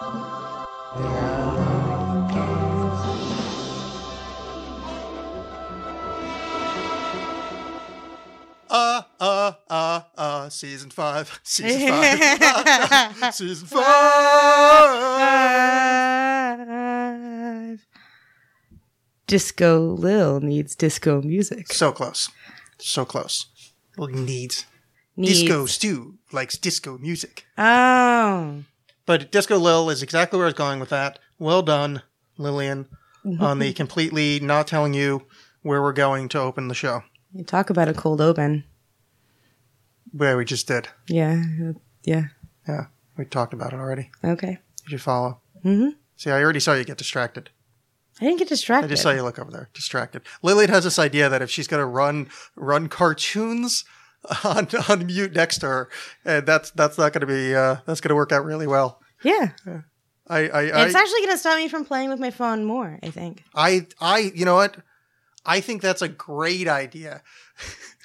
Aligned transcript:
Uh, 0.00 0.64
uh, 9.18 9.52
uh, 9.70 10.00
uh, 10.16 10.48
season 10.50 10.90
five, 10.90 11.40
season 11.42 11.88
five, 11.88 13.24
season 13.34 13.66
five. 16.48 17.86
Disco 19.26 19.80
Lil 19.94 20.40
needs 20.40 20.74
disco 20.76 21.20
music. 21.22 21.72
So 21.72 21.92
close, 21.92 22.30
so 22.78 23.04
close. 23.04 23.46
Needs 23.98 24.64
Needs. 25.16 25.40
disco 25.40 25.66
stew 25.66 26.14
likes 26.30 26.56
disco 26.56 26.98
music, 26.98 27.44
Oh. 27.56 28.62
But 29.08 29.32
Disco 29.32 29.56
Lil 29.56 29.88
is 29.88 30.02
exactly 30.02 30.36
where 30.36 30.44
I 30.44 30.48
was 30.48 30.54
going 30.54 30.80
with 30.80 30.90
that. 30.90 31.18
Well 31.38 31.62
done, 31.62 32.02
Lillian, 32.36 32.88
on 33.40 33.58
the 33.58 33.72
completely 33.82 34.38
not 34.38 34.66
telling 34.66 34.92
you 34.92 35.22
where 35.62 35.80
we're 35.80 35.94
going 35.94 36.28
to 36.28 36.38
open 36.38 36.68
the 36.68 36.74
show. 36.74 37.02
You 37.32 37.42
talk 37.42 37.70
about 37.70 37.88
a 37.88 37.94
cold 37.94 38.20
open. 38.20 38.64
Where 40.12 40.36
we 40.36 40.44
just 40.44 40.68
did. 40.68 40.88
Yeah. 41.08 41.42
Yeah. 42.04 42.24
Yeah, 42.68 42.86
we 43.16 43.24
talked 43.24 43.54
about 43.54 43.72
it 43.72 43.76
already. 43.76 44.10
Okay. 44.22 44.58
Did 44.84 44.92
you 44.92 44.98
follow? 44.98 45.40
Mm-hmm. 45.64 45.88
See, 46.16 46.30
I 46.30 46.42
already 46.42 46.60
saw 46.60 46.74
you 46.74 46.84
get 46.84 46.98
distracted. 46.98 47.48
I 48.20 48.26
didn't 48.26 48.40
get 48.40 48.48
distracted. 48.48 48.88
I 48.88 48.90
just 48.90 49.02
saw 49.02 49.10
you 49.10 49.22
look 49.22 49.38
over 49.38 49.50
there, 49.50 49.70
distracted. 49.72 50.20
Lillian 50.42 50.68
has 50.68 50.84
this 50.84 50.98
idea 50.98 51.30
that 51.30 51.40
if 51.40 51.50
she's 51.50 51.66
going 51.66 51.80
to 51.80 51.86
run 51.86 52.28
run 52.56 52.88
cartoons 52.88 53.86
on 54.44 54.68
on 54.88 55.06
mute 55.06 55.32
next 55.32 55.58
to 55.58 55.66
her, 55.66 55.88
and 56.24 56.46
that's 56.46 56.70
that's 56.72 56.98
not 56.98 57.12
going 57.12 57.20
to 57.20 57.26
be 57.26 57.54
uh, 57.54 57.76
that's 57.86 58.00
going 58.00 58.10
to 58.10 58.14
work 58.14 58.32
out 58.32 58.44
really 58.44 58.66
well. 58.66 59.00
Yeah. 59.22 59.50
I 60.28 60.48
I 60.48 60.60
I, 60.70 60.86
It's 60.86 60.94
actually 60.94 61.20
going 61.20 61.32
to 61.32 61.38
stop 61.38 61.56
me 61.56 61.68
from 61.68 61.84
playing 61.84 62.10
with 62.10 62.20
my 62.20 62.30
phone 62.30 62.64
more, 62.64 62.98
I 63.02 63.10
think. 63.10 63.44
I 63.54 63.86
I 64.00 64.32
you 64.34 64.44
know 64.44 64.56
what? 64.56 64.76
I 65.46 65.60
think 65.60 65.80
that's 65.80 66.02
a 66.02 66.08
great 66.08 66.68
idea. 66.68 67.22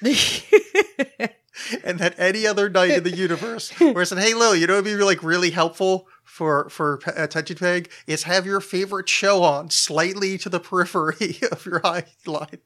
and 1.84 1.98
that 1.98 2.14
any 2.18 2.46
other 2.46 2.68
night 2.68 2.90
in 2.90 3.04
the 3.04 3.14
universe 3.14 3.70
where 3.78 4.00
I 4.00 4.04
said, 4.04 4.18
"Hey, 4.18 4.34
Lil, 4.34 4.56
you 4.56 4.66
know, 4.66 4.74
it'd 4.74 4.84
be 4.84 4.94
like 4.96 5.22
really 5.22 5.50
helpful 5.50 6.08
for 6.24 6.68
for 6.70 7.00
attention 7.14 7.56
peg 7.56 7.90
is 8.06 8.24
have 8.24 8.46
your 8.46 8.60
favorite 8.60 9.08
show 9.08 9.42
on 9.42 9.70
slightly 9.70 10.38
to 10.38 10.48
the 10.48 10.58
periphery 10.58 11.38
of 11.52 11.64
your 11.66 11.86
eye 11.86 12.04
line." 12.26 12.58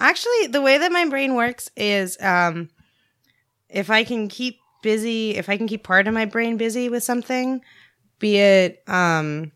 Actually, 0.00 0.48
the 0.48 0.62
way 0.62 0.78
that 0.78 0.90
my 0.90 1.08
brain 1.08 1.34
works 1.34 1.70
is 1.76 2.16
um 2.20 2.70
if 3.74 3.90
I 3.90 4.04
can 4.04 4.28
keep 4.28 4.60
busy, 4.82 5.32
if 5.36 5.48
I 5.48 5.56
can 5.56 5.66
keep 5.66 5.82
part 5.82 6.06
of 6.06 6.14
my 6.14 6.24
brain 6.24 6.56
busy 6.56 6.88
with 6.88 7.02
something, 7.02 7.60
be 8.20 8.38
it 8.38 8.82
um 8.86 9.52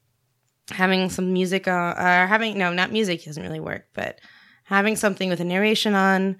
having 0.70 1.08
some 1.08 1.33
music 1.33 1.66
on 1.66 1.97
or 1.97 2.27
having 2.27 2.58
no, 2.58 2.72
not 2.72 2.92
music 2.92 3.24
doesn't 3.24 3.42
really 3.42 3.61
work, 3.61 3.86
but 3.94 4.19
having 4.64 4.96
something 4.96 5.30
with 5.30 5.41
a 5.41 5.44
narration 5.44 5.94
on 5.94 6.36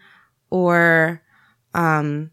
or 0.51 1.23
um 1.73 2.31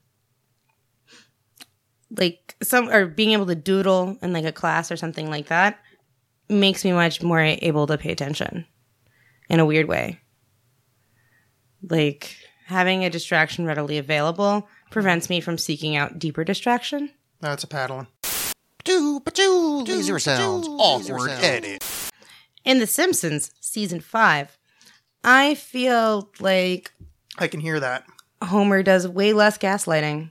like 2.18 2.56
some 2.62 2.90
or 2.90 3.06
being 3.06 3.32
able 3.32 3.46
to 3.46 3.56
doodle 3.56 4.18
in 4.22 4.34
like 4.34 4.46
a 4.46 4.52
class 4.52 4.92
or 4.92 4.98
something 4.98 5.30
like 5.30 5.48
that 5.48 5.80
makes 6.50 6.84
me 6.84 6.92
much 6.92 7.22
more 7.22 7.40
able 7.40 7.88
to 7.88 7.98
pay 7.98 8.12
attention 8.12 8.66
in 9.50 9.60
a 9.60 9.66
weird 9.66 9.88
way. 9.88 10.20
Like 11.88 12.36
having 12.66 13.06
a 13.06 13.10
distraction 13.12 13.66
readily 13.66 14.00
available 14.00 14.68
prevents 14.90 15.30
me 15.30 15.40
from 15.42 15.58
seeking 15.58 15.96
out 15.96 16.20
deeper 16.20 16.44
distraction. 16.44 17.12
That's 17.42 17.64
a 17.64 17.68
paddling. 17.68 18.08
Laser 18.88 20.20
sounds. 20.20 20.68
Awkward 20.68 21.32
edit. 21.32 21.84
In 22.64 22.80
The 22.80 22.88
Simpsons 22.88 23.52
season 23.60 24.00
5, 24.00 24.58
I 25.24 25.56
feel 25.56 26.30
like 26.40 26.92
I 27.38 27.48
can 27.48 27.60
hear 27.60 27.80
that. 27.80 28.06
Homer 28.44 28.84
does 28.84 29.08
way 29.08 29.34
less 29.34 29.58
gaslighting 29.58 30.30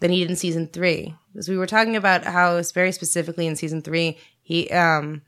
than 0.00 0.10
he 0.10 0.20
did 0.20 0.30
in 0.30 0.36
season 0.36 0.66
3. 0.66 1.14
Because 1.32 1.48
we 1.48 1.56
were 1.56 1.66
talking 1.66 1.96
about 1.96 2.24
how 2.24 2.56
it's 2.56 2.72
very 2.72 2.92
specifically 2.92 3.46
in 3.46 3.54
season 3.56 3.82
3 3.82 4.18
he 4.42 4.68
um 4.70 5.22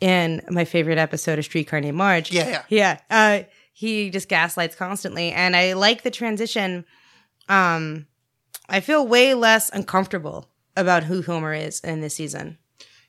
in 0.00 0.42
my 0.50 0.64
favorite 0.64 0.98
episode 0.98 1.38
of 1.38 1.44
Streetcar 1.44 1.80
Named 1.80 1.96
Marge. 1.96 2.32
Yeah, 2.32 2.48
yeah. 2.48 2.62
Yeah. 2.68 2.98
Uh, 3.10 3.42
he 3.72 4.10
just 4.10 4.28
gaslights 4.28 4.74
constantly. 4.74 5.30
And 5.30 5.54
I 5.54 5.74
like 5.74 6.02
the 6.02 6.10
transition. 6.10 6.84
Um, 7.48 8.06
I 8.68 8.80
feel 8.80 9.06
way 9.06 9.34
less 9.34 9.70
uncomfortable 9.70 10.48
about 10.76 11.04
who 11.04 11.22
Homer 11.22 11.54
is 11.54 11.80
in 11.80 12.00
this 12.00 12.16
season. 12.16 12.58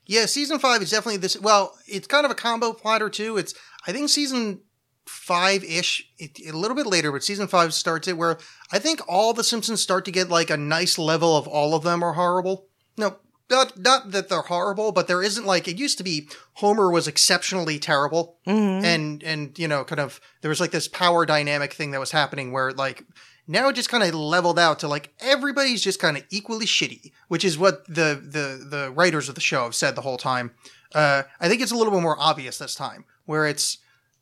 Yeah, 0.06 0.26
season 0.26 0.58
five 0.58 0.82
is 0.82 0.90
definitely 0.90 1.18
this. 1.18 1.38
Well, 1.38 1.76
it's 1.86 2.06
kind 2.06 2.24
of 2.24 2.30
a 2.30 2.36
combo 2.36 2.72
platter 2.72 3.10
too. 3.10 3.36
It's 3.36 3.54
I 3.86 3.92
think 3.92 4.08
season 4.08 4.60
five 5.06 5.64
ish, 5.64 6.08
a 6.20 6.52
little 6.52 6.76
bit 6.76 6.86
later, 6.86 7.10
but 7.12 7.24
season 7.24 7.48
five 7.48 7.74
starts 7.74 8.08
it 8.08 8.16
where 8.16 8.38
I 8.72 8.78
think 8.78 9.00
all 9.08 9.32
the 9.32 9.44
Simpsons 9.44 9.80
start 9.80 10.04
to 10.04 10.12
get 10.12 10.28
like 10.28 10.50
a 10.50 10.56
nice 10.56 10.98
level 10.98 11.36
of 11.36 11.48
all 11.48 11.74
of 11.74 11.82
them 11.82 12.02
are 12.02 12.12
horrible. 12.12 12.66
No, 12.96 13.16
not 13.50 13.78
not 13.78 14.10
that 14.10 14.28
they're 14.28 14.42
horrible, 14.42 14.92
but 14.92 15.06
there 15.08 15.22
isn't 15.22 15.46
like 15.46 15.68
it 15.68 15.78
used 15.78 15.98
to 15.98 16.04
be. 16.04 16.28
Homer 16.54 16.90
was 16.90 17.06
exceptionally 17.06 17.78
terrible, 17.78 18.38
and 18.84 19.22
and 19.22 19.58
you 19.58 19.68
know, 19.68 19.84
kind 19.84 20.00
of 20.00 20.20
there 20.40 20.48
was 20.48 20.60
like 20.60 20.70
this 20.70 20.88
power 20.88 21.24
dynamic 21.26 21.72
thing 21.72 21.92
that 21.92 22.00
was 22.00 22.10
happening 22.10 22.52
where 22.52 22.72
like 22.72 23.04
now 23.46 23.68
it 23.68 23.74
just 23.74 23.88
kind 23.88 24.02
of 24.02 24.14
leveled 24.14 24.58
out 24.58 24.80
to 24.80 24.88
like 24.88 25.14
everybody's 25.20 25.82
just 25.82 26.00
kind 26.00 26.16
of 26.16 26.24
equally 26.30 26.66
shitty, 26.66 27.12
which 27.28 27.44
is 27.44 27.58
what 27.58 27.86
the 27.86 28.20
the 28.22 28.66
the 28.68 28.90
writers 28.90 29.28
of 29.28 29.34
the 29.34 29.40
show 29.40 29.64
have 29.64 29.74
said 29.74 29.94
the 29.94 30.02
whole 30.02 30.18
time. 30.18 30.52
Uh, 30.94 31.22
I 31.40 31.48
think 31.48 31.62
it's 31.62 31.72
a 31.72 31.76
little 31.76 31.92
bit 31.92 32.02
more 32.02 32.16
obvious 32.18 32.58
this 32.58 32.74
time, 32.74 33.04
where 33.26 33.46
it's 33.46 33.78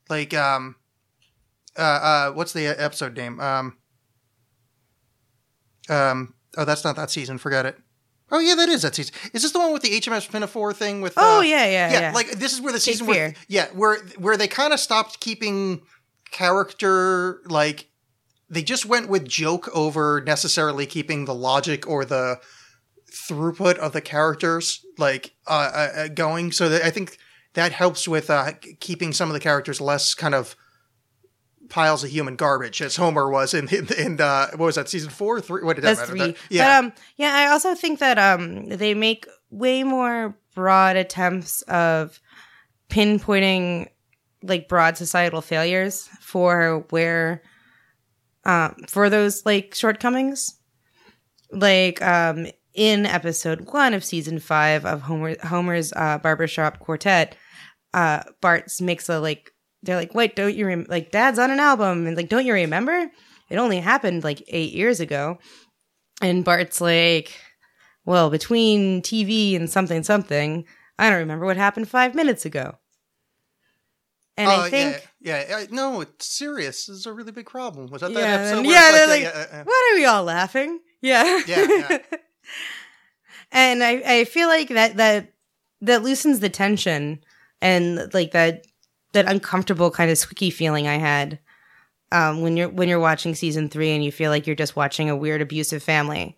like 0.08 0.34
um, 0.34 0.76
uh, 1.78 1.80
uh, 1.82 2.32
what's 2.32 2.52
the 2.52 2.66
episode 2.66 3.16
name? 3.16 3.40
Um, 3.40 3.78
um, 5.88 6.34
oh, 6.56 6.64
that's 6.64 6.84
not 6.84 6.96
that 6.96 7.10
season. 7.10 7.38
Forget 7.38 7.66
it. 7.66 7.78
Oh 8.34 8.40
yeah, 8.40 8.56
that 8.56 8.68
is 8.68 8.82
that 8.82 8.96
season. 8.96 9.14
Is 9.32 9.42
this 9.42 9.52
the 9.52 9.60
one 9.60 9.72
with 9.72 9.82
the 9.82 10.00
HMS 10.00 10.28
Pinafore 10.28 10.72
thing 10.72 11.00
with? 11.00 11.14
Oh, 11.16 11.38
uh, 11.38 11.42
yeah, 11.42 11.66
yeah, 11.66 11.92
yeah. 11.92 12.12
Like 12.12 12.32
this 12.32 12.52
is 12.52 12.60
where 12.60 12.72
the 12.72 12.80
season 12.80 13.06
where 13.06 13.32
yeah, 13.46 13.68
where 13.68 13.98
where 14.18 14.36
they 14.36 14.48
kind 14.48 14.72
of 14.72 14.80
stopped 14.80 15.20
keeping 15.20 15.82
character 16.32 17.42
like 17.46 17.86
they 18.50 18.64
just 18.64 18.86
went 18.86 19.08
with 19.08 19.28
joke 19.28 19.68
over 19.72 20.20
necessarily 20.26 20.84
keeping 20.84 21.26
the 21.26 21.34
logic 21.34 21.88
or 21.88 22.04
the 22.04 22.40
throughput 23.12 23.76
of 23.76 23.92
the 23.92 24.00
characters 24.00 24.84
like 24.98 25.36
uh, 25.46 25.70
uh, 25.72 25.92
uh, 26.00 26.08
going. 26.08 26.50
So 26.50 26.68
that 26.68 26.82
I 26.82 26.90
think 26.90 27.18
that 27.52 27.70
helps 27.70 28.08
with 28.08 28.30
uh, 28.30 28.54
keeping 28.80 29.12
some 29.12 29.28
of 29.28 29.34
the 29.34 29.40
characters 29.40 29.80
less 29.80 30.12
kind 30.12 30.34
of 30.34 30.56
piles 31.68 32.04
of 32.04 32.10
human 32.10 32.36
garbage 32.36 32.80
as 32.82 32.96
Homer 32.96 33.28
was 33.30 33.54
in 33.54 33.68
in, 33.68 33.92
in 33.94 34.20
uh, 34.20 34.48
what 34.52 34.66
was 34.66 34.74
that 34.76 34.88
season 34.88 35.10
four 35.10 35.40
three? 35.40 35.62
What 35.62 35.76
did 35.76 35.82
that 35.82 35.96
That's 35.96 36.10
matter? 36.10 36.10
three. 36.12 36.32
That- 36.32 36.36
yeah, 36.50 36.80
But 36.80 36.84
um, 36.86 36.92
yeah, 37.16 37.34
I 37.34 37.46
also 37.48 37.74
think 37.74 37.98
that 38.00 38.18
um, 38.18 38.66
they 38.68 38.94
make 38.94 39.26
way 39.50 39.82
more 39.84 40.36
broad 40.54 40.96
attempts 40.96 41.62
of 41.62 42.20
pinpointing 42.88 43.88
like 44.42 44.68
broad 44.68 44.96
societal 44.96 45.40
failures 45.40 46.08
for 46.20 46.84
where 46.90 47.42
um 48.44 48.74
for 48.88 49.08
those 49.08 49.44
like 49.46 49.74
shortcomings. 49.74 50.58
Like 51.50 52.02
um 52.02 52.46
in 52.74 53.06
episode 53.06 53.72
one 53.72 53.94
of 53.94 54.04
season 54.04 54.38
five 54.40 54.84
of 54.84 55.02
Homer 55.02 55.36
Homer's 55.44 55.92
uh, 55.94 56.18
barbershop 56.18 56.80
quartet, 56.80 57.36
uh, 57.94 58.24
Bart 58.40 58.70
makes 58.80 59.08
a 59.08 59.20
like 59.20 59.52
they're 59.84 59.96
like, 59.96 60.14
wait, 60.14 60.34
don't 60.36 60.54
you 60.54 60.66
rem- 60.66 60.86
like 60.88 61.10
Dad's 61.10 61.38
on 61.38 61.50
an 61.50 61.60
album 61.60 62.06
and 62.06 62.16
like, 62.16 62.28
don't 62.28 62.46
you 62.46 62.54
remember? 62.54 63.10
It 63.50 63.56
only 63.56 63.78
happened 63.80 64.24
like 64.24 64.42
eight 64.48 64.72
years 64.72 65.00
ago. 65.00 65.38
And 66.22 66.44
Bart's 66.44 66.80
like, 66.80 67.32
well, 68.04 68.30
between 68.30 69.02
TV 69.02 69.56
and 69.56 69.68
something 69.68 70.02
something, 70.02 70.64
I 70.98 71.10
don't 71.10 71.18
remember 71.18 71.44
what 71.46 71.56
happened 71.56 71.88
five 71.88 72.14
minutes 72.14 72.44
ago. 72.44 72.76
And 74.36 74.48
Oh, 74.50 74.62
I 74.62 74.70
think, 74.70 75.08
yeah, 75.20 75.44
yeah, 75.48 75.58
yeah. 75.60 75.66
No, 75.70 76.00
it's 76.00 76.26
serious. 76.26 76.86
This 76.86 76.96
is 76.96 77.06
a 77.06 77.12
really 77.12 77.30
big 77.32 77.46
problem. 77.46 77.86
Was 77.88 78.00
that 78.00 78.12
that 78.14 78.20
yeah, 78.20 78.34
episode? 78.34 78.56
then- 78.56 78.64
where 78.66 78.74
yeah, 78.74 78.92
they're 78.92 79.06
like, 79.06 79.24
like, 79.24 79.34
yeah, 79.34 79.46
yeah. 79.58 79.62
what 79.64 79.92
are 79.92 79.96
we 79.96 80.04
all 80.06 80.24
laughing? 80.24 80.80
Yeah, 81.02 81.40
Yeah, 81.46 81.66
yeah. 81.68 81.98
and 83.52 83.82
I, 83.84 84.02
I 84.20 84.24
feel 84.24 84.48
like 84.48 84.68
that 84.68 84.96
that 84.96 85.32
that 85.82 86.02
loosens 86.02 86.40
the 86.40 86.48
tension 86.48 87.20
and 87.60 88.12
like 88.14 88.32
that 88.32 88.64
that 89.14 89.26
uncomfortable 89.26 89.90
kind 89.90 90.10
of 90.10 90.18
squeaky 90.18 90.50
feeling 90.50 90.86
I 90.86 90.98
had 90.98 91.38
um, 92.12 92.42
when 92.42 92.56
you're 92.56 92.68
when 92.68 92.88
you're 92.88 93.00
watching 93.00 93.34
season 93.34 93.68
three 93.68 93.90
and 93.90 94.04
you 94.04 94.12
feel 94.12 94.30
like 94.30 94.46
you're 94.46 94.54
just 94.56 94.76
watching 94.76 95.10
a 95.10 95.16
weird 95.16 95.40
abusive 95.40 95.82
family. 95.82 96.36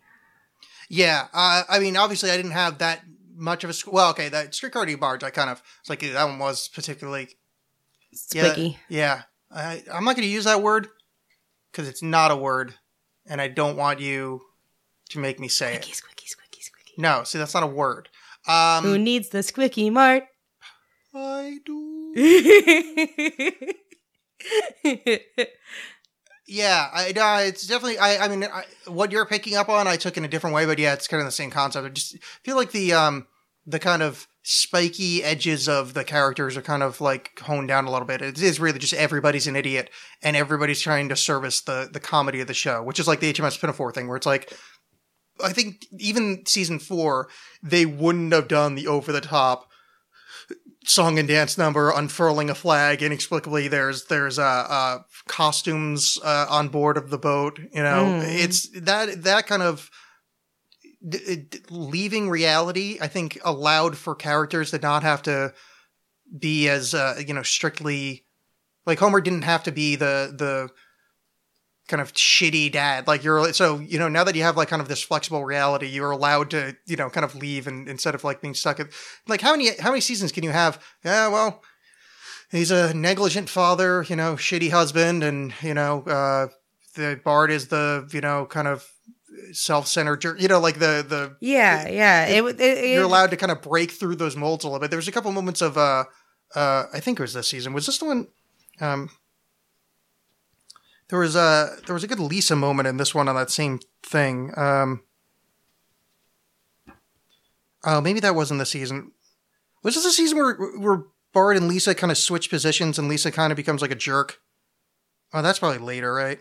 Yeah, 0.89 1.27
uh, 1.33 1.63
I 1.67 1.79
mean, 1.79 1.97
obviously, 1.97 2.31
I 2.31 2.37
didn't 2.37 2.51
have 2.51 2.77
that 2.77 3.03
much 3.35 3.63
of 3.63 3.69
a 3.69 3.73
sc- 3.73 3.91
well. 3.91 4.09
Okay, 4.11 4.29
that 4.29 4.55
streetcar 4.55 4.87
Marge, 4.97 5.23
I 5.23 5.29
kind 5.29 5.49
of 5.49 5.61
it's 5.81 5.89
like 5.89 5.99
that 5.99 6.23
one 6.25 6.39
was 6.39 6.69
particularly 6.69 7.27
yeah, 8.33 8.53
Squeaky. 8.53 8.79
Yeah, 8.89 9.23
I, 9.51 9.83
I'm 9.93 10.05
not 10.05 10.15
going 10.15 10.27
to 10.27 10.33
use 10.33 10.45
that 10.45 10.63
word 10.63 10.87
because 11.71 11.87
it's 11.89 12.01
not 12.01 12.31
a 12.31 12.35
word, 12.37 12.73
and 13.25 13.41
I 13.41 13.49
don't 13.49 13.75
want 13.77 13.99
you 13.99 14.41
to 15.09 15.19
make 15.19 15.39
me 15.39 15.47
say 15.47 15.73
it. 15.73 15.83
Squeaky, 15.83 15.93
squeaky, 15.95 16.27
squeaky, 16.27 16.61
squeaky. 16.61 16.93
No, 16.97 17.23
see, 17.23 17.37
that's 17.37 17.53
not 17.53 17.63
a 17.63 17.67
word. 17.67 18.09
Who 18.45 18.51
Um, 18.53 19.03
needs 19.03 19.29
the 19.29 19.39
squicky 19.39 19.91
mart? 19.91 20.23
I 21.13 21.59
do. 21.65 21.96
Yeah, 26.47 26.89
I 26.91 27.11
no, 27.15 27.37
it's 27.37 27.67
definitely. 27.67 27.99
I, 27.99 28.25
I 28.25 28.27
mean, 28.27 28.43
I, 28.43 28.63
what 28.87 29.11
you're 29.11 29.25
picking 29.25 29.55
up 29.55 29.69
on, 29.69 29.87
I 29.87 29.97
took 29.97 30.17
in 30.17 30.25
a 30.25 30.27
different 30.27 30.55
way, 30.55 30.65
but 30.65 30.79
yeah, 30.79 30.93
it's 30.93 31.07
kind 31.07 31.21
of 31.21 31.27
the 31.27 31.31
same 31.31 31.51
concept. 31.51 31.85
I 31.85 31.89
just 31.89 32.17
feel 32.43 32.55
like 32.55 32.71
the 32.71 32.93
um 32.93 33.27
the 33.67 33.77
kind 33.77 34.01
of 34.01 34.27
spiky 34.41 35.23
edges 35.23 35.67
of 35.67 35.93
the 35.93 36.03
characters 36.03 36.57
are 36.57 36.61
kind 36.61 36.81
of 36.81 37.01
like 37.01 37.37
honed 37.41 37.67
down 37.67 37.85
a 37.85 37.91
little 37.91 38.07
bit. 38.07 38.23
It 38.23 38.41
is 38.41 38.59
really 38.59 38.79
just 38.79 38.93
everybody's 38.93 39.45
an 39.45 39.55
idiot 39.55 39.91
and 40.23 40.35
everybody's 40.35 40.81
trying 40.81 41.09
to 41.09 41.15
service 41.15 41.61
the 41.61 41.87
the 41.91 41.99
comedy 41.99 42.41
of 42.41 42.47
the 42.47 42.55
show, 42.55 42.81
which 42.81 42.99
is 42.99 43.07
like 43.07 43.19
the 43.19 43.31
HMS 43.31 43.59
Pinafore 43.61 43.91
thing, 43.91 44.07
where 44.07 44.17
it's 44.17 44.25
like. 44.25 44.53
I 45.39 45.53
think 45.53 45.85
even 45.99 46.47
season 46.47 46.79
four, 46.79 47.29
they 47.61 47.85
wouldn't 47.85 48.33
have 48.33 48.47
done 48.47 48.73
the 48.73 48.87
over 48.87 49.11
the 49.11 49.21
top 49.21 49.66
song 50.87 51.19
and 51.19 51.27
dance 51.27 51.57
number 51.57 51.91
unfurling 51.91 52.49
a 52.49 52.55
flag 52.55 53.03
inexplicably 53.03 53.67
there's 53.67 54.05
there's 54.05 54.39
uh, 54.39 54.43
uh 54.69 54.99
costumes 55.27 56.17
uh, 56.23 56.45
on 56.49 56.69
board 56.69 56.97
of 56.97 57.09
the 57.09 57.17
boat 57.17 57.59
you 57.73 57.83
know 57.83 58.05
Mm. 58.05 58.23
it's 58.43 58.69
that 58.79 59.23
that 59.23 59.47
kind 59.47 59.61
of 59.63 59.89
d- 61.07 61.35
d- 61.49 61.59
leaving 61.69 62.29
reality 62.29 62.97
i 63.01 63.07
think 63.07 63.37
allowed 63.43 63.97
for 63.97 64.15
characters 64.15 64.71
to 64.71 64.79
not 64.79 65.03
have 65.03 65.21
to 65.23 65.53
be 66.39 66.67
as 66.69 66.93
uh, 66.93 67.15
you 67.25 67.33
know 67.33 67.43
strictly 67.43 68.25
like 68.85 68.99
homer 68.99 69.21
didn't 69.21 69.43
have 69.43 69.63
to 69.63 69.71
be 69.71 69.95
the 69.95 70.33
the 70.37 70.69
kind 71.87 72.01
of 72.01 72.11
shitty 72.13 72.71
dad 72.71 73.07
like 73.07 73.23
you're 73.23 73.53
so 73.53 73.79
you 73.79 73.97
know 73.97 74.09
now 74.09 74.23
that 74.23 74.35
you 74.35 74.43
have 74.43 74.57
like 74.57 74.67
kind 74.67 74.81
of 74.81 74.87
this 74.87 75.01
flexible 75.01 75.45
reality 75.45 75.87
you're 75.87 76.11
allowed 76.11 76.49
to 76.49 76.75
you 76.85 76.95
know 76.95 77.09
kind 77.09 77.23
of 77.23 77.33
leave 77.35 77.65
and 77.65 77.87
instead 77.87 78.13
of 78.13 78.23
like 78.23 78.41
being 78.41 78.53
stuck 78.53 78.79
at 78.79 78.87
like 79.27 79.41
how 79.41 79.51
many 79.51 79.69
how 79.79 79.89
many 79.89 80.01
seasons 80.01 80.31
can 80.31 80.43
you 80.43 80.51
have 80.51 80.83
yeah 81.05 81.27
well 81.27 81.63
he's 82.51 82.71
a 82.71 82.93
negligent 82.93 83.49
father 83.49 84.03
you 84.09 84.15
know 84.15 84.35
shitty 84.35 84.69
husband 84.69 85.23
and 85.23 85.53
you 85.61 85.73
know 85.73 86.01
uh 86.03 86.47
the 86.97 87.19
Bart 87.23 87.51
is 87.51 87.67
the 87.67 88.09
you 88.11 88.21
know 88.21 88.45
kind 88.45 88.67
of 88.67 88.85
self-centered 89.53 90.23
you 90.41 90.47
know 90.47 90.59
like 90.59 90.79
the 90.79 91.05
the 91.07 91.37
yeah. 91.87 92.25
It, 92.25 92.43
it, 92.43 92.59
it, 92.59 92.93
you're 92.93 93.03
allowed 93.03 93.31
to 93.31 93.37
kind 93.37 93.51
of 93.51 93.61
break 93.61 93.91
through 93.91 94.15
those 94.15 94.35
molds 94.35 94.65
a 94.65 94.67
little 94.67 94.79
bit. 94.79 94.89
There 94.89 94.97
was 94.97 95.07
a 95.07 95.11
couple 95.11 95.31
moments 95.31 95.61
of 95.61 95.77
uh 95.77 96.03
uh 96.55 96.85
I 96.93 96.99
think 96.99 97.19
it 97.19 97.21
was 97.21 97.33
this 97.33 97.47
season. 97.47 97.73
Was 97.73 97.85
this 97.85 97.99
the 97.99 98.05
one 98.05 98.27
um 98.81 99.09
there 101.09 101.19
was 101.19 101.35
a 101.35 101.77
there 101.85 101.93
was 101.93 102.03
a 102.03 102.07
good 102.07 102.19
Lisa 102.19 102.55
moment 102.55 102.87
in 102.87 102.97
this 102.97 103.15
one 103.15 103.27
on 103.27 103.35
that 103.35 103.49
same 103.51 103.79
thing. 104.03 104.51
Um 104.57 105.03
Oh, 107.83 108.01
maybe 108.01 108.19
that 108.19 108.35
wasn't 108.35 108.59
the 108.59 108.65
season. 108.65 109.11
Was 109.83 109.95
this 109.95 110.05
a 110.05 110.11
season 110.11 110.37
where 110.37 110.55
where 110.55 111.03
Bart 111.33 111.57
and 111.57 111.67
Lisa 111.67 111.95
kind 111.95 112.11
of 112.11 112.17
switch 112.17 112.49
positions 112.49 112.97
and 112.99 113.07
Lisa 113.07 113.31
kind 113.31 113.51
of 113.51 113.55
becomes 113.55 113.81
like 113.81 113.91
a 113.91 113.95
jerk? 113.95 114.39
Oh, 115.33 115.41
that's 115.41 115.59
probably 115.59 115.79
later, 115.79 116.13
right? 116.13 116.39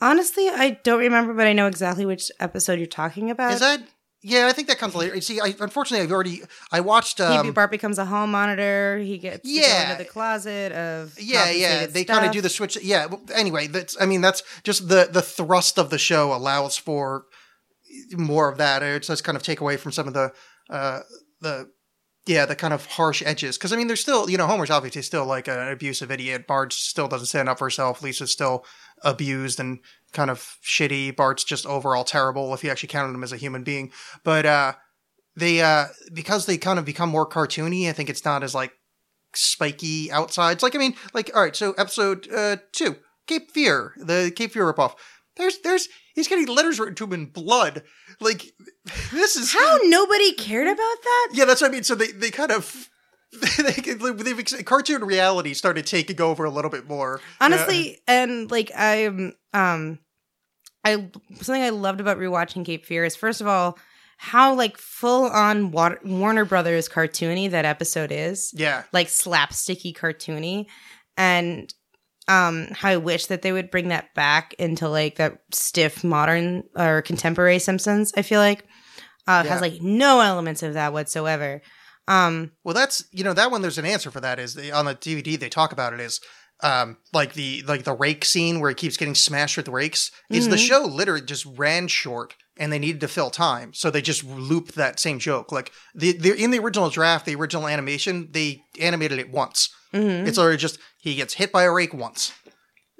Honestly, 0.00 0.48
I 0.48 0.78
don't 0.82 1.00
remember, 1.00 1.34
but 1.34 1.46
I 1.46 1.52
know 1.52 1.66
exactly 1.66 2.06
which 2.06 2.30
episode 2.40 2.78
you're 2.78 2.86
talking 2.86 3.30
about. 3.30 3.52
Is 3.52 3.60
that 3.60 3.82
yeah, 4.22 4.46
I 4.46 4.52
think 4.52 4.68
that 4.68 4.78
comes 4.78 4.94
later. 4.94 5.20
See, 5.20 5.40
I 5.40 5.54
unfortunately 5.60 6.04
I've 6.04 6.12
already 6.12 6.42
I 6.70 6.80
watched 6.80 7.18
he, 7.18 7.24
um 7.24 7.52
Bart 7.52 7.70
becomes 7.70 7.98
a 7.98 8.04
hall 8.04 8.26
monitor. 8.26 8.98
He 8.98 9.18
gets 9.18 9.48
Yeah. 9.48 9.92
into 9.92 10.04
the 10.04 10.08
closet 10.10 10.72
of 10.72 11.18
Yeah, 11.18 11.50
yeah, 11.50 11.86
they 11.86 12.04
kind 12.04 12.26
of 12.26 12.32
do 12.32 12.40
the 12.40 12.48
switch. 12.50 12.76
Yeah, 12.82 13.06
well, 13.06 13.22
anyway, 13.34 13.66
that's 13.66 13.96
I 14.00 14.06
mean 14.06 14.20
that's 14.20 14.42
just 14.62 14.88
the 14.88 15.08
the 15.10 15.22
thrust 15.22 15.78
of 15.78 15.90
the 15.90 15.98
show 15.98 16.34
allows 16.34 16.76
for 16.76 17.24
more 18.12 18.48
of 18.48 18.58
that. 18.58 18.82
It 18.82 19.06
does 19.06 19.22
kind 19.22 19.36
of 19.36 19.42
take 19.42 19.60
away 19.60 19.76
from 19.76 19.92
some 19.92 20.06
of 20.08 20.14
the 20.14 20.32
uh 20.68 21.00
the 21.40 21.70
yeah 22.26 22.44
the 22.46 22.54
kind 22.54 22.74
of 22.74 22.84
harsh 22.86 23.22
edges 23.24 23.56
because 23.56 23.72
I 23.72 23.76
mean 23.76 23.86
there's 23.86 24.00
still 24.02 24.28
you 24.28 24.36
know 24.36 24.46
Homer's 24.46 24.70
obviously 24.70 25.02
still 25.02 25.24
like 25.24 25.48
an 25.48 25.68
abusive 25.68 26.10
idiot. 26.10 26.46
Bart 26.46 26.72
still 26.72 27.08
doesn't 27.08 27.26
stand 27.26 27.48
up 27.48 27.58
for 27.58 27.64
herself. 27.66 28.02
Lisa's 28.02 28.30
still 28.30 28.64
abused 29.02 29.58
and 29.58 29.78
kind 30.12 30.30
of 30.30 30.56
shitty. 30.64 31.14
Bart's 31.14 31.44
just 31.44 31.66
overall 31.66 32.04
terrible 32.04 32.52
if 32.54 32.64
you 32.64 32.70
actually 32.70 32.88
counted 32.88 33.14
him 33.14 33.22
as 33.22 33.32
a 33.32 33.36
human 33.36 33.62
being. 33.64 33.92
But 34.24 34.46
uh 34.46 34.72
they 35.36 35.60
uh 35.60 35.86
because 36.12 36.46
they 36.46 36.58
kind 36.58 36.78
of 36.78 36.84
become 36.84 37.08
more 37.08 37.28
cartoony. 37.28 37.88
I 37.88 37.92
think 37.92 38.10
it's 38.10 38.24
not 38.24 38.42
as 38.42 38.54
like 38.54 38.72
spiky 39.34 40.10
outsides. 40.10 40.62
Like 40.62 40.74
I 40.74 40.78
mean, 40.78 40.94
like 41.14 41.30
all 41.34 41.42
right. 41.42 41.56
So 41.56 41.72
episode 41.72 42.28
uh 42.32 42.56
two, 42.72 42.96
Cape 43.26 43.50
Fear, 43.52 43.94
the 43.96 44.32
Cape 44.34 44.52
Fear 44.52 44.72
ripoff. 44.72 44.94
There's 45.36 45.58
there's 45.60 45.88
he's 46.14 46.28
getting 46.28 46.46
letters 46.46 46.78
written 46.78 46.96
to 46.96 47.04
him 47.04 47.12
in 47.12 47.26
blood. 47.26 47.82
Like 48.20 48.46
this 49.12 49.36
is 49.36 49.52
How 49.52 49.78
nobody 49.84 50.32
cared 50.32 50.66
about 50.66 50.76
that? 50.76 51.28
yeah. 51.32 51.44
That's 51.44 51.60
what 51.60 51.70
I 51.70 51.72
mean. 51.72 51.84
So 51.84 51.94
they 51.94 52.08
they 52.12 52.30
kind 52.30 52.50
of. 52.52 52.88
They, 53.58 53.72
they've 54.12 54.64
cartoon 54.64 55.04
reality 55.04 55.54
started 55.54 55.86
taking 55.86 56.20
over 56.20 56.44
a 56.44 56.50
little 56.50 56.70
bit 56.70 56.88
more. 56.88 57.20
Honestly, 57.40 57.98
and 58.08 58.50
like 58.50 58.70
I'm 58.76 59.34
um 59.52 59.98
I 60.84 61.10
something 61.40 61.62
I 61.62 61.70
loved 61.70 62.00
about 62.00 62.18
rewatching 62.18 62.64
Cape 62.64 62.86
Fear 62.86 63.04
is 63.04 63.16
first 63.16 63.40
of 63.40 63.46
all 63.46 63.78
how 64.16 64.54
like 64.54 64.76
full 64.76 65.24
on 65.26 65.70
Wa- 65.70 65.96
Warner 66.04 66.44
Brothers 66.44 66.88
cartoony 66.88 67.50
that 67.50 67.64
episode 67.64 68.10
is. 68.12 68.52
yeah, 68.54 68.82
like 68.92 69.06
slapsticky 69.08 69.94
cartoony 69.96 70.66
and 71.16 71.72
um 72.28 72.68
how 72.72 72.90
I 72.90 72.96
wish 72.96 73.26
that 73.26 73.42
they 73.42 73.52
would 73.52 73.70
bring 73.70 73.88
that 73.88 74.14
back 74.14 74.54
into 74.54 74.88
like 74.88 75.16
that 75.16 75.40
stiff 75.52 76.02
modern 76.02 76.64
or 76.76 77.02
contemporary 77.02 77.58
Simpsons, 77.58 78.12
I 78.16 78.22
feel 78.22 78.40
like. 78.40 78.64
Uh 79.26 79.42
it 79.44 79.48
has 79.48 79.60
like 79.60 79.80
no 79.80 80.20
elements 80.20 80.62
of 80.62 80.74
that 80.74 80.92
whatsoever. 80.92 81.62
Um 82.10 82.52
Well, 82.64 82.74
that's 82.74 83.04
you 83.12 83.24
know 83.24 83.32
that 83.34 83.50
one. 83.50 83.62
There's 83.62 83.78
an 83.78 83.86
answer 83.86 84.10
for 84.10 84.20
that. 84.20 84.38
Is 84.38 84.54
the, 84.54 84.72
on 84.72 84.84
the 84.84 84.94
DVD 84.94 85.38
they 85.38 85.48
talk 85.48 85.72
about 85.72 85.94
it 85.94 86.00
is 86.00 86.20
um 86.62 86.98
like 87.14 87.32
the 87.34 87.62
like 87.66 87.84
the 87.84 87.94
rake 87.94 88.24
scene 88.24 88.60
where 88.60 88.68
he 88.70 88.74
keeps 88.74 88.96
getting 88.98 89.14
smashed 89.14 89.56
with 89.56 89.68
rakes. 89.68 90.10
Is 90.28 90.48
the 90.48 90.56
Mhm. 90.56 90.66
show 90.68 90.80
literally 90.82 91.22
just 91.24 91.46
ran 91.46 91.88
short 91.88 92.34
and 92.58 92.70
they 92.70 92.78
needed 92.78 93.00
to 93.00 93.08
fill 93.08 93.30
time, 93.30 93.72
so 93.72 93.90
they 93.90 94.02
just 94.02 94.22
looped 94.24 94.74
that 94.74 95.00
same 95.00 95.18
joke. 95.18 95.50
Like 95.50 95.72
the, 95.94 96.12
the 96.12 96.34
in 96.34 96.50
the 96.50 96.58
original 96.58 96.90
draft, 96.90 97.24
the 97.24 97.34
original 97.36 97.66
animation, 97.66 98.28
they 98.32 98.60
animated 98.78 99.18
it 99.18 99.30
once. 99.30 99.70
mhm. 99.94 100.26
It's 100.26 100.36
already 100.38 100.58
just 100.58 100.78
he 100.98 101.14
gets 101.14 101.34
hit 101.34 101.52
by 101.52 101.62
a 101.62 101.72
rake 101.72 101.94
once. 101.94 102.32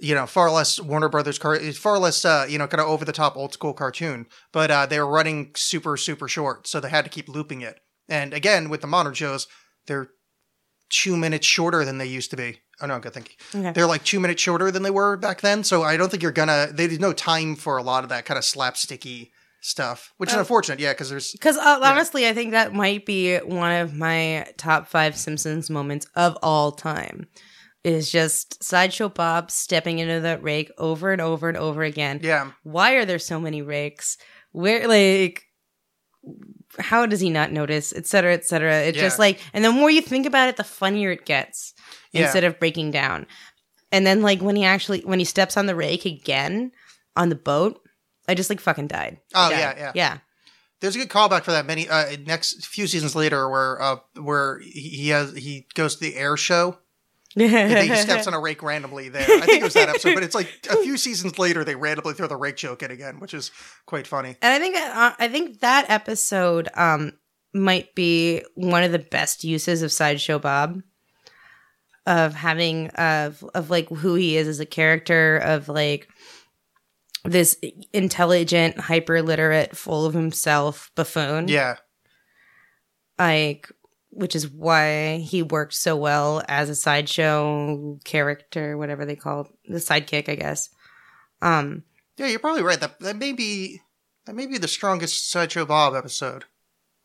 You 0.03 0.15
know, 0.15 0.25
far 0.27 0.51
less 0.51 0.81
Warner 0.81 1.11
Brothers 1.11 1.39
car, 1.39 1.59
far 1.75 1.99
less 1.99 2.25
uh, 2.25 2.47
you 2.49 2.57
know, 2.57 2.67
kind 2.67 2.81
of 2.81 2.89
over 2.89 3.05
the 3.05 3.13
top 3.13 3.37
old 3.37 3.53
school 3.53 3.75
cartoon. 3.75 4.25
But 4.51 4.71
uh, 4.71 4.87
they 4.87 4.99
were 4.99 5.07
running 5.07 5.51
super 5.57 5.99
super 5.99 6.27
short, 6.29 6.67
so 6.67 6.81
they 6.81 6.89
had 6.89 7.05
to 7.05 7.11
keep 7.11 7.29
looping 7.29 7.61
it. 7.61 7.81
And 8.11 8.35
again, 8.35 8.69
with 8.69 8.83
the 8.83 8.87
modern 8.87 9.15
shows, 9.15 9.47
they're 9.87 10.09
two 10.91 11.17
minutes 11.17 11.47
shorter 11.47 11.85
than 11.85 11.97
they 11.99 12.07
used 12.07 12.31
to 12.33 12.37
be. 12.37 12.59
Oh 12.83 12.87
no, 12.87 12.99
good 12.99 13.15
thinking. 13.15 13.37
Okay. 13.55 13.73
They're 13.73 13.87
like 13.87 14.05
two 14.05 14.21
minutes 14.21 14.43
shorter 14.43 14.71
than 14.71 14.83
they 14.83 14.91
were 14.91 15.17
back 15.17 15.41
then. 15.41 15.65
So 15.65 15.83
I 15.83 15.97
don't 15.97 16.11
think 16.11 16.23
you're 16.23 16.33
gonna. 16.33 16.69
There's 16.73 16.99
no 16.99 17.13
time 17.13 17.55
for 17.57 17.77
a 17.79 17.83
lot 17.83 18.03
of 18.03 18.11
that 18.11 18.25
kind 18.25 18.37
of 18.37 18.45
slapsticky 18.45 19.31
stuff, 19.63 20.13
which 20.17 20.31
is 20.31 20.37
Uh, 20.37 20.41
unfortunate. 20.41 20.81
Yeah, 20.81 20.93
because 20.93 21.11
there's 21.11 21.33
Because 21.33 21.57
uh, 21.59 21.79
honestly, 21.83 22.27
I 22.27 22.33
think 22.33 22.51
that 22.53 22.73
might 22.73 23.07
be 23.07 23.37
one 23.39 23.73
of 23.73 23.95
my 23.95 24.47
top 24.57 24.89
five 24.89 25.17
Simpsons 25.17 25.71
moments 25.71 26.07
of 26.17 26.37
all 26.43 26.73
time. 26.73 27.29
Is 27.85 28.11
just 28.11 28.63
Sideshow 28.63 29.09
Bob 29.09 29.51
stepping 29.51 30.01
into 30.01 30.21
that 30.21 30.43
rake 30.43 30.71
over 30.77 31.13
and 31.13 31.21
over 31.21 31.49
and 31.49 31.57
over 31.57 31.83
again. 31.83 32.21
yeah. 32.23 32.51
Why 32.63 32.93
are 32.95 33.07
there 33.07 33.19
so 33.19 33.41
many 33.41 33.63
rakes? 33.63 34.19
Where, 34.53 34.87
like, 34.87 35.45
how 36.79 37.07
does 37.07 37.21
he 37.21 37.31
not 37.31 37.53
notice, 37.53 37.93
et 37.95 38.07
cetera, 38.07 38.33
et 38.33 38.45
cetera? 38.47 38.81
It's 38.83 38.97
Yeah. 38.97 39.03
just 39.03 39.19
like, 39.19 39.41
and 39.53 39.65
the 39.65 39.73
more 39.73 39.91
you 39.91 40.01
think 40.03 40.27
about 40.27 40.49
it, 40.49 40.57
the 40.57 40.65
funnier 40.65 41.11
it 41.13 41.25
gets 41.27 41.75
Yeah. 42.13 42.23
instead 42.23 42.45
of 42.45 42.59
breaking 42.61 42.91
down. 42.93 43.27
And 43.93 44.07
then, 44.07 44.23
like, 44.23 44.41
when 44.41 44.55
he 44.57 44.65
actually, 44.65 45.01
when 45.01 45.19
he 45.19 45.25
steps 45.25 45.57
on 45.57 45.67
the 45.67 45.75
rake 45.75 46.05
again 46.05 46.71
on 47.17 47.29
the 47.29 47.35
boat, 47.35 47.81
I 48.29 48.35
just 48.35 48.49
like 48.51 48.61
fucking 48.61 48.87
died. 48.87 49.19
I 49.35 49.47
Oh, 49.47 49.51
died. 49.51 49.59
yeah, 49.59 49.75
yeah. 49.79 49.93
Yeah. 49.95 50.19
There's 50.81 50.95
a 50.97 50.99
good 51.01 51.09
callback 51.11 51.45
for 51.45 51.51
that 51.53 51.67
many 51.67 51.89
uh, 51.89 52.17
next 52.25 52.65
few 52.67 52.87
seasons 52.87 53.15
later, 53.15 53.49
where 53.51 53.83
uh, 53.83 53.97
where 54.15 54.61
he 54.61 54.71
he 55.03 55.09
has 55.11 55.37
he 55.37 55.67
goes 55.75 55.97
to 55.97 56.01
the 56.01 56.17
air 56.17 56.37
show. 56.39 56.79
He 57.35 57.49
steps 57.97 58.27
on 58.27 58.35
a 58.35 58.41
rake 58.41 58.63
randomly 58.63 59.09
there. 59.09 59.23
I 59.23 59.47
think 59.47 59.61
it 59.61 59.65
was 59.65 59.75
that 59.75 59.89
episode, 59.89 60.15
but 60.15 60.23
it's 60.23 60.35
like 60.35 60.49
a 60.69 60.77
few 60.77 60.97
seasons 60.97 61.39
later 61.39 61.65
they 61.65 61.77
randomly 61.77 62.15
throw 62.15 62.27
the 62.27 62.37
rake 62.37 62.57
joke 62.57 62.83
in 62.83 62.91
again, 62.91 63.21
which 63.21 63.35
is 63.35 63.51
quite 63.87 64.07
funny. 64.07 64.37
And 64.43 64.53
I 64.53 64.59
think 64.59 64.77
uh, 64.77 65.13
I 65.19 65.29
think 65.29 65.61
that 65.61 65.87
episode 65.89 66.69
um 66.75 67.13
might 67.53 67.95
be 67.95 68.43
one 68.55 68.83
of 68.83 68.93
the 68.93 68.99
best 68.99 69.45
uses 69.45 69.83
of 69.83 69.93
Sideshow 69.93 70.39
Bob 70.39 70.81
of 72.07 72.35
having 72.35 72.89
of 72.91 73.45
of 73.55 73.71
like 73.71 73.89
who 73.89 74.15
he 74.15 74.37
is 74.37 74.49
as 74.49 74.61
a 74.61 74.67
character 74.67 75.37
of 75.39 75.69
like 75.69 76.09
this 77.25 77.57
intelligent, 77.93 78.79
hyper 78.79 79.23
literate, 79.23 79.77
full 79.77 80.07
of 80.07 80.15
himself 80.15 80.91
buffoon. 80.97 81.49
Yeah, 81.49 81.77
Like 83.19 83.71
which 84.11 84.35
is 84.37 84.49
why 84.49 85.19
he 85.19 85.43
worked 85.43 85.75
so 85.75 85.97
well 85.97 86.43
as 86.49 86.69
a 86.69 86.75
sideshow 86.75 87.99
character, 88.05 88.77
whatever 88.77 89.05
they 89.07 89.17
call 89.17 89.43
it, 89.43 89.47
the 89.73 89.79
sidekick, 89.79 90.29
I 90.29 90.35
guess. 90.35 90.69
Um 91.43 91.85
yeah, 92.17 92.27
you're 92.27 92.39
probably 92.41 92.63
right. 92.63 92.79
That 92.81 92.99
that 93.01 93.17
may 93.17 93.33
be 93.33 93.81
that 94.27 94.35
may 94.35 94.47
be 94.47 94.59
the 94.59 94.69
strongest 94.69 95.31
sideshow 95.31 95.65
Bob 95.65 95.95
episode. 95.95 96.45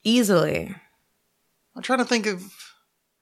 easily. 0.04 0.76
I'm 1.76 1.82
trying 1.82 2.00
to 2.00 2.06
think 2.06 2.26
of. 2.26 2.44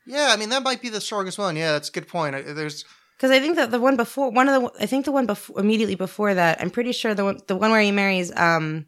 Yeah, 0.05 0.29
I 0.31 0.37
mean 0.37 0.49
that 0.49 0.63
might 0.63 0.81
be 0.81 0.89
the 0.89 1.01
strongest 1.01 1.37
one. 1.37 1.55
Yeah, 1.55 1.71
that's 1.73 1.89
a 1.89 1.91
good 1.91 2.07
point. 2.07 2.35
I- 2.35 2.41
There's 2.41 2.83
Because 3.17 3.31
I 3.31 3.39
think 3.39 3.55
that 3.55 3.71
the 3.71 3.79
one 3.79 3.95
before, 3.95 4.29
one 4.31 4.49
of 4.49 4.61
the, 4.61 4.83
I 4.83 4.85
think 4.85 5.05
the 5.05 5.11
one 5.11 5.25
before, 5.25 5.59
immediately 5.59 5.95
before 5.95 6.33
that, 6.33 6.59
I'm 6.61 6.69
pretty 6.69 6.91
sure 6.91 7.13
the 7.15 7.23
one, 7.25 7.39
the 7.47 7.55
one 7.55 7.71
where 7.71 7.81
he 7.81 7.91
marries, 7.91 8.35
um, 8.35 8.85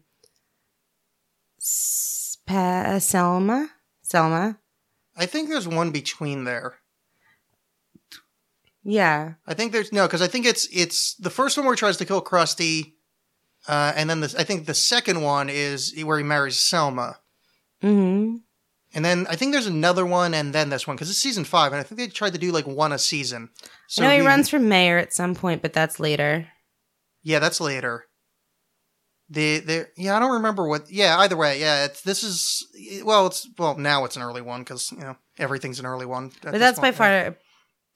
Selma, 2.98 3.68
Selma, 4.02 4.58
I 5.16 5.26
think 5.26 5.48
there's 5.48 5.68
one 5.68 5.90
between 5.90 6.44
there. 6.44 6.76
yeah, 8.84 9.34
I 9.46 9.54
think 9.54 9.72
there's 9.72 9.92
no 9.92 10.06
because 10.06 10.22
I 10.22 10.28
think 10.28 10.46
it's 10.46 10.68
it's 10.72 11.14
the 11.14 11.30
first 11.30 11.56
one 11.56 11.66
where 11.66 11.74
he 11.74 11.78
tries 11.78 11.96
to 11.98 12.04
kill 12.04 12.22
Krusty, 12.22 12.94
uh, 13.66 13.92
and 13.96 14.08
then 14.08 14.20
the, 14.20 14.34
I 14.38 14.44
think 14.44 14.66
the 14.66 14.74
second 14.74 15.22
one 15.22 15.48
is 15.48 15.94
where 16.04 16.18
he 16.18 16.24
marries 16.24 16.58
Selma, 16.58 17.18
hmm 17.80 18.36
and 18.96 19.04
then 19.04 19.26
I 19.28 19.36
think 19.36 19.52
there's 19.52 19.66
another 19.66 20.06
one, 20.06 20.32
and 20.32 20.54
then 20.54 20.70
this 20.70 20.86
one 20.86 20.96
because 20.96 21.10
it's 21.10 21.18
season 21.18 21.44
five, 21.44 21.72
and 21.72 21.80
I 21.80 21.82
think 21.82 21.98
they 21.98 22.08
tried 22.08 22.32
to 22.32 22.38
do 22.38 22.50
like 22.50 22.66
one 22.66 22.92
a 22.92 22.98
season. 22.98 23.50
I 23.98 24.02
know 24.02 24.10
he, 24.10 24.26
runs 24.26 24.48
for 24.48 24.58
mayor 24.58 24.96
at 24.96 25.12
some 25.12 25.34
point, 25.34 25.60
but 25.60 25.74
that's 25.74 26.00
later. 26.00 26.48
Yeah, 27.22 27.38
that's 27.38 27.60
later. 27.60 28.06
The 29.28 29.58
the 29.58 29.88
yeah, 29.96 30.16
I 30.16 30.20
don't 30.20 30.34
remember 30.34 30.68
what. 30.68 30.90
Yeah, 30.90 31.18
either 31.18 31.36
way, 31.36 31.60
yeah, 31.60 31.84
it's 31.84 32.02
this 32.02 32.22
is 32.22 32.64
well, 33.04 33.26
it's 33.26 33.48
well 33.58 33.76
now 33.76 34.04
it's 34.04 34.16
an 34.16 34.22
early 34.22 34.42
one 34.42 34.60
because 34.60 34.92
you 34.92 34.98
know 34.98 35.16
everything's 35.38 35.80
an 35.80 35.86
early 35.86 36.06
one. 36.06 36.30
But 36.42 36.58
that's 36.58 36.78
by 36.78 36.92
point, 36.92 36.94
yeah. 36.94 37.22
far, 37.24 37.36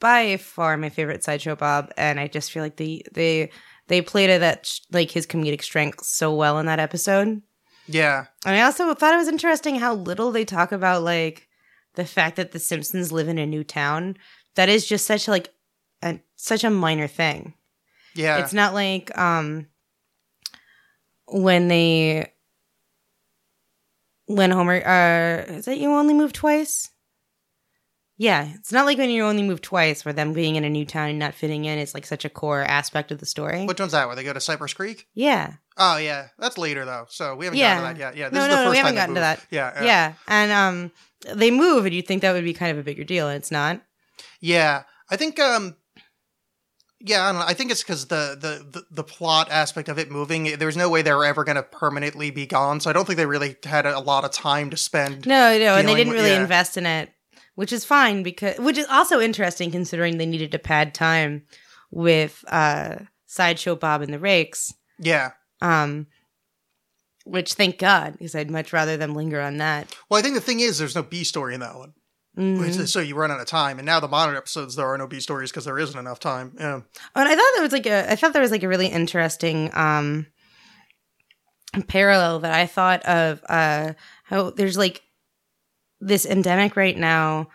by 0.00 0.36
far 0.38 0.76
my 0.76 0.88
favorite 0.88 1.22
sideshow 1.22 1.54
Bob, 1.54 1.92
and 1.96 2.18
I 2.18 2.26
just 2.26 2.50
feel 2.50 2.64
like 2.64 2.76
they 2.76 3.02
they 3.12 3.50
they 3.86 4.02
played 4.02 4.30
it 4.30 4.42
at 4.42 4.72
like 4.90 5.12
his 5.12 5.26
comedic 5.26 5.62
strength 5.62 6.04
so 6.04 6.34
well 6.34 6.58
in 6.58 6.66
that 6.66 6.80
episode. 6.80 7.42
Yeah, 7.86 8.26
And 8.46 8.54
I 8.54 8.62
also 8.62 8.94
thought 8.94 9.14
it 9.14 9.18
was 9.18 9.26
interesting 9.28 9.76
how 9.76 9.94
little 9.94 10.30
they 10.30 10.44
talk 10.44 10.70
about 10.70 11.02
like 11.02 11.48
the 11.94 12.04
fact 12.04 12.36
that 12.36 12.52
the 12.52 12.60
Simpsons 12.60 13.10
live 13.10 13.26
in 13.26 13.38
a 13.38 13.46
new 13.46 13.64
town. 13.64 14.16
That 14.54 14.68
is 14.68 14.86
just 14.86 15.06
such 15.06 15.26
like 15.26 15.52
a 16.02 16.20
such 16.36 16.64
a 16.64 16.70
minor 16.70 17.08
thing. 17.08 17.54
yeah, 18.14 18.38
It's 18.38 18.52
not 18.52 18.74
like 18.74 19.16
um 19.18 19.66
when 21.30 21.68
they 21.68 22.32
when 24.26 24.50
Homer 24.50 24.76
uh 24.86 25.52
is 25.52 25.64
that 25.64 25.78
you 25.78 25.90
only 25.92 26.14
move 26.14 26.32
twice? 26.32 26.90
Yeah, 28.16 28.48
it's 28.54 28.70
not 28.70 28.84
like 28.84 28.98
when 28.98 29.08
you 29.08 29.24
only 29.24 29.42
move 29.42 29.62
twice 29.62 30.04
where 30.04 30.12
them 30.12 30.34
being 30.34 30.56
in 30.56 30.64
a 30.64 30.68
new 30.68 30.84
town 30.84 31.08
and 31.08 31.18
not 31.18 31.32
fitting 31.34 31.64
in 31.64 31.78
is 31.78 31.94
like 31.94 32.04
such 32.04 32.26
a 32.26 32.28
core 32.28 32.60
aspect 32.62 33.10
of 33.10 33.18
the 33.18 33.24
story. 33.24 33.64
Which 33.64 33.80
one's 33.80 33.92
that? 33.92 34.06
Where 34.08 34.14
they 34.16 34.24
go 34.24 34.34
to 34.34 34.40
Cypress 34.40 34.74
Creek? 34.74 35.06
yeah. 35.14 35.54
Oh 35.78 35.96
yeah, 35.96 36.26
that's 36.38 36.58
later 36.58 36.84
though. 36.84 37.06
So 37.08 37.34
we 37.36 37.46
haven't 37.46 37.58
Yeah. 37.58 37.76
gotten 37.80 37.94
to 37.94 37.98
that 37.98 38.00
yet. 38.08 38.16
Yeah, 38.16 38.28
this 38.28 38.36
No, 38.36 38.42
is 38.42 38.48
no, 38.48 38.50
the 38.50 38.56
no, 38.56 38.62
first 38.64 38.70
we 38.72 38.76
haven't 38.76 38.94
gotten 38.96 39.14
to 39.14 39.20
that. 39.22 39.40
Yeah, 39.50 39.72
yeah, 39.76 39.84
Yeah. 39.86 40.12
And 40.28 40.52
um 40.52 40.92
they 41.34 41.50
move 41.50 41.86
and 41.86 41.94
you'd 41.94 42.06
think 42.06 42.20
that 42.22 42.32
would 42.32 42.44
be 42.44 42.52
kind 42.52 42.70
of 42.72 42.78
a 42.78 42.82
bigger 42.82 43.04
deal 43.04 43.28
and 43.28 43.36
it's 43.36 43.50
not. 43.50 43.80
Yeah, 44.40 44.82
I 45.10 45.16
think. 45.16 45.38
um 45.38 45.76
Yeah, 47.02 47.24
I 47.24 47.32
don't 47.32 47.40
know. 47.40 47.46
I 47.46 47.54
think 47.54 47.70
it's 47.70 47.82
because 47.82 48.06
the, 48.08 48.36
the 48.38 48.80
the 48.80 48.84
the 48.90 49.04
plot 49.04 49.48
aspect 49.50 49.88
of 49.88 49.98
it 49.98 50.10
moving. 50.10 50.58
There's 50.58 50.76
no 50.76 50.90
way 50.90 51.00
they 51.00 51.12
were 51.14 51.24
ever 51.24 51.44
going 51.44 51.56
to 51.56 51.62
permanently 51.62 52.30
be 52.30 52.46
gone. 52.46 52.80
So 52.80 52.90
I 52.90 52.92
don't 52.92 53.06
think 53.06 53.16
they 53.16 53.26
really 53.26 53.56
had 53.64 53.86
a 53.86 53.98
lot 54.00 54.24
of 54.24 54.32
time 54.32 54.68
to 54.70 54.76
spend. 54.76 55.26
No, 55.26 55.58
no, 55.58 55.76
and 55.76 55.88
they 55.88 55.94
didn't 55.94 56.12
with- 56.12 56.18
really 56.18 56.32
yeah. 56.32 56.42
invest 56.42 56.76
in 56.76 56.84
it, 56.84 57.10
which 57.54 57.72
is 57.72 57.84
fine 57.86 58.22
because 58.22 58.58
which 58.58 58.76
is 58.76 58.86
also 58.90 59.18
interesting 59.18 59.70
considering 59.70 60.18
they 60.18 60.26
needed 60.26 60.52
to 60.52 60.58
pad 60.58 60.94
time 60.94 61.46
with 61.90 62.44
uh 62.48 62.96
sideshow 63.26 63.76
Bob 63.76 64.02
and 64.02 64.12
the 64.12 64.18
Rakes. 64.18 64.74
Yeah. 64.98 65.30
Um 65.62 66.06
which 67.24 67.54
thank 67.54 67.78
God, 67.78 68.14
because 68.18 68.34
I'd 68.34 68.50
much 68.50 68.72
rather 68.72 68.96
them 68.96 69.14
linger 69.14 69.40
on 69.40 69.58
that. 69.58 69.94
Well, 70.08 70.18
I 70.18 70.22
think 70.22 70.34
the 70.34 70.40
thing 70.40 70.60
is, 70.60 70.78
there's 70.78 70.94
no 70.94 71.02
B 71.02 71.22
story 71.24 71.54
in 71.54 71.60
that 71.60 71.76
one. 71.76 71.92
Mhm. 72.38 72.60
Which 72.60 72.88
So 72.88 73.00
you 73.00 73.16
run 73.16 73.30
out 73.30 73.40
of 73.40 73.46
time, 73.46 73.78
and 73.78 73.86
now 73.86 73.98
the 73.98 74.08
modern 74.08 74.36
episodes 74.36 74.76
there 74.76 74.86
are 74.86 74.96
no 74.96 75.06
B 75.06 75.18
stories 75.20 75.50
because 75.50 75.64
there 75.64 75.78
isn't 75.78 75.98
enough 75.98 76.20
time. 76.20 76.52
Yeah. 76.58 76.80
Oh, 77.16 77.20
and 77.20 77.28
I 77.28 77.34
thought 77.34 77.50
there 77.54 77.62
was 77.62 77.72
like 77.72 77.86
a 77.86 78.10
I 78.10 78.16
thought 78.16 78.32
there 78.32 78.42
was 78.42 78.52
like 78.52 78.62
a 78.62 78.68
really 78.68 78.86
interesting 78.86 79.70
um 79.74 80.26
parallel 81.88 82.40
that 82.40 82.52
I 82.52 82.66
thought 82.66 83.04
of 83.04 83.42
uh 83.48 83.94
how 84.24 84.50
there's 84.50 84.78
like 84.78 85.02
this 86.00 86.24
endemic 86.24 86.76
right 86.76 86.96
now 86.96 87.48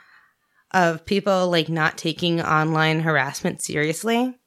of 0.71 1.05
people 1.05 1.49
like 1.49 1.69
not 1.69 1.97
taking 1.97 2.41
online 2.41 2.99
harassment 2.99 3.61
seriously 3.61 4.37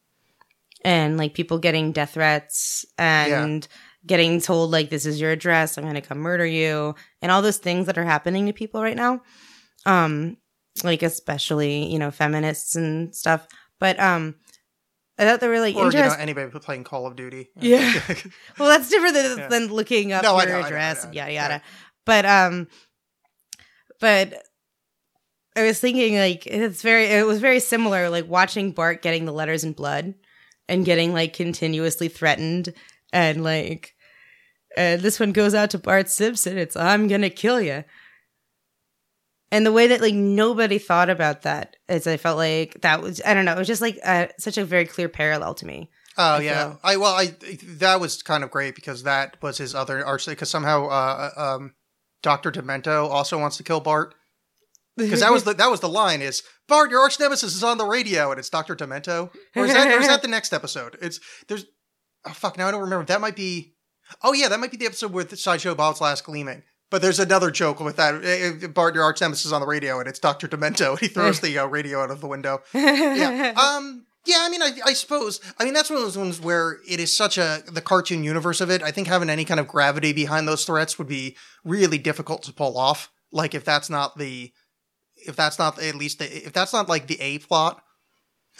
and 0.84 1.16
like 1.16 1.34
people 1.34 1.58
getting 1.58 1.92
death 1.92 2.12
threats 2.14 2.84
and 2.98 3.66
getting 4.06 4.40
told 4.40 4.70
like 4.70 4.90
this 4.90 5.04
is 5.06 5.20
your 5.20 5.32
address 5.32 5.76
i'm 5.76 5.84
going 5.84 5.94
to 5.94 6.00
come 6.00 6.18
murder 6.18 6.46
you 6.46 6.94
and 7.20 7.32
all 7.32 7.42
those 7.42 7.58
things 7.58 7.86
that 7.86 7.98
are 7.98 8.04
happening 8.04 8.46
to 8.46 8.52
people 8.52 8.82
right 8.82 8.96
now 8.96 9.20
um 9.86 10.36
like 10.84 11.02
especially 11.02 11.86
you 11.86 11.98
know 11.98 12.10
feminists 12.10 12.76
and 12.76 13.14
stuff 13.14 13.46
but 13.80 13.98
um 13.98 14.34
i 15.18 15.24
thought 15.24 15.40
they 15.40 15.48
were 15.48 15.60
like 15.60 15.74
Or 15.76 15.86
you 15.86 15.98
know 15.98 16.14
anybody 16.18 16.50
playing 16.60 16.84
Call 16.84 17.06
of 17.06 17.16
Duty. 17.16 17.48
Yeah. 17.60 17.92
well 18.58 18.68
that's 18.68 18.88
different 18.88 19.14
than, 19.14 19.38
Yeah. 19.38 19.48
than 19.48 19.66
looking 19.68 20.12
up 20.12 20.22
No, 20.22 20.36
your 20.38 20.46
know, 20.46 20.52
I 20.56 20.60
know, 20.60 20.64
I 20.64 20.66
address 20.68 21.04
and 21.04 21.14
yada 21.14 21.32
yeah. 21.32 21.42
yada 21.48 21.62
but 22.04 22.24
um 22.24 22.68
but 24.00 24.42
i 25.56 25.62
was 25.64 25.80
thinking 25.80 26.16
like 26.16 26.46
it's 26.46 26.82
very 26.82 27.06
it 27.06 27.26
was 27.26 27.40
very 27.40 27.60
similar 27.60 28.08
like 28.10 28.28
watching 28.28 28.70
bart 28.72 29.02
getting 29.02 29.24
the 29.24 29.32
letters 29.32 29.64
in 29.64 29.72
blood 29.72 30.14
and 30.68 30.84
getting 30.84 31.12
like 31.12 31.32
continuously 31.32 32.08
threatened 32.08 32.72
and 33.12 33.42
like 33.42 33.94
uh, 34.76 34.96
this 34.96 35.18
one 35.18 35.32
goes 35.32 35.54
out 35.54 35.70
to 35.70 35.78
bart 35.78 36.08
simpson 36.08 36.56
it's 36.58 36.76
i'm 36.76 37.08
gonna 37.08 37.30
kill 37.30 37.60
you 37.60 37.82
and 39.50 39.64
the 39.64 39.72
way 39.72 39.86
that 39.86 40.00
like 40.00 40.14
nobody 40.14 40.78
thought 40.78 41.10
about 41.10 41.42
that 41.42 41.76
is 41.88 42.06
i 42.06 42.16
felt 42.16 42.36
like 42.36 42.80
that 42.82 43.02
was 43.02 43.20
i 43.24 43.34
don't 43.34 43.44
know 43.44 43.52
it 43.54 43.58
was 43.58 43.66
just 43.68 43.82
like 43.82 43.98
uh, 44.04 44.26
such 44.38 44.58
a 44.58 44.64
very 44.64 44.84
clear 44.84 45.08
parallel 45.08 45.54
to 45.54 45.66
me 45.66 45.90
Oh 46.20 46.34
I 46.34 46.40
yeah, 46.40 46.64
feel. 46.64 46.80
I 46.82 46.96
well, 46.96 47.14
I 47.14 47.26
that 47.76 48.00
was 48.00 48.24
kind 48.24 48.42
of 48.42 48.50
great 48.50 48.74
because 48.74 49.04
that 49.04 49.40
was 49.40 49.56
his 49.56 49.72
other 49.72 50.04
arch. 50.04 50.26
Because 50.26 50.50
somehow, 50.50 50.88
uh, 50.88 51.30
um, 51.36 51.74
Doctor 52.24 52.50
Demento 52.50 53.08
also 53.08 53.38
wants 53.38 53.56
to 53.58 53.62
kill 53.62 53.78
Bart. 53.78 54.16
Because 54.96 55.20
that 55.20 55.30
was 55.30 55.44
the 55.44 55.54
that 55.54 55.70
was 55.70 55.78
the 55.78 55.88
line 55.88 56.20
is 56.20 56.42
Bart, 56.66 56.90
your 56.90 57.00
arch 57.00 57.20
nemesis 57.20 57.54
is 57.54 57.62
on 57.62 57.78
the 57.78 57.86
radio, 57.86 58.32
and 58.32 58.40
it's 58.40 58.50
Doctor 58.50 58.74
Demento. 58.74 59.30
Or 59.54 59.64
is 59.64 59.72
that 59.72 59.86
or 59.96 60.00
is 60.00 60.08
that 60.08 60.22
the 60.22 60.28
next 60.28 60.52
episode? 60.52 60.98
It's 61.00 61.20
there's 61.46 61.66
oh 62.26 62.32
fuck 62.32 62.58
now 62.58 62.66
I 62.66 62.72
don't 62.72 62.80
remember. 62.80 63.04
That 63.06 63.20
might 63.20 63.36
be 63.36 63.74
oh 64.24 64.32
yeah 64.32 64.48
that 64.48 64.58
might 64.58 64.72
be 64.72 64.76
the 64.76 64.86
episode 64.86 65.12
with 65.12 65.38
Sideshow 65.38 65.76
Bob's 65.76 66.00
Last 66.00 66.24
Gleaming. 66.24 66.64
But 66.90 67.02
there's 67.02 67.18
another 67.18 67.50
joke 67.50 67.80
with 67.80 67.96
that. 67.96 68.24
Eh, 68.24 68.52
eh, 68.64 68.66
Bart, 68.68 68.94
your 68.94 69.04
arch 69.04 69.20
nemesis 69.20 69.46
is 69.46 69.52
on 69.52 69.60
the 69.60 69.66
radio, 69.66 69.98
and 69.98 70.08
it's 70.08 70.18
Doctor 70.18 70.48
Demento. 70.48 70.90
And 70.92 71.00
he 71.00 71.08
throws 71.08 71.40
the 71.40 71.58
uh, 71.58 71.66
radio 71.66 72.02
out 72.02 72.10
of 72.10 72.20
the 72.20 72.26
window 72.26 72.62
yeah. 72.72 73.52
Um. 73.56 74.06
Yeah. 74.26 74.38
I 74.40 74.48
mean, 74.48 74.62
I, 74.62 74.72
I 74.86 74.92
suppose. 74.94 75.40
I 75.58 75.64
mean, 75.64 75.74
that's 75.74 75.90
one 75.90 75.98
of 75.98 76.02
those 76.02 76.18
ones 76.18 76.40
where 76.40 76.78
it 76.88 77.00
is 77.00 77.14
such 77.14 77.38
a 77.38 77.62
the 77.66 77.80
cartoon 77.80 78.24
universe 78.24 78.60
of 78.60 78.70
it. 78.70 78.82
I 78.82 78.90
think 78.90 79.08
having 79.08 79.30
any 79.30 79.44
kind 79.44 79.60
of 79.60 79.68
gravity 79.68 80.12
behind 80.12 80.48
those 80.48 80.64
threats 80.64 80.98
would 80.98 81.08
be 81.08 81.36
really 81.64 81.98
difficult 81.98 82.42
to 82.44 82.52
pull 82.52 82.78
off. 82.78 83.10
Like 83.32 83.54
if 83.54 83.64
that's 83.64 83.90
not 83.90 84.16
the, 84.16 84.52
if 85.16 85.36
that's 85.36 85.58
not 85.58 85.82
at 85.82 85.94
least 85.94 86.20
the, 86.20 86.46
if 86.46 86.52
that's 86.52 86.72
not 86.72 86.88
like 86.88 87.06
the 87.06 87.20
A 87.20 87.38
plot. 87.38 87.82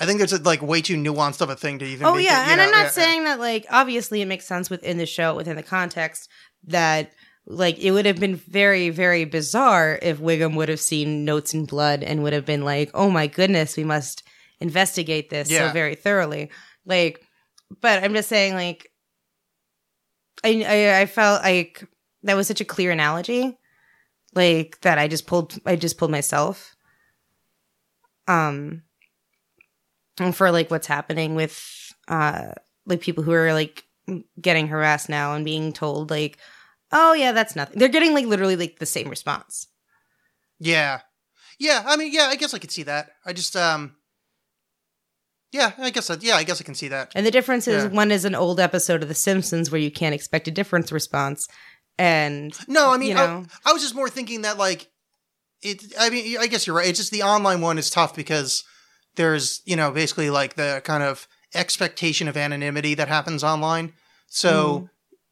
I 0.00 0.06
think 0.06 0.18
there's 0.18 0.44
like 0.44 0.62
way 0.62 0.80
too 0.80 0.96
nuanced 0.96 1.40
of 1.40 1.50
a 1.50 1.56
thing 1.56 1.80
to 1.80 1.84
even. 1.84 2.04
Be. 2.04 2.04
Oh 2.04 2.14
make 2.14 2.24
yeah, 2.24 2.44
you 2.44 2.52
and 2.52 2.58
know, 2.58 2.66
I'm 2.66 2.70
not 2.70 2.84
yeah, 2.84 2.90
saying 2.90 3.24
that 3.24 3.40
like 3.40 3.66
obviously 3.68 4.22
it 4.22 4.26
makes 4.26 4.46
sense 4.46 4.70
within 4.70 4.96
the 4.96 5.06
show, 5.06 5.34
within 5.34 5.56
the 5.56 5.62
context 5.62 6.28
that 6.66 7.12
like 7.50 7.78
it 7.78 7.92
would 7.92 8.04
have 8.04 8.20
been 8.20 8.36
very 8.36 8.90
very 8.90 9.24
bizarre 9.24 9.98
if 10.02 10.18
Wiggum 10.18 10.54
would 10.56 10.68
have 10.68 10.80
seen 10.80 11.24
notes 11.24 11.54
in 11.54 11.64
blood 11.64 12.02
and 12.02 12.22
would 12.22 12.34
have 12.34 12.44
been 12.44 12.62
like, 12.62 12.90
"Oh 12.94 13.10
my 13.10 13.26
goodness, 13.26 13.76
we 13.76 13.84
must 13.84 14.22
investigate 14.60 15.30
this 15.30 15.50
Yeah. 15.50 15.68
so 15.68 15.72
very 15.72 15.94
thoroughly." 15.94 16.50
Like, 16.84 17.24
but 17.80 18.04
I'm 18.04 18.12
just 18.14 18.28
saying 18.28 18.54
like 18.54 18.92
I 20.44 20.62
I, 20.66 21.00
I 21.00 21.06
felt 21.06 21.42
like 21.42 21.84
that 22.22 22.36
was 22.36 22.46
such 22.46 22.60
a 22.60 22.66
clear 22.66 22.90
analogy, 22.90 23.56
like 24.34 24.78
that 24.82 24.98
I 24.98 25.08
just 25.08 25.26
pulled 25.26 25.58
I 25.64 25.76
just 25.76 25.96
pulled 25.96 26.10
myself. 26.10 26.74
Um, 28.26 28.82
and 30.20 30.36
for 30.36 30.50
like 30.50 30.70
what's 30.70 30.86
happening 30.86 31.34
with 31.34 31.94
uh 32.08 32.52
like 32.84 33.00
people 33.00 33.24
who 33.24 33.32
are 33.32 33.54
like 33.54 33.84
getting 34.40 34.68
harassed 34.68 35.08
now 35.08 35.34
and 35.34 35.46
being 35.46 35.72
told 35.72 36.10
like 36.10 36.38
oh 36.92 37.12
yeah 37.12 37.32
that's 37.32 37.54
nothing 37.56 37.78
they're 37.78 37.88
getting 37.88 38.14
like 38.14 38.26
literally 38.26 38.56
like 38.56 38.78
the 38.78 38.86
same 38.86 39.08
response 39.08 39.66
Yeah. 40.60 41.00
Yeah. 41.60 41.82
I 41.86 41.96
mean, 41.96 42.12
yeah. 42.12 42.28
I 42.30 42.36
guess 42.36 42.54
I 42.54 42.58
could 42.58 42.70
see 42.70 42.84
that. 42.84 43.10
I 43.26 43.32
just 43.32 43.54
um. 43.56 43.96
Yeah, 45.50 45.72
I 45.78 45.90
guess. 45.90 46.10
I, 46.10 46.16
yeah, 46.20 46.36
I 46.36 46.44
guess 46.44 46.60
I 46.60 46.64
can 46.64 46.74
see 46.74 46.88
that. 46.88 47.10
and 47.14 47.24
the 47.24 47.30
difference 47.30 47.66
is 47.66 47.84
Yeah. 47.84 47.90
one 47.90 48.10
is 48.10 48.24
an 48.24 48.34
old 48.34 48.60
episode 48.60 49.02
of 49.02 49.08
the 49.08 49.14
simpsons 49.14 49.70
where 49.70 49.80
you 49.80 49.90
can't 49.90 50.14
expect 50.14 50.46
a 50.46 50.50
different 50.50 50.90
response 50.92 51.48
and 51.98 52.52
No, 52.68 52.92
I 52.92 52.96
mean, 52.98 53.08
you 53.08 53.14
know 53.14 53.44
I, 53.64 53.70
I 53.70 53.72
was 53.72 53.82
just 53.82 53.94
more 53.94 54.08
thinking 54.10 54.42
that 54.42 54.58
like 54.58 54.88
it. 55.62 55.82
I 55.98 56.10
mean, 56.10 56.38
I 56.38 56.46
guess 56.46 56.66
you're 56.66 56.76
right. 56.76 56.88
It's 56.88 56.98
just 56.98 57.10
the 57.12 57.22
online 57.22 57.60
one 57.60 57.78
is 57.78 57.90
tough 57.90 58.14
because 58.14 58.62
there's 59.16 59.62
you 59.64 59.74
know 59.76 59.90
basically 59.90 60.30
like 60.30 60.54
the 60.54 60.80
kind 60.84 61.02
of 61.02 61.26
expectation 61.54 62.28
of 62.28 62.36
anonymity 62.36 62.94
that 62.94 63.08
happens 63.08 63.42
online. 63.42 63.94
So 64.28 64.88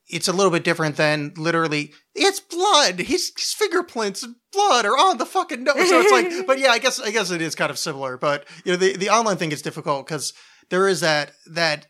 it's 0.09 0.29
a 0.29 0.33
little 0.33 0.53
bit 0.53 0.65
different 0.65 0.97
than 0.97 1.33
literally 1.37 1.93
it's 2.15 2.41
blood. 2.41 3.01
His, 3.01 3.33
his 3.37 3.53
fingerprints 3.53 4.23
and 4.23 4.37
blood 4.53 4.87
are 4.87 4.97
on 4.97 5.19
the 5.19 5.27
fucking 5.27 5.65
note. 5.65 5.77
So 5.77 6.01
it's 6.01 6.13
like, 6.13 6.47
but 6.47 6.59
yeah, 6.59 6.71
I 6.71 6.79
guess 6.79 7.01
I 7.01 7.11
guess 7.11 7.31
it 7.31 7.43
is 7.43 7.55
kind 7.55 7.71
of 7.71 7.79
similar. 7.79 8.17
But 8.17 8.47
you 8.65 8.73
know, 8.73 8.77
the 8.77 8.97
the 8.97 9.11
online 9.11 9.37
thing 9.37 9.53
is 9.53 9.63
difficult 9.63 10.07
because 10.07 10.33
there 10.71 10.89
is 10.89 11.01
that 11.01 11.33
that 11.47 11.87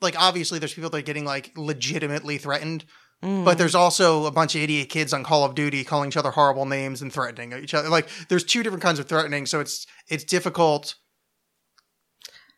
like 0.00 0.20
obviously 0.20 0.58
there's 0.58 0.74
people 0.74 0.90
that 0.90 0.98
are 0.98 1.02
getting 1.02 1.24
like 1.24 1.52
legitimately 1.56 2.38
threatened. 2.38 2.84
But 3.22 3.28
mm. 3.28 3.56
there's 3.56 3.74
also 3.74 4.26
a 4.26 4.30
bunch 4.30 4.54
of 4.54 4.60
idiot 4.60 4.90
kids 4.90 5.14
on 5.14 5.24
Call 5.24 5.42
of 5.42 5.54
Duty 5.54 5.84
calling 5.84 6.08
each 6.08 6.18
other 6.18 6.30
horrible 6.30 6.66
names 6.66 7.00
and 7.00 7.10
threatening 7.10 7.54
each 7.54 7.72
other. 7.72 7.88
Like 7.88 8.08
there's 8.28 8.44
two 8.44 8.62
different 8.62 8.82
kinds 8.82 8.98
of 8.98 9.06
threatening, 9.06 9.46
so 9.46 9.58
it's 9.58 9.86
it's 10.08 10.22
difficult 10.22 10.96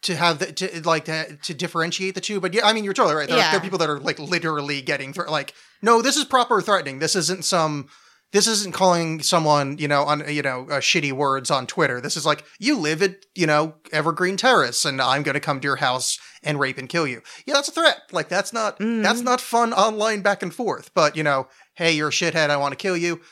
to 0.02 0.16
have 0.16 0.38
the, 0.38 0.52
to 0.52 0.82
like 0.82 1.06
to, 1.06 1.36
to 1.36 1.54
differentiate 1.54 2.14
the 2.14 2.20
two. 2.20 2.40
But 2.40 2.54
yeah, 2.54 2.66
I 2.66 2.72
mean 2.72 2.84
you're 2.84 2.94
totally 2.94 3.16
right. 3.16 3.28
There, 3.28 3.36
are, 3.38 3.50
there 3.50 3.58
are 3.58 3.62
people 3.62 3.78
that 3.78 3.90
are 3.90 4.00
like 4.00 4.18
literally 4.18 4.80
getting 4.82 5.12
thre- 5.12 5.28
like 5.28 5.54
no, 5.82 6.02
this 6.02 6.16
is 6.16 6.24
proper 6.24 6.60
threatening. 6.60 6.98
This 6.98 7.16
isn't 7.16 7.44
some. 7.44 7.88
This 8.30 8.46
isn't 8.46 8.74
calling 8.74 9.22
someone, 9.22 9.78
you 9.78 9.88
know, 9.88 10.02
on 10.02 10.22
you 10.30 10.42
know, 10.42 10.66
uh, 10.68 10.80
shitty 10.80 11.12
words 11.12 11.50
on 11.50 11.66
Twitter. 11.66 11.98
This 11.98 12.14
is 12.14 12.26
like 12.26 12.44
you 12.58 12.76
live 12.76 13.02
at, 13.02 13.24
you 13.34 13.46
know, 13.46 13.76
Evergreen 13.90 14.36
Terrace, 14.36 14.84
and 14.84 15.00
I'm 15.00 15.22
going 15.22 15.32
to 15.32 15.40
come 15.40 15.60
to 15.60 15.66
your 15.66 15.76
house 15.76 16.18
and 16.42 16.60
rape 16.60 16.76
and 16.76 16.90
kill 16.90 17.06
you. 17.06 17.22
Yeah, 17.46 17.54
that's 17.54 17.68
a 17.68 17.72
threat. 17.72 18.02
Like 18.12 18.28
that's 18.28 18.52
not 18.52 18.76
that's 18.78 19.22
not 19.22 19.40
fun 19.40 19.72
online 19.72 20.20
back 20.20 20.42
and 20.42 20.52
forth. 20.54 20.90
But 20.92 21.16
you 21.16 21.22
know, 21.22 21.48
hey, 21.74 21.92
you're 21.92 22.08
a 22.08 22.12
shithead. 22.12 22.50
I 22.50 22.58
want 22.58 22.72
to 22.72 22.76
kill 22.76 22.98
you. 22.98 23.22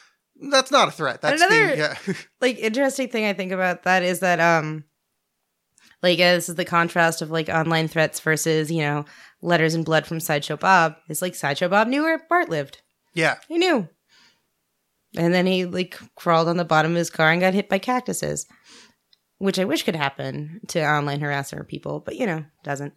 That's 0.51 0.71
not 0.71 0.89
a 0.89 0.93
threat. 0.93 1.21
That's 1.21 1.43
Another- 1.43 1.67
being, 1.67 1.79
yeah, 1.79 1.97
like 2.41 2.59
interesting 2.59 3.09
thing 3.09 3.27
I 3.27 3.35
think 3.35 3.53
about 3.53 3.83
that 3.83 4.03
is 4.03 4.21
that 4.21 4.41
um 4.41 4.85
like 6.07 6.19
uh, 6.21 6.35
this 6.35 6.49
is 6.49 6.55
the 6.55 6.65
contrast 6.65 7.21
of 7.23 7.31
like 7.31 7.49
online 7.49 7.89
threats 7.89 8.21
versus 8.21 8.71
you 8.71 8.81
know 8.83 9.05
letters 9.43 9.75
and 9.75 9.85
blood 9.85 10.07
from 10.07 10.21
Sideshow 10.21 10.57
Bob. 10.57 10.97
It's 11.09 11.23
like 11.23 11.35
Sideshow 11.35 11.69
Bob 11.69 11.89
knew 11.89 12.03
where 12.03 12.25
Bart 12.29 12.49
lived. 12.49 12.81
yeah. 13.15 13.37
He 13.49 13.59
knew, 13.59 13.89
and 15.17 15.35
then 15.35 15.47
he 15.47 15.65
like 15.65 15.99
crawled 16.15 16.49
on 16.49 16.57
the 16.57 16.65
bottom 16.65 16.93
of 16.93 16.97
his 16.97 17.11
car 17.11 17.31
and 17.33 17.41
got 17.41 17.55
hit 17.55 17.69
by 17.69 17.79
cactuses, 17.79 18.47
which 19.39 19.59
I 19.59 19.65
wish 19.65 19.83
could 19.83 19.97
happen 19.97 20.61
to 20.69 20.85
online 20.85 21.21
harasser 21.21 21.67
people, 21.67 22.01
but 22.01 22.17
you 22.17 22.27
know 22.27 22.45
doesn't. 22.63 22.95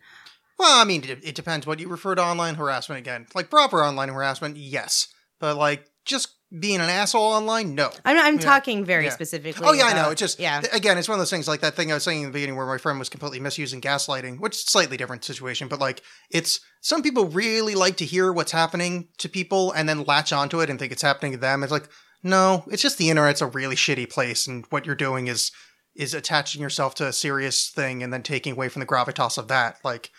Well, 0.58 0.80
I 0.80 0.84
mean, 0.84 1.04
it, 1.06 1.24
it 1.24 1.36
depends 1.36 1.66
what 1.66 1.80
you 1.80 1.88
refer 1.88 2.16
to 2.16 2.22
online 2.22 2.56
harassment 2.56 3.00
again. 3.00 3.28
Like 3.34 3.50
proper 3.50 3.82
online 3.84 4.10
harassment, 4.10 4.58
yes, 4.58 5.08
but 5.39 5.56
like 5.58 5.86
just 6.06 6.36
being 6.58 6.77
an 6.82 6.89
asshole 6.89 7.22
online, 7.34 7.75
no. 7.75 7.91
I'm 8.06 8.18
I'm 8.18 8.36
Yeah. 8.36 8.41
talking 8.41 8.84
very 8.84 9.06
Yeah. 9.06 9.12
specifically. 9.12 9.68
Oh 9.68 9.74
yeah, 9.74 9.86
I 9.86 9.94
know. 9.94 10.10
It's 10.10 10.20
just 10.20 10.39
yeah. 10.39 10.62
again, 10.74 10.98
it's 10.98 11.08
one 11.08 11.15
of 11.15 11.20
those 11.20 11.29
things 11.29 11.48
like 11.48 11.60
that 11.62 11.75
thing 11.75 11.91
I 11.91 11.94
was 11.96 12.03
saying 12.03 12.22
in 12.22 12.25
the 12.27 12.34
beginning 12.34 12.56
where 12.56 12.65
my 12.65 12.79
friend 12.79 12.98
was 12.98 13.10
completely 13.10 13.39
misusing 13.39 13.82
gaslighting, 13.82 14.39
which 14.39 14.56
is 14.56 14.63
a 14.63 14.72
slightly 14.72 14.98
different 14.98 15.24
situation, 15.24 15.68
but 15.68 15.79
like 15.79 16.01
it's 16.32 16.60
some 16.82 17.03
people 17.03 17.25
really 17.25 17.75
like 17.75 17.98
to 17.98 18.06
hear 18.06 18.34
what's 18.34 18.51
happening 18.51 19.10
to 19.20 19.29
people 19.29 19.72
and 19.74 19.88
then 19.88 20.03
latch 20.06 20.34
onto 20.34 20.60
it 20.62 20.70
and 20.70 20.79
think 20.79 20.91
it's 20.91 21.01
happening 21.03 21.34
to 21.34 21.38
them. 21.38 21.62
It's 21.62 21.72
like, 21.72 21.88
no, 22.24 22.63
it's 22.72 22.82
just 22.82 22.98
the 22.98 23.10
internet's 23.12 23.41
a 23.41 23.48
really 23.48 23.75
shitty 23.75 24.10
place 24.10 24.48
and 24.48 24.65
what 24.72 24.86
you're 24.86 24.96
doing 24.96 25.27
is 25.27 25.51
is 25.96 26.13
attaching 26.13 26.62
yourself 26.62 26.96
to 26.96 27.06
a 27.08 27.13
serious 27.13 27.70
thing 27.70 28.01
and 28.01 28.12
then 28.13 28.24
taking 28.24 28.53
away 28.53 28.70
from 28.70 28.79
the 28.79 28.86
gravitas 28.88 29.38
of 29.38 29.50
that. 29.50 29.77
Like 29.84 30.10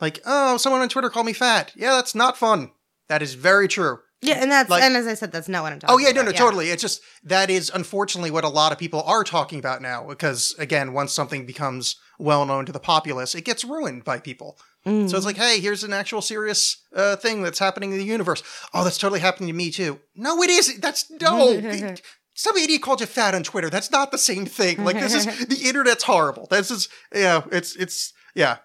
like, 0.00 0.20
oh, 0.24 0.56
someone 0.56 0.82
on 0.82 0.88
Twitter 0.88 1.10
called 1.10 1.26
me 1.26 1.32
fat. 1.32 1.72
Yeah, 1.76 1.92
that's 1.96 2.14
not 2.14 2.36
fun. 2.36 2.70
That 3.08 3.22
is 3.22 3.34
very 3.34 3.66
true. 3.68 3.98
Yeah, 4.22 4.34
and 4.34 4.50
that's 4.52 4.68
Like- 4.68 4.82
and 4.82 4.96
as 4.96 5.06
I 5.06 5.14
said, 5.14 5.32
that's 5.32 5.48
not 5.48 5.62
what 5.62 5.72
I'm 5.72 5.80
talking. 5.80 5.94
Oh 5.94 5.98
yeah, 5.98 6.12
no, 6.12 6.20
about. 6.20 6.34
no, 6.34 6.38
totally. 6.38 6.70
It's 6.70 6.82
just 6.82 7.00
that 7.24 7.48
is 7.48 7.70
unfortunately 7.72 8.30
what 8.30 8.44
a 8.44 8.48
lot 8.48 8.70
of 8.72 8.78
people 8.78 9.02
are 9.02 9.24
talking 9.24 9.58
about 9.58 9.80
now. 9.80 10.04
Because 10.06 10.54
again, 10.58 10.92
once 10.92 11.12
something 11.12 11.46
becomes 11.46 11.96
well 12.18 12.44
known 12.44 12.66
to 12.66 12.72
the 12.72 12.80
populace, 12.80 13.34
it 13.34 13.44
gets 13.46 13.64
ruined 13.64 14.04
by 14.04 14.18
people. 14.18 14.58
Mm. 14.86 15.10
So 15.10 15.16
it's 15.16 15.26
like, 15.26 15.36
hey, 15.36 15.60
here's 15.60 15.84
an 15.84 15.92
actual 15.92 16.20
serious 16.22 16.76
uh, 16.94 17.16
thing 17.16 17.42
that's 17.42 17.58
happening 17.58 17.92
in 17.92 17.98
the 17.98 18.04
universe. 18.04 18.42
Oh, 18.74 18.84
that's 18.84 18.98
totally 18.98 19.20
happening 19.20 19.48
to 19.48 19.54
me 19.54 19.70
too. 19.70 20.00
No, 20.14 20.42
it 20.42 20.50
isn't. 20.50 20.82
That's 20.82 21.10
no. 21.10 21.60
Some 22.34 22.56
idiot 22.56 22.80
called 22.80 23.00
you 23.00 23.06
fat 23.06 23.34
on 23.34 23.42
Twitter. 23.42 23.68
That's 23.68 23.90
not 23.90 24.12
the 24.12 24.18
same 24.18 24.46
thing. 24.46 24.84
Like 24.84 24.98
this 24.98 25.14
is 25.14 25.26
the 25.48 25.68
internet's 25.68 26.04
horrible. 26.04 26.46
This 26.50 26.70
is 26.70 26.88
yeah. 27.14 27.42
It's 27.50 27.74
it's 27.76 28.12
yeah. 28.34 28.58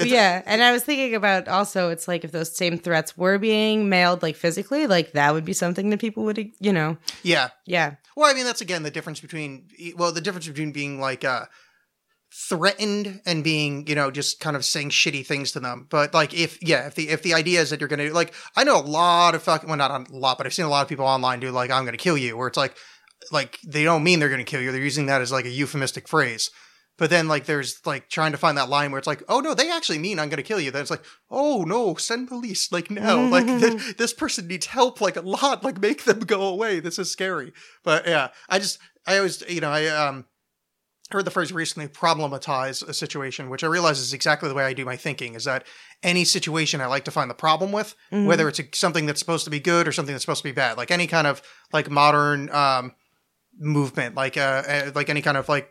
Yeah, 0.00 0.42
and 0.46 0.62
I 0.62 0.72
was 0.72 0.84
thinking 0.84 1.14
about 1.14 1.48
also, 1.48 1.90
it's 1.90 2.08
like 2.08 2.24
if 2.24 2.32
those 2.32 2.56
same 2.56 2.78
threats 2.78 3.16
were 3.16 3.38
being 3.38 3.88
mailed, 3.88 4.22
like 4.22 4.36
physically, 4.36 4.86
like 4.86 5.12
that 5.12 5.34
would 5.34 5.44
be 5.44 5.52
something 5.52 5.90
that 5.90 6.00
people 6.00 6.24
would, 6.24 6.38
you 6.60 6.72
know, 6.72 6.96
Yeah. 7.22 7.50
yeah, 7.66 7.96
Well, 8.16 8.30
I 8.30 8.34
mean, 8.34 8.44
that's 8.44 8.60
again 8.60 8.82
the 8.82 8.90
difference 8.90 9.20
between 9.20 9.68
well, 9.96 10.12
the 10.12 10.20
difference 10.20 10.48
between 10.48 10.72
being 10.72 11.00
like 11.00 11.24
uh 11.24 11.46
threatened 12.48 13.20
and 13.26 13.44
being 13.44 13.86
you 13.86 13.94
know 13.94 14.10
just 14.10 14.40
kind 14.40 14.56
of 14.56 14.64
saying 14.64 14.90
shitty 14.90 15.26
things 15.26 15.52
to 15.52 15.60
them. 15.60 15.86
But 15.90 16.14
like 16.14 16.32
if 16.34 16.58
yeah, 16.62 16.86
if 16.86 16.94
the 16.94 17.10
if 17.10 17.22
the 17.22 17.34
idea 17.34 17.60
is 17.60 17.70
that 17.70 17.80
you're 17.80 17.88
gonna 17.88 18.10
like, 18.10 18.34
I 18.56 18.64
know 18.64 18.78
a 18.78 18.82
lot 18.82 19.34
of 19.34 19.42
fucking 19.42 19.68
well, 19.68 19.78
not 19.78 19.90
a 19.90 20.16
lot, 20.16 20.38
but 20.38 20.46
I've 20.46 20.54
seen 20.54 20.64
a 20.64 20.70
lot 20.70 20.82
of 20.82 20.88
people 20.88 21.04
online 21.04 21.40
do 21.40 21.50
like 21.50 21.70
I'm 21.70 21.84
gonna 21.84 21.96
kill 21.98 22.16
you, 22.16 22.36
where 22.36 22.48
it's 22.48 22.56
like 22.56 22.76
like 23.30 23.58
they 23.66 23.84
don't 23.84 24.02
mean 24.02 24.18
they're 24.18 24.30
gonna 24.30 24.44
kill 24.44 24.62
you, 24.62 24.72
they're 24.72 24.80
using 24.80 25.06
that 25.06 25.20
as 25.20 25.30
like 25.30 25.44
a 25.44 25.50
euphemistic 25.50 26.08
phrase. 26.08 26.50
But 26.98 27.10
then, 27.10 27.26
like, 27.26 27.46
there's 27.46 27.80
like 27.86 28.08
trying 28.08 28.32
to 28.32 28.38
find 28.38 28.58
that 28.58 28.68
line 28.68 28.90
where 28.90 28.98
it's 28.98 29.06
like, 29.06 29.22
oh 29.28 29.40
no, 29.40 29.54
they 29.54 29.70
actually 29.70 29.98
mean 29.98 30.18
I'm 30.18 30.28
gonna 30.28 30.42
kill 30.42 30.60
you. 30.60 30.70
Then 30.70 30.82
it's 30.82 30.90
like, 30.90 31.04
oh 31.30 31.64
no, 31.64 31.94
send 31.94 32.28
police, 32.28 32.70
like 32.70 32.90
now, 32.90 33.22
like 33.28 33.46
th- 33.60 33.96
this 33.96 34.12
person 34.12 34.46
needs 34.46 34.66
help, 34.66 35.00
like 35.00 35.16
a 35.16 35.22
lot, 35.22 35.64
like 35.64 35.80
make 35.80 36.04
them 36.04 36.20
go 36.20 36.42
away. 36.42 36.80
This 36.80 36.98
is 36.98 37.10
scary. 37.10 37.52
But 37.82 38.06
yeah, 38.06 38.28
I 38.48 38.58
just, 38.58 38.78
I 39.06 39.16
always, 39.16 39.42
you 39.48 39.60
know, 39.60 39.70
I 39.70 39.86
um 39.86 40.26
heard 41.12 41.24
the 41.24 41.30
phrase 41.30 41.52
recently, 41.52 41.88
problematize 41.88 42.86
a 42.86 42.94
situation, 42.94 43.48
which 43.50 43.64
I 43.64 43.68
realize 43.68 43.98
is 43.98 44.12
exactly 44.12 44.48
the 44.48 44.54
way 44.54 44.64
I 44.64 44.72
do 44.72 44.84
my 44.84 44.96
thinking. 44.96 45.34
Is 45.34 45.44
that 45.44 45.66
any 46.02 46.24
situation 46.24 46.80
I 46.80 46.86
like 46.86 47.04
to 47.04 47.10
find 47.10 47.30
the 47.30 47.34
problem 47.34 47.72
with, 47.72 47.94
whether 48.26 48.48
it's 48.48 48.58
a, 48.58 48.64
something 48.74 49.06
that's 49.06 49.20
supposed 49.20 49.44
to 49.44 49.50
be 49.50 49.60
good 49.60 49.86
or 49.86 49.92
something 49.92 50.12
that's 50.12 50.24
supposed 50.24 50.42
to 50.42 50.48
be 50.48 50.52
bad, 50.52 50.76
like 50.76 50.90
any 50.90 51.06
kind 51.06 51.26
of 51.26 51.42
like 51.72 51.90
modern 51.90 52.50
um 52.50 52.92
movement, 53.58 54.14
like 54.14 54.36
uh, 54.36 54.62
uh 54.66 54.90
like 54.94 55.08
any 55.08 55.22
kind 55.22 55.36
of 55.36 55.48
like 55.48 55.70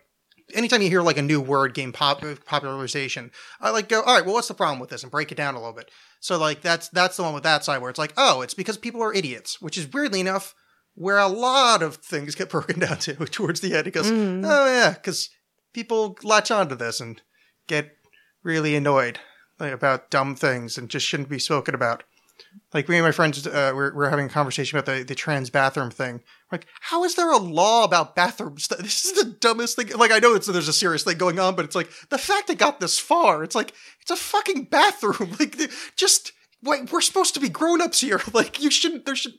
anytime 0.52 0.82
you 0.82 0.88
hear 0.88 1.02
like 1.02 1.18
a 1.18 1.22
new 1.22 1.40
word 1.40 1.74
game 1.74 1.92
pop- 1.92 2.22
popularization, 2.46 3.30
I 3.60 3.70
like 3.70 3.88
go, 3.88 4.02
all 4.02 4.14
right, 4.14 4.24
well, 4.24 4.34
what's 4.34 4.48
the 4.48 4.54
problem 4.54 4.78
with 4.78 4.90
this, 4.90 5.02
and 5.02 5.10
break 5.12 5.32
it 5.32 5.36
down 5.36 5.54
a 5.54 5.58
little 5.58 5.74
bit. 5.74 5.90
So 6.20 6.38
like 6.38 6.60
that's 6.62 6.88
that's 6.88 7.16
the 7.16 7.22
one 7.24 7.34
with 7.34 7.42
that 7.42 7.64
side 7.64 7.80
where 7.80 7.90
it's 7.90 7.98
like, 7.98 8.12
oh, 8.16 8.42
it's 8.42 8.54
because 8.54 8.76
people 8.78 9.02
are 9.02 9.12
idiots, 9.14 9.60
which 9.60 9.76
is 9.78 9.92
weirdly 9.92 10.20
enough 10.20 10.54
where 10.94 11.18
a 11.18 11.26
lot 11.28 11.82
of 11.82 11.96
things 11.96 12.34
get 12.34 12.50
broken 12.50 12.78
down 12.80 12.98
to 12.98 13.14
towards 13.26 13.60
the 13.60 13.74
end. 13.74 13.86
It 13.86 13.92
goes, 13.94 14.10
Mhm. 14.10 14.42
oh 14.46 14.66
yeah, 14.66 14.90
because 14.92 15.30
people 15.72 16.16
latch 16.22 16.50
onto 16.50 16.74
this 16.74 17.00
and 17.00 17.20
get 17.66 17.96
really 18.42 18.74
annoyed 18.76 19.18
like, 19.58 19.72
about 19.72 20.10
dumb 20.10 20.34
things 20.36 20.76
and 20.76 20.88
just 20.90 21.06
shouldn't 21.06 21.28
be 21.28 21.38
spoken 21.38 21.74
about. 21.74 22.02
Like 22.74 22.88
me 22.88 22.96
and 22.96 23.04
my 23.06 23.12
friends, 23.12 23.46
uh, 23.46 23.72
we're, 23.74 23.94
we're 23.94 24.10
having 24.10 24.26
a 24.26 24.28
conversation 24.30 24.78
about 24.78 24.92
the, 24.92 25.02
the 25.04 25.14
trans 25.14 25.48
bathroom 25.48 25.90
thing. 25.90 26.20
Like, 26.52 26.66
how 26.82 27.02
is 27.04 27.14
there 27.14 27.32
a 27.32 27.38
law 27.38 27.84
about 27.84 28.14
bathrooms? 28.14 28.68
This 28.68 29.06
is 29.06 29.12
the 29.14 29.30
dumbest 29.30 29.76
thing. 29.76 29.88
Like, 29.96 30.12
I 30.12 30.18
know 30.18 30.34
it's, 30.34 30.46
there's 30.46 30.68
a 30.68 30.72
serious 30.72 31.02
thing 31.02 31.16
going 31.16 31.38
on, 31.38 31.56
but 31.56 31.64
it's 31.64 31.74
like 31.74 31.90
the 32.10 32.18
fact 32.18 32.50
it 32.50 32.58
got 32.58 32.78
this 32.78 32.98
far. 32.98 33.42
It's 33.42 33.54
like 33.54 33.72
it's 34.02 34.10
a 34.10 34.16
fucking 34.16 34.64
bathroom. 34.64 35.30
Like, 35.40 35.58
just 35.96 36.32
wait, 36.62 36.92
we're 36.92 37.00
supposed 37.00 37.34
to 37.34 37.40
be 37.40 37.48
grown 37.48 37.80
ups 37.80 38.00
here. 38.00 38.20
Like, 38.32 38.62
you 38.62 38.70
shouldn't. 38.70 39.06
There 39.06 39.16
should. 39.16 39.34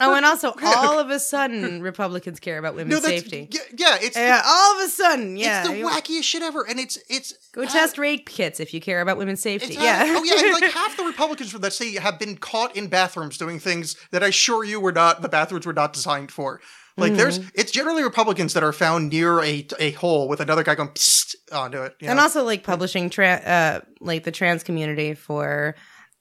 Oh, 0.00 0.14
and 0.14 0.24
also, 0.24 0.54
all 0.64 0.98
of 0.98 1.10
a 1.10 1.20
sudden, 1.20 1.82
Republicans 1.82 2.40
care 2.40 2.58
about 2.58 2.74
women's 2.74 3.02
that's 3.02 3.06
safety. 3.22 3.48
yeah, 3.50 3.60
yeah. 3.76 3.96
It's 4.00 4.16
Yeah, 4.16 4.42
all 4.44 4.80
of 4.80 4.86
a 4.86 4.88
sudden, 4.90 5.36
yeah. 5.36 5.60
it's 5.60 5.68
the 5.70 5.78
you- 5.78 5.86
wackiest 5.88 6.22
shit 6.24 6.42
ever, 6.42 6.66
and 6.68 6.80
it's 6.80 6.98
it's 7.08 7.32
Go 7.52 7.62
uh, 7.62 7.66
test 7.66 7.98
rape 7.98 8.28
kits 8.28 8.60
if 8.60 8.72
you 8.74 8.80
care 8.80 9.00
about 9.00 9.18
women's 9.18 9.40
safety. 9.42 9.74
It's 9.74 9.82
yeah. 9.82 10.04
oh 10.16 10.24
yeah, 10.24 10.42
and 10.44 10.52
like 10.60 10.72
half 10.72 10.96
the 10.96 11.04
Republicans 11.04 11.52
that 11.52 11.72
say 11.72 11.94
have 11.96 12.18
been 12.18 12.36
caught 12.36 12.74
in 12.76 12.88
bathrooms 12.88 13.36
doing 13.38 13.58
things 13.58 13.96
that 14.10 14.22
I 14.22 14.28
assure 14.28 14.64
you 14.64 14.80
were 14.80 14.92
not 14.92 15.22
the 15.22 15.28
bathrooms 15.28 15.66
were 15.66 15.72
not 15.72 15.92
designed 15.92 16.30
for. 16.32 16.60
Like 16.96 17.14
there's 17.14 17.38
Mm-hmm. 17.38 17.48
it's 17.54 17.70
generally 17.72 18.02
Republicans 18.02 18.52
that 18.54 18.62
are 18.62 18.72
found 18.74 19.10
near 19.10 19.40
a 19.42 19.66
a 19.78 19.92
hole 19.92 20.28
with 20.28 20.40
another 20.40 20.62
guy 20.62 20.74
going 20.74 20.90
psst 20.90 21.34
onto 21.50 21.80
it. 21.82 21.96
you 22.00 22.08
and 22.08 22.16
know? 22.18 22.22
also 22.24 22.44
like 22.44 22.62
publishing 22.62 23.08
tra- 23.08 23.40
uh 23.44 23.80
like 24.00 24.24
the 24.24 24.30
trans 24.32 24.62
community 24.62 25.14
for 25.14 25.74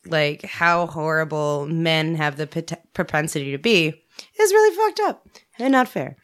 like 0.06 0.44
how 0.44 0.88
horrible 0.88 1.66
men 1.68 2.16
have 2.16 2.38
the 2.38 2.48
pot- 2.48 2.82
propensity 2.94 3.52
to 3.52 3.58
be 3.58 3.88
is 4.40 4.52
really 4.54 4.76
fucked 4.76 5.00
up 5.10 5.28
and 5.60 5.72
not 5.72 5.88
fair. 5.88 6.18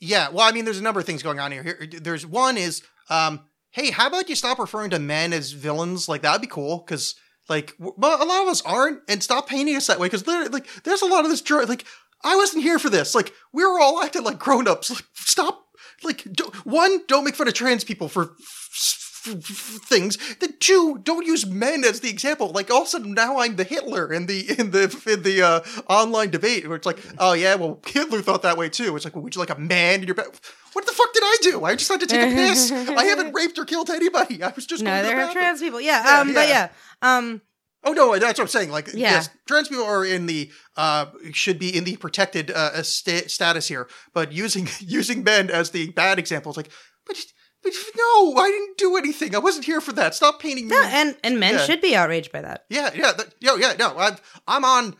yeah. 0.00 0.28
Well, 0.30 0.46
I 0.48 0.52
mean, 0.52 0.64
there's 0.64 0.78
a 0.78 0.82
number 0.82 1.00
of 1.00 1.06
things 1.06 1.22
going 1.22 1.38
on 1.38 1.52
here. 1.52 1.62
here 1.62 1.78
there's 2.00 2.26
one 2.26 2.56
is 2.56 2.82
um, 3.08 3.40
hey, 3.70 3.90
how 3.90 4.06
about 4.08 4.28
you 4.28 4.34
stop 4.34 4.58
referring 4.58 4.90
to 4.90 4.98
men 4.98 5.32
as 5.32 5.52
villains? 5.52 6.08
Like 6.08 6.22
that'd 6.22 6.40
be 6.40 6.46
cool 6.46 6.78
because. 6.86 7.14
Like, 7.48 7.74
well, 7.80 8.22
a 8.22 8.24
lot 8.24 8.42
of 8.42 8.48
us 8.48 8.62
aren't, 8.62 9.00
and 9.08 9.20
stop 9.24 9.48
painting 9.48 9.74
us 9.74 9.88
that 9.88 9.98
way. 9.98 10.06
Because 10.08 10.24
like, 10.52 10.68
there's 10.84 11.02
a 11.02 11.06
lot 11.06 11.24
of 11.24 11.32
this. 11.32 11.40
dr- 11.42 11.68
Like, 11.68 11.84
I 12.22 12.36
wasn't 12.36 12.62
here 12.62 12.78
for 12.78 12.88
this. 12.90 13.12
Like, 13.12 13.32
we 13.52 13.64
were 13.64 13.80
all 13.80 14.00
acting 14.04 14.22
like 14.22 14.38
grown-ups. 14.38 14.88
Like, 14.90 15.02
stop. 15.14 15.64
Like, 16.04 16.22
don't, 16.30 16.54
one, 16.64 17.00
don't 17.08 17.24
make 17.24 17.34
fun 17.34 17.48
of 17.48 17.54
trans 17.54 17.82
people 17.82 18.08
for 18.08 18.22
f- 18.40 19.09
things. 19.20 20.16
Then 20.40 20.54
two, 20.60 20.98
don't 21.02 21.26
use 21.26 21.46
men 21.46 21.84
as 21.84 22.00
the 22.00 22.10
example. 22.10 22.50
Like, 22.50 22.70
all 22.70 22.82
of 22.82 22.86
a 22.86 22.90
sudden 22.90 23.12
now 23.14 23.38
I'm 23.38 23.56
the 23.56 23.64
Hitler 23.64 24.12
in 24.12 24.26
the 24.26 24.58
in 24.58 24.70
the 24.70 24.84
in 25.06 25.22
the 25.22 25.42
uh, 25.42 25.60
online 25.88 26.30
debate 26.30 26.66
where 26.66 26.76
it's 26.76 26.86
like, 26.86 26.98
oh 27.18 27.32
yeah, 27.32 27.54
well 27.54 27.80
Hitler 27.86 28.22
thought 28.22 28.42
that 28.42 28.56
way 28.56 28.68
too. 28.68 28.94
It's 28.96 29.04
like, 29.04 29.14
well, 29.14 29.22
would 29.24 29.34
you 29.34 29.40
like 29.40 29.50
a 29.50 29.58
man 29.58 30.00
in 30.00 30.06
your 30.06 30.14
bed? 30.14 30.26
What 30.72 30.86
the 30.86 30.92
fuck 30.92 31.12
did 31.12 31.22
I 31.24 31.36
do? 31.42 31.64
I 31.64 31.74
just 31.74 31.90
had 31.90 32.00
to 32.00 32.06
take 32.06 32.32
a 32.32 32.34
piss. 32.34 32.70
I 32.72 33.04
haven't 33.04 33.32
raped 33.34 33.58
or 33.58 33.64
killed 33.64 33.90
anybody. 33.90 34.42
I 34.42 34.52
was 34.54 34.66
just 34.66 34.82
No, 34.82 35.02
there 35.02 35.20
are 35.20 35.32
trans 35.32 35.60
people. 35.60 35.80
Yeah. 35.80 36.02
Yeah, 36.04 36.20
um. 36.20 36.34
But 36.34 36.48
yeah. 36.48 36.68
yeah. 37.02 37.16
Um. 37.16 37.42
Oh 37.82 37.92
no, 37.92 38.16
that's 38.18 38.38
what 38.38 38.44
I'm 38.44 38.48
saying. 38.48 38.70
Like, 38.70 38.88
Yeah. 38.88 39.12
yes, 39.12 39.30
trans 39.46 39.68
people 39.68 39.84
are 39.84 40.04
in 40.04 40.26
the 40.26 40.50
uh 40.76 41.06
should 41.32 41.58
be 41.58 41.74
in 41.76 41.84
the 41.84 41.96
protected 41.96 42.50
uh 42.50 42.82
sta- 42.82 43.26
status 43.28 43.68
here, 43.68 43.88
but 44.12 44.32
using 44.32 44.68
using 44.80 45.24
men 45.24 45.50
as 45.50 45.70
the 45.70 45.90
bad 45.90 46.18
example 46.18 46.50
is 46.50 46.56
like, 46.56 46.70
but, 47.06 47.16
but 47.16 47.24
no, 47.64 48.36
I 48.36 48.48
didn't 48.50 48.78
do 48.78 48.96
anything. 48.96 49.34
I 49.34 49.38
wasn't 49.38 49.66
here 49.66 49.80
for 49.80 49.92
that. 49.92 50.14
Stop 50.14 50.40
painting 50.40 50.66
me. 50.68 50.74
No, 50.76 50.82
and 50.84 51.16
and 51.22 51.38
men 51.38 51.54
Yeah. 51.54 51.64
should 51.64 51.80
be 51.80 51.94
outraged 51.94 52.32
by 52.32 52.40
that. 52.42 52.64
Yeah, 52.68 52.90
yeah, 52.94 53.12
that, 53.12 53.34
yo, 53.40 53.56
yeah, 53.56 53.74
no, 53.78 53.96
I'm, 53.98 54.16
I'm 54.46 54.64
on, 54.64 54.96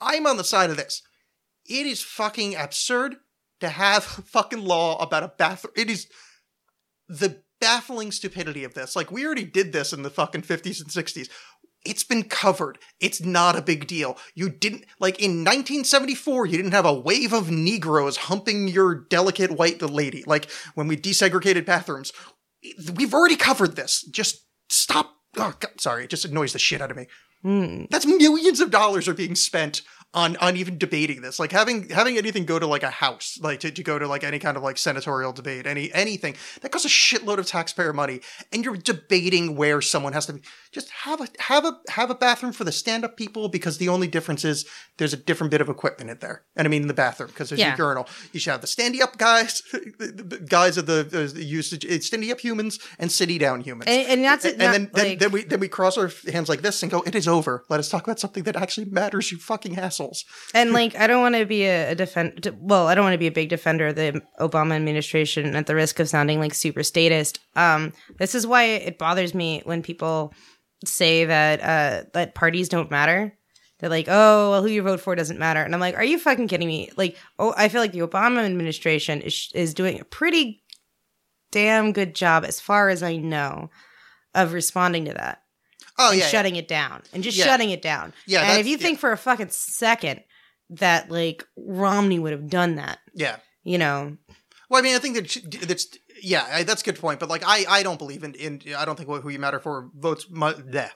I'm 0.00 0.26
on 0.26 0.36
the 0.36 0.44
side 0.44 0.70
of 0.70 0.76
this. 0.76 1.02
It 1.64 1.86
is 1.86 2.02
fucking 2.02 2.54
absurd 2.54 3.16
to 3.60 3.68
have 3.68 4.04
fucking 4.26 4.62
law 4.64 4.98
about 5.02 5.22
a 5.22 5.32
bathroom. 5.36 5.72
It 5.76 5.90
is 5.90 6.06
the 7.08 7.42
baffling 7.60 8.12
stupidity 8.12 8.64
of 8.64 8.74
this. 8.74 8.94
Like, 8.94 9.10
we 9.10 9.24
already 9.24 9.44
did 9.44 9.72
this 9.72 9.92
in 9.92 10.02
the 10.02 10.10
fucking 10.10 10.42
50s 10.42 10.80
and 10.80 10.90
60s. 10.90 11.28
It's 11.86 12.04
been 12.04 12.24
covered. 12.24 12.78
It's 13.00 13.20
not 13.20 13.56
a 13.56 13.62
big 13.62 13.86
deal. 13.86 14.18
You 14.34 14.48
didn't, 14.48 14.84
like, 14.98 15.18
in 15.18 15.44
1974, 15.44 16.46
you 16.46 16.56
didn't 16.56 16.72
have 16.72 16.86
a 16.86 16.92
wave 16.92 17.32
of 17.32 17.50
Negroes 17.50 18.16
humping 18.16 18.68
your 18.68 18.94
delicate 18.94 19.52
white 19.52 19.80
lady. 19.82 20.24
Like, 20.26 20.50
when 20.74 20.88
we 20.88 20.96
desegregated 20.96 21.64
bathrooms. 21.64 22.12
We've 22.94 23.14
already 23.14 23.36
covered 23.36 23.76
this. 23.76 24.02
Just 24.02 24.44
stop. 24.68 25.14
Oh, 25.36 25.54
God, 25.58 25.80
sorry, 25.80 26.04
it 26.04 26.10
just 26.10 26.24
annoys 26.24 26.52
the 26.52 26.58
shit 26.58 26.80
out 26.80 26.90
of 26.90 26.96
me. 26.96 27.06
Hmm. 27.42 27.84
That's 27.90 28.06
millions 28.06 28.60
of 28.60 28.70
dollars 28.70 29.06
are 29.06 29.14
being 29.14 29.34
spent 29.34 29.82
on 30.16 30.34
on 30.38 30.56
even 30.56 30.78
debating 30.78 31.20
this. 31.20 31.38
Like 31.38 31.52
having 31.52 31.90
having 31.90 32.16
anything 32.16 32.46
go 32.46 32.58
to 32.58 32.66
like 32.66 32.82
a 32.82 32.90
house, 32.90 33.38
like 33.42 33.60
to, 33.60 33.70
to 33.70 33.82
go 33.82 33.98
to 33.98 34.08
like 34.08 34.24
any 34.24 34.38
kind 34.38 34.56
of 34.56 34.62
like 34.62 34.78
senatorial 34.78 35.32
debate, 35.32 35.66
any 35.66 35.92
anything 35.92 36.34
that 36.62 36.72
costs 36.72 36.86
a 36.86 36.88
shitload 36.88 37.38
of 37.38 37.46
taxpayer 37.46 37.92
money, 37.92 38.20
and 38.52 38.64
you're 38.64 38.76
debating 38.76 39.54
where 39.56 39.80
someone 39.82 40.14
has 40.14 40.26
to 40.26 40.32
be. 40.32 40.40
Just 40.72 40.90
have 40.90 41.20
a 41.20 41.28
have 41.38 41.64
a 41.66 41.78
have 41.90 42.10
a 42.10 42.14
bathroom 42.14 42.52
for 42.52 42.64
the 42.64 42.72
stand 42.72 43.04
up 43.04 43.16
people 43.16 43.48
because 43.48 43.78
the 43.78 43.88
only 43.90 44.08
difference 44.08 44.44
is 44.44 44.66
there's 44.96 45.12
a 45.12 45.16
different 45.18 45.50
bit 45.50 45.60
of 45.60 45.68
equipment 45.68 46.10
in 46.10 46.18
there, 46.18 46.42
and 46.56 46.66
I 46.66 46.70
mean 46.70 46.82
in 46.82 46.88
the 46.88 46.94
bathroom 46.94 47.28
because 47.28 47.50
there's 47.50 47.60
Yeah. 47.60 47.74
a 47.74 47.78
urinal. 47.78 48.08
You 48.32 48.40
should 48.40 48.52
have 48.52 48.62
the 48.62 48.66
standy 48.66 49.02
up 49.02 49.18
guys, 49.18 49.62
the, 49.72 50.12
the 50.16 50.38
guys 50.38 50.78
of 50.78 50.86
the, 50.86 51.00
uh, 51.12 51.32
the 51.34 51.44
usage, 51.44 51.84
it's 51.84 52.08
standy 52.08 52.30
up 52.32 52.40
humans 52.40 52.78
and 52.98 53.12
sitting 53.12 53.38
down 53.38 53.60
humans. 53.60 53.88
And, 53.88 54.08
and 54.08 54.24
that's 54.24 54.44
it 54.46 54.54
And, 54.54 54.58
not, 54.58 54.72
then, 54.72 54.90
then, 54.94 55.08
like, 55.08 55.18
then 55.18 55.30
we 55.30 55.44
then 55.44 55.60
we 55.60 55.68
cross 55.68 55.98
our 55.98 56.10
hands 56.32 56.48
like 56.48 56.62
this 56.62 56.82
and 56.82 56.90
go, 56.90 57.02
"It 57.02 57.14
is 57.14 57.28
over. 57.28 57.64
Let 57.68 57.80
us 57.80 57.88
talk 57.90 58.04
about 58.06 58.18
something 58.18 58.44
that 58.44 58.56
actually 58.56 58.86
matters, 58.86 59.30
you 59.30 59.38
fucking 59.38 59.74
assholes." 60.06 60.24
and 60.54 60.72
like 60.72 60.96
I 60.96 61.06
don't 61.06 61.20
want 61.20 61.34
to 61.36 61.46
be 61.46 61.64
a, 61.64 61.92
a 61.92 61.94
defend. 61.94 62.54
Well, 62.60 62.88
I 62.88 62.94
don't 62.94 63.04
want 63.04 63.14
to 63.14 63.18
be 63.18 63.26
a 63.26 63.32
big 63.32 63.48
defender 63.48 63.88
of 63.88 63.96
the 63.96 64.22
Obama 64.40 64.74
administration 64.74 65.54
at 65.56 65.66
the 65.66 65.74
risk 65.74 66.00
of 66.00 66.08
sounding 66.08 66.40
like 66.40 66.54
super 66.54 66.82
statist. 66.82 67.38
Um, 67.54 67.92
this 68.18 68.34
is 68.34 68.46
why 68.46 68.64
it 68.64 68.98
bothers 68.98 69.34
me 69.34 69.62
when 69.64 69.82
people 69.82 70.32
say 70.84 71.24
that 71.24 71.60
uh, 71.60 72.08
that 72.14 72.34
parties 72.34 72.68
don't 72.68 72.90
matter. 72.90 73.36
They're 73.78 73.90
like, 73.90 74.06
oh, 74.08 74.50
well, 74.50 74.62
who 74.62 74.68
you 74.68 74.80
vote 74.80 75.00
for 75.00 75.14
doesn't 75.14 75.38
matter, 75.38 75.62
and 75.62 75.74
I'm 75.74 75.80
like, 75.80 75.96
are 75.96 76.04
you 76.04 76.18
fucking 76.18 76.48
kidding 76.48 76.68
me? 76.68 76.90
Like, 76.96 77.16
oh, 77.38 77.52
I 77.56 77.68
feel 77.68 77.82
like 77.82 77.92
the 77.92 78.00
Obama 78.00 78.44
administration 78.44 79.20
is 79.20 79.50
is 79.54 79.74
doing 79.74 80.00
a 80.00 80.04
pretty 80.04 80.62
damn 81.50 81.92
good 81.92 82.14
job, 82.14 82.44
as 82.44 82.60
far 82.60 82.88
as 82.88 83.02
I 83.02 83.16
know, 83.16 83.70
of 84.34 84.52
responding 84.52 85.04
to 85.06 85.14
that 85.14 85.42
Oh 85.98 86.12
yeah, 86.12 86.26
shutting 86.26 86.56
it 86.56 86.68
down 86.68 87.02
and 87.12 87.22
just 87.22 87.36
Yeah. 87.38 87.44
shutting 87.46 87.70
it 87.70 87.82
down. 87.82 88.12
Yeah, 88.26 88.42
and 88.50 88.60
if 88.60 88.66
you 88.66 88.76
yeah. 88.76 88.82
think 88.82 88.98
for 88.98 89.12
a 89.12 89.16
fucking 89.18 89.48
second 89.50 90.20
that 90.70 91.10
like 91.10 91.44
Romney 91.56 92.18
would 92.18 92.32
have 92.32 92.48
done 92.48 92.76
that, 92.76 92.98
yeah. 93.14 93.36
you 93.64 93.78
know, 93.78 94.16
Well, 94.68 94.80
I 94.80 94.82
mean, 94.82 94.96
I 94.96 94.98
think 94.98 95.14
that 95.16 95.66
that's 95.68 95.86
yeah, 96.22 96.46
I, 96.50 96.62
that's 96.64 96.82
a 96.82 96.84
good 96.84 96.98
point. 96.98 97.20
But 97.20 97.28
like, 97.28 97.42
I 97.46 97.64
I 97.68 97.82
don't 97.82 97.98
believe 97.98 98.24
in 98.24 98.34
in 98.34 98.60
I 98.76 98.84
don't 98.84 98.96
think 98.96 99.08
who 99.08 99.28
you 99.28 99.38
matter 99.38 99.60
for 99.60 99.90
votes 99.94 100.26
mu- 100.30 100.52
bleh. 100.54 100.90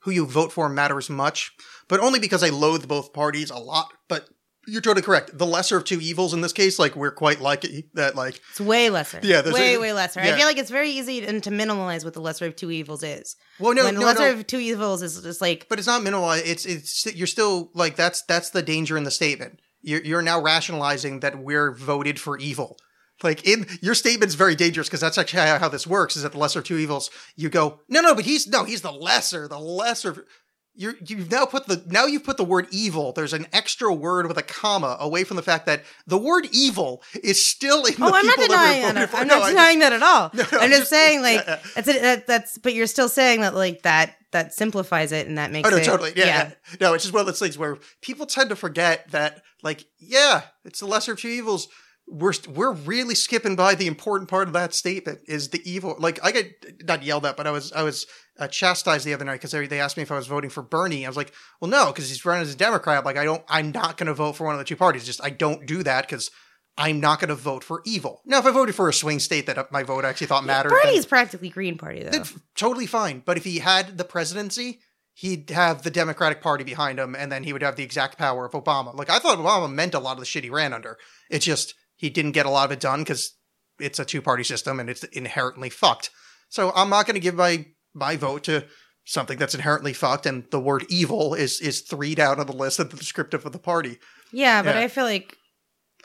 who 0.00 0.10
you 0.10 0.26
vote 0.26 0.52
for 0.52 0.68
matters 0.68 1.08
much, 1.10 1.52
but 1.88 2.00
only 2.00 2.18
because 2.20 2.42
I 2.42 2.50
loathe 2.50 2.86
both 2.88 3.12
parties 3.12 3.50
a 3.50 3.58
lot. 3.58 3.92
But 4.08 4.28
you're 4.66 4.80
totally 4.80 5.02
correct. 5.02 5.36
The 5.36 5.46
lesser 5.46 5.76
of 5.76 5.84
two 5.84 6.00
evils 6.00 6.32
in 6.34 6.40
this 6.40 6.52
case, 6.52 6.78
like 6.78 6.94
we're 6.94 7.10
quite 7.10 7.40
lucky 7.40 7.90
that 7.94 8.14
like 8.14 8.40
it's 8.50 8.60
way 8.60 8.90
lesser. 8.90 9.20
Yeah, 9.22 9.42
way 9.50 9.74
a- 9.74 9.80
way 9.80 9.92
lesser. 9.92 10.20
yeah. 10.20 10.34
I 10.34 10.36
feel 10.36 10.46
like 10.46 10.58
it's 10.58 10.70
very 10.70 10.90
easy 10.90 11.20
to, 11.20 11.40
to 11.40 11.50
minimalize 11.50 12.04
what 12.04 12.14
the 12.14 12.20
lesser 12.20 12.46
of 12.46 12.56
two 12.56 12.70
evils 12.70 13.02
is. 13.02 13.36
well 13.58 13.74
no 13.74 13.84
when 13.84 13.94
no, 13.94 14.00
the 14.00 14.06
lesser 14.06 14.32
no 14.32 14.40
of 14.40 14.46
two 14.46 14.58
evils 14.58 15.02
is 15.02 15.20
just 15.22 15.40
like 15.40 15.66
but 15.68 15.78
it's 15.78 15.88
not 15.88 16.02
minimalized. 16.02 16.42
It's 16.46 16.64
it's 16.66 17.14
you're 17.14 17.26
still 17.26 17.70
like 17.74 17.96
that's 17.96 18.22
that's 18.22 18.50
the 18.50 18.62
danger 18.62 18.96
in 18.96 19.04
the 19.04 19.10
statement. 19.10 19.60
You're 19.82 20.02
you're 20.02 20.22
now 20.22 20.40
rationalizing 20.40 21.20
that 21.20 21.38
we're 21.38 21.72
voted 21.72 22.20
for 22.20 22.38
evil. 22.38 22.76
Like 23.22 23.46
in 23.46 23.66
your 23.80 23.94
statement's 23.94 24.34
very 24.34 24.54
dangerous 24.54 24.88
because 24.88 25.00
that's 25.00 25.18
actually 25.18 25.46
how, 25.46 25.58
how 25.58 25.68
this 25.68 25.86
works. 25.86 26.16
Is 26.16 26.22
that 26.22 26.32
the 26.32 26.38
lesser 26.38 26.58
of 26.60 26.64
two 26.64 26.78
evils? 26.78 27.10
You 27.36 27.48
go 27.48 27.80
no 27.88 28.00
no, 28.00 28.14
but 28.14 28.24
he's 28.24 28.46
no 28.46 28.64
he's 28.64 28.82
the 28.82 28.92
lesser 28.92 29.48
the 29.48 29.58
lesser. 29.58 30.26
You're, 30.74 30.94
you've 31.06 31.30
now 31.30 31.44
put 31.44 31.66
the 31.66 31.82
now 31.86 32.06
you've 32.06 32.24
put 32.24 32.38
the 32.38 32.44
word 32.44 32.66
evil. 32.70 33.12
There's 33.12 33.34
an 33.34 33.46
extra 33.52 33.92
word 33.92 34.26
with 34.26 34.38
a 34.38 34.42
comma 34.42 34.96
away 35.00 35.22
from 35.24 35.36
the 35.36 35.42
fact 35.42 35.66
that 35.66 35.82
the 36.06 36.16
word 36.16 36.48
evil 36.50 37.02
is 37.22 37.44
still 37.44 37.84
in 37.84 37.92
the 37.94 38.04
Oh, 38.04 38.10
I'm 38.14 38.24
not 38.24 38.38
denying 38.38 38.82
that 38.94 38.94
that. 39.10 39.14
I'm 39.20 39.26
No, 39.28 39.34
not 39.34 39.42
I 39.42 39.46
just- 39.46 39.50
denying 39.50 39.78
that 39.80 39.92
at 39.92 40.02
all. 40.02 40.30
No, 40.32 40.42
no, 40.52 40.58
I'm 40.58 40.64
I'm 40.64 40.68
just 40.70 40.80
just- 40.80 40.90
saying, 40.90 41.20
like, 41.20 41.44
yeah. 41.46 41.58
that's 41.74 41.88
it. 41.88 42.00
That, 42.00 42.26
that's, 42.26 42.56
but 42.58 42.72
you're 42.72 42.86
still 42.86 43.10
saying 43.10 43.42
that, 43.42 43.54
like, 43.54 43.82
that 43.82 44.16
that 44.30 44.54
simplifies 44.54 45.12
it 45.12 45.26
and 45.26 45.36
that 45.36 45.52
makes 45.52 45.68
Oh 45.68 45.70
no, 45.70 45.76
it 45.76 45.84
totally. 45.84 46.12
Yeah, 46.16 46.24
yeah. 46.24 46.50
No, 46.80 46.94
it's 46.94 47.04
just 47.04 47.12
one 47.12 47.20
of 47.20 47.26
those 47.26 47.38
things 47.38 47.58
where 47.58 47.76
people 48.00 48.24
tend 48.24 48.48
to 48.48 48.56
forget 48.56 49.10
that, 49.10 49.42
like, 49.62 49.84
yeah, 49.98 50.40
it's 50.64 50.80
the 50.80 50.86
lesser 50.86 51.12
of 51.12 51.20
two 51.20 51.28
evils. 51.28 51.68
We're 52.06 52.32
we're 52.48 52.72
really 52.72 53.14
skipping 53.14 53.56
by 53.56 53.74
the 53.74 53.86
important 53.86 54.28
part 54.28 54.46
of 54.48 54.54
that 54.54 54.74
statement 54.74 55.20
is 55.26 55.48
the 55.48 55.62
evil. 55.70 55.96
Like, 55.98 56.18
I 56.22 56.32
got 56.32 56.44
not 56.84 57.02
yelled 57.02 57.24
at, 57.24 57.36
but 57.36 57.46
I 57.46 57.50
was 57.50 57.72
I 57.72 57.82
was 57.82 58.06
uh, 58.38 58.48
chastised 58.48 59.06
the 59.06 59.14
other 59.14 59.24
night 59.24 59.34
because 59.34 59.52
they, 59.52 59.66
they 59.66 59.80
asked 59.80 59.96
me 59.96 60.02
if 60.02 60.12
I 60.12 60.16
was 60.16 60.26
voting 60.26 60.50
for 60.50 60.62
Bernie. 60.62 61.06
I 61.06 61.08
was 61.08 61.16
like, 61.16 61.32
well, 61.60 61.70
no, 61.70 61.86
because 61.86 62.08
he's 62.08 62.24
running 62.24 62.42
as 62.42 62.52
a 62.52 62.56
Democrat. 62.56 63.04
Like, 63.04 63.16
I 63.16 63.24
don't. 63.24 63.42
I'm 63.48 63.72
not 63.72 63.96
going 63.96 64.08
to 64.08 64.14
vote 64.14 64.36
for 64.36 64.44
one 64.44 64.54
of 64.54 64.58
the 64.58 64.64
two 64.64 64.76
parties. 64.76 65.06
Just 65.06 65.22
I 65.24 65.30
don't 65.30 65.66
do 65.66 65.82
that 65.82 66.06
because. 66.06 66.30
I'm 66.78 67.00
not 67.00 67.20
going 67.20 67.28
to 67.28 67.34
vote 67.34 67.62
for 67.62 67.82
evil. 67.84 68.22
Now, 68.24 68.38
if 68.38 68.46
I 68.46 68.50
voted 68.50 68.74
for 68.74 68.88
a 68.88 68.94
swing 68.94 69.18
state 69.18 69.44
that 69.44 69.70
my 69.70 69.82
vote 69.82 70.06
actually 70.06 70.28
thought 70.28 70.46
mattered, 70.46 70.70
then- 70.72 70.80
Bernie's 70.84 71.04
practically 71.04 71.50
Green 71.50 71.76
Party 71.76 72.02
though. 72.02 72.24
totally 72.56 72.86
fine. 72.86 73.22
But 73.22 73.36
if 73.36 73.44
he 73.44 73.58
had 73.58 73.98
the 73.98 74.04
presidency, 74.04 74.80
he'd 75.12 75.50
have 75.50 75.82
the 75.82 75.90
Democratic 75.90 76.40
Party 76.40 76.64
behind 76.64 76.98
him, 76.98 77.14
and 77.14 77.30
then 77.30 77.44
he 77.44 77.52
would 77.52 77.60
have 77.60 77.76
the 77.76 77.82
exact 77.82 78.16
power 78.16 78.46
of 78.46 78.52
Obama. 78.52 78.94
Like 78.94 79.10
I 79.10 79.18
thought 79.18 79.36
Obama 79.36 79.70
meant 79.70 79.92
a 79.92 79.98
lot 79.98 80.12
of 80.14 80.20
the 80.20 80.24
shit 80.24 80.44
he 80.44 80.50
ran 80.50 80.72
under. 80.72 80.96
It's 81.28 81.44
just 81.44 81.74
he 82.02 82.10
didn't 82.10 82.32
get 82.32 82.46
a 82.46 82.50
lot 82.50 82.64
of 82.66 82.72
it 82.72 82.80
done 82.80 83.00
because 83.00 83.34
it's 83.78 83.98
a 84.00 84.04
two 84.04 84.20
party 84.20 84.42
system 84.44 84.78
and 84.80 84.90
it's 84.90 85.04
inherently 85.04 85.70
fucked. 85.70 86.10
So 86.50 86.72
I'm 86.74 86.90
not 86.90 87.06
going 87.06 87.14
to 87.14 87.20
give 87.20 87.36
my 87.36 87.64
my 87.94 88.16
vote 88.16 88.44
to 88.44 88.66
something 89.04 89.38
that's 89.38 89.54
inherently 89.54 89.92
fucked, 89.92 90.26
and 90.26 90.44
the 90.50 90.60
word 90.60 90.84
evil 90.88 91.32
is 91.34 91.60
is 91.60 91.80
three 91.80 92.14
down 92.14 92.40
on 92.40 92.46
the 92.46 92.52
list 92.52 92.78
of 92.80 92.90
the 92.90 92.96
descriptive 92.96 93.46
of 93.46 93.52
the 93.52 93.58
party. 93.58 93.98
Yeah, 94.32 94.62
but 94.62 94.74
Yeah. 94.74 94.82
I 94.82 94.88
feel 94.88 95.04
like 95.04 95.36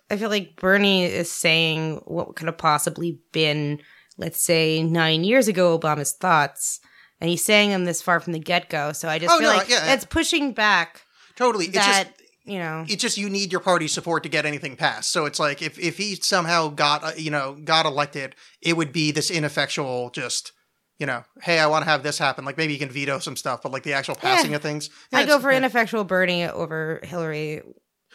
I 0.10 0.18
feel 0.18 0.30
like 0.30 0.56
Bernie 0.56 1.04
is 1.06 1.32
saying 1.32 2.02
what 2.06 2.36
could 2.36 2.48
have 2.48 2.58
possibly 2.60 3.20
been, 3.34 3.80
let's 4.18 4.42
say, 4.42 4.84
nine 4.84 5.24
years 5.24 5.48
ago, 5.48 5.78
Obama's 5.78 6.14
thoughts, 6.14 6.80
and 7.20 7.30
he's 7.30 7.44
saying 7.44 7.72
them 7.72 7.86
this 7.86 8.02
far 8.04 8.20
from 8.20 8.34
the 8.34 8.40
get 8.40 8.70
go. 8.70 8.94
So 8.94 9.10
I 9.10 9.18
just 9.20 9.34
Oh, 9.34 9.40
feel 9.40 9.50
no, 9.52 9.58
like 9.58 9.68
yeah, 9.70 9.86
yeah. 9.86 9.94
it's 9.96 10.06
pushing 10.06 10.54
back 10.54 11.02
Totally, 11.36 11.66
it's 11.66 11.74
that 11.76 12.08
just 12.08 12.17
you 12.48 12.58
know. 12.60 12.86
it's 12.88 13.02
just 13.02 13.18
you 13.18 13.30
need 13.30 13.52
your 13.52 13.62
party 13.62 13.88
support 13.88 14.24
to 14.24 14.30
get 14.30 14.46
anything 14.46 14.76
passed. 14.76 15.12
So 15.12 15.26
it's 15.26 15.40
like 15.40 15.62
if 15.62 15.78
if 15.78 15.98
he 15.98 16.16
somehow 16.16 16.70
got 16.70 17.04
uh, 17.04 17.12
you 17.18 17.30
know 17.30 17.58
got 17.64 17.86
elected, 17.86 18.36
it 18.62 18.78
would 18.78 18.92
be 18.92 19.12
this 19.12 19.30
ineffectual 19.30 20.10
just 20.10 20.54
you 21.00 21.06
know, 21.06 21.24
hey, 21.44 21.60
I 21.60 21.68
want 21.68 21.86
to 21.86 21.92
have 21.92 22.02
this 22.02 22.18
happen. 22.18 22.44
Like 22.44 22.58
maybe 22.58 22.74
you 22.74 22.80
can 22.80 22.90
veto 22.90 23.20
some 23.20 23.36
stuff, 23.36 23.62
but 23.62 23.72
like 23.72 23.84
the 23.84 23.94
actual 23.94 24.16
passing 24.16 24.50
Yeah. 24.50 24.56
of 24.56 24.64
things. 24.64 24.90
I 25.14 25.26
go 25.26 25.40
for 25.40 25.52
yeah. 25.52 25.58
ineffectual 25.58 26.06
Bernie 26.06 26.46
over 26.46 27.00
Hillary, 27.04 27.62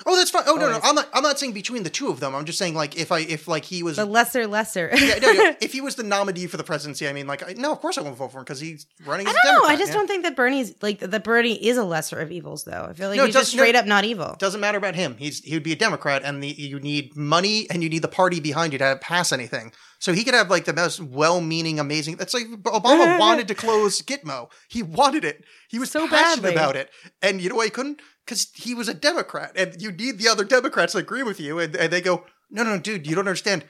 Oh, 0.07 0.17
that's 0.17 0.31
fine. 0.31 0.45
Oh 0.47 0.55
no, 0.55 0.71
no, 0.71 0.81
I'm 0.83 0.95
not. 0.95 1.09
I'm 1.13 1.23
not 1.23 1.39
saying 1.39 1.53
between 1.53 1.83
the 1.83 1.91
two 1.91 2.09
of 2.09 2.19
them. 2.19 2.35
I'm 2.35 2.45
just 2.47 2.59
saying 2.59 2.75
like 2.75 2.97
if 2.97 3.13
I 3.13 3.21
if 3.21 3.47
like 3.47 3.65
he 3.65 3.83
was. 3.83 3.97
the 3.97 4.05
lesser 4.07 4.47
lesser. 4.47 4.91
yeah, 4.95 5.19
no, 5.21 5.33
no, 5.33 5.55
if 5.61 5.73
he 5.73 5.81
was 5.81 5.97
the 5.97 6.03
nominee 6.03 6.47
for 6.47 6.57
the 6.57 6.65
presidency, 6.65 7.07
I 7.07 7.13
mean, 7.13 7.27
like, 7.27 7.47
I, 7.47 7.53
no, 7.53 7.73
of 7.73 7.81
course 7.81 7.99
I 7.99 8.01
won't 8.01 8.17
vote 8.17 8.33
for 8.33 8.39
him 8.39 8.45
because 8.45 8.59
he's 8.59 8.87
running. 9.05 9.27
I 9.27 9.33
don't 9.45 9.63
know. 9.63 9.69
I 9.69 9.77
just 9.77 9.93
yeah. 9.93 9.99
don't 9.99 10.07
think 10.07 10.25
that 10.25 10.35
Bernie's 10.35 10.75
like 10.83 11.01
that. 11.01 11.25
Bernie 11.25 11.63
is 11.63 11.77
a 11.77 11.85
lesser 11.85 12.19
of 12.21 12.33
evils, 12.33 12.65
though. 12.65 12.87
I 12.89 12.95
feel 12.95 13.11
like 13.11 13.19
No, 13.19 13.27
he's 13.27 13.35
just 13.35 13.53
straight 13.53 13.77
up 13.77 13.87
not 13.87 14.05
evil. 14.05 14.35
doesn't 14.39 14.61
matter 14.61 14.79
about 14.79 14.95
him. 14.95 15.17
He's 15.19 15.41
he 15.41 15.55
would 15.55 15.63
be 15.63 15.73
a 15.73 15.77
Democrat, 15.77 16.23
and 16.25 16.43
the, 16.43 16.49
you 16.49 16.81
need 16.81 17.15
money 17.15 17.69
and 17.71 17.83
you 17.83 17.89
need 17.91 18.03
the 18.03 18.09
party 18.09 18.41
behind 18.41 18.73
you 18.73 18.79
to 18.79 18.99
pass 19.01 19.31
anything. 19.31 19.73
So 19.99 20.13
he 20.13 20.25
could 20.25 20.35
have 20.35 20.51
like 20.51 20.65
the 20.65 20.73
most 20.73 21.01
well-meaning, 21.01 21.79
amazing. 21.79 22.17
That's 22.17 22.35
like 22.35 22.47
Obama 22.47 23.19
wanted 23.21 23.47
to 23.49 23.55
close 23.55 24.03
Gitmo. 24.03 24.51
He 24.69 24.83
wanted 24.83 25.25
it. 25.25 25.45
He 25.69 25.79
was 25.79 25.93
So 25.93 26.09
passionate 26.09 26.43
badly. 26.43 26.55
about 26.55 26.77
it, 26.77 26.91
and 27.23 27.41
you 27.41 27.49
know 27.51 27.55
why 27.57 27.67
he 27.67 27.71
couldn't? 27.71 28.01
Because 28.25 28.51
he 28.55 28.75
was 28.75 28.89
a 28.89 28.95
Democrat, 28.95 29.53
and 29.57 29.81
you 29.81 29.91
need 29.91 30.19
the 30.19 30.29
other 30.29 30.45
Democrats 30.45 30.93
to 30.93 30.99
agree 30.99 31.23
with 31.23 31.41
you, 31.41 31.59
and, 31.59 31.75
and 31.75 31.93
they 31.93 32.01
go, 32.01 32.25
"No, 32.51 32.63
no, 32.63 32.79
dude, 32.79 33.07
you 33.07 33.15
don't 33.15 33.27
understand. 33.27 33.65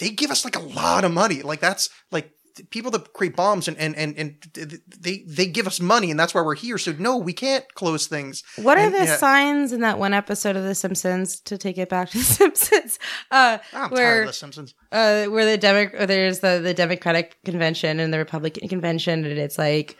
They 0.00 0.10
give 0.10 0.30
us 0.30 0.44
like 0.44 0.56
a 0.56 0.60
lot 0.60 1.04
of 1.04 1.12
money. 1.12 1.42
Like 1.42 1.60
that's 1.60 1.90
like." 2.10 2.30
People 2.70 2.90
that 2.92 3.12
create 3.12 3.36
bombs 3.36 3.68
and, 3.68 3.76
and, 3.76 3.94
and, 3.98 4.16
and 4.16 4.80
they 4.98 5.24
they 5.28 5.44
give 5.44 5.66
us 5.66 5.78
money 5.78 6.10
and 6.10 6.18
that's 6.18 6.34
why 6.34 6.40
we're 6.40 6.54
here. 6.54 6.78
So 6.78 6.94
no, 6.98 7.18
we 7.18 7.34
can't 7.34 7.66
close 7.74 8.06
things. 8.06 8.42
What 8.56 8.78
are 8.78 8.88
the 8.88 9.04
yeah. 9.04 9.16
signs 9.18 9.74
in 9.74 9.82
that 9.82 9.98
one 9.98 10.14
episode 10.14 10.56
of 10.56 10.64
The 10.64 10.74
Simpsons 10.74 11.38
to 11.40 11.58
take 11.58 11.76
it 11.76 11.90
back 11.90 12.08
to 12.12 12.18
The 12.18 12.24
Simpsons? 12.24 12.98
Uh, 13.30 13.58
I'm 13.74 13.90
tired 13.90 13.92
where 13.92 14.20
of 14.22 14.26
the 14.28 14.32
Simpsons. 14.32 14.74
uh, 14.90 15.26
where 15.26 15.44
the 15.44 15.58
Demo- 15.58 16.06
there's 16.06 16.40
the 16.40 16.60
the 16.62 16.72
Democratic 16.72 17.36
convention 17.44 18.00
and 18.00 18.10
the 18.10 18.16
Republican 18.16 18.70
convention, 18.70 19.26
and 19.26 19.38
it's 19.38 19.58
like 19.58 19.98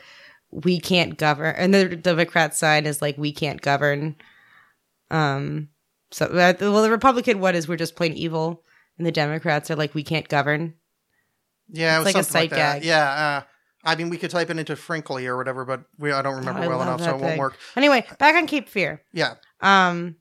we 0.51 0.79
can't 0.79 1.17
govern, 1.17 1.55
and 1.57 1.73
the 1.73 1.95
Democrat 1.95 2.55
side 2.55 2.85
is 2.87 3.01
like 3.01 3.17
we 3.17 3.31
can't 3.31 3.61
govern. 3.61 4.15
Um, 5.11 5.69
so 6.11 6.25
uh, 6.25 6.53
well, 6.59 6.81
the 6.83 6.91
Republican 6.91 7.39
one 7.39 7.55
is 7.55 7.67
we're 7.67 7.77
just 7.77 7.95
plain 7.95 8.13
evil, 8.13 8.63
and 8.97 9.05
the 9.05 9.11
Democrats 9.11 9.69
are 9.71 9.75
like 9.75 9.93
we 9.93 10.03
can't 10.03 10.27
govern. 10.27 10.73
Yeah, 11.69 11.97
it 11.97 11.99
It's 12.01 12.05
was 12.05 12.13
like 12.15 12.21
a 12.21 12.23
something 12.23 12.41
like 12.51 12.57
gag. 12.57 12.85
Yeah, 12.85 13.03
uh, 13.03 13.41
I 13.83 13.95
mean, 13.95 14.09
we 14.09 14.17
could 14.17 14.31
type 14.31 14.49
it 14.49 14.57
into 14.57 14.75
Frinkiac 14.75 15.27
or 15.27 15.37
whatever, 15.37 15.65
but 15.65 15.81
we 15.97 16.11
I 16.11 16.21
don't 16.21 16.35
remember 16.35 16.63
Oh, 16.63 16.69
well 16.69 16.81
enough, 16.81 17.01
so 17.01 17.15
it 17.15 17.21
won't 17.21 17.39
work. 17.39 17.57
Anyway, 17.75 18.05
back 18.19 18.35
on 18.35 18.47
Cape 18.47 18.69
Fear. 18.69 19.01
Yeah, 19.13 19.35
Um, 19.61 20.15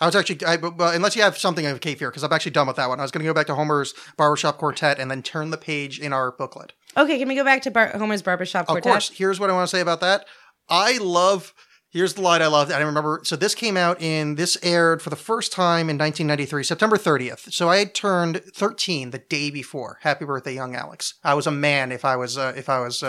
I 0.00 0.06
was 0.06 0.16
actually, 0.16 0.44
I, 0.44 0.56
well, 0.56 0.92
unless 0.92 1.14
you 1.14 1.22
have 1.22 1.38
something 1.38 1.64
of 1.66 1.80
Cape 1.80 1.98
Fear, 1.98 2.10
because 2.10 2.24
I'm 2.24 2.32
actually 2.32 2.50
done 2.50 2.66
with 2.66 2.76
that 2.76 2.88
one. 2.88 2.98
I 2.98 3.02
was 3.02 3.12
going 3.12 3.24
to 3.24 3.28
go 3.28 3.34
back 3.34 3.46
to 3.46 3.54
Homer's 3.54 3.94
Barbershop 4.16 4.58
Quartet 4.58 4.98
and 4.98 5.08
then 5.10 5.22
turn 5.22 5.50
the 5.50 5.56
page 5.56 6.00
in 6.00 6.12
our 6.12 6.32
booklet. 6.32 6.72
Okay, 6.96 7.18
can 7.18 7.28
we 7.28 7.34
go 7.34 7.44
back 7.44 7.62
to 7.62 7.70
Bar- 7.70 7.92
Homer's 7.96 8.22
Barbershop 8.22 8.66
quartet? 8.66 8.86
Of 8.86 8.92
course, 8.92 9.10
here's 9.10 9.40
what 9.40 9.50
I 9.50 9.52
want 9.52 9.68
to 9.68 9.76
say 9.76 9.80
about 9.80 10.00
that. 10.00 10.26
I 10.68 10.98
love. 10.98 11.52
Here's 11.90 12.14
the 12.14 12.22
line 12.22 12.42
I 12.42 12.48
love. 12.48 12.72
I 12.72 12.80
remember. 12.80 13.20
So 13.22 13.36
this 13.36 13.54
came 13.54 13.76
out 13.76 14.00
in. 14.02 14.34
This 14.34 14.58
aired 14.62 15.00
for 15.00 15.10
the 15.10 15.16
first 15.16 15.52
time 15.52 15.88
in 15.88 15.96
1993, 15.96 16.64
September 16.64 16.96
30th. 16.96 17.52
So 17.52 17.68
I 17.68 17.76
had 17.76 17.94
turned 17.94 18.42
13 18.54 19.10
the 19.10 19.18
day 19.18 19.50
before. 19.50 19.98
Happy 20.02 20.24
birthday, 20.24 20.54
young 20.54 20.74
Alexx. 20.74 21.14
I 21.22 21.34
was 21.34 21.46
a 21.46 21.52
man 21.52 21.92
if 21.92 22.04
I 22.04 22.16
was 22.16 22.36
uh, 22.36 22.52
if 22.56 22.68
I 22.68 22.80
was 22.80 23.02
uh, 23.02 23.06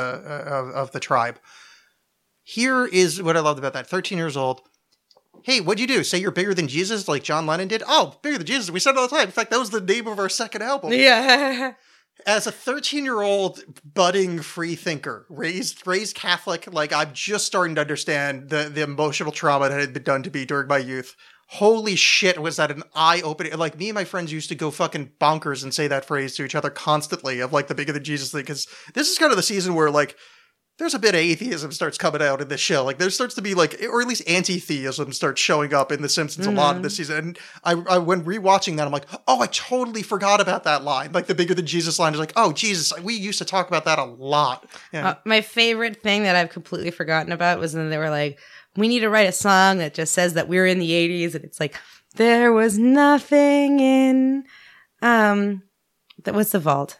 uh, 0.48 0.50
of, 0.50 0.70
of 0.70 0.92
the 0.92 1.00
tribe. 1.00 1.40
Here 2.44 2.86
is 2.86 3.22
what 3.22 3.36
I 3.36 3.40
loved 3.40 3.58
about 3.58 3.74
that. 3.74 3.88
13 3.88 4.20
years 4.20 4.38
old. 4.38 4.62
Hey, 5.44 5.62
what'd 5.62 5.80
you 5.80 5.88
do? 5.88 6.04
Say 6.04 6.20
you're 6.20 6.32
bigger 6.32 6.54
than 6.54 6.68
Jesus, 6.68 7.08
like 7.08 7.24
John 7.24 7.46
Lennon 7.48 7.68
did? 7.68 7.84
Oh, 7.88 8.18
bigger 8.22 8.38
than 8.38 8.48
Jesus. 8.48 8.70
We 8.70 8.80
said 8.80 8.92
it 8.92 8.98
all 8.98 9.08
the 9.08 9.16
time. 9.16 9.26
In 9.26 9.32
fact, 9.32 9.50
that 9.52 9.60
was 9.60 9.72
the 9.72 9.82
name 9.82 10.08
of 10.08 10.20
our 10.20 10.30
second 10.30 10.62
album 10.62 10.92
Yeah. 10.94 11.74
as 12.26 12.48
a 12.48 12.52
13 12.52 13.04
year 13.04 13.22
old 13.22 13.64
budding 13.84 14.40
free 14.42 14.76
thinker 14.76 15.26
raised 15.30 15.86
raised 15.86 16.16
catholic 16.16 16.72
like 16.74 16.94
i'm 16.94 17.14
just 17.14 17.46
starting 17.46 17.76
to 17.76 17.82
understand 17.82 18.50
the 18.50 18.70
the 18.74 18.82
emotional 18.82 19.32
trauma 19.32 19.70
that 19.70 19.80
had 19.80 19.94
been 19.94 20.04
done 20.04 20.24
to 20.24 20.32
me 20.32 20.46
during 20.46 20.68
my 20.68 20.78
youth. 20.78 21.16
Holy 21.48 21.96
shit 21.96 22.42
was 22.42 22.56
that 22.56 22.72
an 22.72 22.84
eye 22.96 23.22
opening 23.22 23.56
like 23.58 23.78
me 23.78 23.90
and 23.90 23.96
my 23.96 24.04
friends 24.04 24.32
used 24.32 24.50
to 24.50 24.56
go 24.56 24.72
fucking 24.72 25.12
bonkers 25.22 25.64
and 25.64 25.74
say 25.74 25.88
that 25.88 26.06
phrase 26.06 26.36
to 26.36 26.44
each 26.44 26.56
other 26.56 26.72
constantly 26.72 27.40
of 27.40 27.54
like 27.54 27.68
the 27.68 27.76
bigger 27.76 27.94
than 27.94 28.04
jesus 28.04 28.32
thing 28.32 28.42
because 28.42 28.68
this 28.96 29.10
is 29.10 29.20
kind 29.20 29.32
of 29.32 29.38
the 29.38 29.44
season 29.44 29.76
where 29.76 29.92
like 29.92 30.18
there's 30.78 30.94
a 30.94 31.00
bit 31.00 31.16
of 31.16 31.22
atheism 31.22 31.72
starts 31.72 31.98
coming 31.98 32.22
out 32.22 32.42
in 32.42 32.50
this 32.50 32.60
show. 32.60 32.84
Like 32.84 32.98
there 32.98 33.10
starts 33.10 33.36
to 33.36 33.42
be 33.42 33.54
like, 33.54 33.82
or 33.90 34.02
at 34.02 34.08
least 34.08 34.24
anti-theism 34.28 35.14
starts 35.14 35.40
showing 35.40 35.74
up 35.74 35.92
in 35.92 36.02
The 36.02 36.10
Simpsons 36.10 36.48
a 36.48 36.52
lot 36.52 36.76
in 36.76 36.82
this 36.82 36.98
season. 36.98 37.18
And 37.18 37.40
I, 37.64 37.72
I, 37.96 37.98
when 37.98 38.26
rewatching 38.26 38.76
that, 38.76 38.86
I'm 38.86 38.92
like, 38.92 39.08
oh, 39.28 39.40
I 39.40 39.48
totally 39.48 40.04
forgot 40.04 40.42
about 40.42 40.66
that 40.66 40.84
line. 40.84 41.14
Like 41.14 41.28
the 41.28 41.36
bigger 41.36 41.54
than 41.54 41.66
Jesus 41.66 41.98
line 41.98 42.14
is 42.14 42.20
like, 42.20 42.34
oh 42.36 42.52
Jesus, 42.52 42.92
we 43.02 43.14
used 43.14 43.40
to 43.40 43.46
talk 43.46 43.70
about 43.70 43.86
that 43.86 44.00
a 44.00 44.04
lot. 44.04 44.70
Yeah. 44.92 45.10
Uh, 45.10 45.16
my 45.24 45.40
favorite 45.40 46.02
thing 46.04 46.24
that 46.24 46.36
I've 46.36 46.50
completely 46.50 46.92
forgotten 46.92 47.32
about 47.32 47.60
was 47.60 47.74
when 47.74 47.90
they 47.90 47.98
were 47.98 48.10
like, 48.10 48.38
we 48.76 48.90
need 48.90 49.00
to 49.00 49.10
write 49.10 49.30
a 49.30 49.32
song 49.32 49.78
that 49.78 49.94
just 49.94 50.12
says 50.12 50.34
that 50.34 50.50
we're 50.50 50.68
in 50.68 50.80
the 50.80 50.92
80s. 50.92 51.36
And 51.36 51.46
it's 51.46 51.62
like, 51.62 51.76
there 52.16 52.52
was 52.52 52.78
nothing 52.78 53.80
in, 53.80 54.44
um, 55.02 55.64
that 56.24 56.34
was 56.34 56.52
the 56.52 56.60
vault. 56.60 57.00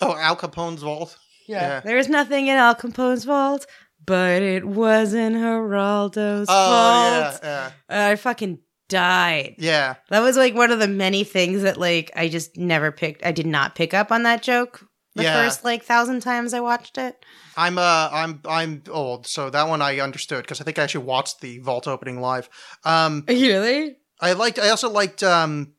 oh, 0.00 0.16
Al 0.16 0.36
Capone's 0.36 0.82
vault. 0.82 1.18
Yeah. 1.48 1.80
There 1.80 1.96
was 1.96 2.08
nothing 2.08 2.46
in 2.46 2.56
Al 2.56 2.74
Capone's 2.74 3.24
vault, 3.24 3.66
but 4.04 4.42
it 4.42 4.64
wasn't 4.64 5.36
Geraldo's 5.36 6.46
vault. 6.46 6.48
Oh 6.48 7.30
fault. 7.30 7.40
yeah, 7.42 7.70
yeah, 7.90 8.08
I 8.08 8.16
fucking 8.16 8.58
died. 8.88 9.56
yeah. 9.58 9.94
That 10.10 10.20
was 10.20 10.36
like 10.36 10.54
one 10.54 10.70
of 10.70 10.78
the 10.78 10.88
many 10.88 11.24
things 11.24 11.62
that 11.62 11.76
like 11.78 12.10
I 12.14 12.28
just 12.28 12.56
never 12.56 12.92
picked. 12.92 13.24
I 13.24 13.32
did 13.32 13.46
not 13.46 13.74
pick 13.74 13.94
up 13.94 14.12
on 14.12 14.22
that 14.24 14.42
joke 14.42 14.84
the 15.14 15.24
Yeah. 15.24 15.42
first 15.42 15.64
like 15.64 15.82
thousand 15.84 16.20
times 16.20 16.54
I 16.54 16.60
watched 16.60 16.96
it. 16.98 17.16
I'm 17.56 17.76
uh, 17.78 18.08
I'm 18.12 18.40
I'm 18.48 18.82
old, 18.90 19.26
so 19.26 19.50
that 19.50 19.68
one 19.68 19.82
I 19.82 19.98
understood 20.00 20.42
because 20.44 20.60
I 20.60 20.64
think 20.64 20.78
I 20.78 20.84
actually 20.84 21.04
watched 21.06 21.40
the 21.40 21.58
vault 21.58 21.88
opening 21.88 22.20
live. 22.20 22.48
Um, 22.84 23.24
Really? 23.26 23.96
I 24.20 24.32
liked. 24.34 24.58
I 24.58 24.68
also 24.70 24.90
liked. 24.90 25.22
Um, 25.22 25.74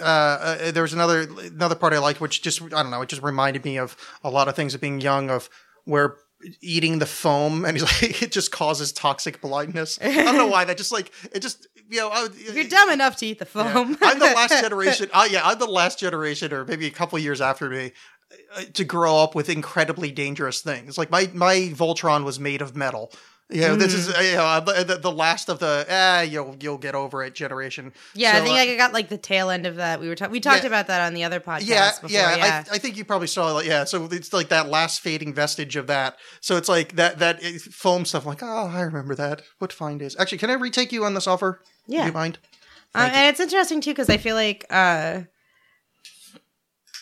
uh, 0.00 0.04
uh, 0.04 0.70
there 0.72 0.82
was 0.82 0.92
another 0.92 1.28
another 1.42 1.74
part 1.74 1.92
I 1.92 1.98
liked, 1.98 2.20
which 2.20 2.42
just 2.42 2.62
I 2.62 2.82
don't 2.82 2.90
know. 2.90 3.02
It 3.02 3.08
just 3.08 3.22
reminded 3.22 3.64
me 3.64 3.78
of 3.78 3.96
a 4.24 4.30
lot 4.30 4.48
of 4.48 4.56
things 4.56 4.74
of 4.74 4.80
being 4.80 5.00
young, 5.00 5.30
of 5.30 5.48
where 5.84 6.16
eating 6.60 6.98
the 6.98 7.06
foam 7.06 7.64
and 7.64 7.76
he's 7.78 8.02
like 8.02 8.22
it 8.22 8.32
just 8.32 8.52
causes 8.52 8.92
toxic 8.92 9.40
blindness. 9.40 9.98
I 10.00 10.24
don't 10.24 10.36
know 10.36 10.46
why 10.46 10.64
that 10.64 10.76
just 10.76 10.92
like 10.92 11.12
it 11.32 11.40
just 11.40 11.66
you 11.88 11.98
know 11.98 12.08
I 12.08 12.28
You're 12.52 12.64
dumb 12.64 12.90
enough 12.90 13.16
to 13.16 13.26
eat 13.26 13.38
the 13.38 13.48
yeah. 13.54 13.72
foam. 13.72 13.96
I'm 14.00 14.18
the 14.18 14.26
last 14.26 14.60
generation. 14.62 15.10
Uh, 15.12 15.28
yeah, 15.30 15.42
I'm 15.44 15.58
the 15.58 15.66
last 15.66 15.98
generation, 15.98 16.52
or 16.52 16.64
maybe 16.64 16.86
a 16.86 16.90
couple 16.90 17.18
years 17.18 17.40
after 17.40 17.68
me, 17.68 17.92
uh, 18.56 18.62
to 18.74 18.84
grow 18.84 19.18
up 19.18 19.34
with 19.34 19.48
incredibly 19.48 20.10
dangerous 20.10 20.60
things. 20.60 20.96
Like 20.96 21.10
my 21.10 21.30
my 21.34 21.56
Voltron 21.74 22.24
was 22.24 22.40
made 22.40 22.62
of 22.62 22.76
metal. 22.76 23.12
You 23.52 23.62
know, 23.62 23.76
this 23.76 23.94
is 23.94 24.08
Mm. 24.08 24.18
uh, 24.18 24.22
you 24.22 24.36
know 24.36 24.84
the, 24.84 24.96
the, 24.98 25.10
last 25.10 25.48
of 25.48 25.58
the 25.58 25.86
ah 25.90 26.20
you'll 26.20 26.56
you'll 26.60 26.78
get 26.78 26.94
over 26.94 27.22
it 27.24 27.34
generation. 27.34 27.92
yeah, 28.14 28.36
I 28.36 28.40
think 28.40 28.56
uh, 28.56 28.60
I 28.60 28.76
got 28.76 28.92
like 28.92 29.08
the 29.08 29.18
tail 29.18 29.50
end 29.50 29.66
of 29.66 29.76
that. 29.76 30.00
We 30.00 30.08
were 30.08 30.14
talking. 30.14 30.32
We 30.32 30.40
talked 30.40 30.62
Yeah. 30.62 30.68
about 30.68 30.86
that 30.86 31.00
on 31.00 31.14
the 31.14 31.24
other 31.24 31.40
podcast. 31.40 31.66
yeah, 31.66 31.90
before, 31.92 32.10
yeah, 32.10 32.36
yeah. 32.36 32.64
I, 32.70 32.76
I 32.76 32.78
think 32.78 32.96
you 32.96 33.04
probably 33.04 33.26
saw 33.26 33.52
like 33.52 33.66
yeah. 33.66 33.84
So 33.84 34.04
it's 34.10 34.32
like 34.32 34.48
that 34.50 34.68
last 34.68 35.00
fading 35.00 35.34
vestige 35.34 35.76
of 35.76 35.88
that. 35.88 36.16
So 36.40 36.56
it's 36.56 36.68
like 36.68 36.96
that 36.96 37.18
that 37.18 37.44
uh, 37.44 37.58
foam 37.72 38.04
stuff. 38.04 38.24
Like 38.24 38.42
oh, 38.42 38.68
I 38.68 38.82
remember 38.82 39.14
that. 39.16 39.42
What 39.58 39.72
fine 39.72 40.00
is 40.00 40.16
actually? 40.18 40.38
Can 40.38 40.50
I 40.50 40.54
retake 40.54 40.92
you 40.92 41.04
on 41.04 41.14
this 41.14 41.26
offer? 41.26 41.60
Yeah. 41.86 42.02
Do 42.02 42.06
you 42.06 42.12
mind? 42.12 42.38
Um, 42.94 43.10
and 43.12 43.30
it's 43.30 43.40
interesting 43.40 43.80
too 43.80 43.90
because 43.90 44.10
I 44.10 44.16
feel 44.16 44.34
like 44.36 44.64
uh, 44.70 45.22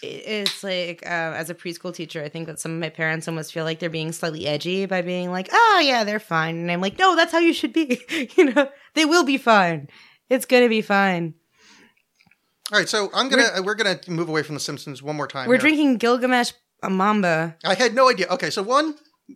it's 0.03 0.63
like 0.63 1.03
uh, 1.05 1.35
as 1.35 1.51
a 1.51 1.55
preschool 1.55 1.95
teacher, 1.95 2.23
I 2.23 2.29
think 2.29 2.47
that 2.47 2.61
some 2.61 2.73
of 2.73 2.79
my 2.79 2.89
parents 2.89 3.29
almost 3.29 3.53
feel 3.53 3.65
like 3.65 3.79
they're 3.79 3.91
being 3.91 4.13
slightly 4.13 4.47
edgy 4.47 4.87
by 4.87 5.03
being 5.03 5.31
like, 5.31 5.49
"Oh 5.53 5.83
yeah, 5.83 6.05
they're 6.05 6.21
fine," 6.21 6.57
and 6.57 6.71
I'm 6.71 6.81
like, 6.81 6.99
"No, 6.99 7.17
that's 7.17 7.33
how 7.33 7.39
you 7.39 7.53
should 7.53 7.73
be. 7.73 8.01
you 8.37 8.53
know, 8.53 8.69
they 8.95 9.05
will 9.05 9.25
be 9.25 9.39
fine. 9.39 9.89
It's 10.29 10.47
gonna 10.47 10.69
be 10.69 10.83
fine." 10.83 11.35
All 12.73 12.79
right, 12.79 12.89
so 12.89 13.11
I'm 13.15 13.29
gonna 13.29 13.63
we're, 13.63 13.75
gonna 13.75 13.99
move 14.09 14.29
away 14.29 14.43
from 14.43 14.55
the 14.55 14.61
Simpsons 14.61 15.03
one 15.03 15.17
more 15.17 15.27
time. 15.27 15.49
We're 15.49 15.55
here. 15.55 15.61
drinking 15.61 15.97
Gilgamesh 15.97 16.53
Mamba. 16.83 17.57
I 17.65 17.75
had 17.75 17.95
no 17.95 18.11
idea. 18.11 18.27
Okay, 18.29 18.51
so 18.51 18.63
one 18.63 18.95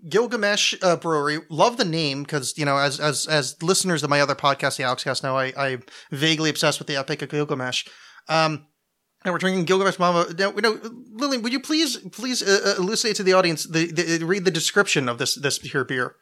Gilgamesh 0.09 0.75
uh, 0.83 0.97
Brewery. 0.97 1.41
Love 1.49 1.77
the 1.77 1.85
name 1.85 2.23
because 2.23 2.57
you 2.59 2.65
know, 2.65 2.77
as 2.77 3.01
as 3.01 3.27
as 3.27 3.61
listeners 3.63 4.03
of 4.03 4.11
my 4.11 4.21
other 4.21 4.35
podcast, 4.35 4.77
the 4.77 4.85
Alexxcast, 4.85 5.23
know 5.23 5.37
I 5.37 5.53
I'm 5.57 5.83
vaguely 6.11 6.51
obsessed 6.51 6.79
with 6.79 6.89
the 6.89 6.97
Epic 6.97 7.23
of 7.23 7.31
Gilgamesh. 7.31 7.87
Um, 8.29 8.67
and 9.25 9.33
we're 9.33 9.39
drinking 9.39 9.65
Gilgamesh 9.65 9.99
Mamba. 9.99 10.35
Now, 10.35 10.53
you 10.55 10.61
know, 10.61 10.79
Lillian, 11.13 11.43
would 11.43 11.53
you 11.53 11.61
please 11.61 11.97
please 12.13 12.43
uh, 12.43 12.61
uh, 12.79 12.83
elucidate 12.83 13.17
to 13.17 13.23
the 13.23 13.33
audience 13.33 13.65
the, 13.65 13.91
the 13.91 14.25
read 14.25 14.45
the 14.45 14.51
description 14.51 15.09
of 15.09 15.19
this 15.19 15.35
this 15.35 15.59
here 15.59 15.85
beer? 15.85 16.17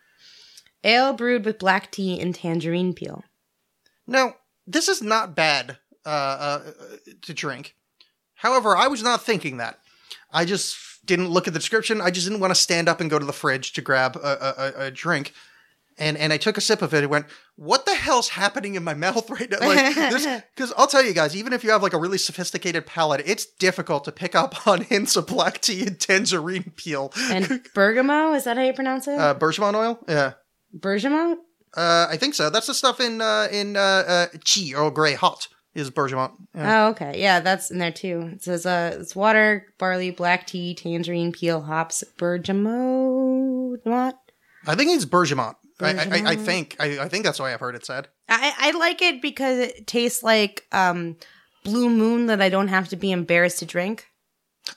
Ale 0.83 1.13
brewed 1.13 1.45
with 1.45 1.59
black 1.59 1.91
tea 1.91 2.21
and 2.21 2.35
tangerine 2.35 2.95
peel. 2.95 3.23
Now, 4.07 4.37
this 4.67 4.89
is 4.89 5.03
not 5.03 5.35
bad 5.37 5.79
uh, 6.07 6.09
uh, 6.09 6.61
to 7.23 7.35
drink. 7.35 7.77
However, 8.37 8.77
I 8.77 8.89
was 8.89 9.03
not 9.03 9.23
thinking 9.23 9.59
that. 9.59 9.79
I 10.33 10.45
just 10.45 10.77
didn't 11.05 11.29
look 11.29 11.47
at 11.47 11.53
the 11.53 11.59
description. 11.59 12.01
I 12.01 12.11
just 12.11 12.27
didn't 12.27 12.41
want 12.41 12.53
to 12.53 12.61
stand 12.61 12.89
up 12.89 13.01
and 13.01 13.11
go 13.11 13.19
to 13.19 13.27
the 13.27 13.33
fridge 13.33 13.73
to 13.75 13.83
grab 13.83 14.17
a, 14.17 14.73
a- 14.79 14.85
a 14.87 14.91
drink. 14.91 15.33
And 16.01 16.17
and 16.17 16.33
I 16.33 16.39
took 16.39 16.57
a 16.57 16.61
sip 16.61 16.83
of 16.83 16.95
it 16.95 17.03
and 17.05 17.11
went, 17.11 17.27
"What 17.57 17.85
the 17.87 17.95
hell's 17.95 18.31
happening 18.31 18.75
in 18.75 18.83
my 18.83 18.95
mouth 19.07 19.29
right 19.31 19.49
now?" 19.51 19.59
Like 19.61 19.95
this, 19.95 20.27
because 20.57 20.73
I'll 20.77 20.87
tell 20.87 21.05
you 21.05 21.13
guys, 21.13 21.37
even 21.37 21.53
if 21.53 21.63
you 21.63 21.71
have 21.71 21.83
like 21.83 21.93
a 21.93 21.99
really 21.99 22.19
sophisticated 22.19 22.87
palate, 22.87 23.23
it's 23.27 23.45
difficult 23.47 24.05
to 24.05 24.13
pick 24.13 24.35
up 24.35 24.67
on 24.67 24.81
hints 24.83 25.15
of 25.15 25.27
black 25.27 25.61
tea 25.61 25.87
and 25.87 26.01
tangerine 26.01 26.73
peel. 26.75 27.13
And 27.31 27.63
bergamot, 27.75 28.35
is 28.37 28.45
that 28.45 28.57
how 28.57 28.65
you 28.65 28.73
pronounce 28.73 29.07
it? 29.07 29.19
Uh, 29.19 29.35
bergamot 29.35 29.75
oil, 29.75 29.99
yeah, 30.09 30.33
bergamot? 30.73 31.39
uh, 31.77 32.07
I 32.11 32.17
think 32.17 32.35
so. 32.35 32.51
That's 32.51 32.67
the 32.67 32.75
stuff 32.75 32.99
in 32.99 33.21
uh, 33.21 33.49
in 33.53 33.77
uh, 33.77 33.81
uh, 33.81 34.27
tea 34.45 34.75
Earl 34.75 34.91
Grey 34.91 35.15
hot 35.15 35.49
is 35.75 35.91
bergamot. 35.91 36.33
Yeah. 36.55 36.87
Oh, 36.87 36.89
okay. 36.91 37.21
Yeah, 37.21 37.41
that's 37.41 37.71
in 37.71 37.79
there 37.79 37.93
too. 37.93 38.31
It 38.33 38.43
says 38.43 38.67
uh 38.67 38.97
it's 39.01 39.15
water, 39.15 39.67
barley, 39.79 40.11
black 40.11 40.47
tea, 40.47 40.75
tangerine 40.75 41.33
peel, 41.33 41.61
hops, 41.61 42.03
bergamot. 42.19 43.81
What? 43.85 44.19
I 44.67 44.75
think 44.75 44.91
it's 44.91 45.05
bergamot. 45.05 45.57
I, 45.83 45.91
I, 45.91 46.23
I 46.33 46.37
think 46.37 46.77
I, 46.79 46.99
I 47.01 47.09
think 47.09 47.25
that's 47.25 47.39
why 47.39 47.53
I've 47.53 47.61
heard 47.61 47.75
it 47.75 47.87
said. 47.87 48.09
I, 48.29 48.53
I 48.59 48.71
like 48.73 49.03
it 49.03 49.23
because 49.23 49.59
it 49.59 49.87
tastes 49.87 50.23
like 50.23 50.67
um 50.73 51.17
blue 51.65 51.91
moon 51.91 52.27
that 52.27 52.41
I 52.41 52.49
don't 52.49 52.69
have 52.69 52.89
to 52.89 52.97
be 52.97 53.13
embarrassed 53.13 53.59
to 53.61 53.67
drink. 53.67 54.07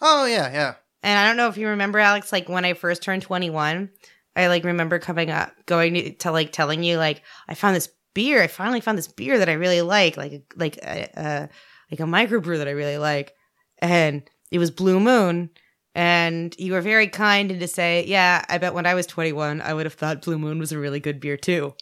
Oh 0.02 0.26
yeah, 0.26 0.52
yeah. 0.52 0.74
And 1.04 1.20
I 1.20 1.28
don't 1.28 1.38
know 1.38 1.50
if 1.50 1.58
you 1.58 1.68
remember, 1.68 2.00
Alexx, 2.00 2.32
like 2.32 2.48
when 2.48 2.66
I 2.66 2.74
first 2.74 3.04
turned 3.04 3.22
21, 3.22 3.90
I 4.36 4.48
like 4.48 4.64
remember 4.64 5.00
coming 5.00 5.30
up, 5.30 5.52
going 5.66 5.94
to, 5.96 6.14
to 6.14 6.32
like 6.32 6.52
telling 6.52 6.82
you, 6.82 6.98
like, 6.98 7.22
I 7.48 7.56
found 7.56 7.76
this 7.76 7.90
beer. 8.14 8.42
I 8.42 8.48
finally 8.48 8.80
found 8.80 8.98
this 8.98 9.10
beer 9.10 9.38
that 9.38 9.50
I 9.50 9.54
really 9.54 9.82
like, 9.82 10.16
like, 10.16 10.54
like, 10.56 10.80
uh, 10.82 11.20
uh, 11.20 11.48
like 11.92 12.00
a 12.00 12.04
microbrew 12.04 12.58
that 12.58 12.70
I 12.70 12.72
really 12.72 12.98
like. 12.98 13.34
And 13.80 14.24
it 14.50 14.60
was 14.60 14.72
Blue 14.72 15.00
Moon. 15.00 15.50
And 15.96 16.56
you 16.58 16.74
were 16.74 16.82
very 16.82 17.08
kind 17.08 17.52
and 17.52 17.60
to 17.60 17.68
say, 17.68 18.04
yeah, 18.08 18.44
I 18.50 18.58
bet 18.58 18.74
when 18.74 18.86
I 18.88 18.96
was 18.96 19.06
21, 19.06 19.62
I 19.62 19.74
would 19.74 19.86
have 19.86 19.94
thought 19.94 20.24
Blue 20.24 20.40
Moon 20.40 20.58
was 20.58 20.72
a 20.72 20.80
really 20.80 21.00
good 21.00 21.20
beer 21.20 21.38
too. 21.38 21.76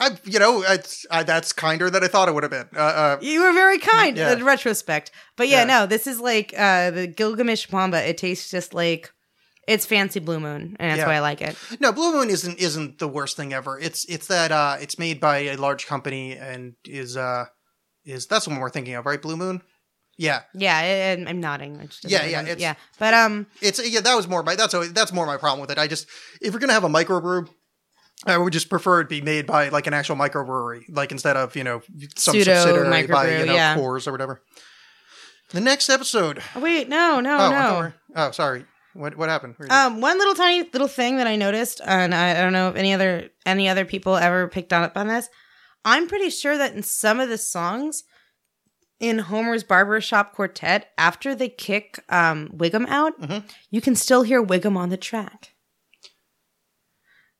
I 0.00 0.16
you 0.24 0.38
know 0.38 0.62
it's 0.62 1.04
uh, 1.10 1.24
that's 1.24 1.52
kinder 1.52 1.90
than 1.90 2.04
I 2.04 2.06
thought 2.08 2.28
it 2.28 2.34
would 2.34 2.44
have 2.44 2.52
been. 2.52 2.68
Uh, 2.74 2.80
uh, 2.80 3.18
You 3.20 3.42
were 3.42 3.52
very 3.52 3.78
kind 3.78 4.16
Yeah. 4.16 4.32
in 4.32 4.44
retrospect. 4.44 5.10
But 5.36 5.48
yeah, 5.48 5.58
Yeah. 5.62 5.64
no, 5.64 5.86
this 5.86 6.06
is 6.06 6.20
like 6.20 6.54
uh 6.56 6.90
the 6.92 7.06
Gilgamesh 7.08 7.70
Mamba. 7.72 8.08
It 8.08 8.16
tastes 8.18 8.48
just 8.50 8.74
like 8.74 9.12
It's 9.66 9.84
fancy 9.86 10.20
Blue 10.20 10.38
Moon, 10.40 10.76
and 10.78 10.90
that's 10.92 11.00
Yeah. 11.00 11.06
why 11.08 11.16
I 11.16 11.20
like 11.20 11.42
it. 11.42 11.56
No, 11.80 11.90
Blue 11.92 12.12
Moon 12.12 12.30
isn't 12.30 12.58
isn't 12.60 12.98
the 12.98 13.08
worst 13.08 13.36
thing 13.36 13.52
ever. 13.52 13.78
It's 13.78 14.04
it's 14.04 14.28
that 14.28 14.52
uh 14.52 14.76
it's 14.80 14.98
made 15.00 15.18
by 15.20 15.38
a 15.38 15.56
large 15.56 15.86
company 15.86 16.36
and 16.36 16.74
is 16.84 17.16
uh 17.16 17.46
is 18.04 18.26
that's 18.28 18.44
the 18.44 18.50
one 18.52 18.60
we're 18.60 18.70
thinking 18.70 18.94
of, 18.94 19.04
right? 19.04 19.20
Blue 19.20 19.36
Moon. 19.36 19.62
Yeah, 20.18 20.40
Yeah, 20.52 20.76
I, 20.76 21.28
I'm- 21.28 21.40
nodding. 21.40 21.76
Yeah, 22.02 22.24
yeah, 22.26 22.42
it's- 22.42 22.58
yeah. 22.58 22.74
But 22.98 23.14
um, 23.14 23.46
it's 23.62 23.80
yeah. 23.88 24.00
That 24.00 24.16
was 24.16 24.26
more 24.26 24.42
my 24.42 24.56
that's 24.56 24.74
always, 24.74 24.92
that's 24.92 25.12
more 25.12 25.24
my 25.26 25.36
problem 25.36 25.60
with 25.60 25.70
it. 25.70 25.78
I 25.78 25.86
just 25.86 26.08
if 26.42 26.52
we're 26.52 26.58
gonna 26.58 26.72
have 26.72 26.84
a 26.84 26.88
microbrew, 26.88 27.48
I 28.26 28.36
would 28.36 28.52
just 28.52 28.68
prefer 28.68 29.00
it 29.00 29.08
be 29.08 29.20
made 29.20 29.46
by 29.46 29.68
like 29.68 29.86
an 29.86 29.94
actual 29.94 30.16
microbrewery, 30.16 30.82
like 30.90 31.12
instead 31.12 31.36
of 31.36 31.54
you 31.54 31.62
know 31.62 31.82
some 32.16 32.34
Pseudo 32.34 32.54
subsidiary 32.54 33.06
by 33.06 33.38
you 33.38 33.46
know 33.46 33.54
yeah. 33.54 33.76
Coors 33.76 34.08
or 34.08 34.12
whatever. 34.12 34.42
The 35.50 35.60
next 35.60 35.88
episode. 35.88 36.42
oh, 36.56 36.60
wait, 36.60 36.88
no, 36.88 37.20
no, 37.20 37.38
oh, 37.38 37.50
no. 37.50 37.92
oh, 38.16 38.30
sorry. 38.32 38.66
What 38.94 39.16
what 39.16 39.28
happened? 39.28 39.54
Um, 39.70 40.00
one 40.00 40.18
little 40.18 40.34
tiny 40.34 40.68
little 40.72 40.88
thing 40.88 41.18
that 41.18 41.28
I 41.28 41.36
noticed, 41.36 41.80
and 41.84 42.12
I, 42.12 42.32
I 42.32 42.40
don't 42.42 42.52
know 42.52 42.68
if 42.70 42.76
any 42.76 42.92
other 42.92 43.28
any 43.46 43.68
other 43.68 43.84
people 43.84 44.16
ever 44.16 44.48
picked 44.48 44.72
on 44.72 44.82
up 44.82 44.96
on 44.96 45.06
this. 45.06 45.28
I'm 45.84 46.08
pretty 46.08 46.30
sure 46.30 46.58
that 46.58 46.74
in 46.74 46.82
some 46.82 47.20
of 47.20 47.28
the 47.28 47.38
songs 47.38 48.02
in 49.00 49.18
Homer's 49.20 49.62
Barbershop 49.64 50.32
Quartet, 50.34 50.88
after 50.98 51.34
they 51.34 51.48
kick 51.48 52.02
um, 52.08 52.48
Wiggum 52.54 52.86
out, 52.88 53.18
Mhm. 53.20 53.44
you 53.70 53.80
can 53.80 53.94
still 53.94 54.22
hear 54.22 54.42
Wiggum 54.44 54.76
on 54.76 54.88
the 54.88 54.96
track. 54.96 55.54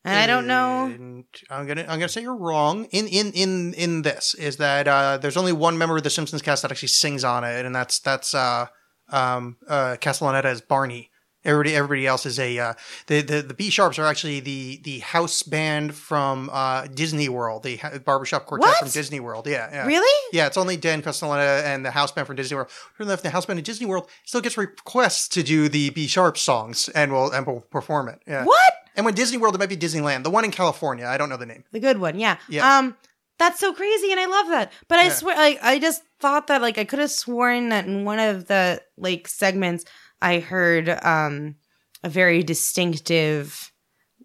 And 0.04 0.16
I 0.16 0.26
don't 0.26 0.46
know. 0.46 1.24
I'm 1.50 1.66
gonna 1.66 1.82
I'm 1.82 1.98
gonna 1.98 2.08
say 2.08 2.22
you're 2.22 2.36
wrong. 2.36 2.84
In 2.92 3.06
in 3.08 3.32
in 3.32 3.74
in 3.74 4.02
this 4.02 4.34
is 4.34 4.56
that 4.58 4.86
uh, 4.88 5.18
there's 5.18 5.36
only 5.36 5.52
one 5.52 5.76
member 5.76 5.96
of 5.96 6.02
the 6.04 6.08
Simpsons 6.10 6.40
cast 6.40 6.62
that 6.62 6.70
actually 6.70 6.88
sings 6.88 7.24
on 7.24 7.44
it, 7.44 7.66
and 7.66 7.74
that's 7.74 7.98
that's 7.98 8.32
uh, 8.34 8.66
um, 9.10 9.56
uh, 9.68 9.96
Castellaneta 10.00 10.44
as 10.44 10.60
Barney. 10.60 11.10
Everybody 11.48 11.74
everybody 11.74 12.06
else 12.06 12.26
is 12.26 12.38
a 12.38 12.58
uh, 12.58 12.74
the 13.06 13.22
the 13.22 13.42
the 13.42 13.54
Be 13.54 13.70
Sharps 13.70 13.98
are 13.98 14.04
actually 14.06 14.40
the 14.40 14.80
the 14.84 14.98
house 14.98 15.42
band 15.42 15.94
from 15.94 16.50
uh, 16.52 16.86
Disney 16.92 17.28
World, 17.30 17.62
the 17.62 17.76
ha- 17.78 17.98
barbershop 18.04 18.44
quartet 18.46 18.68
What? 18.68 18.78
from 18.78 18.90
Disney 18.90 19.18
World. 19.18 19.46
Yeah, 19.46 19.68
yeah. 19.72 19.86
Really? 19.86 20.28
Yeah, 20.32 20.46
it's 20.46 20.58
only 20.58 20.76
Dan 20.76 21.00
Castellaneta 21.00 21.64
and 21.64 21.84
the 21.86 21.90
house 21.90 22.12
band 22.12 22.26
from 22.26 22.36
Disney 22.36 22.56
World. 22.56 22.68
Out 23.00 23.08
if 23.08 23.22
the 23.22 23.30
house 23.30 23.46
band 23.46 23.58
in 23.58 23.64
Disney 23.64 23.86
World 23.86 24.08
still 24.24 24.42
gets 24.42 24.58
requests 24.58 25.26
to 25.28 25.42
do 25.42 25.68
the 25.70 25.88
Be 25.90 26.06
Sharp 26.06 26.36
songs 26.36 26.88
and 26.90 27.12
will 27.12 27.30
and 27.30 27.46
will 27.46 27.62
perform 27.62 28.08
it. 28.08 28.20
Yeah. 28.26 28.44
What? 28.44 28.72
And 28.94 29.06
when 29.06 29.14
Disney 29.14 29.38
World, 29.38 29.54
it 29.54 29.58
might 29.58 29.68
be 29.70 29.76
Disneyland. 29.76 30.24
The 30.24 30.30
one 30.30 30.44
in 30.44 30.50
California, 30.50 31.06
I 31.06 31.16
don't 31.16 31.28
know 31.30 31.36
the 31.38 31.46
name. 31.46 31.64
The 31.72 31.80
good 31.80 31.98
one, 31.98 32.18
yeah. 32.18 32.36
Yeah. 32.48 32.78
Um, 32.78 32.96
that's 33.38 33.60
so 33.60 33.72
crazy, 33.72 34.10
and 34.10 34.18
I 34.20 34.26
love 34.26 34.48
that. 34.48 34.72
But 34.88 34.98
I 34.98 35.04
Yeah. 35.04 35.12
swear, 35.12 35.36
like, 35.36 35.58
I 35.62 35.78
just 35.78 36.02
thought 36.20 36.48
that, 36.48 36.60
like, 36.60 36.76
I 36.76 36.84
could 36.84 36.98
have 36.98 37.10
sworn 37.12 37.68
that 37.68 37.86
in 37.86 38.04
one 38.04 38.18
of 38.18 38.48
the 38.48 38.82
like 38.96 39.28
segments, 39.28 39.84
I 40.20 40.38
heard 40.40 40.88
um 41.02 41.56
a 42.04 42.08
very 42.08 42.42
distinctive 42.42 43.72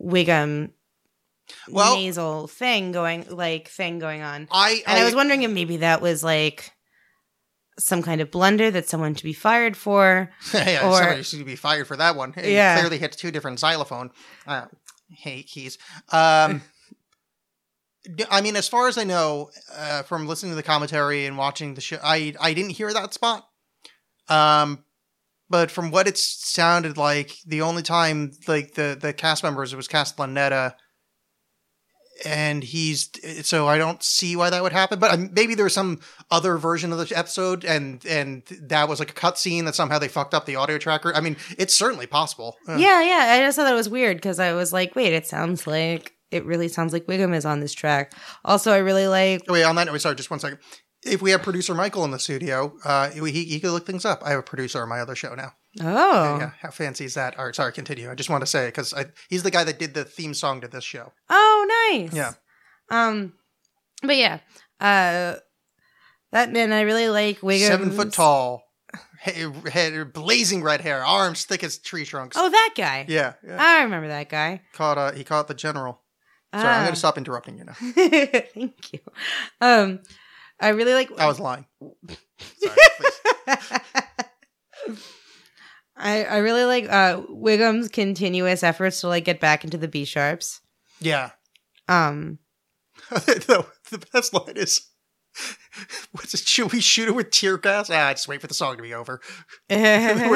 Wiggum 0.02 0.72
Well- 1.70 1.96
nasal 1.96 2.48
thing 2.48 2.92
going, 2.92 3.26
like, 3.30 3.68
thing 3.68 4.00
going 4.00 4.22
on, 4.22 4.48
I 4.52 4.84
and 4.88 5.00
I, 5.00 5.06
was 5.06 5.16
wondering 5.16 5.44
if 5.44 5.52
maybe 5.52 5.78
that 5.78 6.02
was 6.02 6.24
like 6.24 6.72
some 7.80 8.04
kind 8.04 8.22
of 8.22 8.30
blunder 8.30 8.70
that 8.70 8.88
someone 8.88 9.16
to 9.16 9.24
be 9.24 9.34
fired 9.34 9.76
for. 9.76 10.30
yeah, 10.54 10.88
or- 10.88 10.98
somebody 10.98 11.24
should 11.24 11.46
be 11.46 11.56
fired 11.56 11.88
for 11.88 11.98
that 11.98 12.16
one. 12.16 12.34
He 12.34 12.54
Yeah. 12.54 12.78
clearly 12.80 13.00
hit 13.00 13.14
two 13.14 13.32
different 13.32 13.60
xylophone. 13.60 14.12
Uh, 14.46 14.66
hey, 15.10 15.42
keys. 15.44 15.78
Um, 16.12 16.62
I 18.30 18.42
mean, 18.42 18.56
as 18.56 18.68
far 18.68 18.88
as 18.88 18.98
I 18.98 19.06
know, 19.06 19.50
uh, 19.74 20.04
from 20.04 20.28
listening 20.28 20.52
to 20.52 20.56
the 20.58 20.64
commentary 20.64 21.26
and 21.26 21.38
watching 21.38 21.74
the 21.74 21.82
show, 21.82 21.98
I 22.04 22.34
I 22.40 22.54
didn't 22.54 22.72
hear 22.72 22.92
that 22.94 23.14
spot. 23.14 23.48
Um, 24.28 24.84
but 25.54 25.70
from 25.70 25.92
what 25.92 26.08
it 26.08 26.18
sounded 26.18 26.98
like, 26.98 27.38
the 27.46 27.62
only 27.62 27.84
time 27.84 28.32
like 28.48 28.74
the 28.74 28.98
the 29.00 29.14
cast 29.14 29.44
members 29.44 29.72
it 29.72 29.76
was 29.76 29.88
Castellaneta, 29.88 30.74
and 32.26 32.64
he's 32.64 33.12
so 33.44 33.68
I 33.68 33.78
don't 33.78 34.02
see 34.02 34.36
why 34.36 34.50
that 34.50 34.64
would 34.64 34.72
happen. 34.72 34.98
But 34.98 35.14
um, 35.14 35.30
maybe 35.32 35.54
there 35.54 35.66
was 35.66 35.76
some 35.76 36.00
other 36.32 36.58
version 36.58 36.92
of 36.92 36.98
the 36.98 37.16
episode, 37.16 37.66
and 37.66 38.04
and 38.08 38.42
that 38.64 38.90
was 38.90 38.98
like 38.98 39.12
a 39.12 39.14
cut 39.14 39.38
scene 39.38 39.66
that 39.66 39.76
somehow 39.76 40.00
they 40.00 40.08
fucked 40.08 40.34
up 40.34 40.48
the 40.48 40.56
audio 40.56 40.80
tracker. 40.80 41.16
I 41.16 41.22
mean, 41.22 41.38
it's 41.60 41.76
certainly 41.76 42.08
possible. 42.08 42.58
Yeah, 42.68 43.04
yeah. 43.04 43.34
I 43.34 43.46
just 43.46 43.56
thought 43.56 43.66
that 43.66 43.76
was 43.76 43.90
weird 43.90 44.18
because 44.18 44.40
I 44.40 44.54
was 44.54 44.74
like, 44.74 44.96
wait, 44.96 45.14
it 45.14 45.28
sounds 45.28 45.68
like 45.68 46.14
it 46.32 46.46
really 46.46 46.68
sounds 46.68 46.94
like 46.94 47.06
Wiggum 47.06 47.36
is 47.36 47.46
on 47.46 47.60
this 47.60 47.74
track. 47.74 48.14
Also, 48.44 48.72
I 48.72 48.78
really 48.78 49.06
like 49.08 49.44
Wait, 49.48 49.62
on 49.62 49.76
that 49.76 49.86
note, 49.86 50.02
sorry, 50.02 50.16
just 50.16 50.32
one 50.32 50.40
second. 50.40 50.58
If 51.06 51.22
we 51.22 51.32
have 51.32 51.42
producer 51.44 51.74
Michael 51.74 52.04
in 52.06 52.12
the 52.12 52.20
studio, 52.20 52.78
uh, 52.86 53.10
he, 53.10 53.44
he 53.46 53.60
could 53.60 53.72
look 53.72 53.86
things 53.86 54.06
up. 54.06 54.22
I 54.24 54.30
have 54.32 54.40
a 54.40 54.44
producer 54.44 54.82
on 54.82 54.90
my 54.90 55.00
other 55.00 55.16
show 55.16 55.36
now. 55.36 55.54
oh 55.82 56.38
Yeah, 56.40 56.52
how 56.62 56.70
fancy 56.72 57.06
is 57.06 57.14
that? 57.16 57.38
All 57.38 57.46
right, 57.46 57.56
sorry, 57.56 57.74
continue. 57.74 58.10
I 58.10 58.16
just 58.16 58.30
want 58.30 58.42
to 58.42 58.48
say 58.48 58.68
because 58.68 58.94
he's 59.30 59.44
the 59.44 59.52
guy 59.52 59.64
that 59.64 59.80
did 59.80 59.94
the 59.94 60.06
theme 60.06 60.34
song 60.34 60.62
to 60.62 60.68
this 60.68 60.84
show. 60.84 61.12
oh 61.30 61.90
nice 61.92 62.14
Yeah. 62.14 62.34
um, 62.90 63.34
but 64.02 64.18
yeah, 64.18 64.40
uh, 64.80 65.36
that 66.32 66.52
man 66.52 66.72
I 66.72 66.82
really 66.82 67.10
like 67.10 67.40
Wiggum. 67.42 67.68
Seven 67.68 67.92
foot 67.92 68.12
tall, 68.14 68.64
he- 69.24 69.50
head, 69.70 70.14
blazing 70.14 70.64
red 70.64 70.82
hair, 70.82 71.04
arms 71.06 71.46
thick 71.46 71.64
as 71.64 71.78
tree 71.78 72.06
trunks. 72.06 72.36
Oh, 72.40 72.50
that 72.50 72.74
guy. 72.76 73.06
yeah, 73.08 73.34
yeah. 73.46 73.58
I 73.60 73.84
remember 73.84 74.08
that 74.10 74.30
guy. 74.30 74.62
caught 74.74 74.98
uh, 74.98 75.12
he 75.12 75.24
caught 75.24 75.48
the 75.48 75.54
general. 75.54 76.02
Sorry, 76.54 76.68
I'm 76.68 76.82
Ah. 76.82 76.84
going 76.84 76.94
to 76.94 77.00
stop 77.00 77.18
interrupting 77.18 77.58
you 77.58 77.64
now. 77.66 77.74
Thank 78.54 78.94
you. 78.94 79.00
Um, 79.60 80.02
I 80.64 80.70
really 80.70 80.94
like. 80.94 81.12
I 81.20 81.28
was 81.28 81.40
lying. 81.40 81.66
Sorry. 82.58 82.78
I, 85.96 86.24
I 86.24 86.38
really 86.38 86.66
like 86.66 86.86
uh 86.92 87.22
Wiggum's 87.30 87.88
continuous 87.90 88.64
efforts 88.64 89.02
to 89.02 89.08
like 89.08 89.26
get 89.26 89.40
back 89.40 89.64
into 89.64 89.78
the 89.78 89.88
Be 89.88 90.06
Sharps. 90.06 90.60
Yeah. 91.00 91.32
Um, 91.88 92.40
the, 93.10 93.66
the 93.92 93.98
best 94.12 94.34
line 94.34 94.56
is, 94.58 94.90
what's 96.14 96.34
it, 96.34 96.40
should 96.42 96.72
we 96.72 96.80
shoot 96.80 97.10
it 97.10 97.16
with 97.16 97.30
tear 97.32 97.58
gas? 97.58 97.90
Ah, 97.90 98.12
just 98.12 98.28
wait 98.28 98.42
for 98.42 98.48
the 98.48 98.54
song 98.54 98.78
to 98.78 98.84
be 98.84 98.94
over. 98.94 99.20
We're 99.70 99.76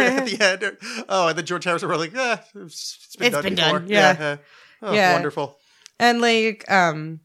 at 0.01 0.25
the 0.25 0.37
end. 0.39 0.77
Oh, 1.09 1.29
and 1.29 1.37
then 1.37 1.45
George 1.45 1.63
Harrison 1.63 1.87
were 1.89 1.97
like, 1.97 2.11
ah, 2.15 2.43
it's, 2.55 2.99
it's 3.05 3.15
been 3.15 3.27
It's 3.27 3.33
done 3.35 3.43
been 3.43 3.55
before. 3.55 3.79
done, 3.79 3.87
yeah. 3.89 4.15
yeah. 4.19 4.37
Oh, 4.81 4.93
Yeah. 4.93 5.13
wonderful. 5.13 5.57
and 5.99 6.21
like 6.21 6.69
um, 6.69 7.21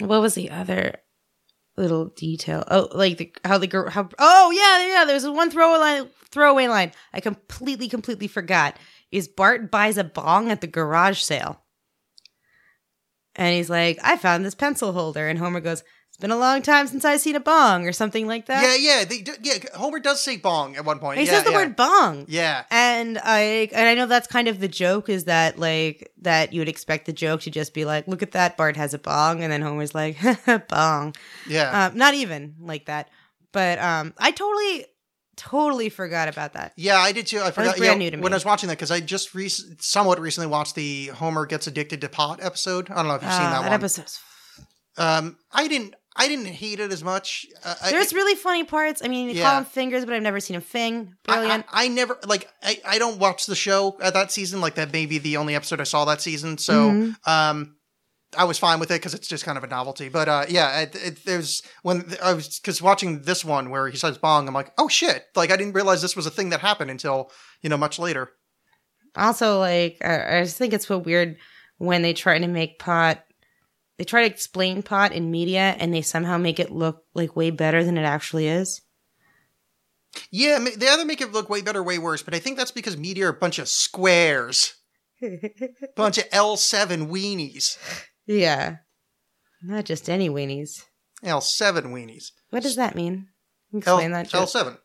what 0.00 0.20
was 0.20 0.34
the 0.34 0.50
other 0.50 0.96
little 1.78 2.06
detail? 2.06 2.64
Oh, 2.70 2.88
like 2.92 3.18
the 3.18 3.32
how 3.44 3.58
the 3.58 3.66
girl 3.66 3.88
how 3.90 4.08
oh 4.18 4.50
yeah 4.50 4.86
yeah. 4.86 5.04
There's 5.04 5.26
one 5.26 5.50
throwaway 5.50 5.78
line 5.78 6.08
throwaway 6.30 6.68
line 6.68 6.92
I 7.12 7.20
completely 7.20 7.88
completely 7.88 8.28
forgot. 8.28 8.76
Is 9.10 9.28
Bart 9.28 9.70
buys 9.70 9.96
a 9.96 10.04
bong 10.04 10.50
at 10.50 10.60
the 10.60 10.66
garage 10.66 11.20
sale. 11.20 11.62
And 13.34 13.54
he's 13.54 13.70
like, 13.70 13.98
I 14.02 14.16
found 14.16 14.44
this 14.44 14.56
pencil 14.56 14.92
holder. 14.92 15.28
And 15.28 15.38
Homer 15.38 15.60
goes, 15.60 15.84
It's 16.18 16.22
been 16.22 16.32
a 16.32 16.36
long 16.36 16.62
time 16.62 16.88
since 16.88 17.04
I've 17.04 17.20
seen 17.20 17.36
a 17.36 17.40
bong 17.40 17.86
or 17.86 17.92
something 17.92 18.26
like 18.26 18.46
that. 18.46 18.60
Yeah, 18.64 18.74
yeah, 18.98 19.04
they, 19.04 19.20
do- 19.20 19.36
yeah. 19.40 19.54
Homer 19.76 20.00
does 20.00 20.20
say 20.20 20.36
bong 20.36 20.74
at 20.74 20.84
one 20.84 20.98
point. 20.98 21.20
he 21.20 21.26
yeah, 21.26 21.30
says 21.34 21.44
the 21.44 21.52
yeah. 21.52 21.56
word 21.58 21.76
bong. 21.76 22.24
Yeah, 22.26 22.64
And 22.72 23.20
I 23.22 23.68
and 23.72 23.88
I 23.88 23.94
know 23.94 24.06
that's 24.06 24.26
kind 24.26 24.48
of 24.48 24.58
the 24.58 24.66
joke 24.66 25.08
is 25.08 25.26
that 25.26 25.60
like 25.60 26.10
that 26.22 26.52
you 26.52 26.60
would 26.60 26.68
expect 26.68 27.06
the 27.06 27.12
joke 27.12 27.42
to 27.42 27.52
just 27.52 27.72
be 27.72 27.84
like, 27.84 28.08
look 28.08 28.24
at 28.24 28.32
that, 28.32 28.56
Bart 28.56 28.76
has 28.76 28.94
a 28.94 28.98
bong, 28.98 29.44
and 29.44 29.52
then 29.52 29.62
Homer's 29.62 29.94
like, 29.94 30.16
bong. 30.68 31.14
yeah, 31.48 31.86
Um, 31.86 31.96
not 31.96 32.14
even 32.14 32.56
like 32.58 32.86
that. 32.86 33.10
But 33.52 33.78
um, 33.78 34.12
I 34.18 34.32
totally, 34.32 34.86
totally 35.36 35.88
forgot 35.88 36.26
about 36.28 36.54
that. 36.54 36.72
yeah. 36.76 36.98
I 36.98 37.12
did 37.12 37.28
too. 37.28 37.38
I 37.40 37.52
forgot. 37.52 37.76
brand 37.76 37.92
yeah, 38.02 38.06
new 38.06 38.10
to 38.10 38.16
me. 38.16 38.22
when 38.24 38.32
I 38.32 38.36
was 38.36 38.44
watching 38.44 38.68
that 38.70 38.76
because 38.76 38.90
I 38.90 38.98
just 38.98 39.36
rec- 39.36 39.50
somewhat 39.78 40.18
recently 40.18 40.48
watched 40.48 40.74
the 40.74 41.06
Homer 41.14 41.46
gets 41.46 41.68
addicted 41.68 42.00
to 42.00 42.08
pot 42.08 42.40
episode. 42.42 42.90
I 42.90 42.96
don't 42.96 43.06
know 43.06 43.14
if 43.14 43.22
you've 43.22 43.32
seen 43.32 43.42
Uh, 43.42 43.50
that, 43.50 43.60
that 43.62 43.70
one. 43.70 43.72
episode's. 43.72 44.20
Um, 44.96 45.36
I 45.52 45.68
didn't. 45.68 45.94
I 46.20 46.26
didn't 46.28 46.46
hate 46.46 46.80
it 46.80 46.92
as 46.92 47.02
much. 47.04 47.46
Uh, 47.64 47.74
I- 47.82 47.90
There's 47.92 48.12
really 48.12 48.34
funny 48.34 48.64
parts. 48.64 49.00
I 49.04 49.08
mean, 49.08 49.28
you 49.28 49.34
Yeah. 49.36 49.48
call 49.48 49.58
him 49.58 49.64
fingers, 49.64 50.04
but 50.04 50.14
I've 50.14 50.22
never 50.22 50.40
seen 50.40 50.56
him 50.56 50.62
fing. 50.62 51.14
Brilliant. 51.24 51.64
I, 51.72 51.84
I 51.84 51.88
never 51.88 52.18
like. 52.26 52.48
I, 52.62 52.80
I 52.84 52.98
don't 52.98 53.18
watch 53.18 53.46
the 53.46 53.54
show 53.54 53.96
at 54.02 54.14
that 54.14 54.32
season. 54.32 54.60
Like 54.60 54.74
that 54.74 54.92
may 54.92 55.06
be 55.06 55.18
the 55.18 55.36
only 55.36 55.54
episode 55.54 55.80
I 55.80 55.84
saw 55.84 56.04
that 56.06 56.20
season. 56.20 56.58
So 56.58 56.90
Mhm. 56.90 57.28
um, 57.28 57.76
I 58.36 58.44
was 58.44 58.58
fine 58.58 58.78
with 58.78 58.90
it 58.90 58.94
because 59.00 59.14
it's 59.14 59.26
just 59.28 59.44
kind 59.44 59.56
of 59.56 59.64
a 59.64 59.68
novelty. 59.68 60.08
But 60.10 60.28
uh, 60.28 60.44
yeah, 60.48 60.80
it, 60.80 60.94
it, 60.96 61.24
there's 61.24 61.62
when 61.82 62.14
I 62.22 62.34
was 62.34 62.58
because 62.58 62.82
watching 62.82 63.22
this 63.22 63.42
one 63.44 63.70
where 63.70 63.88
he 63.88 63.96
says 63.96 64.18
bong, 64.18 64.48
I'm 64.48 64.54
like, 64.54 64.72
oh 64.76 64.88
shit! 64.88 65.24
Like 65.36 65.50
I 65.50 65.56
didn't 65.56 65.72
realize 65.74 66.02
this 66.02 66.16
was 66.16 66.26
a 66.26 66.30
thing 66.30 66.50
that 66.50 66.60
happened 66.60 66.90
until 66.90 67.30
you 67.62 67.70
know 67.70 67.78
much 67.78 67.98
later. 67.98 68.32
Also, 69.16 69.58
like, 69.58 69.96
I, 70.04 70.38
I 70.38 70.42
just 70.44 70.56
think 70.58 70.72
it's 70.72 70.86
so 70.86 70.98
weird 70.98 71.38
when 71.78 72.02
they 72.02 72.12
try 72.12 72.38
to 72.38 72.46
make 72.46 72.78
pot, 72.78 73.24
they 73.98 74.04
try 74.04 74.22
to 74.22 74.32
explain 74.32 74.82
pot 74.82 75.12
in 75.12 75.30
media 75.30 75.76
and 75.78 75.92
they 75.92 76.02
somehow 76.02 76.38
make 76.38 76.58
it 76.58 76.70
look 76.70 77.04
like 77.14 77.36
way 77.36 77.50
better 77.50 77.84
than 77.84 77.98
it 77.98 78.04
actually 78.04 78.48
is. 78.48 78.80
Yeah, 80.30 80.58
they 80.76 80.88
either 80.88 81.04
make 81.04 81.20
it 81.20 81.32
look 81.32 81.50
way 81.50 81.60
better, 81.60 81.82
way 81.82 81.98
worse. 81.98 82.22
But 82.22 82.34
I 82.34 82.38
think 82.38 82.56
that's 82.56 82.70
because 82.70 82.96
media 82.96 83.26
are 83.26 83.30
a 83.30 83.34
bunch 83.34 83.58
of 83.58 83.68
squares, 83.68 84.74
bunch 85.96 86.18
of 86.18 86.28
L7 86.30 87.10
weenies, 87.10 87.76
yeah. 88.26 88.76
Not 89.62 89.84
just 89.84 90.08
any 90.08 90.30
weenies. 90.30 90.84
L7 91.24 91.86
weenies. 91.86 92.30
What 92.50 92.62
does 92.62 92.76
that 92.76 92.94
mean? 92.94 93.28
L, 93.72 93.78
Explain 93.78 94.12
that. 94.12 94.28
Joe. 94.28 94.44
L7. 94.44 94.78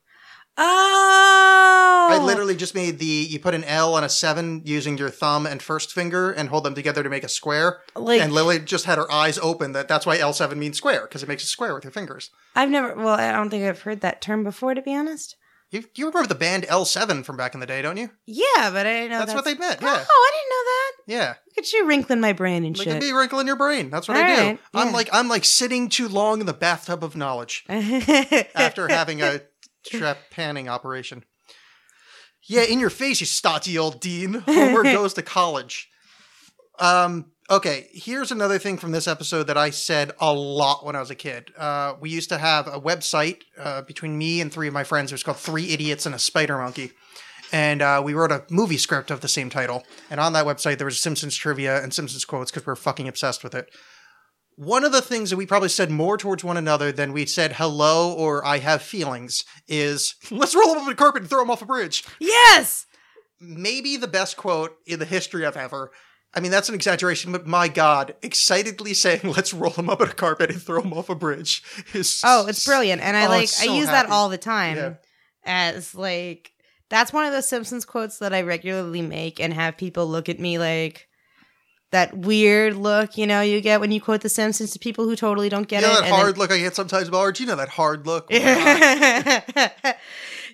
Oh, 0.57 2.07
I 2.11 2.23
literally 2.23 2.55
just 2.55 2.75
made 2.75 2.99
the 2.99 3.05
you 3.05 3.39
put 3.39 3.53
an 3.53 3.63
L 3.63 3.95
and 3.95 4.05
a 4.05 4.09
seven 4.09 4.61
using 4.65 4.97
your 4.97 5.09
thumb 5.09 5.45
and 5.45 5.61
first 5.61 5.91
finger 5.91 6.31
and 6.31 6.49
hold 6.49 6.63
them 6.63 6.75
together 6.75 7.01
to 7.03 7.09
make 7.09 7.23
a 7.23 7.29
square. 7.29 7.81
like 7.95 8.21
and 8.21 8.31
Lily 8.33 8.59
just 8.59 8.85
had 8.85 8.97
her 8.97 9.11
eyes 9.11 9.37
open. 9.39 9.71
That 9.71 9.87
that's 9.87 10.05
why 10.05 10.17
L 10.19 10.33
seven 10.33 10.59
means 10.59 10.77
square 10.77 11.01
because 11.01 11.23
it 11.23 11.29
makes 11.29 11.43
a 11.43 11.47
square 11.47 11.73
with 11.73 11.83
your 11.83 11.91
fingers. 11.91 12.29
I've 12.55 12.69
never. 12.69 12.95
Well, 12.95 13.15
I 13.19 13.31
don't 13.31 13.49
think 13.49 13.65
I've 13.65 13.81
heard 13.81 14.01
that 14.01 14.21
term 14.21 14.43
before, 14.43 14.73
to 14.75 14.81
be 14.81 14.93
honest. 14.95 15.35
You 15.71 15.83
you 15.95 16.05
remember 16.05 16.27
the 16.27 16.35
band 16.35 16.65
L 16.69 16.85
seven 16.85 17.23
from 17.23 17.35
back 17.35 17.55
in 17.55 17.59
the 17.59 17.65
day, 17.65 17.81
don't 17.81 17.97
you? 17.97 18.11
Yeah, 18.27 18.69
but 18.69 18.85
I 18.85 18.93
didn't 18.93 19.09
know 19.11 19.19
that's, 19.19 19.33
what 19.33 19.45
they 19.45 19.55
meant. 19.55 19.79
Oh, 19.81 19.87
I 19.87 20.31
didn't 20.35 20.49
know 20.49 20.63
that. 20.65 20.91
yeah. 21.07 21.33
Look 21.47 21.57
at 21.65 21.73
you 21.73 21.87
wrinkling 21.87 22.21
my 22.21 22.33
brain 22.33 22.63
and 22.63 22.79
a 22.79 22.83
shit. 22.83 23.01
big 23.01 23.13
wrinkle 23.15 23.39
in 23.39 23.47
your 23.47 23.55
brain. 23.55 23.89
That's 23.89 24.07
what 24.07 24.17
All 24.17 24.23
I 24.23 24.35
do. 24.35 24.41
right, 24.41 24.59
I'm 24.75 24.93
like 24.93 25.09
I'm 25.11 25.29
like 25.29 25.45
sitting 25.45 25.89
too 25.89 26.07
long 26.07 26.41
in 26.41 26.45
the 26.45 26.53
bathtub 26.53 27.03
of 27.03 27.15
knowledge 27.15 27.65
after 27.69 28.87
having 28.87 29.23
a 29.23 29.41
trepanning 29.89 30.67
operation. 30.67 31.23
Yeah, 32.45 32.63
in 32.63 32.79
your 32.79 32.89
face, 32.89 33.19
you 33.21 33.25
stodgy 33.25 33.77
old 33.77 34.01
dean. 34.01 34.43
Homer 34.45 34.83
goes 34.83 35.13
to 35.15 35.21
college. 35.21 35.89
Um. 36.79 37.31
Okay, 37.49 37.89
here's 37.91 38.31
another 38.31 38.57
thing 38.57 38.77
from 38.77 38.93
this 38.93 39.05
episode 39.05 39.47
that 39.47 39.57
I 39.57 39.69
said 39.69 40.13
a 40.21 40.33
lot 40.33 40.85
when 40.85 40.95
I 40.95 41.01
was 41.01 41.09
a 41.11 41.15
kid. 41.15 41.51
Uh, 41.57 41.93
we 41.99 42.09
used 42.09 42.29
to 42.29 42.37
have 42.37 42.67
a 42.67 42.79
website 42.79 43.41
uh, 43.59 43.81
between 43.81 44.17
me 44.17 44.39
and 44.39 44.51
three 44.51 44.69
of 44.69 44.73
my 44.73 44.85
friends. 44.85 45.11
It 45.11 45.15
was 45.15 45.23
called 45.23 45.37
Three 45.37 45.71
Idiots 45.71 46.05
and 46.05 46.15
a 46.15 46.19
Spider 46.19 46.57
Monkey. 46.57 46.93
And 47.51 47.81
uh, 47.81 48.01
we 48.03 48.13
wrote 48.13 48.31
a 48.31 48.45
movie 48.49 48.77
script 48.77 49.11
of 49.11 49.19
the 49.19 49.27
same 49.27 49.49
title. 49.49 49.83
And 50.09 50.21
on 50.21 50.31
that 50.33 50.45
website, 50.45 50.77
there 50.77 50.85
was 50.85 51.01
Simpsons 51.01 51.35
trivia 51.35 51.83
and 51.83 51.93
Simpsons 51.93 52.23
quotes 52.23 52.49
because 52.49 52.65
we 52.65 52.71
were 52.71 52.77
fucking 52.77 53.09
obsessed 53.09 53.43
with 53.43 53.53
it. 53.53 53.69
One 54.55 54.83
of 54.83 54.91
the 54.91 55.01
things 55.01 55.29
that 55.29 55.37
we 55.37 55.45
probably 55.45 55.69
said 55.69 55.89
more 55.89 56.17
towards 56.17 56.43
one 56.43 56.57
another 56.57 56.91
than 56.91 57.11
we 57.13 57.25
said 57.25 57.53
hello 57.53 58.13
or 58.13 58.45
I 58.45 58.59
have 58.59 58.81
feelings 58.81 59.43
is 59.67 60.15
let's 60.31 60.55
roll 60.55 60.67
them 60.67 60.77
up 60.77 60.83
on 60.83 60.89
the 60.89 60.95
carpet 60.95 61.21
and 61.23 61.29
throw 61.29 61.39
them 61.41 61.51
off 61.51 61.61
a 61.61 61.65
bridge. 61.65 62.03
yes. 62.19 62.85
Maybe 63.39 63.97
the 63.97 64.07
best 64.07 64.37
quote 64.37 64.77
in 64.85 64.99
the 64.99 65.05
history 65.05 65.43
of 65.43 65.57
ever. 65.57 65.91
I 66.35 66.39
mean, 66.39 66.49
that's 66.51 66.69
an 66.69 66.75
exaggeration, 66.75 67.31
but 67.31 67.45
my 67.45 67.67
God, 67.67 68.15
excitedly 68.23 68.93
saying 68.93 69.19
let's 69.23 69.53
roll 69.53 69.71
them 69.71 69.89
up 69.89 70.01
on 70.01 70.07
a 70.09 70.13
carpet 70.13 70.49
and 70.49 70.61
throw 70.61 70.81
them 70.81 70.93
off 70.93 71.09
a 71.09 71.15
bridge 71.15 71.61
is. 71.93 72.21
Oh, 72.23 72.47
it's 72.47 72.65
brilliant, 72.65 73.01
and 73.01 73.15
I 73.17 73.25
Oh, 73.25 73.29
like 73.29 73.43
it's 73.43 73.61
I 73.61 73.65
use 73.65 73.87
happy. 73.87 74.07
that 74.07 74.13
all 74.13 74.29
the 74.29 74.37
time 74.37 74.77
Yeah. 74.77 74.93
as 75.45 75.93
like 75.93 76.51
that's 76.89 77.11
one 77.13 77.25
of 77.25 77.33
those 77.33 77.47
Simpsons 77.49 77.85
quotes 77.85 78.19
that 78.19 78.33
I 78.33 78.41
regularly 78.43 79.01
make 79.01 79.39
and 79.39 79.53
have 79.53 79.77
people 79.77 80.07
look 80.07 80.29
at 80.29 80.39
me 80.39 80.57
like 80.57 81.07
that 81.93 82.15
weird 82.17 82.75
look 82.75 83.17
you 83.17 83.25
know 83.25 83.39
you 83.41 83.61
get 83.61 83.79
when 83.79 83.91
you 83.91 84.01
quote 84.01 84.21
the 84.21 84.29
Simpsons 84.29 84.71
to 84.71 84.79
people 84.79 85.05
who 85.05 85.15
totally 85.15 85.47
don't 85.47 85.67
get 85.67 85.83
it. 85.83 85.87
that 85.87 85.97
and 86.03 86.05
then- 86.07 86.13
hard 86.13 86.37
look 86.37 86.51
I 86.51 86.57
get 86.59 86.75
sometimes? 86.75 87.07
You 87.39 87.45
know 87.45 87.55
that 87.55 87.69
hard 87.69 88.05
look? 88.05 88.27
Yeah. 88.29 89.41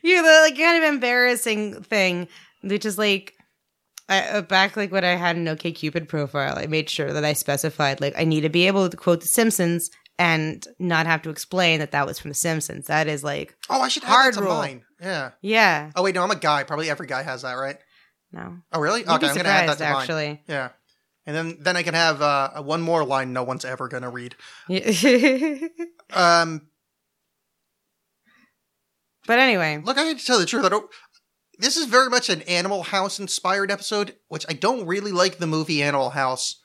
You 0.01 0.15
know, 0.21 0.41
like 0.45 0.57
kind 0.57 0.81
of 0.81 0.93
embarrassing 0.93 1.83
thing, 1.83 2.29
which 2.61 2.85
is 2.85 2.97
like 2.97 3.33
I, 4.07 4.21
uh, 4.29 4.41
back 4.41 4.77
like 4.77 4.91
when 4.93 5.03
I 5.03 5.15
had 5.15 5.35
an 5.35 5.47
OK 5.49 5.73
Cupid 5.73 6.07
profile, 6.07 6.57
I 6.57 6.67
made 6.67 6.89
sure 6.89 7.11
that 7.11 7.25
I 7.25 7.33
specified 7.33 7.99
like 7.99 8.13
I 8.17 8.23
need 8.23 8.41
to 8.41 8.49
be 8.49 8.65
able 8.67 8.89
to 8.89 8.95
quote 8.95 9.19
The 9.21 9.27
Simpsons 9.27 9.89
and 10.17 10.65
not 10.79 11.05
have 11.05 11.21
to 11.23 11.29
explain 11.29 11.79
that 11.79 11.91
that 11.91 12.07
was 12.07 12.17
from 12.17 12.29
The 12.29 12.35
Simpsons. 12.35 12.87
That 12.87 13.07
is 13.07 13.25
like 13.25 13.55
Oh, 13.69 13.81
I 13.81 13.89
should 13.89 14.03
add 14.05 14.07
Hard 14.07 14.35
rule. 14.37 14.47
mine. 14.55 14.83
Yeah. 15.01 15.31
yeah, 15.41 15.91
Oh, 15.97 16.03
wait, 16.03 16.15
no, 16.15 16.23
I'm 16.23 16.31
a 16.31 16.35
guy. 16.37 16.63
Probably 16.63 16.89
every 16.89 17.07
guy 17.07 17.23
has 17.23 17.41
that, 17.41 17.53
right? 17.55 17.77
no, 18.31 18.57
Oh, 18.71 18.79
really? 18.79 19.01
You'd 19.01 19.09
okay, 19.09 19.27
I'm 19.27 19.35
to 19.35 19.45
add 19.47 19.67
that 19.69 19.77
to 19.79 19.83
mine. 19.83 19.95
actually. 20.01 20.43
Yeah. 20.47 20.69
And 21.29 21.37
then, 21.37 21.57
then 21.59 21.77
I 21.77 21.83
can 21.83 21.93
have 21.93 22.23
uh, 22.23 22.63
one 22.63 22.81
more 22.81 23.05
line 23.05 23.33
no 23.33 23.43
one's 23.43 23.63
ever 23.63 23.87
going 23.87 24.01
to 24.01 24.09
read. 24.09 24.35
Um, 26.11 26.61
but 29.27 29.37
anyway, 29.37 29.79
look, 29.85 29.99
I 29.99 30.05
have 30.05 30.17
to 30.17 30.25
tell 30.25 30.39
the 30.39 30.47
truth. 30.47 30.65
I 30.65 30.69
don't. 30.69 30.89
This 31.59 31.77
is 31.77 31.85
very 31.85 32.09
much 32.09 32.29
an 32.29 32.41
Animal 32.41 32.81
House 32.81 33.19
inspired 33.19 33.69
episode, 33.69 34.15
which 34.27 34.43
I 34.49 34.53
don't 34.53 34.87
really 34.87 35.11
like 35.11 35.37
the 35.37 35.45
movie 35.45 35.83
Animal 35.83 36.09
House. 36.09 36.59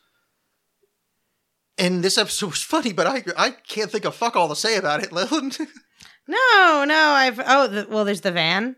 And 1.77 2.03
this 2.03 2.17
episode 2.17 2.53
was 2.53 2.63
funny, 2.63 2.95
but 2.95 3.07
I 3.07 3.23
I 3.37 3.51
can't 3.51 3.91
think 3.91 4.07
of 4.07 4.15
fuck 4.15 4.35
all 4.35 4.49
to 4.49 4.57
say 4.57 4.79
about 4.79 5.03
it, 5.03 5.13
Lillian. 5.13 5.53
no, 6.27 6.85
no, 6.89 7.09
I've 7.11 7.39
oh 7.47 7.67
the, 7.67 7.87
well, 7.91 8.07
there's 8.07 8.23
the 8.23 8.33
van. 8.33 8.77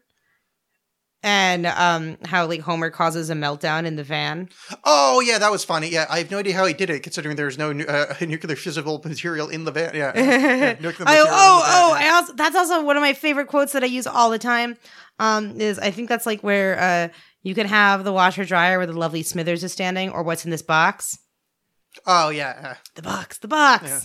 And 1.23 1.67
um, 1.67 2.19
how 2.25 2.47
like 2.47 2.61
Homer 2.61 2.89
causes 2.91 3.31
a 3.31 3.35
meltdown 3.35 3.85
in 3.85 3.97
the 3.97 4.05
van. 4.05 4.49
oh 4.85 5.21
yeah, 5.21 5.39
that 5.39 5.51
was 5.51 5.65
funny. 5.65 5.89
Yeah, 5.89 6.07
I 6.09 6.19
have 6.19 6.31
no 6.31 6.39
idea 6.39 6.55
how 6.55 6.67
he 6.67 6.75
did 6.75 6.89
it, 6.89 7.03
considering 7.03 7.35
there's 7.37 7.59
no 7.59 7.71
uh, 7.71 8.15
nuclear 8.21 8.55
fissile 8.55 9.05
material 9.05 9.49
in 9.49 9.65
the 9.65 9.73
van. 9.73 9.95
Yeah, 9.95 10.13
yeah, 10.15 10.77
oh, 10.85 11.63
oh. 11.67 11.95
I 11.99 12.11
also 12.15 12.33
that's 12.35 12.55
also 12.55 12.85
one 12.85 12.97
of 12.97 13.01
my 13.01 13.13
favorite 13.13 13.49
quotes 13.49 13.73
that 13.73 13.83
I 13.83 13.87
use 13.87 14.07
all 14.07 14.31
the 14.31 14.39
time. 14.39 14.77
Um, 15.19 15.61
is 15.61 15.79
I 15.79 15.91
think 15.91 16.09
that's 16.09 16.27
like 16.27 16.43
where 16.43 16.79
uh 16.79 17.09
you 17.43 17.55
can 17.55 17.67
have 17.67 18.05
the 18.05 18.13
washer 18.13 18.45
dryer 18.45 18.77
where 18.77 18.87
the 18.87 18.93
lovely 18.93 19.23
Smithers 19.23 19.65
is 19.65 19.73
standing, 19.73 20.11
or 20.11 20.23
what's 20.23 20.45
in 20.45 20.51
this 20.51 20.63
box? 20.63 21.19
Oh 22.07 22.29
yeah, 22.29 22.55
yeah. 22.61 22.77
The 22.95 23.03
box, 23.03 23.39
the 23.39 23.49
box, 23.49 23.85
Yeah. 23.85 24.01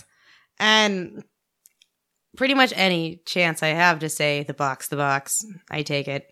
and 0.58 1.24
pretty 2.36 2.54
much 2.54 2.72
any 2.74 3.20
chance 3.26 3.62
I 3.62 3.68
have 3.68 3.98
to 4.00 4.08
say 4.08 4.42
the 4.42 4.54
box, 4.54 4.88
the 4.88 4.96
box, 4.96 5.44
I 5.70 5.82
take 5.82 6.08
it. 6.08 6.24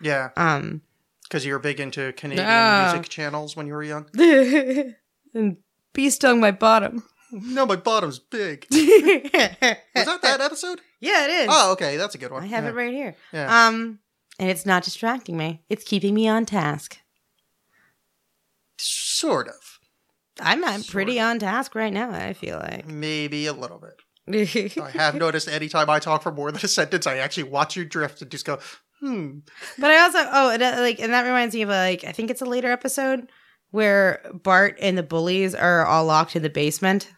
Yeah. 0.00 0.30
Um, 0.36 0.82
Because 1.24 1.44
you 1.44 1.52
were 1.52 1.58
big 1.58 1.80
into 1.80 2.12
Canadian 2.12 2.84
music 2.84 3.08
channels 3.08 3.56
when 3.56 3.66
you 3.66 3.74
were 3.74 3.82
young. 3.82 4.06
and 5.34 5.56
bee 5.92 6.10
stung 6.10 6.40
my 6.40 6.50
bottom. 6.50 7.04
No, 7.32 7.66
my 7.66 7.76
bottom's 7.76 8.18
big. 8.18 8.66
Was 8.70 8.80
that 8.82 10.22
that 10.22 10.40
episode? 10.40 10.80
Yeah, 11.00 11.24
it 11.24 11.30
is. 11.30 11.48
Oh, 11.50 11.72
okay, 11.72 11.96
that's 11.96 12.14
a 12.14 12.18
good 12.18 12.30
one. 12.30 12.44
I 12.44 12.46
have 12.46 12.64
yeah. 12.64 12.70
it 12.70 12.74
right 12.74 12.94
here. 12.94 13.16
Yeah. 13.32 13.66
Um, 13.66 13.98
and 14.38 14.50
it's 14.50 14.64
not 14.64 14.84
distracting 14.84 15.36
me. 15.36 15.62
It's 15.68 15.84
keeping 15.84 16.14
me 16.14 16.28
on 16.28 16.46
task. 16.46 16.98
Sort 18.78 19.48
of. 19.48 19.78
I'm, 20.40 20.64
I'm 20.64 20.82
pretty 20.82 21.20
on 21.20 21.38
task 21.38 21.74
right 21.74 21.92
now. 21.92 22.10
I 22.10 22.32
feel 22.32 22.58
like. 22.58 22.86
Maybe 22.86 23.46
a 23.46 23.52
little 23.52 23.78
bit. 23.78 24.00
I 24.80 24.90
have 24.90 25.14
noticed 25.14 25.48
anytime 25.48 25.90
I 25.90 25.98
talk 25.98 26.22
for 26.22 26.32
more 26.32 26.50
than 26.50 26.64
a 26.64 26.68
sentence, 26.68 27.06
I 27.06 27.18
actually 27.18 27.44
watch 27.44 27.76
you 27.76 27.84
drift 27.84 28.22
and 28.22 28.30
just 28.30 28.46
go, 28.46 28.58
hmm. 29.04 29.38
but 29.78 29.90
I 29.90 29.98
also 30.00 30.18
oh 30.32 30.50
and, 30.50 30.62
uh, 30.62 30.76
like 30.78 31.00
and 31.00 31.12
that 31.12 31.24
reminds 31.24 31.54
me 31.54 31.62
of 31.62 31.68
like 31.68 32.04
I 32.04 32.12
think 32.12 32.30
it's 32.30 32.42
a 32.42 32.46
later 32.46 32.70
episode 32.70 33.28
where 33.70 34.22
Bart 34.32 34.76
and 34.80 34.96
the 34.96 35.02
bullies 35.02 35.54
are 35.54 35.84
all 35.84 36.04
locked 36.04 36.36
in 36.36 36.42
the 36.42 36.50
basement 36.50 37.12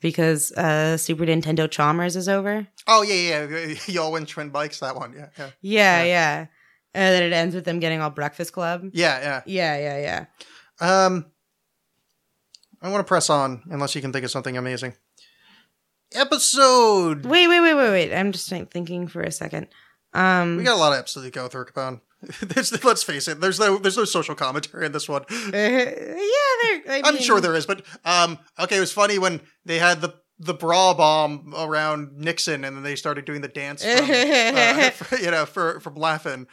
because 0.00 0.52
uh 0.52 0.96
Super 0.96 1.24
Nintendo 1.24 1.70
Chalmers 1.70 2.14
is 2.14 2.28
over. 2.28 2.66
Oh, 2.86 3.02
yeah, 3.02 3.46
yeah. 3.46 3.74
Y'all 3.86 4.12
win 4.12 4.26
twin 4.26 4.50
bikes, 4.50 4.80
that 4.80 4.96
one. 4.96 5.12
Yeah, 5.12 5.28
yeah. 5.38 5.50
Yeah, 5.60 6.02
Yeah. 6.02 6.04
yeah. 6.04 6.46
And 6.94 7.14
then 7.14 7.22
it 7.22 7.32
ends 7.34 7.54
with 7.54 7.64
them 7.64 7.80
getting 7.80 8.00
all 8.00 8.10
Breakfast 8.10 8.52
Club. 8.52 8.90
Yeah, 8.92 9.20
yeah. 9.20 9.42
Yeah, 9.44 9.78
yeah, 9.78 10.26
yeah. 10.80 11.04
Um, 11.06 11.26
I 12.80 12.88
want 12.90 13.00
to 13.00 13.08
press 13.08 13.28
on 13.28 13.62
unless 13.70 13.94
you 13.94 14.00
can 14.00 14.12
think 14.12 14.24
of 14.24 14.30
something 14.30 14.56
amazing. 14.56 14.94
Episode. 16.14 17.26
Wait, 17.26 17.46
wait, 17.48 17.60
wait, 17.60 17.74
wait, 17.74 17.90
wait. 17.90 18.14
I'm 18.14 18.32
just 18.32 18.48
thinking 18.48 19.06
for 19.06 19.20
a 19.20 19.30
second. 19.30 19.68
Um, 20.18 20.56
We 20.56 20.64
got 20.64 20.74
a 20.76 20.80
lot 20.80 20.92
of 20.92 20.98
episodes 20.98 21.26
to 21.26 21.30
go 21.30 21.48
through, 21.48 21.66
Capone. 21.66 22.00
There's, 22.42 22.84
let's 22.84 23.02
face 23.04 23.28
it. 23.28 23.40
There's 23.40 23.60
no 23.60 23.78
there's 23.78 23.96
no 23.96 24.04
social 24.04 24.34
commentary 24.34 24.86
in 24.86 24.92
this 24.92 25.08
one. 25.08 25.22
yeah, 25.30 25.50
there. 25.52 26.82
I 26.88 27.02
I'm 27.04 27.14
mean- 27.14 27.22
sure 27.22 27.40
there 27.40 27.54
is, 27.54 27.64
but 27.66 27.82
um, 28.04 28.38
okay, 28.58 28.76
it 28.76 28.80
was 28.80 28.90
funny 28.92 29.18
when 29.18 29.40
they 29.64 29.78
had 29.78 30.00
the 30.00 30.14
the 30.40 30.54
bra 30.54 30.94
bomb 30.94 31.52
around 31.56 32.12
Nixon, 32.16 32.64
and 32.64 32.76
then 32.76 32.82
they 32.82 32.96
started 32.96 33.24
doing 33.24 33.40
the 33.40 33.48
dance, 33.48 33.82
from, 33.84 33.92
uh, 34.10 34.90
for, 34.90 35.16
you 35.24 35.30
know, 35.30 35.46
for 35.46 35.78
from 35.80 35.94
laughing. 35.94 36.46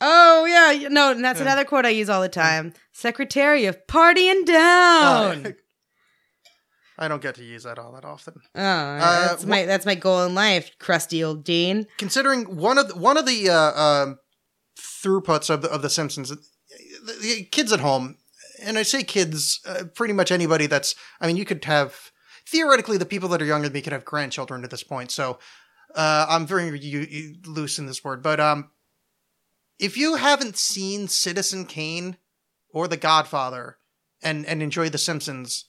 Oh 0.00 0.46
yeah, 0.46 0.88
no, 0.88 1.10
and 1.12 1.22
that's 1.22 1.40
Yeah. 1.40 1.46
another 1.46 1.64
quote 1.64 1.84
I 1.84 1.90
use 1.90 2.08
all 2.08 2.22
the 2.22 2.28
time. 2.30 2.72
Secretary 2.92 3.66
of 3.66 3.76
partying 3.86 4.46
down. 4.46 5.46
Uh, 5.46 5.52
I 7.00 7.08
don't 7.08 7.22
get 7.22 7.34
to 7.36 7.44
use 7.44 7.62
that 7.62 7.78
all 7.78 7.92
that 7.92 8.04
often. 8.04 8.34
oh, 8.54 9.26
that's 9.28 9.42
wh- 9.44 9.48
my 9.48 9.64
that's 9.64 9.86
my 9.86 9.94
goal 9.94 10.22
in 10.26 10.34
life, 10.34 10.70
crusty 10.78 11.24
old 11.24 11.44
Dean. 11.44 11.86
Considering 11.96 12.56
one 12.56 12.76
of 12.78 12.88
the, 12.88 12.96
one 12.96 13.16
of 13.16 13.24
the 13.26 13.48
uh, 13.48 13.72
um, 13.82 14.18
throughputs 14.78 15.48
of 15.50 15.62
the 15.62 15.70
of 15.70 15.80
the 15.82 15.88
Simpsons, 15.90 16.28
the, 16.28 16.38
the 17.22 17.44
kids 17.50 17.72
at 17.72 17.80
home, 17.80 18.18
and 18.62 18.76
I 18.78 18.82
say 18.82 19.02
kids, 19.02 19.60
uh, 19.66 19.84
pretty 19.94 20.12
much 20.12 20.30
anybody 20.30 20.66
that's. 20.66 20.94
I 21.20 21.26
mean, 21.26 21.36
you 21.36 21.46
could 21.46 21.64
have 21.64 22.10
theoretically 22.46 22.98
the 22.98 23.06
people 23.06 23.28
that 23.30 23.40
are 23.40 23.46
younger 23.46 23.68
than 23.68 23.74
me 23.74 23.82
could 23.82 23.92
have 23.94 24.04
grandchildren 24.04 24.62
at 24.64 24.70
this 24.70 24.82
point. 24.82 25.10
So 25.10 25.38
uh, 25.94 26.26
I'm 26.28 26.46
very 26.46 26.68
u- 26.78 27.00
u- 27.08 27.36
loose 27.46 27.78
in 27.78 27.86
this 27.86 28.04
word, 28.04 28.22
but 28.22 28.40
um, 28.40 28.70
if 29.78 29.96
you 29.96 30.16
haven't 30.16 30.58
seen 30.58 31.08
Citizen 31.08 31.64
Kane 31.64 32.18
or 32.74 32.86
The 32.88 32.96
Godfather 32.98 33.78
and 34.22 34.44
and 34.44 34.62
enjoy 34.62 34.90
The 34.90 34.98
Simpsons, 34.98 35.64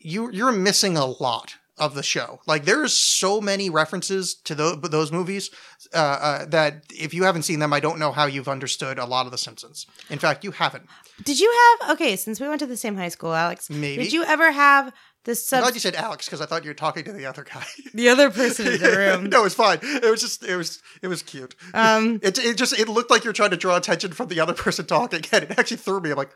you 0.00 0.30
you're 0.30 0.52
missing 0.52 0.96
a 0.96 1.06
lot 1.06 1.54
of 1.76 1.94
the 1.94 2.02
show. 2.02 2.40
Like 2.46 2.64
there's 2.64 2.92
so 2.92 3.40
many 3.40 3.70
references 3.70 4.34
to 4.44 4.54
those 4.54 4.80
those 4.80 5.12
movies 5.12 5.50
uh, 5.94 5.96
uh, 5.96 6.44
that 6.46 6.82
if 6.90 7.14
you 7.14 7.22
haven't 7.24 7.42
seen 7.42 7.60
them, 7.60 7.72
I 7.72 7.80
don't 7.80 7.98
know 7.98 8.12
how 8.12 8.26
you've 8.26 8.48
understood 8.48 8.98
a 8.98 9.06
lot 9.06 9.26
of 9.26 9.32
The 9.32 9.38
Simpsons. 9.38 9.86
In 10.10 10.18
fact, 10.18 10.44
you 10.44 10.50
haven't. 10.50 10.86
Did 11.24 11.38
you 11.40 11.52
have 11.80 11.90
okay? 11.92 12.16
Since 12.16 12.40
we 12.40 12.48
went 12.48 12.60
to 12.60 12.66
the 12.66 12.76
same 12.76 12.96
high 12.96 13.08
school, 13.08 13.34
Alex, 13.34 13.70
Maybe. 13.70 14.02
did 14.02 14.12
you 14.12 14.24
ever 14.24 14.50
have 14.50 14.92
the 15.24 15.32
I 15.32 15.34
sub 15.34 15.64
thought 15.64 15.74
you 15.74 15.80
said 15.80 15.94
Alex 15.94 16.26
because 16.26 16.40
I 16.40 16.46
thought 16.46 16.64
you 16.64 16.70
were 16.70 16.74
talking 16.74 17.04
to 17.04 17.12
the 17.12 17.26
other 17.26 17.44
guy. 17.44 17.64
the 17.94 18.08
other 18.08 18.30
person 18.30 18.66
in 18.66 18.80
the 18.80 18.96
room. 18.96 19.24
no, 19.30 19.44
it's 19.44 19.54
fine. 19.54 19.78
It 19.82 20.10
was 20.10 20.20
just 20.20 20.44
it 20.44 20.56
was 20.56 20.82
it 21.02 21.08
was 21.08 21.22
cute. 21.22 21.54
Um, 21.74 22.18
It 22.22 22.38
it 22.38 22.56
just 22.56 22.78
it 22.78 22.88
looked 22.88 23.10
like 23.10 23.24
you're 23.24 23.32
trying 23.32 23.50
to 23.50 23.56
draw 23.56 23.76
attention 23.76 24.12
from 24.12 24.28
the 24.28 24.40
other 24.40 24.54
person 24.54 24.86
talking, 24.86 25.22
and 25.32 25.44
it 25.44 25.58
actually 25.58 25.76
threw 25.78 26.00
me. 26.00 26.10
I'm 26.10 26.16
like, 26.16 26.30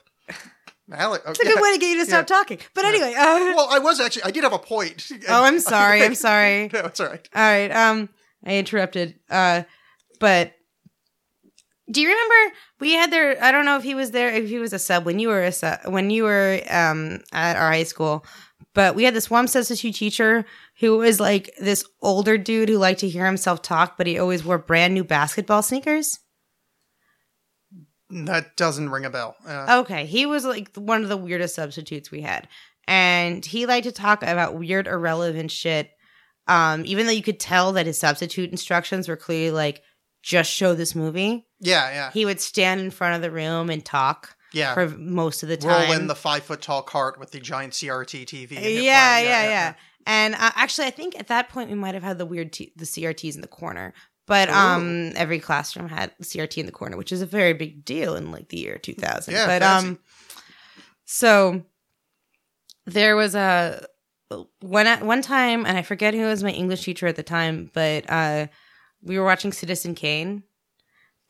It's 1.30 1.40
a 1.40 1.44
good 1.44 1.60
way 1.60 1.72
to 1.74 1.78
get 1.78 1.90
you 1.90 2.04
to 2.04 2.06
stop 2.06 2.26
talking. 2.26 2.58
But 2.74 2.84
anyway, 2.84 3.14
uh, 3.14 3.54
Well, 3.56 3.68
I 3.70 3.78
was 3.78 4.00
actually 4.00 4.24
I 4.24 4.30
did 4.30 4.44
have 4.44 4.52
a 4.52 4.58
point. 4.58 5.08
oh, 5.28 5.44
I'm 5.44 5.60
sorry. 5.60 6.02
I'm 6.02 6.14
sorry. 6.14 6.68
No, 6.72 6.80
it's 6.80 7.00
all 7.00 7.08
right. 7.08 7.28
All 7.34 7.42
right. 7.42 7.70
Um, 7.70 8.08
I 8.44 8.56
interrupted. 8.56 9.14
Uh, 9.30 9.62
but 10.20 10.52
do 11.90 12.00
you 12.00 12.08
remember 12.08 12.54
we 12.80 12.92
had 12.92 13.10
there? 13.10 13.42
I 13.42 13.52
don't 13.52 13.64
know 13.64 13.76
if 13.76 13.82
he 13.82 13.94
was 13.94 14.10
there, 14.12 14.30
if 14.32 14.48
he 14.48 14.58
was 14.58 14.72
a 14.72 14.78
sub 14.78 15.04
when 15.04 15.18
you 15.18 15.28
were 15.28 15.42
a 15.42 15.52
sub, 15.52 15.80
when 15.86 16.10
you 16.10 16.24
were 16.24 16.60
um 16.70 17.20
at 17.32 17.56
our 17.56 17.70
high 17.70 17.82
school. 17.84 18.24
But 18.74 18.94
we 18.94 19.04
had 19.04 19.14
this 19.14 19.28
one 19.30 19.48
substitute 19.48 19.94
teacher 19.96 20.46
who 20.80 20.96
was 20.98 21.20
like 21.20 21.50
this 21.60 21.84
older 22.00 22.38
dude 22.38 22.70
who 22.70 22.78
liked 22.78 23.00
to 23.00 23.08
hear 23.08 23.26
himself 23.26 23.60
talk, 23.60 23.98
but 23.98 24.06
he 24.06 24.18
always 24.18 24.44
wore 24.44 24.58
brand 24.58 24.94
new 24.94 25.04
basketball 25.04 25.62
sneakers. 25.62 26.18
That 28.12 28.56
doesn't 28.56 28.90
ring 28.90 29.04
a 29.04 29.10
bell. 29.10 29.36
Uh, 29.46 29.80
Okay, 29.80 30.06
he 30.06 30.26
was 30.26 30.44
like 30.44 30.74
one 30.76 31.02
of 31.02 31.08
the 31.08 31.16
weirdest 31.16 31.54
substitutes 31.54 32.10
we 32.10 32.20
had, 32.20 32.48
and 32.86 33.44
he 33.44 33.66
liked 33.66 33.86
to 33.86 33.92
talk 33.92 34.22
about 34.22 34.58
weird, 34.58 34.86
irrelevant 34.86 35.50
shit. 35.50 35.90
Um, 36.48 36.84
even 36.86 37.06
though 37.06 37.12
you 37.12 37.22
could 37.22 37.40
tell 37.40 37.72
that 37.72 37.86
his 37.86 37.98
substitute 37.98 38.50
instructions 38.50 39.08
were 39.08 39.16
clearly 39.16 39.52
like, 39.52 39.82
just 40.22 40.50
show 40.50 40.74
this 40.74 40.94
movie. 40.94 41.46
yeah, 41.60 41.90
yeah, 41.90 42.10
He 42.12 42.24
would 42.24 42.40
stand 42.40 42.80
in 42.80 42.90
front 42.90 43.16
of 43.16 43.22
the 43.22 43.30
room 43.30 43.70
and 43.70 43.84
talk 43.84 44.36
yeah. 44.52 44.74
for 44.74 44.88
most 44.88 45.42
of 45.42 45.48
the 45.48 45.56
time. 45.56 45.88
Roll 45.88 45.92
in 45.92 46.06
the 46.06 46.14
five 46.14 46.44
foot 46.44 46.62
tall 46.62 46.82
cart 46.82 47.18
with 47.18 47.32
the 47.32 47.40
giant 47.40 47.72
CRT 47.72 48.24
TV. 48.26 48.50
and 48.52 48.64
hit 48.64 48.84
yeah, 48.84 49.18
yeah, 49.18 49.42
yeah, 49.44 49.74
And 50.06 50.34
uh, 50.34 50.50
actually, 50.54 50.86
I 50.86 50.90
think 50.90 51.18
at 51.18 51.28
that 51.28 51.48
point 51.48 51.70
we 51.70 51.76
might 51.76 51.94
have 51.94 52.02
had 52.02 52.18
the 52.18 52.26
weird 52.26 52.52
t- 52.52 52.72
the 52.76 52.84
CRTs 52.84 53.34
in 53.34 53.40
the 53.40 53.48
corner. 53.48 53.94
But 54.26 54.48
um, 54.50 55.12
every 55.16 55.40
classroom 55.40 55.88
had 55.88 56.12
CRT 56.22 56.58
in 56.58 56.66
the 56.66 56.72
corner, 56.72 56.96
which 56.96 57.12
is 57.12 57.22
a 57.22 57.26
very 57.26 57.54
big 57.54 57.84
deal 57.84 58.14
in 58.14 58.30
like 58.30 58.48
the 58.48 58.58
year 58.58 58.78
2000. 58.78 59.34
Yeah, 59.34 59.46
but 59.46 59.62
fancy. 59.62 59.88
um, 59.88 59.98
so 61.04 61.62
there 62.86 63.16
was 63.16 63.34
a 63.34 63.86
one 64.60 64.86
at 64.86 65.02
one 65.04 65.22
time, 65.22 65.66
and 65.66 65.76
I 65.76 65.82
forget 65.82 66.14
who 66.14 66.22
was 66.22 66.42
my 66.42 66.50
English 66.50 66.84
teacher 66.84 67.06
at 67.06 67.16
the 67.16 67.22
time, 67.22 67.70
but 67.74 68.08
uh, 68.08 68.46
we 69.02 69.18
were 69.18 69.24
watching 69.24 69.52
Citizen 69.52 69.94
Kane, 69.94 70.44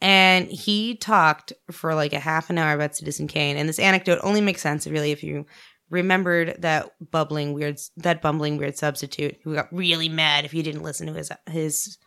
and 0.00 0.48
he 0.48 0.94
talked 0.96 1.52
for 1.70 1.94
like 1.94 2.12
a 2.12 2.20
half 2.20 2.50
an 2.50 2.58
hour 2.58 2.74
about 2.74 2.94
Citizen 2.96 3.26
Kane, 3.26 3.56
and 3.56 3.68
this 3.68 3.78
anecdote 3.78 4.20
only 4.22 4.40
makes 4.40 4.60
sense 4.60 4.86
really 4.86 5.12
if 5.12 5.22
you 5.24 5.46
remembered 5.90 6.56
that 6.60 6.90
bubbling 7.10 7.52
weird 7.52 7.78
that 7.98 8.22
bumbling 8.22 8.56
weird 8.56 8.76
substitute 8.76 9.36
who 9.44 9.54
got 9.54 9.70
really 9.70 10.08
mad 10.08 10.46
if 10.46 10.54
you 10.54 10.62
didn't 10.62 10.82
listen 10.82 11.06
to 11.06 11.12
his 11.12 11.30
his 11.50 11.98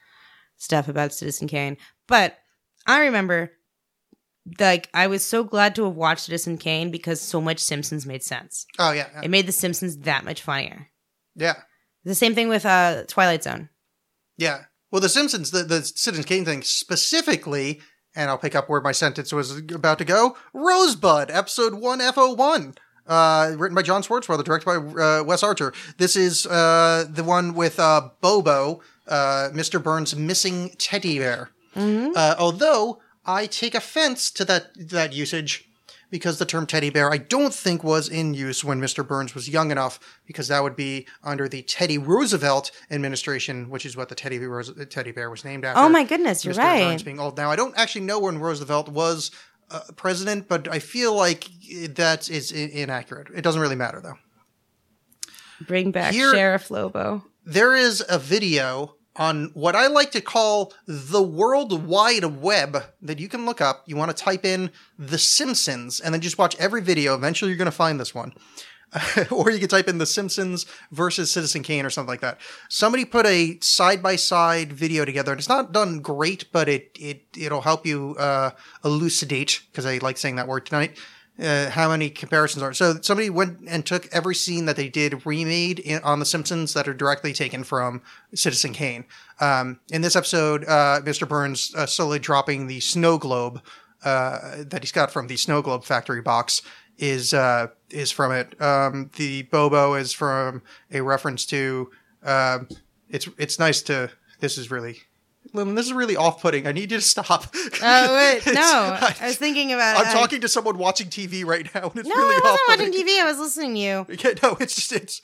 stuff 0.58 0.88
about 0.88 1.14
Citizen 1.14 1.48
Kane. 1.48 1.78
But 2.08 2.38
I 2.88 3.02
remember 3.06 3.52
like 4.60 4.90
I 4.94 5.08
was 5.08 5.26
so 5.26 5.44
glad 5.44 5.76
to 5.76 5.86
have 5.86 5.96
watched 5.96 6.26
Citizen 6.26 6.58
Kane 6.58 6.92
because 6.92 7.20
so 7.20 7.42
much 7.42 7.60
Simpsons 7.60 8.06
made 8.06 8.24
sense. 8.24 8.66
Oh 8.78 8.92
yeah, 8.92 9.08
yeah. 9.14 9.22
It 9.24 9.30
made 9.32 9.48
the 9.48 9.52
Simpsons 9.52 9.98
that 10.00 10.24
much 10.26 10.42
funnier. 10.42 10.90
yeah. 11.36 11.56
The 12.04 12.14
same 12.16 12.36
thing 12.36 12.50
with 12.50 12.66
uh 12.66 13.04
Twilight 13.08 13.44
Zone. 13.44 13.70
Yeah. 14.38 14.66
Well, 14.92 15.02
The 15.02 15.10
Simpsons, 15.10 15.50
the, 15.52 15.64
the 15.64 15.82
Citizen 15.82 16.24
Kane 16.24 16.46
thing 16.46 16.62
specifically, 16.62 17.82
and 18.16 18.30
I'll 18.30 18.38
pick 18.38 18.54
up 18.56 18.70
where 18.70 18.80
my 18.80 18.92
sentence 18.92 19.34
was 19.34 19.58
about 19.58 19.98
to 19.98 20.06
go 20.06 20.38
Rosebud, 20.54 21.32
episode 21.32 21.74
1F01. 21.74 22.78
Uh, 23.08 23.54
written 23.58 23.76
by 23.76 23.82
John 23.84 24.02
Swartzwelder, 24.04 24.44
directed 24.44 24.66
by 24.66 24.76
uh, 24.78 25.24
Wes 25.24 25.44
Archer. 25.44 25.74
This 25.98 26.16
is 26.16 26.46
uh, 26.48 27.06
the 27.10 27.24
one 27.24 27.54
with 27.54 27.80
uh, 27.80 28.10
Bobo, 28.22 28.82
uh, 29.08 29.50
Mr. 29.54 29.82
Burns' 29.82 30.16
missing 30.16 30.72
teddy 30.78 31.20
bear. 31.20 31.50
Uh, 31.76 32.36
although 32.40 33.02
I 33.26 33.48
take 33.48 33.76
offense 33.76 34.32
to 34.32 34.46
that 34.46 34.68
that 34.90 35.12
usage 35.14 35.68
because 36.10 36.38
the 36.40 36.46
term 36.46 36.66
teddy 36.66 36.90
bear 36.90 37.12
I 37.12 37.18
don't 37.18 37.54
think 37.54 37.84
was 37.84 38.08
in 38.08 38.34
use 38.34 38.64
when 38.64 38.80
Mr. 38.80 39.06
Burns 39.06 39.36
was 39.36 39.50
young 39.50 39.72
enough 39.72 40.00
because 40.26 40.48
that 40.48 40.64
would 40.64 40.76
be 40.78 41.06
under 41.24 41.50
the 41.50 41.64
Teddy 41.64 41.98
Roosevelt 41.98 42.72
administration, 42.90 43.70
which 43.70 43.86
is 43.86 43.98
what 43.98 44.08
the 44.08 44.16
teddy 44.16 44.38
bear, 44.40 44.64
teddy 44.90 45.12
bear 45.12 45.30
was 45.30 45.44
named 45.44 45.66
after. 45.66 45.82
Oh 45.82 45.90
my 45.90 46.04
goodness, 46.06 46.46
you're 46.46 46.54
Mr. 46.54 46.60
right. 46.60 46.84
Burns 46.84 47.04
being 47.04 47.20
old. 47.20 47.36
Now 47.36 47.52
I 47.52 47.56
don't 47.58 47.78
actually 47.78 48.06
know 48.06 48.20
when 48.20 48.38
Roosevelt 48.38 48.88
was 48.88 49.32
uh, 49.70 49.82
president, 49.98 50.48
but 50.48 50.68
I 50.72 50.80
feel 50.80 51.14
like 51.14 51.50
that 51.90 52.30
is 52.30 52.54
i- 52.54 52.58
inaccurate. 52.58 53.28
It 53.36 53.42
doesn't 53.42 53.60
really 53.60 53.76
matter 53.76 54.00
though. 54.00 54.18
Bring 55.68 55.92
back 55.92 56.14
Here- 56.14 56.34
Sheriff 56.34 56.70
Lobo. 56.72 57.26
There 57.46 57.76
is 57.76 58.04
a 58.10 58.18
video 58.18 58.96
on 59.16 59.52
what 59.54 59.76
I 59.76 59.88
like 59.88 60.12
to 60.12 60.22
call 60.22 60.74
the 60.88 61.22
World 61.22 61.86
Wide 61.86 62.26
Web 62.26 62.84
that 63.02 63.20
you 63.20 63.30
can 63.30 63.46
look 63.46 63.62
up. 63.62 63.84
You 63.86 63.96
want 63.96 64.16
to 64.16 64.24
type 64.24 64.44
in 64.44 64.72
The 64.98 65.18
Simpsons 65.18 66.02
and 66.02 66.14
then 66.14 66.22
just 66.22 66.38
watch 66.38 66.56
every 66.58 66.82
video. 66.82 67.16
Eventually, 67.16 67.52
you're 67.52 67.58
going 67.58 67.66
to 67.66 67.72
find 67.72 68.00
this 68.00 68.14
one. 68.14 68.34
or 69.32 69.52
you 69.52 69.60
can 69.60 69.68
type 69.68 69.88
in 69.88 70.00
The 70.00 70.06
Simpsons 70.06 70.66
versus 70.92 71.32
Citizen 71.32 71.64
Kane 71.64 71.86
or 71.86 71.90
something 71.90 72.10
like 72.10 72.22
that. 72.22 72.40
Somebody 72.70 73.06
put 73.06 73.26
a 73.26 73.60
side 73.62 74.02
by 74.02 74.16
side 74.16 74.74
video 74.74 75.06
together, 75.06 75.32
and 75.32 75.40
it's 75.40 75.50
not 75.50 75.72
done 75.72 76.00
great, 76.00 76.52
but 76.52 76.70
it 76.70 76.92
it 77.00 77.24
it'll 77.38 77.62
help 77.62 77.86
you 77.86 78.16
uh, 78.18 78.52
elucidate 78.84 79.62
because 79.72 79.86
I 79.86 79.98
like 79.98 80.18
saying 80.18 80.38
that 80.38 80.48
word 80.48 80.66
tonight. 80.66 80.98
Uh, 81.38 81.70
how 81.70 81.90
many 81.90 82.10
comparisons 82.10 82.64
are 82.64 82.74
so? 82.74 82.96
Somebody 83.02 83.30
went 83.30 83.60
and 83.68 83.86
took 83.86 84.08
every 84.14 84.36
scene 84.36 84.66
that 84.66 84.78
they 84.78 84.88
did 84.88 85.26
remade 85.26 85.80
in, 85.80 86.02
on 86.02 86.20
The 86.20 86.26
Simpsons 86.26 86.74
that 86.74 86.88
are 86.88 86.94
directly 86.94 87.34
taken 87.34 87.66
from 87.66 88.02
Citizen 88.34 88.72
Kane. 88.72 89.04
Um, 89.42 89.82
in 89.92 90.02
this 90.02 90.16
episode, 90.16 90.64
uh, 90.64 91.02
Mr. 91.04 91.28
Burns 91.28 91.76
uh, 91.76 91.88
slowly 91.88 92.20
dropping 92.20 92.68
the 92.68 92.80
snow 92.80 93.18
globe 93.18 93.62
uh, 94.06 94.64
that 94.66 94.82
he's 94.82 94.94
got 94.94 95.12
from 95.12 95.28
the 95.28 95.36
snow 95.36 95.62
globe 95.62 95.84
factory 95.84 96.22
box 96.22 96.62
is 96.98 97.34
uh, 97.34 97.68
is 97.90 98.12
from 98.12 98.32
it. 98.32 98.60
Um, 98.62 99.10
the 99.18 99.44
Bobo 99.44 99.96
is 99.96 100.14
from 100.14 100.62
a 100.92 101.02
reference 101.02 101.46
to. 101.48 101.92
Um, 102.24 102.70
it's 103.10 103.28
it's 103.38 103.60
nice 103.60 103.82
to. 103.84 104.12
This 104.40 104.58
is 104.58 104.72
really. 104.72 105.00
Lynn, 105.54 105.76
this 105.76 105.86
is 105.86 105.94
really 105.94 106.16
off-putting. 106.18 106.68
I 106.68 106.72
need 106.72 106.92
you 106.92 106.98
to 106.98 107.04
stop. 107.04 107.54
Oh 107.82 108.16
wait, 108.16 108.46
no. 108.54 108.62
I, 109.02 109.16
I 109.22 109.28
was 109.28 109.38
thinking 109.38 109.72
about 109.74 109.98
I'm 110.00 110.08
I- 110.08 110.14
talking 110.14 110.42
to 110.42 110.48
someone 110.50 110.78
watching 110.78 111.08
TV 111.08 111.46
right 111.46 111.66
now, 111.74 111.90
and 111.90 111.98
it's 111.98 112.10
No, 112.10 112.16
really 112.16 112.36
I 112.36 112.40
wasn't 112.44 112.94
watching 112.94 113.06
TV. 113.08 113.22
I 113.22 113.26
was 113.26 113.38
listening 113.40 113.74
to 113.76 113.80
you. 113.80 114.06
Yeah, 114.10 114.34
no, 114.44 114.58
it's 114.60 114.76
just 114.76 114.92
it's 114.92 115.22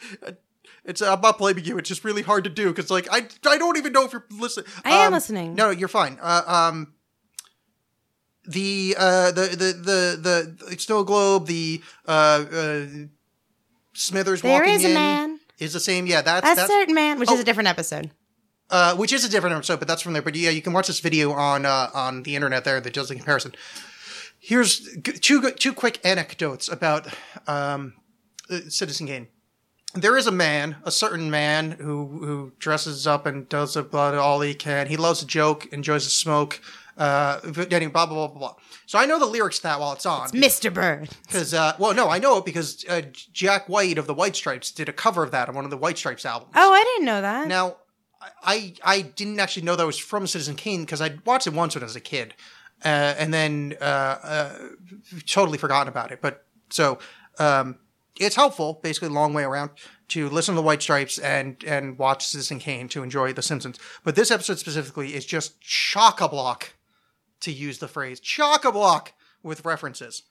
it's 0.85 1.01
I'm 1.01 1.21
not 1.21 1.37
blaming 1.37 1.65
you. 1.65 1.77
It's 1.77 1.89
just 1.89 2.03
really 2.05 2.21
hard 2.21 2.43
to 2.45 2.49
do 2.49 2.69
because 2.69 2.89
like 2.89 3.07
I 3.11 3.27
I 3.47 3.57
don't 3.57 3.77
even 3.77 3.91
know 3.93 4.05
if 4.05 4.13
you're 4.13 4.25
listening. 4.31 4.67
I 4.85 4.91
am 4.91 5.07
Um, 5.07 5.13
listening. 5.13 5.55
No, 5.55 5.69
you're 5.69 5.87
fine. 5.87 6.17
Uh, 6.21 6.41
um, 6.47 6.93
the 8.45 8.95
uh 8.97 9.31
the 9.31 9.41
the 9.41 10.19
the 10.21 10.65
the 10.69 10.79
snow 10.79 11.03
globe, 11.03 11.45
the 11.47 11.81
uh, 12.07 12.11
uh 12.51 12.85
Smithers 13.93 14.41
There 14.41 14.51
walking 14.59 14.73
is 14.75 14.85
a 14.85 14.87
in 14.89 14.93
man, 14.93 15.39
is 15.59 15.73
the 15.73 15.79
same. 15.79 16.05
Yeah, 16.07 16.21
that's 16.21 16.49
a 16.49 16.55
that's 16.55 16.67
certain 16.71 16.95
man, 16.95 17.19
which 17.19 17.29
is 17.31 17.37
Oh. 17.39 17.41
a 17.41 17.43
different 17.45 17.67
episode. 17.69 18.11
Uh, 18.71 18.95
which 18.95 19.13
is 19.13 19.23
a 19.23 19.29
different 19.29 19.55
episode, 19.55 19.79
but 19.79 19.87
that's 19.87 20.01
from 20.01 20.13
there. 20.13 20.21
But 20.21 20.35
yeah, 20.35 20.49
you 20.49 20.61
can 20.61 20.73
watch 20.73 20.87
this 20.87 20.99
video 20.99 21.31
on 21.33 21.65
uh, 21.65 21.89
on 21.93 22.23
the 22.23 22.35
internet 22.35 22.63
there 22.63 22.79
that 22.81 22.93
does 22.93 23.09
the 23.09 23.15
comparison. 23.15 23.53
Here's 24.39 24.97
two 25.03 25.51
two 25.51 25.73
quick 25.73 25.99
anecdotes 26.03 26.67
about 26.67 27.07
um, 27.47 27.93
Citizen 28.69 29.07
Kane. 29.07 29.27
There 29.93 30.17
is 30.17 30.25
a 30.25 30.31
man, 30.31 30.77
a 30.83 30.91
certain 30.91 31.29
man 31.29 31.71
who 31.71 32.07
who 32.25 32.53
dresses 32.57 33.05
up 33.05 33.25
and 33.25 33.47
does 33.49 33.75
about 33.75 34.15
all 34.15 34.41
he 34.41 34.53
can. 34.53 34.87
He 34.87 34.97
loves 34.97 35.21
a 35.21 35.27
joke, 35.27 35.67
enjoys 35.67 36.07
a 36.07 36.09
smoke, 36.09 36.61
uh, 36.97 37.39
blah 37.41 37.65
blah 37.65 37.89
blah 37.89 38.05
blah 38.05 38.27
blah. 38.27 38.55
So 38.85 38.99
I 38.99 39.05
know 39.05 39.19
the 39.19 39.25
lyrics 39.25 39.57
to 39.57 39.63
that 39.63 39.79
while 39.79 39.93
it's 39.93 40.05
on. 40.05 40.29
Mr. 40.31 40.73
Bird. 40.73 41.09
Because, 41.25 41.53
uh, 41.53 41.73
well, 41.79 41.93
no, 41.93 42.09
I 42.09 42.19
know 42.19 42.37
it 42.37 42.45
because 42.45 42.83
uh, 42.89 43.03
Jack 43.31 43.69
White 43.69 43.97
of 43.97 44.05
the 44.05 44.13
White 44.13 44.35
Stripes 44.35 44.71
did 44.71 44.89
a 44.89 44.93
cover 44.93 45.23
of 45.23 45.31
that 45.31 45.47
on 45.47 45.55
one 45.55 45.63
of 45.63 45.71
the 45.71 45.77
White 45.77 45.97
Stripes 45.97 46.25
albums. 46.25 46.51
Oh, 46.55 46.73
I 46.73 46.83
didn't 46.83 47.05
know 47.05 47.21
that. 47.21 47.47
Now, 47.47 47.77
I 48.43 48.73
I 48.83 49.01
didn't 49.01 49.39
actually 49.39 49.63
know 49.63 49.75
that 49.75 49.85
was 49.85 49.97
from 49.97 50.27
Citizen 50.27 50.55
Kane 50.55 50.81
because 50.81 51.01
I 51.01 51.17
watched 51.25 51.47
it 51.47 51.53
once 51.53 51.75
when 51.75 51.83
I 51.83 51.85
was 51.85 51.95
a 51.95 52.01
kid, 52.01 52.33
uh, 52.83 53.15
and 53.17 53.33
then 53.33 53.75
uh, 53.81 53.83
uh, 53.83 54.57
totally 55.25 55.57
forgotten 55.57 55.87
about 55.87 56.11
it. 56.11 56.21
But 56.21 56.45
so 56.69 56.99
um, 57.39 57.77
it's 58.19 58.35
helpful, 58.35 58.79
basically, 58.83 59.09
long 59.09 59.33
way 59.33 59.43
around 59.43 59.71
to 60.09 60.29
listen 60.29 60.53
to 60.53 60.57
the 60.57 60.65
White 60.65 60.81
Stripes 60.81 61.17
and 61.17 61.63
and 61.63 61.97
watch 61.97 62.25
Citizen 62.25 62.59
Kane 62.59 62.87
to 62.89 63.03
enjoy 63.03 63.33
The 63.33 63.41
Simpsons. 63.41 63.79
But 64.03 64.15
this 64.15 64.31
episode 64.31 64.59
specifically 64.59 65.15
is 65.15 65.25
just 65.25 65.59
chock 65.61 66.21
a 66.21 66.27
block, 66.27 66.73
to 67.41 67.51
use 67.51 67.79
the 67.79 67.87
phrase 67.87 68.19
chock 68.19 68.63
a 68.63 68.71
block 68.71 69.13
with 69.43 69.65
references. 69.65 70.23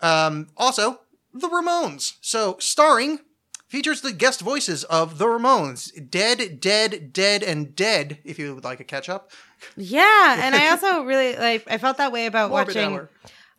Um, 0.00 0.48
also, 0.56 1.00
the 1.32 1.48
Ramones. 1.48 2.14
So 2.20 2.56
starring 2.60 3.20
features 3.68 4.00
the 4.00 4.12
guest 4.12 4.40
voices 4.40 4.84
of 4.84 5.18
the 5.18 5.26
Ramones. 5.26 5.90
Dead, 6.10 6.60
dead, 6.60 7.12
dead, 7.12 7.42
and 7.42 7.74
dead, 7.74 8.18
if 8.24 8.38
you 8.38 8.54
would 8.54 8.64
like 8.64 8.80
a 8.80 8.84
catch 8.84 9.08
up. 9.08 9.30
Yeah, 9.76 10.38
and 10.44 10.54
I 10.54 10.68
also 10.70 11.02
really 11.04 11.36
like. 11.36 11.64
I 11.70 11.78
felt 11.78 11.96
that 11.98 12.12
way 12.12 12.26
about 12.26 12.50
Morbid 12.50 12.74
watching. 12.76 12.92
hour. 12.92 13.10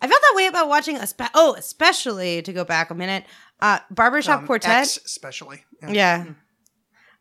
I 0.01 0.07
felt 0.07 0.21
that 0.21 0.33
way 0.35 0.45
about 0.47 0.67
watching. 0.69 0.95
Espe- 0.97 1.29
oh, 1.33 1.55
especially 1.57 2.41
to 2.43 2.53
go 2.53 2.63
back 2.63 2.89
a 2.91 2.95
minute. 2.95 3.25
Uh, 3.59 3.79
Barbershop 3.89 4.41
Um, 4.41 4.45
Quartet. 4.47 4.71
X 4.81 4.99
especially. 5.03 5.63
Yeah. 5.81 5.89
Yeah. 5.91 6.25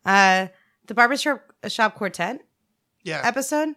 Uh, 0.04 0.48
the 0.86 0.94
Barbershop 0.94 1.42
Shop 1.68 1.94
Quartet 1.96 2.40
Yeah. 3.02 3.22
episode. 3.24 3.70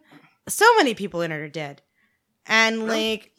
So 0.48 0.64
many 0.76 0.94
people 0.94 1.22
in 1.22 1.32
it 1.32 1.36
are 1.36 1.48
dead, 1.48 1.82
and 2.46 2.86
like, 2.86 3.32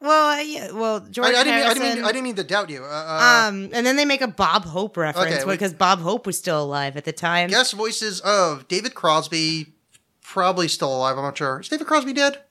well, 0.00 0.38
uh, 0.38 0.40
yeah, 0.42 0.70
well, 0.72 1.00
George 1.00 1.28
I, 1.28 1.30
didn't 1.32 1.46
mean, 1.46 1.54
I, 1.54 1.58
Harrison. 1.58 1.82
didn't 1.82 1.96
mean, 1.96 2.04
I 2.04 2.08
didn't 2.08 2.24
mean 2.24 2.34
to 2.36 2.44
doubt 2.44 2.70
you. 2.70 2.84
Uh, 2.84 2.88
uh, 2.88 3.46
um, 3.48 3.70
and 3.72 3.84
then 3.86 3.96
they 3.96 4.04
make 4.04 4.20
a 4.20 4.28
Bob 4.28 4.64
Hope 4.64 4.96
reference 4.96 5.36
Okay, 5.36 5.44
we- 5.44 5.54
because 5.54 5.74
Bob 5.74 6.00
Hope 6.00 6.26
was 6.26 6.38
still 6.38 6.62
alive 6.62 6.96
at 6.96 7.04
the 7.04 7.12
time. 7.12 7.50
guest 7.50 7.72
voices 7.74 8.20
of 8.20 8.68
David 8.68 8.94
Crosby, 8.94 9.74
probably 10.22 10.68
still 10.68 10.94
alive. 10.94 11.16
I'm 11.18 11.24
not 11.24 11.36
sure. 11.38 11.60
Is 11.60 11.68
David 11.68 11.86
Crosby 11.86 12.12
dead? 12.12 12.42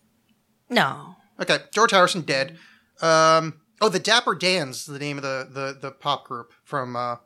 No. 0.70 1.16
Okay, 1.40 1.60
George 1.74 1.92
Harrison 1.92 2.22
dead. 2.22 2.58
Um, 3.02 3.62
oh, 3.80 3.90
the 3.90 4.00
Dapper 4.00 4.36
Dans, 4.36 4.86
the 4.86 5.00
name 5.00 5.18
of 5.18 5.24
the 5.24 5.48
the, 5.50 5.78
the 5.80 5.92
pop 5.92 6.26
group 6.26 6.52
from 6.64 6.96
uh, 6.96 7.18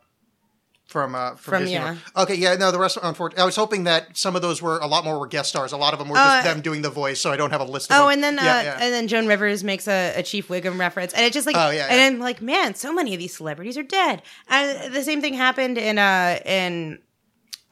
from 0.86 1.14
uh, 1.14 1.30
from, 1.30 1.36
From, 1.36 1.58
Disney. 1.60 1.74
yeah. 1.74 1.96
Okay, 2.16 2.34
yeah, 2.34 2.54
no, 2.56 2.70
the 2.70 2.78
rest. 2.78 2.98
Unfortunately, 3.02 3.42
I 3.42 3.46
was 3.46 3.56
hoping 3.56 3.84
that 3.84 4.16
some 4.16 4.36
of 4.36 4.42
those 4.42 4.60
were 4.60 4.78
a 4.78 4.86
lot 4.86 5.04
more 5.04 5.18
were 5.18 5.26
guest 5.26 5.48
stars. 5.48 5.72
A 5.72 5.76
lot 5.78 5.92
of 5.94 5.98
them 5.98 6.08
were 6.10 6.16
Uh, 6.18 6.42
just 6.42 6.44
them 6.44 6.60
doing 6.60 6.82
the 6.82 6.90
voice, 6.90 7.18
so 7.20 7.32
I 7.32 7.36
don't 7.36 7.50
have 7.50 7.62
a 7.62 7.64
list. 7.64 7.90
of 7.90 7.96
Oh, 7.98 8.02
them. 8.04 8.12
and 8.14 8.22
then 8.24 8.38
uh, 8.38 8.42
yeah, 8.42 8.62
yeah. 8.62 8.78
and 8.80 8.92
then 8.92 9.08
Joan 9.08 9.26
Rivers 9.26 9.64
makes 9.64 9.88
a, 9.88 10.12
a 10.16 10.22
Chief 10.22 10.48
Wiggum 10.48 10.78
reference, 10.78 11.12
and 11.14 11.24
it 11.24 11.32
just 11.32 11.46
like, 11.46 11.56
Oh, 11.56 11.70
yeah, 11.70 11.86
and 11.88 11.98
yeah. 11.98 12.06
I'm 12.06 12.18
like, 12.18 12.42
man, 12.42 12.74
so 12.74 12.92
many 12.92 13.14
of 13.14 13.20
these 13.20 13.34
celebrities 13.34 13.78
are 13.78 13.82
dead. 13.82 14.20
And 14.48 14.92
the 14.94 15.02
same 15.02 15.20
thing 15.22 15.34
happened 15.34 15.78
in 15.78 15.98
uh 15.98 16.38
in 16.44 16.98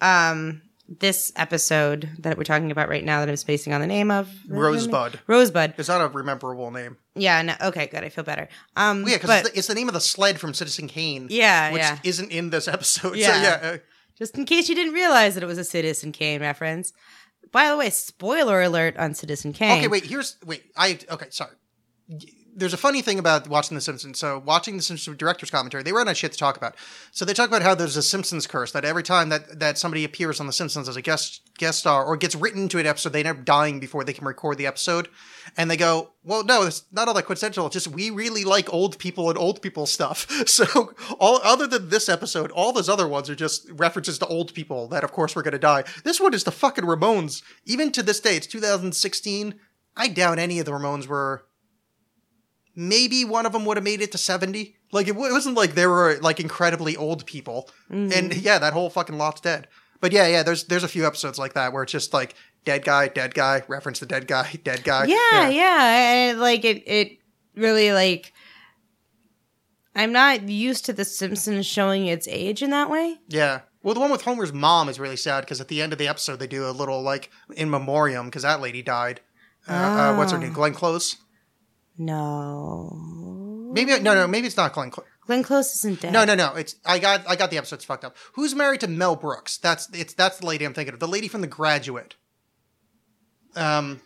um 0.01 0.63
this 0.99 1.32
episode 1.36 2.11
that 2.18 2.36
we're 2.36 2.45
talking 2.45 2.72
about 2.72 2.88
right 2.88 3.05
now 3.05 3.20
that 3.20 3.28
I'm 3.28 3.36
spacing 3.36 3.72
on 3.72 3.80
the 3.80 3.86
name 3.86 4.11
of 4.11 4.28
Rosebud. 4.49 5.20
Rosebud. 5.28 5.74
It's 5.78 5.88
not 5.88 6.01
a 6.01 6.09
rememberable 6.09 6.72
name. 6.72 6.97
Yeah. 7.14 7.41
No, 7.43 7.55
okay. 7.62 7.86
Good. 7.86 8.03
I 8.03 8.09
feel 8.09 8.24
better. 8.24 8.49
Um. 8.76 9.07
Yeah, 9.07 9.16
because 9.16 9.41
it's, 9.41 9.51
the- 9.51 9.59
it's 9.59 9.68
the 9.68 9.74
name 9.74 9.88
of 9.88 9.95
the 9.95 10.01
sled 10.01 10.41
from 10.41 10.53
Citizen 10.53 10.88
Kane. 10.88 11.28
Yeah, 11.30 11.72
which 11.72 11.80
yeah. 11.80 11.99
isn't 12.03 12.32
in 12.32 12.51
this 12.51 12.66
episode. 12.68 13.16
Yeah. 13.16 13.26
So 13.26 13.43
yeah, 13.43 13.70
uh, 13.70 13.78
just 14.18 14.36
in 14.36 14.45
case 14.45 14.68
you 14.68 14.74
didn't 14.74 14.95
realize 14.95 15.34
that 15.34 15.43
it 15.43 15.47
was 15.47 15.59
a 15.59 15.64
Citizen 15.64 16.12
Kane 16.12 16.41
reference. 16.41 16.93
By 17.53 17.68
the 17.68 17.76
way, 17.76 17.91
spoiler 17.91 18.61
alert 18.61 18.97
on 18.97 19.14
Citizen 19.14 19.53
Kane. 19.53 19.78
Okay, 19.78 19.88
wait. 19.88 20.05
Here's 20.05 20.36
wait. 20.45 20.64
I 20.76 20.99
okay. 21.11 21.26
Sorry. 21.30 21.53
There's 22.55 22.75
a 22.75 22.79
funny 22.79 23.03
thing 23.03 23.19
about 23.19 23.49
watching 23.49 23.75
The 23.75 23.81
Simpsons. 23.81 24.19
So 24.19 24.43
watching 24.45 24.77
The 24.77 24.83
Simpsons 24.83 25.17
director's 25.17 25.51
commentary, 25.51 25.83
they 25.83 25.93
run 25.93 26.09
out 26.09 26.13
of 26.13 26.17
shit 26.17 26.33
to 26.33 26.39
talk 26.39 26.57
about. 26.57 26.75
So 27.13 27.25
they 27.25 27.35
talk 27.35 27.49
about 27.49 27.63
how 27.63 27.75
there's 27.75 27.97
a 27.97 28.03
Simpsons 28.03 28.47
curse 28.47 28.73
that 28.73 28.85
every 28.85 29.03
time 29.03 29.29
that 29.29 29.61
that 29.61 29.79
somebody 29.79 30.05
appears 30.05 30.41
on 30.41 30.47
The 30.47 30.53
Simpsons 30.53 30.89
as 30.89 30.97
a 30.97 31.03
guest 31.03 31.43
guest 31.59 31.81
star 31.81 32.05
or 32.05 32.17
gets 32.17 32.35
written 32.35 32.63
into 32.63 32.79
an 32.79 32.87
episode, 32.87 33.13
they 33.13 33.21
end 33.21 33.29
up 33.29 33.45
dying 33.45 33.81
before 33.81 34.05
they 34.05 34.13
can 34.13 34.27
record 34.27 34.59
the 34.59 34.67
episode. 34.67 35.09
And 35.57 35.71
they 35.71 35.77
go, 35.77 36.11
well, 36.23 36.45
no, 36.45 36.63
it's 36.63 36.85
not 36.93 37.09
all 37.09 37.15
that 37.15 37.27
coincidental. 37.27 37.67
It's 37.67 37.75
just 37.75 37.89
we 37.89 38.11
really 38.11 38.45
like 38.45 38.73
old 38.73 38.99
people 38.99 39.29
and 39.31 39.39
old 39.39 39.63
people 39.63 39.87
stuff. 39.87 40.27
So 40.51 40.95
all 41.19 41.41
other 41.45 41.67
than 41.67 41.91
this 41.91 42.09
episode, 42.09 42.51
all 42.51 42.73
those 42.73 42.89
other 42.89 43.07
ones 43.07 43.31
are 43.31 43.35
just 43.35 43.71
references 43.71 44.19
to 44.19 44.27
old 44.27 44.53
people 44.53 44.89
that, 44.89 45.05
of 45.05 45.13
course, 45.13 45.35
we're 45.37 45.43
gonna 45.43 45.59
die. 45.59 45.85
This 46.05 46.21
one 46.21 46.35
is 46.35 46.45
the 46.45 46.51
fucking 46.51 46.85
Ramones. 46.85 47.43
Even 47.65 47.93
to 47.93 48.03
this 48.03 48.21
day, 48.21 48.37
it's 48.37 48.47
2016. 48.47 49.55
I 49.97 50.09
doubt 50.09 50.39
any 50.39 50.59
of 50.59 50.67
the 50.67 50.73
Ramones 50.73 51.07
were. 51.07 51.45
Maybe 52.77 53.25
one 53.25 53.47
of 53.47 53.53
them 53.53 53.64
would 53.64 53.77
have 53.77 53.85
made 53.85 54.01
it 54.01 54.12
to 54.12 54.18
70. 54.18 54.77
Like 54.93 55.09
it 55.09 55.16
wa- 55.16 55.27
it 55.27 55.33
wasn't 55.33 55.57
like 55.57 55.75
they 55.75 55.87
were 55.87 56.18
like 56.23 56.41
incredibly 56.41 56.97
old 56.97 57.27
people. 57.27 57.68
And 57.91 58.35
yeah, 58.35 58.59
that 58.59 58.73
whole 58.73 58.91
fucking 58.91 59.18
lot's 59.18 59.41
dead. 59.41 59.68
But 60.01 60.12
yeah, 60.12 60.27
yeah, 60.29 60.43
there's 60.43 60.64
there's 60.64 60.85
a 60.85 60.89
few 60.89 61.07
episodes 61.07 61.39
like 61.39 61.53
that 61.55 61.73
where 61.73 61.83
it's 61.83 61.93
just 61.93 62.12
like 62.14 62.35
dead 62.64 62.85
guy, 62.85 63.09
dead 63.09 63.35
guy, 63.35 63.62
reference 63.68 63.99
the 64.01 64.07
dead 64.07 64.27
guy, 64.27 64.59
dead 64.64 64.83
guy. 64.85 65.05
yeah, 65.07 65.49
yeah, 65.49 66.31
and 66.31 66.41
like 66.41 66.64
it, 66.64 66.83
it 66.87 67.18
really 67.55 67.93
like. 67.93 68.33
I'm 69.95 70.12
not 70.12 70.49
used 70.49 70.85
to 70.87 70.93
The 70.93 71.05
Simpsons 71.05 71.66
showing 71.66 72.07
its 72.07 72.29
age 72.29 72.62
in 72.62 72.71
that 72.71 72.89
way. 72.89 73.16
Yeah. 73.29 73.61
Well, 73.83 73.95
the 73.95 74.01
one 74.01 74.11
with 74.12 74.23
Homer's 74.23 74.53
mom 74.53 74.89
is 74.89 75.01
really 75.01 75.16
sad 75.16 75.41
because 75.41 75.61
at 75.61 75.68
the 75.68 75.83
end 75.83 75.93
of 75.93 75.99
the 75.99 76.07
episode 76.07 76.39
they 76.39 76.47
do 76.47 76.68
a 76.68 76.71
little 76.71 77.03
like 77.03 77.31
in 77.57 77.71
memoriam 77.71 78.27
because 78.27 78.43
that 78.43 78.61
lady 78.61 78.83
died. 78.83 79.21
Uh, 79.68 79.73
uh, 79.73 80.16
what's 80.16 80.33
her 80.33 80.39
name? 80.39 80.53
Glenn 80.53 80.75
Close. 80.75 81.16
No, 82.01 83.69
Maybe 83.73 83.91
no, 84.01 84.15
no, 84.15 84.27
maybe 84.27 84.47
it's 84.47 84.57
not 84.57 84.73
Glenn 84.73 84.91
Close. 84.91 85.07
Glenn 85.27 85.43
Close 85.43 85.75
isn't 85.77 86.01
dead. 86.01 86.13
No, 86.15 86.25
no, 86.25 86.35
no. 86.35 86.55
It's 86.55 86.77
I 86.85 86.99
got 86.99 87.29
I 87.29 87.37
got 87.37 87.51
the 87.51 87.59
episodes 87.59 87.85
fucked 87.85 88.05
up. 88.05 88.17
Who's 88.33 88.55
married 88.55 88.81
to 88.81 88.89
Mel 88.89 89.17
Brooks? 89.17 89.59
That's 89.59 89.87
it's 89.93 90.15
that's 90.15 90.39
the 90.39 90.47
lady 90.47 90.65
I'm 90.65 90.73
thinking 90.73 90.95
of. 90.95 91.01
The 91.01 91.07
lady 91.07 91.29
from 91.29 91.43
The 91.43 91.47
Graduate. 91.47 92.15
Um. 93.55 94.01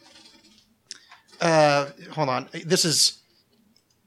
Uh, 1.41 1.91
hold 2.13 2.29
on. 2.29 2.49
This 2.67 2.85
is. 2.85 3.21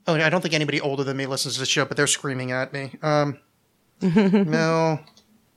Oh, 0.06 0.16
I 0.16 0.30
don't 0.30 0.42
think 0.42 0.54
anybody 0.54 0.82
older 0.82 1.04
than 1.06 1.16
me 1.18 1.26
listens 1.26 1.54
to 1.56 1.62
the 1.62 1.66
show, 1.66 1.86
but 1.86 1.96
they're 1.96 2.08
screaming 2.08 2.52
at 2.52 2.74
me. 2.74 2.92
Um, 3.02 3.40
Mel 4.02 5.00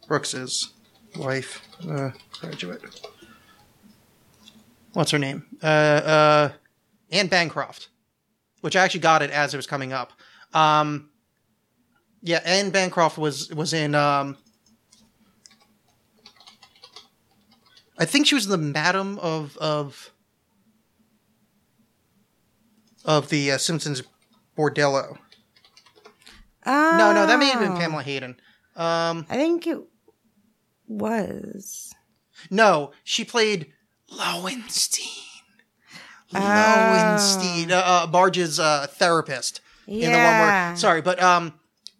Brooks's 0.06 0.72
wife, 1.16 1.62
uh, 1.88 2.10
graduate. 2.40 2.82
What's 4.92 5.10
her 5.10 5.18
name? 5.18 5.46
Uh, 5.62 5.66
uh, 5.66 6.52
Anne 7.12 7.28
Bancroft, 7.28 7.88
which 8.60 8.76
I 8.76 8.84
actually 8.84 9.00
got 9.00 9.22
it 9.22 9.30
as 9.30 9.54
it 9.54 9.56
was 9.56 9.66
coming 9.66 9.92
up. 9.92 10.12
Um, 10.52 11.10
yeah, 12.22 12.40
Anne 12.44 12.70
Bancroft 12.70 13.18
was 13.18 13.50
was 13.54 13.72
in. 13.72 13.94
Um, 13.94 14.36
I 17.98 18.04
think 18.04 18.26
she 18.26 18.34
was 18.34 18.46
the 18.46 18.58
madam 18.58 19.18
of 19.18 19.56
of 19.58 20.10
of 23.04 23.28
the 23.30 23.52
uh, 23.52 23.58
Simpsons 23.58 24.02
bordello. 24.56 25.18
Oh, 26.66 26.96
No, 26.98 27.12
no, 27.12 27.26
that 27.26 27.38
may 27.38 27.46
have 27.46 27.60
been 27.60 27.76
Pamela 27.76 28.02
Hayden. 28.02 28.36
Um, 28.76 29.26
I 29.30 29.36
think 29.36 29.66
it 29.66 29.78
was. 30.86 31.92
no, 32.50 32.92
she 33.04 33.24
played 33.24 33.72
Lowenstein. 34.10 35.06
Lowenstein, 36.32 37.72
uh, 37.72 37.82
uh, 37.84 38.06
Marge's 38.10 38.60
uh, 38.60 38.86
therapist. 38.88 39.60
In 39.86 40.00
the 40.00 40.06
one 40.06 40.12
Yeah. 40.12 40.68
where, 40.68 40.76
sorry, 40.76 41.02
but 41.02 41.20
um, 41.20 41.54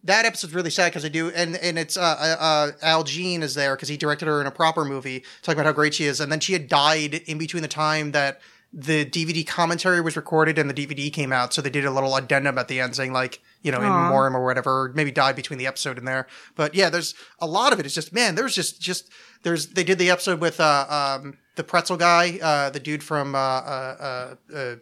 that 0.05 0.25
episode's 0.25 0.55
really 0.55 0.71
sad 0.71 0.93
because 0.93 1.05
I 1.05 1.09
do, 1.09 1.31
and 1.31 1.57
and 1.57 1.79
it's 1.79 1.97
uh, 1.97 2.01
uh, 2.01 2.37
uh 2.43 2.73
Al 2.83 3.05
Jean 3.05 3.43
is 3.43 3.55
there 3.55 3.75
because 3.75 3.89
he 3.89 3.97
directed 3.97 4.27
her 4.27 4.41
in 4.41 4.47
a 4.47 4.53
proper 4.53 4.85
movie, 4.85 5.25
talking 5.43 5.59
about 5.59 5.67
how 5.67 5.73
great 5.73 5.95
she 5.95 6.05
is, 6.05 6.21
and 6.21 6.31
then 6.31 6.39
she 6.41 6.53
had 6.53 6.69
died 6.69 7.15
in 7.15 7.37
between 7.37 7.63
the 7.63 7.69
time 7.69 8.13
that 8.13 8.41
the 8.73 9.05
DVD 9.05 9.45
commentary 9.45 10.01
was 10.01 10.17
recorded 10.17 10.57
and 10.57 10.71
the 10.71 10.75
DVD 10.75 11.13
came 11.13 11.33
out, 11.33 11.53
so 11.53 11.61
they 11.61 11.71
did 11.71 11.85
a 11.85 11.91
little 11.91 12.15
addendum 12.15 12.57
at 12.57 12.69
the 12.69 12.79
end 12.81 12.95
saying 12.95 13.13
like, 13.13 13.41
you 13.63 13.71
know, 13.73 13.79
in 13.79 13.87
Aw. 13.87 14.03
memoriam 14.05 14.37
or 14.37 14.45
whatever, 14.45 14.71
or 14.83 14.93
maybe 14.95 15.11
died 15.11 15.37
between 15.37 15.59
the 15.59 15.67
episode 15.67 15.99
and 15.99 16.07
there. 16.09 16.27
But 16.55 16.75
yeah, 16.75 16.91
there's 16.91 17.15
a 17.39 17.47
lot 17.47 17.73
of 17.73 17.81
it. 17.81 17.87
It's 17.87 17.95
just 17.95 18.13
man, 18.13 18.35
there's 18.35 18.55
just 18.55 18.81
just 18.81 19.11
there's 19.43 19.69
they 19.69 19.85
did 19.85 19.99
the 19.99 20.11
episode 20.11 20.41
with 20.41 20.61
uh 20.61 21.19
um 21.23 21.39
the 21.57 21.65
pretzel 21.65 21.97
guy, 21.97 22.39
uh 22.43 22.71
the 22.71 22.81
dude 22.81 23.03
from 23.03 23.35
uh 23.35 23.39
uh 23.39 24.35
uh. 24.53 24.55
uh 24.57 24.77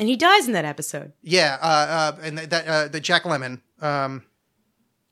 And 0.00 0.08
he 0.08 0.16
dies 0.16 0.46
in 0.46 0.52
that 0.54 0.64
episode. 0.64 1.12
yeah, 1.22 1.58
uh, 1.60 1.66
uh, 2.16 2.16
and 2.22 2.38
that 2.38 2.66
uh, 2.66 2.88
the 2.88 3.00
Jack 3.00 3.24
Lemmon. 3.24 3.60
Um, 3.80 4.24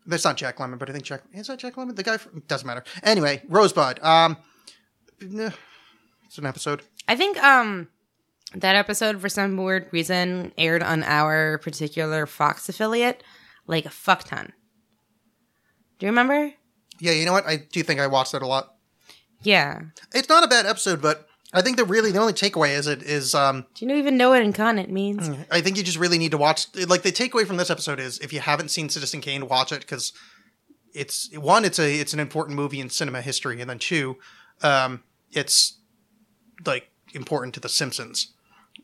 that's 0.07 0.25
not 0.25 0.37
Jack 0.39 0.57
Lemmon, 0.57 0.79
but 0.79 0.89
I 0.89 0.93
think 0.93 1.05
Jack 1.05 1.23
is 1.33 1.47
that 1.49 1.59
Jack 1.59 1.75
Lemmon. 1.75 1.95
The 1.95 2.03
guy 2.03 2.17
from, 2.17 2.43
doesn't 2.49 2.67
matter. 2.67 2.83
Anyway, 3.03 3.43
Rosebud. 3.49 4.03
Um, 4.03 4.37
it's 5.21 6.39
an 6.39 6.47
episode. 6.47 6.83
I 7.07 7.15
think 7.17 7.37
um 7.43 7.89
that 8.55 8.77
episode 8.77 9.21
for 9.21 9.29
some 9.29 9.57
weird 9.57 9.89
reason 9.93 10.53
aired 10.59 10.83
on 10.83 11.03
our 11.05 11.59
particular 11.59 12.27
Fox 12.27 12.69
affiliate 12.69 13.23
like 13.67 13.87
a 13.87 13.91
fuck 13.91 14.25
ton. 14.25 14.53
Do 15.99 16.07
you 16.07 16.11
remember? 16.11 16.53
Yeah, 16.99 17.13
you 17.13 17.25
know 17.25 17.33
what? 17.33 17.47
I 17.47 17.57
do 17.57 17.83
think 17.83 18.01
I 18.01 18.07
watched 18.07 18.33
that 18.33 18.43
a 18.43 18.47
lot. 18.47 18.75
Yeah. 19.43 19.81
It's 20.13 20.29
not 20.29 20.45
a 20.45 20.49
bad 20.49 20.67
episode, 20.67 21.01
but 21.01 21.29
I 21.53 21.63
think 21.63 21.77
the 21.77 21.85
really 21.85 22.13
the 22.13 22.19
only 22.19 22.33
takeaway 22.33 22.77
is 22.77 22.87
it 22.87 23.03
is 23.03 23.35
um 23.35 23.67
Do 23.75 23.87
you 23.87 23.95
even 23.95 24.17
know 24.17 24.31
what 24.31 24.43
incontinent 24.43 24.91
means? 24.91 25.29
I 25.51 25.61
think 25.61 25.77
you 25.77 25.83
just 25.83 25.99
really 25.99 26.19
need 26.19 26.31
to 26.33 26.39
watch. 26.39 26.67
Like 26.89 27.03
the 27.03 27.13
takeaway 27.13 27.47
from 27.47 27.57
this 27.57 27.71
episode 27.71 27.99
is 28.01 28.19
if 28.19 28.33
you 28.33 28.41
haven't 28.41 28.71
seen 28.71 28.89
Citizen 28.89 29.21
Kane, 29.21 29.49
watch 29.49 29.73
it 29.73 29.81
because 29.81 30.13
it's 30.93 31.31
one, 31.37 31.65
it's 31.65 31.79
a 31.79 32.01
it's 32.01 32.13
an 32.13 32.21
important 32.21 32.57
movie 32.57 32.81
in 32.81 32.91
cinema 32.91 33.21
history, 33.23 33.61
and 33.61 33.71
then 33.71 33.79
two, 33.79 34.17
um, 34.63 35.03
it's 35.33 35.79
like 36.67 36.91
important 37.15 37.55
to 37.55 37.61
The 37.61 37.69
Simpsons. 37.69 38.33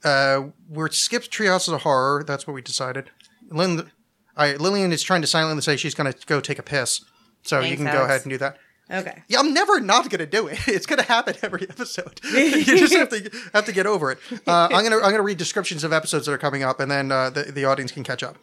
Uh, 0.04 0.48
we're 0.68 0.90
skipped 0.90 1.30
Treehouse 1.30 1.72
of 1.72 1.82
Horror. 1.82 2.24
That's 2.24 2.46
what 2.46 2.54
we 2.54 2.62
decided. 2.62 3.10
Lynn, 3.48 3.90
right, 4.36 4.60
Lillian 4.60 4.92
is 4.92 5.02
trying 5.02 5.20
to 5.22 5.26
silently 5.26 5.62
say 5.62 5.76
she's 5.76 5.94
going 5.94 6.12
to 6.12 6.26
go 6.26 6.40
take 6.40 6.58
a 6.58 6.62
piss, 6.62 7.04
so 7.42 7.60
you 7.60 7.76
Thanks, 7.76 7.82
can 7.82 7.92
go 7.92 8.04
ahead 8.04 8.22
and 8.22 8.30
do 8.30 8.38
that. 8.38 8.58
Okay. 8.90 9.24
Yeah, 9.28 9.40
I'm 9.40 9.52
never 9.52 9.80
not 9.80 10.08
going 10.10 10.20
to 10.20 10.26
do 10.26 10.46
it. 10.46 10.58
It's 10.68 10.86
going 10.86 11.00
to 11.00 11.04
happen 11.04 11.34
every 11.42 11.62
episode. 11.68 12.20
you 12.32 12.64
just 12.64 12.94
have 12.94 13.08
to 13.08 13.30
have 13.52 13.64
to 13.64 13.72
get 13.72 13.86
over 13.86 14.12
it. 14.12 14.18
Uh, 14.46 14.68
I'm 14.70 14.84
gonna 14.84 14.96
I'm 14.96 15.10
gonna 15.10 15.22
read 15.22 15.38
descriptions 15.38 15.82
of 15.82 15.92
episodes 15.92 16.26
that 16.26 16.32
are 16.32 16.38
coming 16.38 16.62
up, 16.62 16.78
and 16.78 16.90
then 16.90 17.10
uh, 17.10 17.30
the 17.30 17.44
the 17.44 17.64
audience 17.64 17.90
can 17.90 18.04
catch 18.04 18.22
up. 18.22 18.36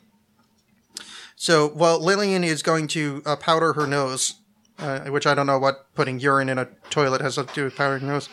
So, 1.35 1.67
while 1.69 1.99
Lillian 1.99 2.43
is 2.43 2.61
going 2.61 2.87
to 2.89 3.21
uh, 3.25 3.35
powder 3.35 3.73
her 3.73 3.87
nose, 3.87 4.35
uh, 4.79 5.01
which 5.05 5.25
I 5.25 5.33
don't 5.33 5.47
know 5.47 5.59
what 5.59 5.93
putting 5.95 6.19
urine 6.19 6.49
in 6.49 6.57
a 6.57 6.65
toilet 6.89 7.21
has 7.21 7.35
to 7.35 7.47
do 7.53 7.65
with 7.65 7.75
powdering 7.75 8.07
nose. 8.07 8.29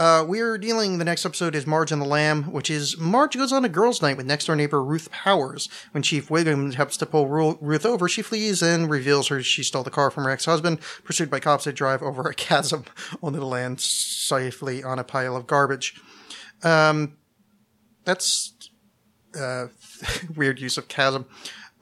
Uh, 0.00 0.24
we're 0.26 0.56
dealing. 0.56 0.96
The 0.96 1.04
next 1.04 1.26
episode 1.26 1.54
is 1.54 1.66
Marge 1.66 1.92
and 1.92 2.00
the 2.00 2.06
Lamb, 2.06 2.44
which 2.44 2.70
is 2.70 2.96
Marge 2.96 3.36
goes 3.36 3.52
on 3.52 3.66
a 3.66 3.68
girls' 3.68 4.00
night 4.00 4.16
with 4.16 4.24
next 4.24 4.46
door 4.46 4.56
neighbor 4.56 4.82
Ruth 4.82 5.10
Powers. 5.10 5.68
When 5.90 6.02
Chief 6.02 6.30
Wiggum 6.30 6.72
helps 6.72 6.96
to 6.96 7.06
pull 7.06 7.28
Ru- 7.28 7.58
Ruth 7.60 7.84
over, 7.84 8.08
she 8.08 8.22
flees 8.22 8.62
and 8.62 8.88
reveals 8.88 9.28
her 9.28 9.42
she 9.42 9.62
stole 9.62 9.82
the 9.82 9.90
car 9.90 10.10
from 10.10 10.24
her 10.24 10.30
ex-husband. 10.30 10.80
Pursued 11.04 11.30
by 11.30 11.38
cops, 11.38 11.64
they 11.64 11.72
drive 11.72 12.02
over 12.02 12.22
a 12.22 12.34
chasm, 12.48 12.86
only 13.22 13.40
to 13.40 13.44
land 13.44 13.82
safely 13.82 14.82
on 14.82 14.98
a 14.98 15.04
pile 15.04 15.36
of 15.36 15.46
garbage. 15.46 16.00
Um, 16.62 17.18
that's 18.06 18.54
uh, 19.38 19.66
weird 20.34 20.60
use 20.60 20.78
of 20.78 20.88
chasm. 20.88 21.26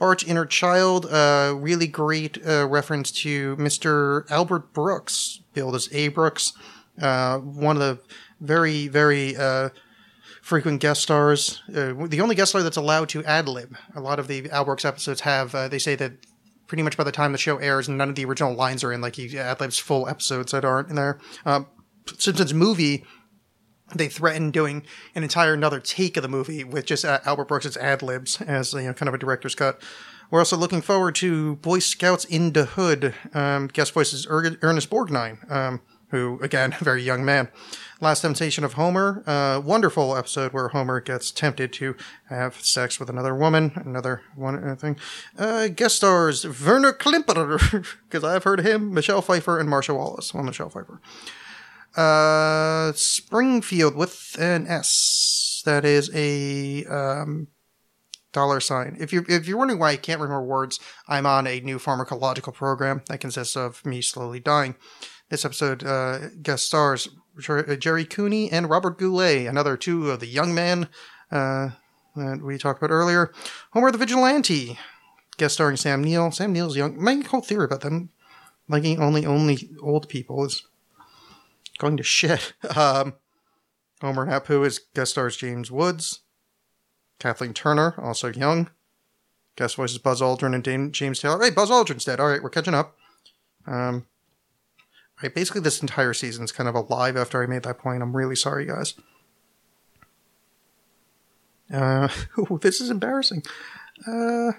Arch 0.01 0.27
Inner 0.27 0.47
Child, 0.47 1.07
uh, 1.07 1.55
really 1.57 1.87
great 1.87 2.45
uh, 2.45 2.67
reference 2.67 3.13
to 3.13 3.55
Mr. 3.59 4.29
Albert 4.29 4.73
Brooks, 4.73 5.41
billed 5.55 5.77
as 5.77 5.89
A. 5.93 6.09
Brooks, 6.09 6.53
uh, 7.01 7.39
one 7.39 7.77
of 7.77 7.81
the 7.81 7.99
very, 8.41 8.89
very 8.89 9.37
uh, 9.37 9.71
frequent 10.43 10.81
guest 10.81 11.03
stars. 11.03 11.63
Uh, 11.69 11.93
the 12.07 12.21
only 12.21 12.35
guest 12.35 12.51
star 12.51 12.63
that's 12.63 12.77
allowed 12.77 13.09
to 13.11 13.25
ad 13.25 13.49
lib. 13.49 13.77
A 13.95 14.01
lot 14.01 14.19
of 14.19 14.29
the 14.29 14.49
Al 14.51 14.65
Brooks 14.65 14.85
episodes 14.85 15.23
have, 15.23 15.55
uh, 15.55 15.69
they 15.69 15.79
say 15.79 15.95
that 15.97 16.13
pretty 16.67 16.83
much 16.83 16.97
by 16.97 17.05
the 17.05 17.13
time 17.13 17.33
the 17.33 17.39
show 17.39 17.57
airs, 17.59 17.89
none 17.89 18.09
of 18.09 18.15
the 18.15 18.25
original 18.25 18.55
lines 18.55 18.85
are 18.85 18.93
in, 18.93 19.01
like 19.01 19.17
he 19.17 19.39
ad 19.39 19.61
libs 19.61 19.79
full 19.79 20.09
episodes 20.09 20.53
that 20.53 20.65
aren't 20.65 20.91
in 20.91 20.97
there. 20.97 21.19
Um, 21.45 21.67
Simpsons 22.19 22.55
movie 22.55 23.05
they 23.95 24.09
threatened 24.09 24.53
doing 24.53 24.85
an 25.15 25.23
entire 25.23 25.55
another 25.55 25.81
take 25.81 26.17
of 26.17 26.23
the 26.23 26.29
movie 26.29 26.65
with 26.65 26.85
just 26.85 27.05
uh, 27.05 27.21
Albert 27.25 27.49
Brooks' 27.49 27.77
ad 27.77 28.03
libs 28.03 28.41
as 28.43 28.73
you 28.75 28.83
know, 28.83 28.93
kind 28.93 29.09
of 29.09 29.15
a 29.15 29.19
director's 29.19 29.55
cut. 29.55 29.81
We're 30.31 30.41
also 30.41 30.57
looking 30.57 30.83
forward 30.83 31.15
to 31.17 31.57
Boy 31.57 31.79
Scouts 31.79 32.27
in 32.27 32.53
the 32.53 32.67
Hood. 32.67 33.15
Um, 33.33 33.69
guest 33.69 33.93
voices 33.93 34.27
er- 34.29 34.59
Ernest 34.61 34.91
Borgnine, 34.91 35.51
um, 35.51 35.81
who 36.11 36.39
again, 36.43 36.75
a 36.81 36.85
very 36.85 37.03
young 37.03 37.25
man. 37.25 37.49
Last 38.01 38.21
Temptation 38.21 38.63
of 38.63 38.75
Homer, 38.75 39.25
uh, 39.27 39.61
wonderful 39.61 40.17
episode 40.17 40.53
where 40.53 40.69
Homer 40.69 41.01
gets 41.01 41.33
tempted 41.33 41.73
to 41.75 41.97
have 42.29 42.61
sex 42.61 43.01
with 43.01 43.11
another 43.11 43.35
woman. 43.35 43.73
Another 43.75 44.23
one 44.37 44.63
uh, 44.63 44.77
thing. 44.77 44.97
Uh, 45.37 45.67
guest 45.69 45.97
stars 45.97 46.45
Werner 46.45 46.93
Klemperer, 46.93 47.85
because 48.09 48.23
I've 48.23 48.45
heard 48.45 48.61
him, 48.61 48.95
Michelle 48.95 49.23
Pfeiffer, 49.23 49.59
and 49.59 49.69
Marcia 49.69 49.95
Wallace. 49.95 50.33
Well, 50.33 50.45
Michelle 50.45 50.71
Pfeiffer. 50.71 51.01
Uh, 51.97 52.93
Springfield 52.93 53.97
with 53.97 54.37
an 54.39 54.69
S. 54.69 55.63
That 55.65 55.85
is 55.85 56.09
a 56.15 56.85
um, 56.87 57.49
dollar 58.33 58.61
sign. 58.61 58.97
If 59.01 59.13
you're 59.13 59.25
if 59.29 59.49
you're 59.49 59.59
wondering 59.59 59.81
why 59.81 59.91
I 59.91 59.97
can't 59.97 60.21
remember 60.21 60.45
words, 60.45 60.79
I'm 61.09 61.27
on 61.27 61.47
a 61.47 61.61
new 61.61 61.79
pharmacological 61.79 62.55
program 62.55 63.03
that 63.09 63.19
consists 63.21 63.57
of 63.57 63.85
me 63.85 64.01
slowly 64.01 64.41
dying. 64.41 64.77
This 65.31 65.45
episode 65.45 65.85
uh, 65.85 66.31
guest 66.43 66.67
stars 66.67 67.09
uh, 67.49 67.77
Gerry 67.77 68.07
Cooney 68.07 68.51
and 68.51 68.71
Robert 68.71 68.99
Goulet, 68.99 69.47
another 69.47 69.77
two 69.77 70.11
of 70.11 70.21
the 70.21 70.27
young 70.27 70.55
men 70.55 70.89
uh, 71.31 71.71
that 72.17 72.41
we 72.43 72.57
talked 72.57 72.83
about 72.83 72.93
earlier. 72.93 73.33
Homer 73.73 73.93
the 73.93 73.99
Vigilante, 73.99 74.79
guest 75.37 75.55
starring 75.55 75.77
Sam 75.77 76.03
Neill. 76.03 76.31
Sam 76.31 76.53
Neill's 76.53 76.79
young. 76.79 77.03
My 77.03 77.17
whole 77.17 77.43
theory 77.43 77.67
about 77.67 77.83
them 77.83 78.09
liking 78.69 79.01
only 79.01 79.27
only 79.27 79.71
old 79.83 80.09
people 80.09 80.45
is 80.47 80.67
going 81.79 81.97
to 81.97 82.03
shit. 82.03 82.55
Um, 82.77 83.15
Homer 84.01 84.23
and 84.23 84.33
Apu 84.33 84.65
is 84.65 84.81
guest 84.95 85.11
stars 85.11 85.37
James 85.37 85.71
Woods, 85.71 86.21
Kathleen 87.19 87.53
Turner, 87.53 87.95
also 87.99 88.29
young. 88.29 88.71
Guest 89.57 89.75
voices 89.75 89.99
Buzz 89.99 90.21
Aldrin 90.21 90.55
and 90.55 90.63
Dame, 90.63 90.93
James 90.93 91.19
Taylor. 91.19 91.43
Hey, 91.43 91.51
Buzz 91.51 91.69
Aldrin's 91.69 92.05
dead. 92.05 92.21
All 92.21 92.29
right, 92.29 92.41
we're 92.41 92.49
catching 92.49 92.75
up. 92.75 92.97
Um, 93.67 94.07
right, 95.23 95.35
basically 95.35 95.61
this 95.61 95.81
entire 95.81 96.15
season 96.15 96.45
is 96.45 96.53
kind 96.53 96.69
of 96.69 96.75
alive 96.75 97.17
after 97.17 97.43
I 97.43 97.47
made 97.47 97.63
that 97.65 97.79
point. 97.79 98.03
I'm 98.03 98.17
really 98.17 98.37
sorry, 98.37 98.67
guys. 98.67 98.95
Uh, 101.73 102.09
this 102.61 102.81
is 102.81 102.91
embarrassing. 102.91 103.43
Uh, 104.07 104.53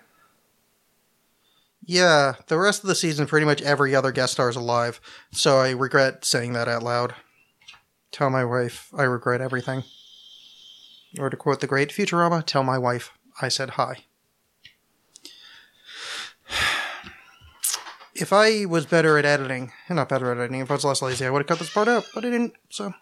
yeah, 1.86 2.34
the 2.47 2.57
rest 2.57 2.84
of 2.84 2.88
the 2.88 2.95
season, 2.95 3.26
pretty 3.26 3.45
much 3.45 3.62
every 3.62 3.95
other 3.95 4.12
guest 4.12 4.34
star 4.34 4.49
is 4.49 4.55
alive, 4.55 5.01
so 5.32 5.57
I 5.57 5.72
regret 5.72 6.24
saying 6.24 6.53
that 6.53 6.68
out 6.68 6.84
loud. 6.84 7.16
Tell 8.12 8.30
my 8.30 8.45
wife 8.45 8.91
I 8.95 9.03
regret 9.03 9.41
everything. 9.41 9.84
Or 11.18 11.30
to 11.30 11.38
quote 11.38 11.62
the 11.62 11.68
great 11.68 11.89
Futurama, 11.89 12.45
tell 12.45 12.64
my 12.64 12.78
wife 12.78 13.12
I 13.41 13.47
said 13.47 13.72
hi. 13.72 14.05
If 18.20 18.34
I 18.34 18.65
was 18.65 18.86
better 18.86 19.17
at 19.17 19.26
editing, 19.26 19.72
not 19.89 20.09
better 20.09 20.32
at 20.32 20.38
editing, 20.38 20.59
if 20.59 20.70
I 20.70 20.74
was 20.74 20.84
less 20.84 21.01
lazy, 21.01 21.26
I 21.26 21.30
would 21.30 21.39
have 21.39 21.47
cut 21.47 21.59
this 21.59 21.70
part 21.70 21.88
out, 21.88 22.05
but 22.13 22.26
I 22.26 22.30
didn't, 22.30 22.53
so. 22.70 22.93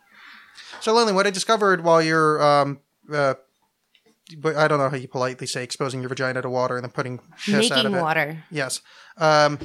So, 0.79 0.93
Lily, 0.93 1.11
what 1.13 1.25
I 1.25 1.31
discovered 1.31 1.83
while 1.83 2.01
you're, 2.03 2.41
um, 2.41 2.79
uh, 3.11 3.33
but 4.37 4.55
I 4.55 4.67
don't 4.67 4.77
know 4.77 4.89
how 4.89 4.95
you 4.97 5.07
politely 5.07 5.47
say 5.47 5.63
exposing 5.63 6.01
your 6.01 6.09
vagina 6.09 6.41
to 6.41 6.49
water 6.49 6.75
and 6.75 6.83
then 6.83 6.91
putting 6.91 7.19
piss 7.45 7.71
out 7.71 7.79
of 7.79 7.91
Making 7.91 7.97
it. 7.97 8.01
water. 8.01 8.43
Yes. 8.51 8.81
Um, 9.17 9.57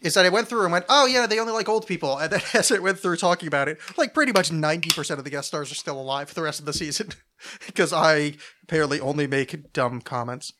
is 0.00 0.14
that 0.14 0.24
I 0.24 0.30
went 0.30 0.48
through 0.48 0.62
and 0.64 0.72
went, 0.72 0.86
oh, 0.88 1.06
yeah, 1.06 1.26
they 1.26 1.38
only 1.38 1.52
like 1.52 1.68
old 1.68 1.86
people. 1.86 2.18
And 2.18 2.32
then 2.32 2.40
as 2.54 2.72
I 2.72 2.78
went 2.78 2.98
through 2.98 3.16
talking 3.18 3.46
about 3.46 3.68
it, 3.68 3.78
like 3.96 4.14
pretty 4.14 4.32
much 4.32 4.50
90% 4.50 5.18
of 5.18 5.24
the 5.24 5.30
guest 5.30 5.48
stars 5.48 5.70
are 5.70 5.76
still 5.76 6.00
alive 6.00 6.28
for 6.28 6.34
the 6.34 6.42
rest 6.42 6.58
of 6.58 6.66
the 6.66 6.72
season 6.72 7.10
because 7.66 7.92
I 7.92 8.34
apparently 8.64 8.98
only 8.98 9.26
make 9.26 9.72
dumb 9.72 10.00
comments. 10.00 10.52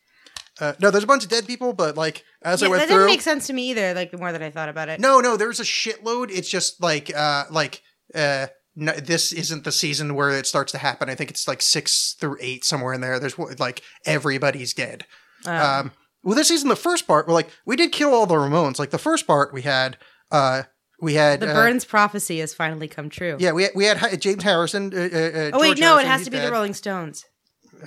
Uh, 0.61 0.73
no, 0.79 0.91
there's 0.91 1.03
a 1.03 1.07
bunch 1.07 1.23
of 1.23 1.29
dead 1.29 1.47
people, 1.47 1.73
but 1.73 1.97
like 1.97 2.23
as 2.41 2.63
I 2.63 2.67
went 2.67 2.81
that 2.81 2.87
through. 2.87 2.97
didn't 2.97 3.07
make 3.07 3.21
sense 3.21 3.47
to 3.47 3.53
me 3.53 3.69
either. 3.71 3.93
Like 3.93 4.11
the 4.11 4.17
more 4.17 4.31
that 4.31 4.41
I 4.41 4.49
thought 4.49 4.69
about 4.69 4.89
it. 4.89 4.99
No, 4.99 5.19
no, 5.19 5.37
there's 5.37 5.59
a 5.59 5.63
shitload. 5.63 6.31
It's 6.31 6.49
just 6.49 6.81
like, 6.81 7.11
uh, 7.15 7.45
like, 7.51 7.81
uh, 8.15 8.47
no, 8.75 8.93
this 8.93 9.31
isn't 9.33 9.63
the 9.65 9.71
season 9.71 10.15
where 10.15 10.29
it 10.29 10.47
starts 10.47 10.71
to 10.71 10.77
happen. 10.77 11.09
I 11.09 11.15
think 11.15 11.29
it's 11.29 11.47
like 11.47 11.61
six 11.61 12.15
through 12.19 12.37
eight 12.39 12.63
somewhere 12.63 12.93
in 12.93 13.01
there. 13.01 13.19
There's 13.19 13.37
like 13.59 13.81
everybody's 14.05 14.73
dead. 14.73 15.05
Um, 15.45 15.91
well, 16.23 16.35
this 16.35 16.49
season, 16.49 16.69
the 16.69 16.75
first 16.75 17.07
part, 17.07 17.27
we're 17.27 17.33
like, 17.33 17.49
we 17.65 17.75
did 17.75 17.91
kill 17.91 18.13
all 18.13 18.25
the 18.25 18.35
Ramones. 18.35 18.79
Like 18.79 18.89
the 18.91 18.97
first 18.97 19.25
part, 19.25 19.53
we 19.53 19.61
had, 19.63 19.97
uh, 20.31 20.63
we 21.01 21.13
had 21.13 21.39
the 21.39 21.49
uh, 21.49 21.53
Burns 21.53 21.85
prophecy 21.85 22.39
has 22.39 22.53
finally 22.53 22.87
come 22.89 23.09
true. 23.09 23.37
Yeah, 23.39 23.53
we 23.53 23.63
had, 23.63 23.71
we 23.73 23.85
had 23.85 23.97
Ha- 23.97 24.15
James 24.17 24.43
Harrison. 24.43 24.93
Uh, 24.93 24.97
uh, 24.97 25.01
uh, 25.01 25.51
Oh 25.53 25.59
wait, 25.59 25.67
George 25.77 25.79
no, 25.79 25.97
it 25.97 26.05
has 26.05 26.25
to 26.25 26.29
be 26.31 26.37
dead. 26.37 26.47
the 26.47 26.51
Rolling 26.51 26.73
Stones. 26.73 27.25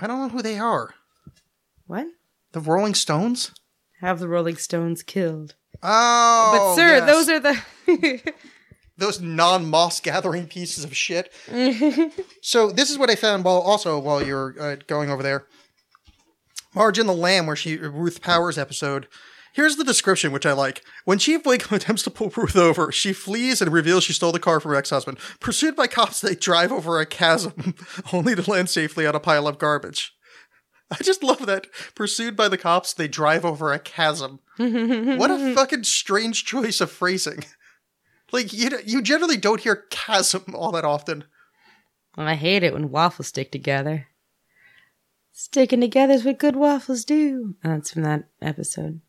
I 0.01 0.07
don't 0.07 0.19
know 0.19 0.29
who 0.31 0.41
they 0.43 0.59
are. 0.59 0.95
What? 1.87 2.07
The 2.53 2.61
Rolling 2.61 2.95
Stones. 2.95 3.53
Have 4.03 4.19
the 4.19 4.29
Rolling 4.29 4.57
Stones 4.57 5.03
killed? 5.03 5.55
Oh, 5.83 6.51
But 6.53 6.75
sir, 6.75 6.97
yes. 6.97 7.07
those 7.07 7.29
are 7.29 7.41
the. 7.41 8.33
those 8.99 9.21
non-moss 9.21 10.01
gathering 10.01 10.49
pieces 10.49 10.85
of 10.85 10.95
shit. 10.95 11.33
so 12.43 12.71
this 12.71 12.91
is 12.91 12.99
what 12.99 13.11
I 13.11 13.15
found 13.15 13.45
while 13.45 13.59
also 13.61 13.99
while 13.99 14.23
you're 14.23 14.55
uh, 14.61 14.77
going 14.87 15.09
over 15.09 15.23
there. 15.23 15.47
Marge 16.75 16.99
and 16.99 17.09
the 17.09 17.15
Lamb, 17.15 17.47
where 17.47 17.57
she 17.57 17.77
Ruth 17.79 18.21
Powers 18.21 18.59
episode. 18.59 19.07
Here's 19.55 19.77
the 19.77 19.85
description, 19.85 20.33
which 20.33 20.47
I 20.47 20.53
like. 20.53 20.83
When 21.05 21.19
Chief 21.19 21.45
Wiggum 21.45 21.73
attempts 21.77 22.03
to 22.05 22.11
pull 22.11 22.31
Ruth 22.37 22.57
over, 22.57 22.91
she 22.91 23.13
flees 23.13 23.63
and 23.63 23.73
reveals 23.73 24.03
she 24.03 24.15
stole 24.15 24.33
the 24.33 24.41
car 24.41 24.59
from 24.59 24.71
her 24.73 24.77
ex-husband. 24.79 25.19
Pursued 25.41 25.77
by 25.77 25.87
cops, 25.87 26.21
they 26.21 26.35
drive 26.35 26.73
over 26.73 26.99
a 26.99 27.07
chasm, 27.07 27.75
only 28.13 28.35
to 28.35 28.51
land 28.51 28.69
safely 28.71 29.07
on 29.07 29.15
a 29.15 29.21
pile 29.21 29.47
of 29.47 29.59
garbage. 29.59 30.13
I 30.93 31.03
just 31.03 31.23
love 31.23 31.47
that. 31.47 31.67
Pursued 31.95 32.37
by 32.37 32.49
the 32.49 32.59
cops, 32.59 32.93
they 32.93 33.09
drive 33.09 33.45
over 33.45 33.73
a 33.73 33.79
chasm. 33.79 34.41
what 34.59 35.31
a 35.31 35.55
fucking 35.57 35.85
strange 35.85 36.45
choice 36.45 36.81
of 36.81 36.91
phrasing. 36.91 37.45
Like 38.31 38.53
you, 38.53 38.71
you 38.85 39.03
generally 39.03 39.37
don't 39.37 39.61
hear 39.61 39.87
chasm 39.91 40.55
all 40.55 40.73
that 40.73 40.85
often. 40.85 41.25
I 42.17 42.35
hate 42.35 42.63
it 42.63 42.73
when 42.73 42.91
waffles 42.91 43.29
stick 43.29 43.51
together. 43.51 44.09
Sticking 45.33 45.81
together 45.81 46.13
is 46.13 46.25
what 46.25 46.39
good 46.39 46.57
waffles 46.57 47.05
do. 47.05 47.55
That's 47.63 47.91
from 47.93 48.03
that 48.03 48.25
episode. 48.41 49.01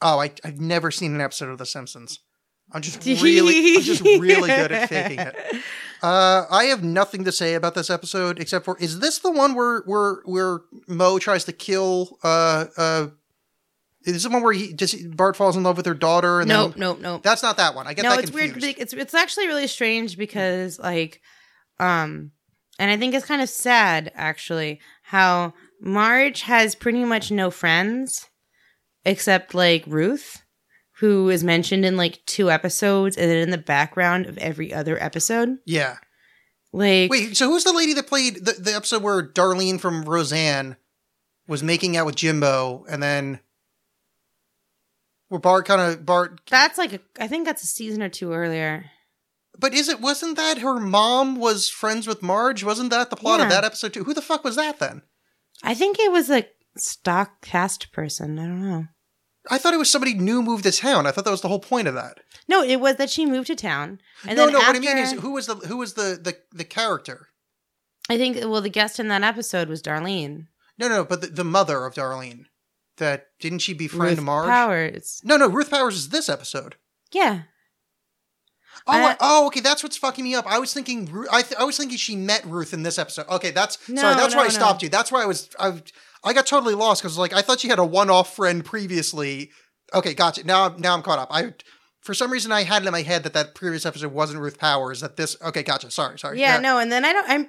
Oh, 0.00 0.18
I, 0.18 0.32
I've 0.44 0.60
never 0.60 0.90
seen 0.90 1.14
an 1.14 1.20
episode 1.20 1.50
of 1.50 1.58
The 1.58 1.66
Simpsons. 1.66 2.18
I'm 2.72 2.82
just 2.82 3.04
really, 3.22 3.76
I'm 3.76 3.82
just 3.82 4.02
really 4.02 4.48
good 4.48 4.72
at 4.72 4.88
faking 4.88 5.18
it. 5.20 5.36
Uh, 6.02 6.46
I 6.50 6.64
have 6.64 6.82
nothing 6.82 7.24
to 7.24 7.32
say 7.32 7.54
about 7.54 7.74
this 7.74 7.90
episode 7.90 8.40
except 8.40 8.64
for 8.64 8.76
is 8.78 8.98
this 8.98 9.18
the 9.18 9.30
one 9.30 9.54
where 9.54 9.80
where 9.86 10.16
where 10.24 10.60
Moe 10.88 11.18
tries 11.18 11.44
to 11.44 11.52
kill 11.52 12.18
uh 12.24 12.66
uh. 12.76 13.06
Is 14.04 14.14
this 14.14 14.22
the 14.24 14.30
one 14.30 14.42
where 14.42 14.52
he 14.52 14.72
just 14.72 15.16
Bart 15.16 15.36
falls 15.36 15.56
in 15.56 15.62
love 15.62 15.76
with 15.76 15.86
her 15.86 15.94
daughter 15.94 16.40
and 16.40 16.48
Nope, 16.48 16.72
then 16.72 16.80
nope, 16.80 16.98
nope. 17.00 17.22
that's 17.22 17.40
not 17.40 17.56
that 17.58 17.76
one. 17.76 17.86
I 17.86 17.94
get 17.94 18.02
that. 18.02 18.08
no, 18.08 18.16
that 18.16 18.22
it's 18.24 18.30
confused. 18.32 18.60
weird. 18.60 18.76
It's 18.80 18.92
it's 18.92 19.14
actually 19.14 19.46
really 19.46 19.68
strange 19.68 20.18
because 20.18 20.76
like, 20.80 21.20
um, 21.78 22.32
and 22.80 22.90
I 22.90 22.96
think 22.96 23.14
it's 23.14 23.24
kind 23.26 23.40
of 23.40 23.48
sad 23.48 24.10
actually 24.16 24.80
how 25.04 25.54
Marge 25.80 26.42
has 26.42 26.74
pretty 26.74 27.04
much 27.04 27.30
no 27.30 27.52
friends 27.52 28.28
except 29.04 29.54
like 29.54 29.84
Ruth, 29.86 30.41
who 30.98 31.28
is 31.30 31.42
mentioned 31.42 31.84
in 31.84 31.96
like 31.96 32.24
two 32.26 32.50
episodes 32.50 33.16
and 33.16 33.30
then 33.30 33.38
in 33.38 33.50
the 33.50 33.58
background 33.58 34.26
of 34.26 34.38
every 34.38 34.72
other 34.72 35.02
episode. 35.02 35.58
Yeah. 35.64 35.96
Like, 36.72 37.10
Wait, 37.10 37.36
so 37.36 37.48
who's 37.48 37.64
the 37.64 37.72
lady 37.72 37.92
that 37.94 38.06
played 38.06 38.44
the, 38.44 38.52
the 38.52 38.74
episode 38.74 39.02
where 39.02 39.22
Darlene 39.22 39.80
from 39.80 40.04
Roseanne 40.04 40.76
was 41.46 41.62
making 41.62 41.96
out 41.96 42.06
with 42.06 42.16
Jimbo 42.16 42.84
and 42.88 43.02
then 43.02 43.40
where 45.28 45.40
Bart 45.40 45.66
kind 45.66 45.80
of 45.80 46.06
Bart 46.06 46.40
that's 46.48 46.78
like 46.78 46.92
a, 46.92 47.00
I 47.18 47.26
think 47.26 47.46
that's 47.46 47.62
a 47.62 47.66
season 47.66 48.02
or 48.02 48.08
two 48.08 48.32
earlier. 48.32 48.86
But 49.58 49.74
is 49.74 49.88
it 49.88 50.00
wasn't 50.00 50.36
that 50.36 50.58
her 50.58 50.78
mom 50.78 51.36
was 51.36 51.68
friends 51.68 52.06
with 52.06 52.22
Marge? 52.22 52.64
Wasn't 52.64 52.90
that 52.90 53.10
the 53.10 53.16
plot 53.16 53.40
of 53.40 53.50
that 53.50 53.64
episode 53.64 53.92
too? 53.92 54.04
Who 54.04 54.14
the 54.14 54.22
fuck 54.22 54.44
was 54.44 54.56
that 54.56 54.78
then? 54.78 55.02
I 55.62 55.74
think 55.74 55.98
it 55.98 56.10
was 56.10 56.30
a 56.30 56.46
stock 56.76 57.42
cast 57.42 57.92
person. 57.92 58.38
I 58.38 58.46
don't 58.46 58.68
know. 58.68 58.86
I 59.50 59.58
thought 59.58 59.74
it 59.74 59.78
was 59.78 59.90
somebody 59.90 60.14
new 60.14 60.40
moved 60.42 60.64
to 60.64 60.72
town. 60.72 61.06
I 61.06 61.10
thought 61.10 61.24
that 61.24 61.30
was 61.32 61.40
the 61.40 61.48
whole 61.48 61.58
point 61.60 61.88
of 61.88 61.94
that. 61.94 62.18
No, 62.48 62.62
it 62.62 62.76
was 62.76 62.96
that 62.96 63.10
she 63.10 63.26
moved 63.26 63.48
to 63.48 63.56
town. 63.56 64.00
And 64.26 64.36
no, 64.36 64.44
then 64.46 64.52
no. 64.52 64.58
after, 64.60 64.72
What 64.72 64.76
I 64.76 64.94
mean 64.94 64.98
is, 64.98 65.12
who 65.12 65.32
was 65.32 65.46
the 65.46 65.56
who 65.56 65.78
was 65.78 65.94
the 65.94 66.18
the, 66.22 66.36
the 66.52 66.64
character? 66.64 67.28
I 68.08 68.16
think 68.18 68.36
well, 68.36 68.60
the 68.60 68.68
guest 68.68 69.00
in 69.00 69.08
that 69.08 69.22
episode 69.22 69.68
was 69.68 69.82
Darlene. 69.82 70.46
No, 70.78 70.88
no, 70.88 71.04
but 71.04 71.20
the, 71.20 71.26
the 71.28 71.44
mother 71.44 71.84
of 71.84 71.94
Darlene. 71.94 72.44
That 72.98 73.28
didn't 73.40 73.60
she 73.60 73.72
befriend 73.74 74.18
Ruth 74.18 74.24
Marge? 74.24 74.48
Powers. 74.48 75.20
No, 75.24 75.36
no. 75.36 75.48
Ruth 75.48 75.70
Powers 75.70 75.96
is 75.96 76.10
this 76.10 76.28
episode. 76.28 76.76
Yeah. 77.10 77.42
Oh, 78.86 78.92
Uh, 78.92 79.06
I- 79.08 79.16
oh, 79.20 79.46
okay. 79.46 79.60
That's 79.60 79.82
what's 79.82 79.96
fucking 79.96 80.22
me 80.24 80.34
up. 80.34 80.46
I 80.46 80.58
was 80.58 80.72
thinking, 80.74 81.08
I, 81.30 81.42
th- 81.42 81.58
I 81.58 81.64
was 81.64 81.76
thinking 81.76 81.96
she 81.96 82.16
met 82.16 82.44
Ruth 82.44 82.72
in 82.74 82.82
this 82.82 82.98
episode. 82.98 83.26
Okay, 83.28 83.50
that's 83.50 83.78
No, 83.88 84.02
sorry. 84.02 84.14
That's 84.16 84.34
why 84.34 84.40
no, 84.42 84.44
I 84.44 84.48
no. 84.48 84.52
stopped 84.54 84.82
you. 84.82 84.88
That's 84.88 85.10
why 85.12 85.22
I 85.22 85.26
was, 85.26 85.48
I, 85.58 85.80
I 86.24 86.32
got 86.32 86.46
totally 86.46 86.74
lost 86.74 87.02
because 87.02 87.18
like 87.18 87.32
I 87.32 87.42
thought 87.42 87.60
she 87.60 87.68
had 87.68 87.78
a 87.78 87.84
one-off 87.84 88.34
friend 88.36 88.64
previously. 88.64 89.50
Okay, 89.94 90.14
gotcha. 90.14 90.44
Now, 90.44 90.74
now 90.78 90.94
I'm 90.94 91.02
caught 91.02 91.18
up. 91.18 91.28
I, 91.30 91.54
for 92.00 92.14
some 92.14 92.30
reason, 92.30 92.52
I 92.52 92.62
had 92.62 92.82
it 92.82 92.86
in 92.86 92.92
my 92.92 93.02
head 93.02 93.24
that 93.24 93.34
that 93.34 93.54
previous 93.54 93.84
episode 93.84 94.12
wasn't 94.12 94.40
Ruth 94.40 94.58
Powers. 94.58 95.00
That 95.00 95.16
this. 95.16 95.36
Okay, 95.42 95.62
gotcha. 95.62 95.90
Sorry, 95.90 96.18
sorry. 96.18 96.40
Yeah, 96.40 96.58
no, 96.58 96.78
and 96.78 96.90
then 96.90 97.04
I 97.04 97.12
don't 97.12 97.28
I'm 97.28 97.48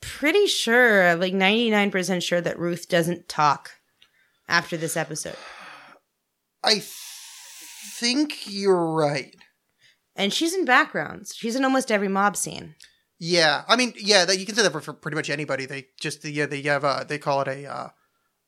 pretty 0.00 0.46
sure, 0.46 1.14
like 1.16 1.32
99% 1.32 2.22
sure 2.22 2.40
that 2.40 2.58
Ruth 2.58 2.88
doesn't 2.88 3.28
talk 3.28 3.72
after 4.48 4.76
this 4.76 4.96
episode. 4.96 5.36
I 6.62 6.74
th- 6.74 6.84
think 7.94 8.46
you're 8.46 8.92
right. 8.92 9.34
And 10.16 10.32
she's 10.32 10.54
in 10.54 10.64
backgrounds. 10.64 11.34
She's 11.34 11.54
in 11.54 11.64
almost 11.64 11.92
every 11.92 12.08
mob 12.08 12.36
scene. 12.36 12.74
Yeah, 13.20 13.62
I 13.68 13.76
mean, 13.76 13.94
yeah, 13.96 14.24
that 14.24 14.38
you 14.38 14.46
can 14.46 14.54
say 14.54 14.62
that 14.62 14.72
for, 14.72 14.80
for 14.80 14.92
pretty 14.92 15.16
much 15.16 15.30
anybody. 15.30 15.66
They 15.66 15.86
just 16.00 16.24
yeah, 16.24 16.46
they 16.46 16.62
have 16.62 16.84
uh 16.84 17.04
they 17.04 17.18
call 17.18 17.40
it 17.40 17.48
a 17.48 17.66
uh, 17.66 17.88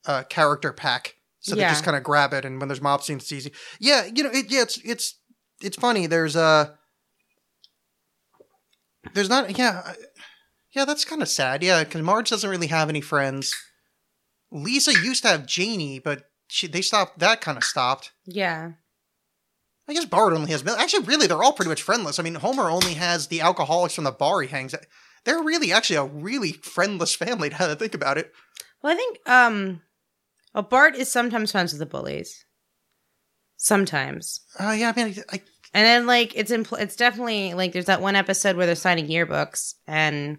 uh 0.07 0.23
character 0.25 0.73
pack, 0.73 1.17
so 1.41 1.55
they 1.55 1.63
just 1.63 1.85
kind 1.85 1.97
of 1.97 2.03
grab 2.03 2.33
it, 2.33 2.45
and 2.45 2.61
when 2.61 2.69
there's 2.69 2.81
mob 2.81 3.03
scenes, 3.03 3.23
it's 3.23 3.33
easy. 3.33 3.53
Yeah, 3.79 4.05
you 4.05 4.23
know, 4.23 4.31
it, 4.31 4.51
yeah, 4.51 4.63
it's 4.63 4.79
it's 4.85 5.19
it's 5.61 5.77
funny. 5.77 6.07
There's 6.07 6.37
uh 6.37 6.71
there's 9.15 9.29
not 9.29 9.59
yeah 9.59 9.95
yeah 10.73 10.85
that's 10.85 11.05
kind 11.05 11.23
of 11.23 11.29
sad. 11.29 11.63
Yeah, 11.63 11.85
because 11.85 12.03
Marge 12.03 12.31
doesn't 12.31 12.49
really 12.49 12.69
have 12.69 12.89
any 12.89 13.01
friends. 13.01 13.55
Lisa 14.53 14.93
used 14.93 15.23
to 15.23 15.29
have 15.29 15.47
Janie, 15.47 15.99
but 15.99 16.25
she 16.49 16.67
they 16.67 16.83
stopped. 16.83 17.19
That 17.19 17.41
kind 17.41 17.57
of 17.57 17.65
stopped. 17.65 18.13
Yeah. 18.25 18.73
I 19.89 19.93
guess 19.93 20.05
Bart 20.05 20.33
only 20.33 20.53
has. 20.53 20.65
Actually, 20.67 21.05
really, 21.05 21.27
they're 21.27 21.43
all 21.43 21.53
pretty 21.53 21.69
much 21.69 21.83
friendless. 21.83 22.19
I 22.21 22.23
mean, 22.23 22.37
Homer 22.37 22.71
only 22.71 22.95
has 22.95 23.27
the 23.27 23.41
alcoholics 23.41 23.95
from 23.95 24.05
the 24.05 24.13
bar 24.13 24.41
he 24.41 24.49
hangs 24.49 24.73
at. 24.73 24.87
They're 25.25 25.43
really 25.43 25.73
actually 25.73 25.97
a 25.97 26.05
really 26.05 26.53
friendless 26.53 27.15
family. 27.15 27.51
Now 27.51 27.59
that 27.59 27.71
I 27.71 27.75
think 27.75 27.95
about 27.95 28.19
it. 28.19 28.33
Well, 28.83 28.93
I 28.93 28.97
think 28.97 29.19
um 29.29 29.83
well, 30.55 30.63
Bart 30.63 30.97
is 30.97 31.11
sometimes 31.11 31.53
friends 31.53 31.73
with 31.73 31.81
the 31.81 31.87
bullies. 31.87 32.45
Sometimes. 33.57 34.41
Uh, 34.59 34.75
yeah, 34.77 34.93
I 34.95 35.05
mean, 35.05 35.15
I, 35.31 35.43
And 35.75 35.87
then 35.87 36.07
like 36.07 36.37
it's 36.37 36.51
impl- 36.51 36.81
it's 36.81 36.97
definitely 36.97 37.55
like 37.55 37.73
there's 37.73 37.87
that 37.87 38.01
one 38.01 38.17
episode 38.17 38.57
where 38.57 38.67
they're 38.67 38.75
signing 38.75 39.07
yearbooks 39.07 39.75
and 39.87 40.39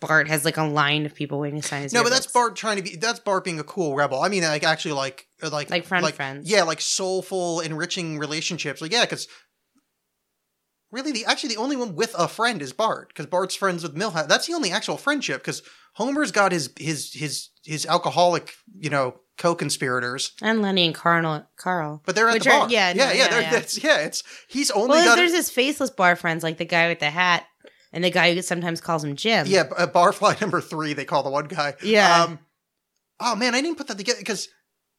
Bart 0.00 0.26
has 0.26 0.44
like 0.44 0.56
a 0.56 0.64
line 0.64 1.06
of 1.06 1.14
people 1.14 1.38
waiting 1.38 1.60
to 1.60 1.66
sign 1.66 1.82
his 1.82 1.92
no, 1.92 2.02
but 2.02 2.10
that's. 2.10 2.26
Bart 2.26 2.56
trying 2.56 2.76
to 2.76 2.82
be. 2.82 2.96
That's 2.96 3.20
Bart 3.20 3.44
being 3.44 3.60
a 3.60 3.64
cool 3.64 3.94
rebel. 3.94 4.20
I 4.20 4.28
mean, 4.28 4.42
like 4.42 4.64
actually, 4.64 4.92
like 4.92 5.28
like 5.40 5.70
Like 5.70 5.84
friend 5.84 6.04
friends. 6.12 6.50
Yeah, 6.50 6.64
like 6.64 6.80
soulful, 6.80 7.60
enriching 7.60 8.18
relationships. 8.18 8.80
Like 8.80 8.90
yeah, 8.90 9.02
because 9.02 9.28
really, 10.90 11.12
the 11.12 11.24
actually 11.24 11.54
the 11.54 11.60
only 11.60 11.76
one 11.76 11.94
with 11.94 12.16
a 12.18 12.26
friend 12.26 12.60
is 12.60 12.72
Bart 12.72 13.08
because 13.08 13.26
Bart's 13.26 13.54
friends 13.54 13.84
with 13.84 13.94
Milhouse. 13.94 14.26
That's 14.26 14.48
the 14.48 14.54
only 14.54 14.72
actual 14.72 14.96
friendship 14.96 15.40
because 15.40 15.62
Homer's 15.94 16.32
got 16.32 16.52
his 16.52 16.70
his 16.78 17.12
his 17.12 17.50
his 17.64 17.86
alcoholic, 17.86 18.52
you 18.76 18.90
know, 18.90 19.16
co-conspirators. 19.38 20.32
And 20.42 20.62
Lenny 20.62 20.86
and 20.86 20.94
Carl 20.94 21.46
Carl. 21.56 22.02
But 22.04 22.14
they're 22.14 22.28
at 22.28 22.34
Which 22.34 22.44
the 22.44 22.50
are- 22.52 22.60
bar. 22.60 22.70
yeah, 22.70 22.92
no, 22.92 23.04
yeah, 23.04 23.12
yeah. 23.12 23.40
yeah, 23.52 23.62
yeah. 23.82 23.96
It's 24.06 24.22
he's 24.48 24.70
only 24.70 24.88
Well, 24.90 25.04
got. 25.04 25.16
there's 25.16 25.34
his 25.34 25.50
faceless 25.50 25.90
bar 25.90 26.16
friends, 26.16 26.42
like 26.42 26.58
the 26.58 26.64
guy 26.64 26.88
with 26.88 26.98
the 27.00 27.10
hat 27.10 27.44
and 27.92 28.02
the 28.02 28.10
guy 28.10 28.34
who 28.34 28.42
sometimes 28.42 28.80
calls 28.80 29.04
him 29.04 29.16
Jim. 29.16 29.46
yeah, 29.46 29.64
uh, 29.76 29.86
barfly 29.86 30.40
number 30.40 30.60
three. 30.60 30.92
They 30.94 31.04
call 31.04 31.22
the 31.22 31.30
one 31.30 31.46
guy. 31.46 31.74
Yeah. 31.82 32.24
Um, 32.24 32.38
oh 33.20 33.36
man, 33.36 33.54
I 33.54 33.60
didn't 33.60 33.76
put 33.78 33.88
that 33.88 33.98
together 33.98 34.18
because 34.18 34.48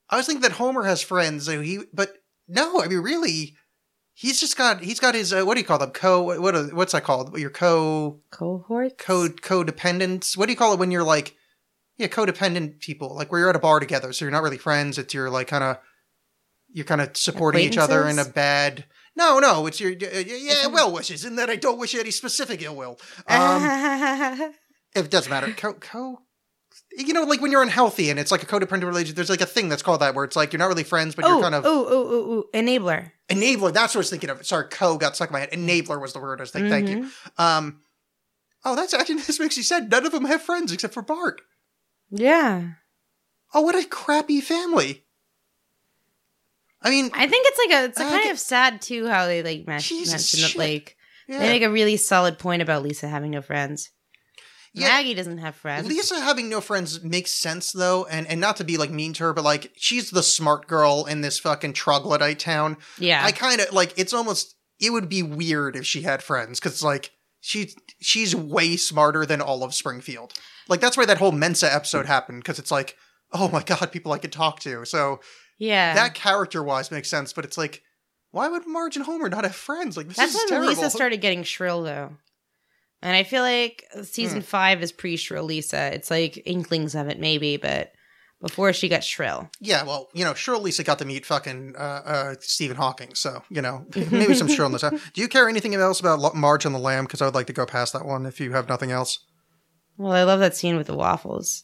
I 0.09 0.17
was 0.17 0.25
thinking 0.25 0.41
that 0.43 0.51
Homer 0.53 0.83
has 0.83 1.01
friends. 1.01 1.45
So 1.45 1.61
he, 1.61 1.79
but 1.93 2.13
no, 2.47 2.81
I 2.81 2.87
mean 2.87 2.99
really, 2.99 3.55
he's 4.13 4.39
just 4.39 4.57
got 4.57 4.81
he's 4.81 4.99
got 4.99 5.15
his 5.15 5.33
uh, 5.33 5.43
what 5.43 5.55
do 5.55 5.61
you 5.61 5.65
call 5.65 5.79
them? 5.79 5.91
Co 5.91 6.39
what 6.39 6.55
are, 6.55 6.67
what's 6.67 6.93
that 6.93 7.03
called? 7.03 7.37
Your 7.37 7.49
co 7.49 8.19
Cohort? 8.31 8.97
co 8.97 9.27
codependents. 9.29 10.37
What 10.37 10.45
do 10.45 10.51
you 10.51 10.57
call 10.57 10.73
it 10.73 10.79
when 10.79 10.91
you're 10.91 11.03
like 11.03 11.35
yeah 11.97 12.07
codependent 12.07 12.79
people? 12.79 13.15
Like 13.15 13.31
where 13.31 13.41
you're 13.41 13.49
at 13.49 13.55
a 13.55 13.59
bar 13.59 13.79
together, 13.79 14.13
so 14.13 14.25
you're 14.25 14.31
not 14.31 14.43
really 14.43 14.57
friends. 14.57 14.97
It's 14.97 15.13
you're 15.13 15.29
like 15.29 15.47
kind 15.47 15.63
of 15.63 15.77
you're 16.71 16.85
kind 16.85 17.01
of 17.01 17.15
supporting 17.15 17.61
each 17.61 17.77
other 17.77 18.07
in 18.07 18.19
a 18.19 18.25
bad. 18.25 18.85
No, 19.15 19.37
no, 19.39 19.67
it's 19.67 19.79
your 19.79 19.91
uh, 19.91 20.23
yeah 20.25 20.67
well 20.67 20.91
wishes, 20.91 21.23
in 21.23 21.35
that 21.35 21.49
I 21.49 21.55
don't 21.55 21.77
wish 21.77 21.93
any 21.93 22.11
specific 22.11 22.61
ill 22.63 22.75
will. 22.75 22.99
Um, 23.27 23.63
it 24.95 25.11
doesn't 25.11 25.29
matter. 25.29 25.53
Co, 25.53 25.73
co, 25.73 26.21
you 26.95 27.13
know, 27.13 27.23
like 27.23 27.41
when 27.41 27.51
you're 27.51 27.61
unhealthy 27.61 28.09
and 28.09 28.19
it's 28.19 28.31
like 28.31 28.43
a 28.43 28.45
codependent 28.45 28.85
relationship. 28.85 29.15
There's 29.15 29.29
like 29.29 29.41
a 29.41 29.45
thing 29.45 29.69
that's 29.69 29.81
called 29.81 30.01
that 30.01 30.15
where 30.15 30.25
it's 30.25 30.35
like 30.35 30.53
you're 30.53 30.59
not 30.59 30.67
really 30.67 30.83
friends, 30.83 31.15
but 31.15 31.25
oh, 31.25 31.33
you're 31.33 31.41
kind 31.41 31.55
of 31.55 31.65
oh, 31.65 31.85
oh, 31.89 32.07
oh, 32.09 32.45
oh, 32.53 32.57
enabler. 32.57 33.11
enabler. 33.29 33.73
That's 33.73 33.93
what 33.93 33.97
I 33.97 33.99
was 33.99 34.09
thinking 34.09 34.29
of. 34.29 34.45
Sorry, 34.45 34.67
co 34.69 34.97
got 34.97 35.15
stuck 35.15 35.29
in 35.29 35.33
my 35.33 35.39
head. 35.41 35.51
Enabler 35.51 35.99
was 35.99 36.13
the 36.13 36.19
word. 36.19 36.39
I 36.39 36.43
was 36.43 36.53
like, 36.53 36.65
thank 36.65 36.89
you. 36.89 36.97
Mm-hmm. 37.03 37.41
Um, 37.41 37.81
oh, 38.63 38.75
that's 38.75 38.93
actually 38.93 39.15
this 39.21 39.39
makes 39.39 39.57
you 39.57 39.63
sad. 39.63 39.89
None 39.89 40.05
of 40.05 40.11
them 40.11 40.25
have 40.25 40.41
friends 40.41 40.71
except 40.71 40.93
for 40.93 41.01
Bart. 41.01 41.41
Yeah. 42.09 42.73
Oh, 43.53 43.61
what 43.61 43.75
a 43.75 43.85
crappy 43.87 44.41
family. 44.41 45.03
I 46.81 46.89
mean, 46.89 47.09
I 47.13 47.27
think 47.27 47.47
it's 47.47 47.57
like 47.57 47.81
a 47.81 47.85
it's 47.85 47.99
a 47.99 48.03
kind 48.03 48.23
get- 48.23 48.31
of 48.31 48.39
sad 48.39 48.81
too 48.81 49.07
how 49.07 49.25
they 49.25 49.41
like 49.41 49.65
men- 49.65 49.79
Jesus 49.79 50.33
mention 50.33 50.59
that 50.59 50.63
like 50.63 50.97
yeah. 51.27 51.39
they 51.39 51.49
make 51.49 51.63
a 51.63 51.71
really 51.71 51.97
solid 51.97 52.37
point 52.37 52.61
about 52.61 52.83
Lisa 52.83 53.07
having 53.07 53.31
no 53.31 53.41
friends. 53.41 53.89
Yeah. 54.73 54.87
Maggie 54.87 55.13
doesn't 55.13 55.37
have 55.37 55.55
friends. 55.55 55.87
Lisa 55.87 56.19
having 56.19 56.49
no 56.49 56.59
friends 56.59 57.03
makes 57.03 57.31
sense 57.31 57.71
though, 57.71 58.05
and 58.05 58.27
and 58.27 58.41
not 58.41 58.57
to 58.57 58.63
be 58.63 58.77
like 58.77 58.89
mean 58.89 59.13
to 59.13 59.25
her, 59.25 59.33
but 59.33 59.43
like 59.43 59.71
she's 59.75 60.09
the 60.09 60.23
smart 60.23 60.67
girl 60.67 61.05
in 61.05 61.21
this 61.21 61.39
fucking 61.39 61.73
troglodyte 61.73 62.39
town. 62.39 62.77
yeah. 62.97 63.23
I 63.23 63.31
kind 63.31 63.61
of 63.61 63.71
like 63.71 63.93
it's 63.97 64.13
almost 64.13 64.55
it 64.79 64.91
would 64.91 65.09
be 65.09 65.21
weird 65.21 65.75
if 65.75 65.85
she 65.85 66.01
had 66.01 66.23
friends 66.23 66.59
because 66.59 66.81
like 66.81 67.11
she 67.39 67.73
she's 68.01 68.35
way 68.35 68.75
smarter 68.75 69.25
than 69.25 69.41
all 69.41 69.63
of 69.63 69.75
Springfield. 69.75 70.33
Like 70.67 70.79
that's 70.79 70.97
why 70.97 71.05
that 71.05 71.19
whole 71.19 71.31
Mensa 71.31 71.71
episode 71.71 72.07
happened 72.07 72.39
because 72.43 72.57
it's 72.57 72.71
like 72.71 72.95
oh 73.31 73.49
my 73.49 73.61
god, 73.61 73.91
people 73.91 74.11
I 74.11 74.17
could 74.17 74.31
talk 74.31 74.59
to. 74.61 74.85
So 74.85 75.19
yeah. 75.59 75.93
that 75.93 76.15
character 76.15 76.63
wise 76.63 76.89
makes 76.89 77.09
sense, 77.09 77.31
but 77.31 77.45
it's 77.45 77.57
like 77.57 77.83
why 78.31 78.47
would 78.47 78.65
Marge 78.65 78.95
and 78.95 79.05
Homer 79.05 79.29
not 79.29 79.43
have 79.43 79.55
friends? 79.55 79.95
Like 79.95 80.07
this 80.07 80.17
That's 80.17 80.33
is 80.33 80.41
when 80.41 80.47
terrible. 80.47 80.69
Lisa 80.69 80.89
started 80.89 81.21
getting 81.21 81.43
shrill 81.43 81.83
though. 81.83 82.17
And 83.03 83.15
I 83.15 83.23
feel 83.23 83.43
like 83.43 83.85
season 84.03 84.39
Hmm. 84.39 84.45
five 84.45 84.81
is 84.81 84.91
pre 84.91 85.17
shrill 85.17 85.43
Lisa. 85.43 85.93
It's 85.93 86.09
like 86.09 86.41
inklings 86.45 86.95
of 86.95 87.07
it 87.09 87.19
maybe, 87.19 87.57
but 87.57 87.91
before 88.41 88.73
she 88.73 88.87
got 88.89 89.03
shrill. 89.03 89.49
Yeah, 89.59 89.83
well, 89.83 90.09
you 90.13 90.25
know, 90.25 90.33
Shrill 90.33 90.59
Lisa 90.61 90.83
got 90.83 90.99
to 90.99 91.05
meet 91.05 91.25
fucking 91.25 91.75
uh, 91.77 91.79
uh, 92.05 92.35
Stephen 92.41 92.75
Hawking, 92.77 93.13
so 93.15 93.41
you 93.49 93.61
know, 93.61 93.85
maybe 94.11 94.33
some 94.33 94.47
shrillness. 94.47 94.81
Do 95.13 95.21
you 95.21 95.27
care 95.29 95.47
anything 95.47 95.75
else 95.75 95.99
about 95.99 96.33
Marge 96.35 96.65
and 96.65 96.73
the 96.75 96.79
Lamb? 96.79 97.05
Because 97.05 97.21
I 97.21 97.25
would 97.25 97.35
like 97.35 97.47
to 97.47 97.53
go 97.53 97.65
past 97.65 97.93
that 97.93 98.05
one 98.05 98.25
if 98.25 98.39
you 98.41 98.51
have 98.53 98.67
nothing 98.69 98.91
else. 98.91 99.19
Well, 99.97 100.11
I 100.13 100.23
love 100.23 100.39
that 100.39 100.55
scene 100.55 100.75
with 100.77 100.87
the 100.87 100.95
waffles. 100.95 101.63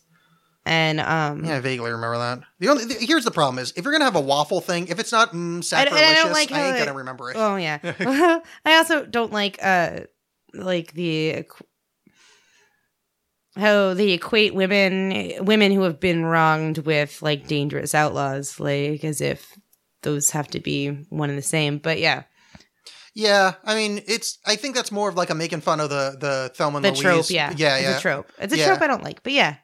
And 0.65 0.99
um 0.99 1.45
Yeah, 1.45 1.55
I 1.57 1.59
vaguely 1.61 1.89
remember 1.91 2.17
that. 2.17 2.39
The 2.59 2.67
only 2.69 2.85
the, 2.85 2.93
here's 2.95 3.23
the 3.25 3.31
problem 3.31 3.59
is 3.59 3.73
if 3.75 3.83
you're 3.83 3.93
gonna 3.93 4.03
have 4.05 4.15
a 4.17 4.21
waffle 4.21 4.61
thing, 4.61 4.87
if 4.89 4.99
it's 4.99 5.11
not 5.11 5.31
mm, 5.33 5.63
I- 5.73 5.83
I 5.85 6.27
I, 6.27 6.31
like 6.31 6.49
how 6.49 6.61
ain't 6.63 6.75
it- 6.75 6.79
gonna 6.79 6.97
remember 6.97 7.31
it. 7.31 7.37
Oh 7.37 7.55
yeah. 7.55 7.79
I 8.65 8.75
also 8.77 9.05
don't 9.05 9.31
like 9.31 9.57
uh 9.61 10.01
like 10.53 10.93
the 10.93 11.45
how 13.57 13.93
they 13.93 14.11
equate 14.11 14.53
women 14.53 15.33
women 15.45 15.71
who 15.71 15.81
have 15.81 15.99
been 15.99 16.25
wronged 16.25 16.79
with 16.79 17.21
like 17.21 17.47
dangerous 17.47 17.93
outlaws, 17.95 18.59
like 18.59 19.03
as 19.03 19.21
if 19.21 19.57
those 20.03 20.29
have 20.31 20.47
to 20.49 20.59
be 20.59 20.89
one 21.09 21.29
and 21.29 21.37
the 21.37 21.43
same. 21.43 21.77
But 21.77 21.99
yeah, 21.99 22.23
yeah, 23.13 23.55
I 23.65 23.75
mean, 23.75 24.01
it's. 24.07 24.37
I 24.45 24.55
think 24.55 24.75
that's 24.75 24.91
more 24.91 25.09
of 25.09 25.15
like 25.15 25.29
a 25.29 25.35
making 25.35 25.61
fun 25.61 25.79
of 25.79 25.89
the 25.89 26.15
the 26.19 26.51
Thelma 26.55 26.77
and 26.77 26.85
the 26.85 26.89
Louise. 26.91 27.01
trope, 27.01 27.29
yeah, 27.29 27.53
yeah, 27.55 27.75
it's 27.77 27.83
yeah. 27.83 27.97
a 27.97 28.01
trope. 28.01 28.31
It's 28.37 28.53
a 28.53 28.57
Yeah. 28.57 28.67
trope 28.67 28.81
I 28.81 28.87
don't 28.87 29.03
like, 29.03 29.23
but 29.23 29.33
yeah, 29.33 29.55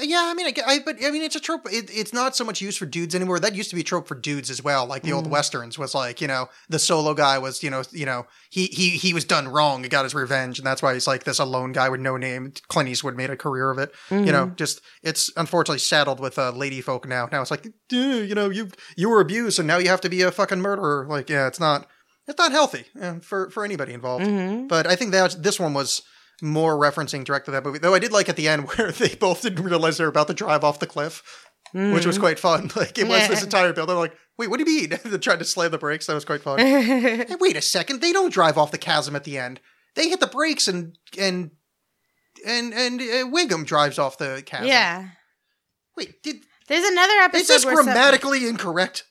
Yeah, 0.00 0.22
I 0.26 0.32
mean, 0.32 0.46
I, 0.46 0.52
get- 0.52 0.66
I 0.66 0.78
but 0.78 0.96
I 1.04 1.10
mean, 1.10 1.22
it's 1.22 1.36
a 1.36 1.40
trope. 1.40 1.68
It, 1.70 1.90
it's 1.92 2.14
not 2.14 2.34
so 2.34 2.44
much 2.44 2.62
used 2.62 2.78
for 2.78 2.86
dudes 2.86 3.14
anymore. 3.14 3.38
That 3.38 3.54
used 3.54 3.68
to 3.70 3.76
be 3.76 3.82
a 3.82 3.84
trope 3.84 4.08
for 4.08 4.14
dudes 4.14 4.48
as 4.48 4.62
well. 4.64 4.86
Like 4.86 5.02
the 5.02 5.12
old 5.12 5.26
Mm. 5.26 5.30
westerns 5.30 5.78
was 5.78 5.94
like, 5.94 6.22
you 6.22 6.26
know, 6.28 6.48
the 6.70 6.78
solo 6.78 7.12
guy 7.12 7.36
was, 7.38 7.62
you 7.62 7.68
know, 7.68 7.82
you 7.92 8.06
know, 8.06 8.26
he 8.48 8.66
he 8.68 8.90
he 8.90 9.12
was 9.12 9.24
done 9.26 9.48
wrong. 9.48 9.82
He 9.82 9.90
got 9.90 10.04
his 10.04 10.14
revenge, 10.14 10.58
and 10.58 10.66
that's 10.66 10.80
why 10.82 10.94
he's 10.94 11.06
like 11.06 11.24
this 11.24 11.38
alone 11.38 11.72
guy 11.72 11.90
with 11.90 12.00
no 12.00 12.16
name. 12.16 12.54
Clint 12.68 12.88
Eastwood 12.88 13.16
made 13.16 13.28
a 13.28 13.36
career 13.36 13.70
of 13.70 13.78
it. 13.78 13.92
You 14.10 14.32
know, 14.32 14.46
Mhm. 14.46 14.56
just 14.56 14.80
it's 15.02 15.30
unfortunately 15.36 15.78
saddled 15.80 16.20
with 16.20 16.38
uh, 16.38 16.52
lady 16.52 16.80
folk 16.80 17.06
now. 17.06 17.28
Now 17.30 17.42
it's 17.42 17.50
like, 17.50 17.66
"Duh, 17.90 17.96
you 17.98 18.34
know, 18.34 18.48
you 18.48 18.70
you 18.96 19.10
were 19.10 19.20
abused, 19.20 19.58
and 19.58 19.68
now 19.68 19.76
you 19.76 19.88
have 19.90 20.00
to 20.00 20.08
be 20.08 20.22
a 20.22 20.32
fucking 20.32 20.60
murderer. 20.62 21.06
Like, 21.06 21.28
yeah, 21.28 21.46
it's 21.46 21.60
not. 21.60 21.86
it's 22.28 22.38
not 22.38 22.52
healthy 22.52 22.84
uh, 23.00 23.16
for 23.20 23.50
for 23.50 23.62
anybody 23.62 23.92
involved. 23.92 24.24
hmm 24.24 24.68
But 24.68 24.86
I 24.86 24.96
think 24.96 25.10
that 25.12 25.42
this 25.42 25.60
one 25.60 25.74
was 25.74 26.00
more 26.42 26.76
referencing 26.76 27.24
direct 27.24 27.46
to 27.46 27.50
that 27.52 27.64
movie. 27.64 27.78
Though 27.78 27.94
I 27.94 27.98
did 28.00 28.12
like 28.12 28.28
at 28.28 28.36
the 28.36 28.48
end 28.48 28.68
where 28.76 28.90
they 28.92 29.14
both 29.14 29.42
didn't 29.42 29.64
realize 29.64 29.96
they're 29.96 30.08
about 30.08 30.26
to 30.26 30.34
drive 30.34 30.64
off 30.64 30.80
the 30.80 30.86
cliff, 30.86 31.22
which 31.72 32.04
was 32.04 32.18
quite 32.18 32.38
fun. 32.38 32.70
Like 32.76 32.98
it 32.98 33.08
was 33.08 33.28
this 33.28 33.42
entire 33.48 33.72
build. 33.72 33.88
They're 33.88 33.96
like, 33.96 34.16
"Wait, 34.36 34.50
what 34.50 34.58
do 34.58 34.70
you 34.70 34.80
mean?" 34.88 34.98
they 35.04 35.18
tried 35.18 35.38
to 35.38 35.44
slam 35.44 35.70
the 35.70 35.78
brakes. 35.78 36.06
That 36.06 36.14
was 36.14 36.24
quite 36.24 36.42
fun. 36.42 36.58
Hey, 36.58 37.24
wait 37.40 37.56
a 37.56 37.62
second. 37.62 38.00
They 38.00 38.12
don't 38.12 38.32
drive 38.32 38.58
off 38.58 38.72
the 38.72 38.78
chasm 38.78 39.14
at 39.16 39.24
the 39.24 39.38
end. 39.38 39.60
They 39.94 40.08
hit 40.08 40.20
the 40.20 40.26
brakes 40.26 40.68
and 40.68 40.98
and 41.18 41.52
and 42.46 42.74
and 42.74 43.00
uh, 43.00 43.04
Wiggum 43.30 43.64
drives 43.64 43.98
off 43.98 44.18
the 44.18 44.42
chasm. 44.44 44.66
yeah. 44.66 45.08
Wait, 45.96 46.22
did 46.22 46.36
There's 46.68 46.88
another 46.88 47.12
episode 47.20 47.40
is 47.54 47.62
this 47.62 47.64
grammatically 47.64 48.48
incorrect? 48.48 49.04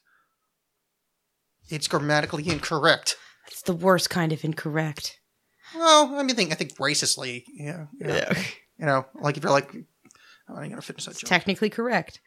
It's 1.69 1.87
grammatically 1.87 2.49
incorrect. 2.49 3.15
it's 3.47 3.61
the 3.61 3.73
worst 3.73 4.09
kind 4.09 4.33
of 4.33 4.43
incorrect. 4.43 5.19
Well, 5.75 6.15
I 6.15 6.23
mean, 6.23 6.35
think 6.35 6.51
I 6.51 6.55
think 6.55 6.75
racistly. 6.75 7.43
Yeah, 7.53 7.85
yeah. 7.99 8.33
You 8.77 8.85
know, 8.85 9.05
like 9.15 9.37
if 9.37 9.43
you're 9.43 9.51
like, 9.51 9.73
I'm 9.73 10.55
not 10.55 10.69
gonna 10.69 10.81
finish 10.81 11.05
that 11.05 11.17
joke. 11.17 11.29
Technically 11.29 11.69
correct. 11.69 12.19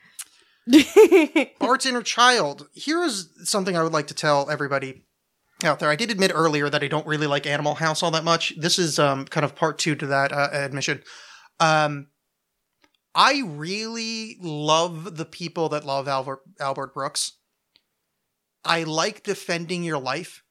Bart's 1.59 1.86
inner 1.86 2.03
child. 2.03 2.68
Here 2.72 3.03
is 3.03 3.28
something 3.45 3.76
I 3.76 3.82
would 3.82 3.92
like 3.92 4.07
to 4.09 4.14
tell 4.14 4.51
everybody 4.51 5.05
out 5.62 5.78
there. 5.78 5.90
I 5.90 5.97
did 5.97 6.11
admit 6.11 6.32
earlier 6.34 6.70
that 6.70 6.82
I 6.82 6.88
don't 6.88 7.07
really 7.07 7.26
like 7.26 7.47
Animal 7.47 7.74
House 7.74 8.03
all 8.03 8.11
that 8.12 8.24
much. 8.24 8.55
This 8.57 8.78
is 8.78 8.99
um, 8.99 9.24
kind 9.26 9.45
of 9.45 9.55
part 9.55 9.78
two 9.78 9.95
to 9.97 10.07
that 10.07 10.32
uh, 10.32 10.49
admission. 10.53 11.03
Um, 11.61 12.09
I 13.14 13.42
really 13.45 14.36
love 14.40 15.16
the 15.16 15.24
people 15.24 15.68
that 15.70 15.84
love 15.84 16.09
Albert 16.09 16.40
Albert 16.61 16.95
Brooks. 16.95 17.32
I 18.64 18.84
like 18.84 19.22
defending 19.22 19.84
your 19.84 19.99
life, 19.99 20.42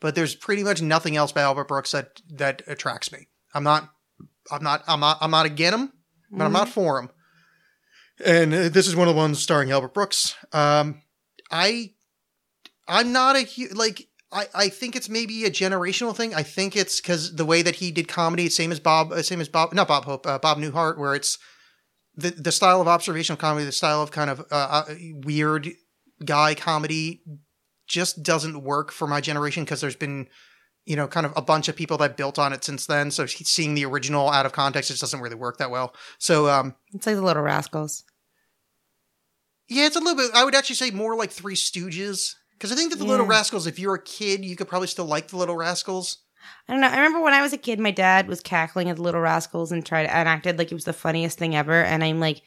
but 0.00 0.14
there's 0.14 0.34
pretty 0.34 0.62
much 0.62 0.82
nothing 0.82 1.16
else 1.16 1.32
by 1.32 1.42
Albert 1.42 1.68
Brooks 1.68 1.92
that 1.92 2.20
that 2.30 2.62
attracts 2.66 3.12
me. 3.12 3.28
I'm 3.54 3.64
not, 3.64 3.90
I'm 4.50 4.62
not, 4.62 4.82
I'm 4.86 5.00
not, 5.00 5.18
I'm 5.20 5.30
not 5.30 5.46
against 5.46 5.78
him, 5.78 5.92
but 6.30 6.44
I'm 6.44 6.52
not 6.52 6.68
for 6.68 6.98
him. 6.98 7.10
And 8.24 8.54
uh, 8.54 8.68
this 8.68 8.86
is 8.86 8.96
one 8.96 9.08
of 9.08 9.14
the 9.14 9.18
ones 9.18 9.42
starring 9.42 9.70
Albert 9.70 9.94
Brooks. 9.94 10.34
Um, 10.52 11.02
I, 11.50 11.92
I'm 12.88 13.12
not 13.12 13.36
a 13.36 13.46
like. 13.74 14.08
I, 14.32 14.46
I 14.54 14.68
think 14.68 14.96
it's 14.96 15.08
maybe 15.08 15.44
a 15.44 15.50
generational 15.50 16.14
thing. 16.14 16.34
I 16.34 16.42
think 16.42 16.74
it's 16.76 17.00
because 17.00 17.36
the 17.36 17.44
way 17.44 17.62
that 17.62 17.76
he 17.76 17.92
did 17.92 18.08
comedy, 18.08 18.48
same 18.48 18.72
as 18.72 18.80
Bob, 18.80 19.12
uh, 19.12 19.22
same 19.22 19.40
as 19.40 19.48
Bob, 19.48 19.72
not 19.72 19.86
Bob 19.86 20.04
Hope, 20.04 20.26
uh, 20.26 20.38
Bob 20.38 20.58
Newhart, 20.58 20.98
where 20.98 21.14
it's 21.14 21.38
the 22.16 22.30
the 22.30 22.52
style 22.52 22.80
of 22.80 22.88
observational 22.88 23.36
comedy, 23.36 23.64
the 23.64 23.72
style 23.72 24.02
of 24.02 24.10
kind 24.10 24.30
of 24.30 24.40
uh, 24.50 24.84
uh, 24.88 24.94
weird 25.24 25.70
guy 26.24 26.54
comedy, 26.54 27.22
just 27.86 28.22
doesn't 28.22 28.62
work 28.62 28.90
for 28.92 29.06
my 29.06 29.20
generation 29.20 29.64
because 29.64 29.80
there's 29.80 29.96
been, 29.96 30.28
you 30.84 30.96
know, 30.96 31.06
kind 31.08 31.26
of 31.26 31.32
a 31.36 31.42
bunch 31.42 31.68
of 31.68 31.76
people 31.76 31.96
that 31.98 32.16
built 32.16 32.38
on 32.38 32.52
it 32.52 32.64
since 32.64 32.86
then. 32.86 33.10
So 33.10 33.26
seeing 33.26 33.74
the 33.74 33.84
original 33.84 34.28
out 34.30 34.46
of 34.46 34.52
context 34.52 34.88
just 34.90 35.00
doesn't 35.00 35.20
really 35.20 35.36
work 35.36 35.58
that 35.58 35.70
well. 35.70 35.94
So 36.18 36.48
um, 36.48 36.74
It's 36.92 37.06
like 37.06 37.16
the 37.16 37.22
Little 37.22 37.42
Rascals. 37.42 38.04
yeah, 39.68 39.86
it's 39.86 39.96
a 39.96 40.00
little 40.00 40.16
bit. 40.16 40.30
I 40.34 40.44
would 40.44 40.54
actually 40.54 40.76
say 40.76 40.90
more 40.90 41.16
like 41.16 41.30
Three 41.30 41.54
Stooges 41.56 42.34
because 42.52 42.72
I 42.72 42.74
think 42.76 42.90
that 42.92 42.98
the 42.98 43.04
Little 43.04 43.26
Rascals, 43.26 43.66
if 43.66 43.78
you're 43.78 43.94
a 43.96 44.02
kid, 44.02 44.44
you 44.44 44.56
could 44.56 44.68
probably 44.68 44.88
still 44.88 45.06
like 45.06 45.28
the 45.28 45.36
Little 45.36 45.56
Rascals. 45.56 46.18
I 46.68 46.72
don't 46.72 46.80
know. 46.80 46.88
I 46.88 46.96
remember 46.96 47.20
when 47.20 47.34
I 47.34 47.42
was 47.42 47.52
a 47.52 47.58
kid, 47.58 47.80
my 47.80 47.90
dad 47.90 48.28
was 48.28 48.40
cackling 48.40 48.88
at 48.88 48.96
the 48.96 49.02
Little 49.02 49.20
Rascals 49.20 49.72
and 49.72 49.84
tried 49.84 50.06
and 50.06 50.28
acted 50.28 50.58
like 50.58 50.70
it 50.70 50.74
was 50.76 50.84
the 50.84 50.92
funniest 50.92 51.38
thing 51.38 51.56
ever. 51.56 51.82
And 51.82 52.04
I'm 52.04 52.20
like, 52.20 52.42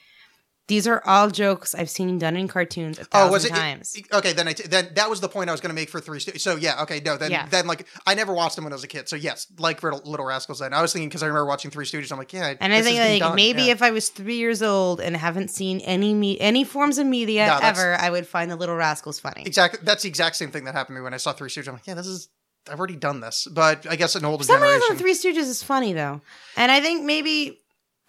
these 0.69 0.87
are 0.87 1.01
all 1.05 1.29
jokes 1.29 1.75
I've 1.75 1.89
seen 1.89 2.17
done 2.17 2.37
in 2.37 2.47
cartoons 2.47 2.97
a 2.97 3.01
oh, 3.01 3.05
thousand 3.05 3.27
Oh, 3.29 3.31
was 3.33 3.45
it? 3.45 3.49
times. 3.49 3.97
Okay, 4.13 4.31
then 4.31 4.47
I 4.47 4.53
t- 4.53 4.67
then 4.67 4.91
that 4.95 5.09
was 5.09 5.19
the 5.19 5.27
point 5.27 5.49
I 5.49 5.51
was 5.51 5.59
going 5.59 5.71
to 5.71 5.75
make 5.75 5.89
for 5.89 5.99
Three 5.99 6.19
Stooges. 6.19 6.39
So 6.39 6.55
yeah, 6.55 6.81
okay, 6.83 7.01
no, 7.03 7.17
then 7.17 7.31
Yeah. 7.31 7.45
then 7.49 7.67
like 7.67 7.85
I 8.07 8.13
never 8.15 8.31
watched 8.33 8.55
them 8.55 8.63
when 8.63 8.71
I 8.71 8.75
was 8.77 8.83
a 8.85 8.87
kid. 8.87 9.09
So 9.09 9.17
yes, 9.17 9.47
like 9.57 9.83
Little, 9.83 10.01
Little 10.05 10.25
Rascals. 10.25 10.59
Then 10.59 10.73
I 10.73 10.81
was 10.81 10.93
thinking 10.93 11.09
because 11.09 11.23
I 11.23 11.27
remember 11.27 11.45
watching 11.47 11.69
Three 11.71 11.85
Stooges. 11.85 12.11
I'm 12.11 12.17
like, 12.17 12.31
yeah, 12.31 12.53
and 12.61 12.71
I 12.71 12.81
think 12.81 12.97
like 12.99 13.19
done. 13.19 13.35
maybe 13.35 13.63
Yeah. 13.63 13.73
if 13.73 13.81
I 13.81 13.91
was 13.91 14.07
three 14.09 14.37
years 14.37 14.61
old 14.63 15.01
and 15.01 15.17
haven't 15.17 15.49
seen 15.49 15.81
any 15.81 16.13
me- 16.13 16.39
any 16.39 16.63
forms 16.63 16.97
of 16.97 17.05
media 17.07 17.47
No, 17.47 17.59
ever, 17.67 17.95
I 17.95 18.09
would 18.09 18.25
find 18.27 18.49
the 18.49 18.55
Little 18.55 18.75
Rascals 18.75 19.19
funny. 19.19 19.43
exactly 19.45 19.79
that's 19.83 20.03
the 20.03 20.09
exact 20.09 20.37
same 20.37 20.51
thing 20.51 20.63
that 20.65 20.75
happened 20.75 20.95
to 20.95 20.99
me 20.99 21.03
when 21.03 21.13
I 21.13 21.17
saw 21.17 21.33
Three 21.33 21.49
Stooges. 21.49 21.67
I'm 21.67 21.73
like, 21.73 21.87
yeah, 21.87 21.95
this 21.95 22.07
is 22.07 22.29
I've 22.71 22.77
already 22.77 22.97
done 22.97 23.19
this, 23.21 23.47
but 23.51 23.87
I 23.89 23.95
guess 23.95 24.15
an 24.15 24.25
older 24.25 24.43
For 24.43 24.47
some 24.51 24.59
generation. 24.59 24.85
the 24.89 24.95
Three 24.99 25.13
Stooges 25.15 25.47
is 25.49 25.63
funny 25.63 25.93
though, 25.93 26.21
and 26.55 26.71
I 26.71 26.79
think 26.81 27.03
maybe 27.03 27.59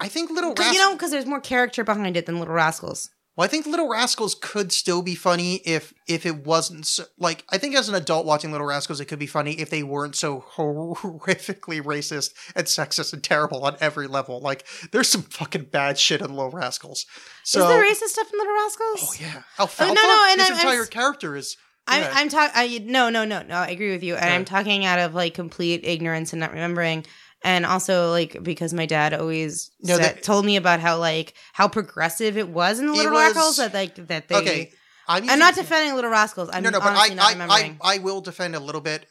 I 0.01 0.07
think 0.09 0.29
Little 0.31 0.49
Rascals. 0.51 0.73
you 0.73 0.79
know 0.81 0.93
because 0.95 1.11
there's 1.11 1.25
more 1.25 1.39
character 1.41 1.83
behind 1.83 2.17
it 2.17 2.25
than 2.25 2.39
Little 2.39 2.53
Rascals. 2.55 3.09
Well, 3.37 3.45
I 3.45 3.47
think 3.47 3.65
Little 3.65 3.87
Rascals 3.87 4.35
could 4.35 4.73
still 4.73 5.01
be 5.01 5.15
funny 5.15 5.55
if 5.63 5.93
if 6.05 6.25
it 6.25 6.45
wasn't 6.45 6.85
so, 6.85 7.05
like 7.17 7.45
I 7.49 7.57
think 7.57 7.75
as 7.75 7.87
an 7.87 7.95
adult 7.95 8.25
watching 8.25 8.51
Little 8.51 8.67
Rascals, 8.67 8.99
it 8.99 9.05
could 9.05 9.19
be 9.19 9.25
funny 9.27 9.53
if 9.53 9.69
they 9.69 9.83
weren't 9.83 10.15
so 10.17 10.43
horrifically 10.55 11.81
racist 11.81 12.33
and 12.55 12.65
sexist 12.67 13.13
and 13.13 13.23
terrible 13.23 13.63
on 13.63 13.77
every 13.79 14.07
level. 14.07 14.39
Like 14.41 14.65
there's 14.91 15.07
some 15.09 15.21
fucking 15.23 15.65
bad 15.65 15.97
shit 15.97 16.21
in 16.21 16.29
Little 16.35 16.51
Rascals. 16.51 17.05
So 17.43 17.61
is 17.61 17.67
there 17.67 17.83
racist 17.83 18.11
stuff 18.11 18.31
in 18.31 18.37
Little 18.39 18.53
Rascals? 18.53 18.99
oh 19.03 19.13
yeah, 19.19 19.41
Alfalfa. 19.59 19.91
Oh, 19.91 19.93
no, 19.93 20.01
no, 20.01 20.25
and 20.31 20.41
his 20.41 20.49
I'm- 20.49 20.59
I'm 20.59 20.67
entire 20.73 20.85
character 20.85 21.35
is. 21.35 21.57
I'm 21.87 22.01
yeah. 22.03 22.11
I'm 22.13 22.29
talking. 22.29 22.91
No, 22.91 23.09
no, 23.09 23.25
no, 23.25 23.41
no. 23.41 23.55
I 23.55 23.69
agree 23.69 23.91
with 23.91 24.03
you, 24.03 24.15
and 24.15 24.25
Yeah. 24.25 24.35
I'm 24.35 24.45
talking 24.45 24.85
out 24.85 24.99
of 24.99 25.15
like 25.15 25.33
complete 25.33 25.81
ignorance 25.83 26.31
and 26.31 26.39
not 26.39 26.51
remembering, 26.51 27.05
and 27.43 27.65
also 27.65 28.11
like 28.11 28.41
because 28.43 28.73
my 28.73 28.85
dad 28.85 29.13
always 29.13 29.71
No, 29.81 29.97
said, 29.97 30.03
that- 30.17 30.23
told 30.23 30.45
me 30.45 30.55
about 30.57 30.79
how 30.79 30.97
like 30.97 31.33
how 31.53 31.67
progressive 31.67 32.37
it 32.37 32.49
was 32.49 32.79
in 32.79 32.87
the 32.87 32.93
It 32.93 32.97
Little 32.97 33.11
was- 33.13 33.35
Rascals 33.35 33.57
that 33.57 33.73
like 33.73 33.95
that 34.07 34.27
they. 34.27 34.35
okay. 34.35 34.71
I'm, 35.07 35.29
I'm 35.29 35.39
not 35.39 35.55
defending 35.55 35.95
Little 35.95 36.11
Rascals. 36.11 36.49
I'm 36.53 36.63
no, 36.63 36.69
no, 36.69 36.79
but 36.79 36.93
I, 36.95 37.13
not 37.13 37.35
I, 37.35 37.75
I. 37.81 37.95
I 37.95 37.97
will 37.97 38.21
defend 38.21 38.55
a 38.55 38.59
little 38.59 38.79
bit. 38.81 39.05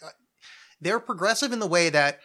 They're 0.81 1.01
progressive 1.01 1.53
in 1.53 1.59
the 1.59 1.67
way 1.67 1.91
that 1.91 2.21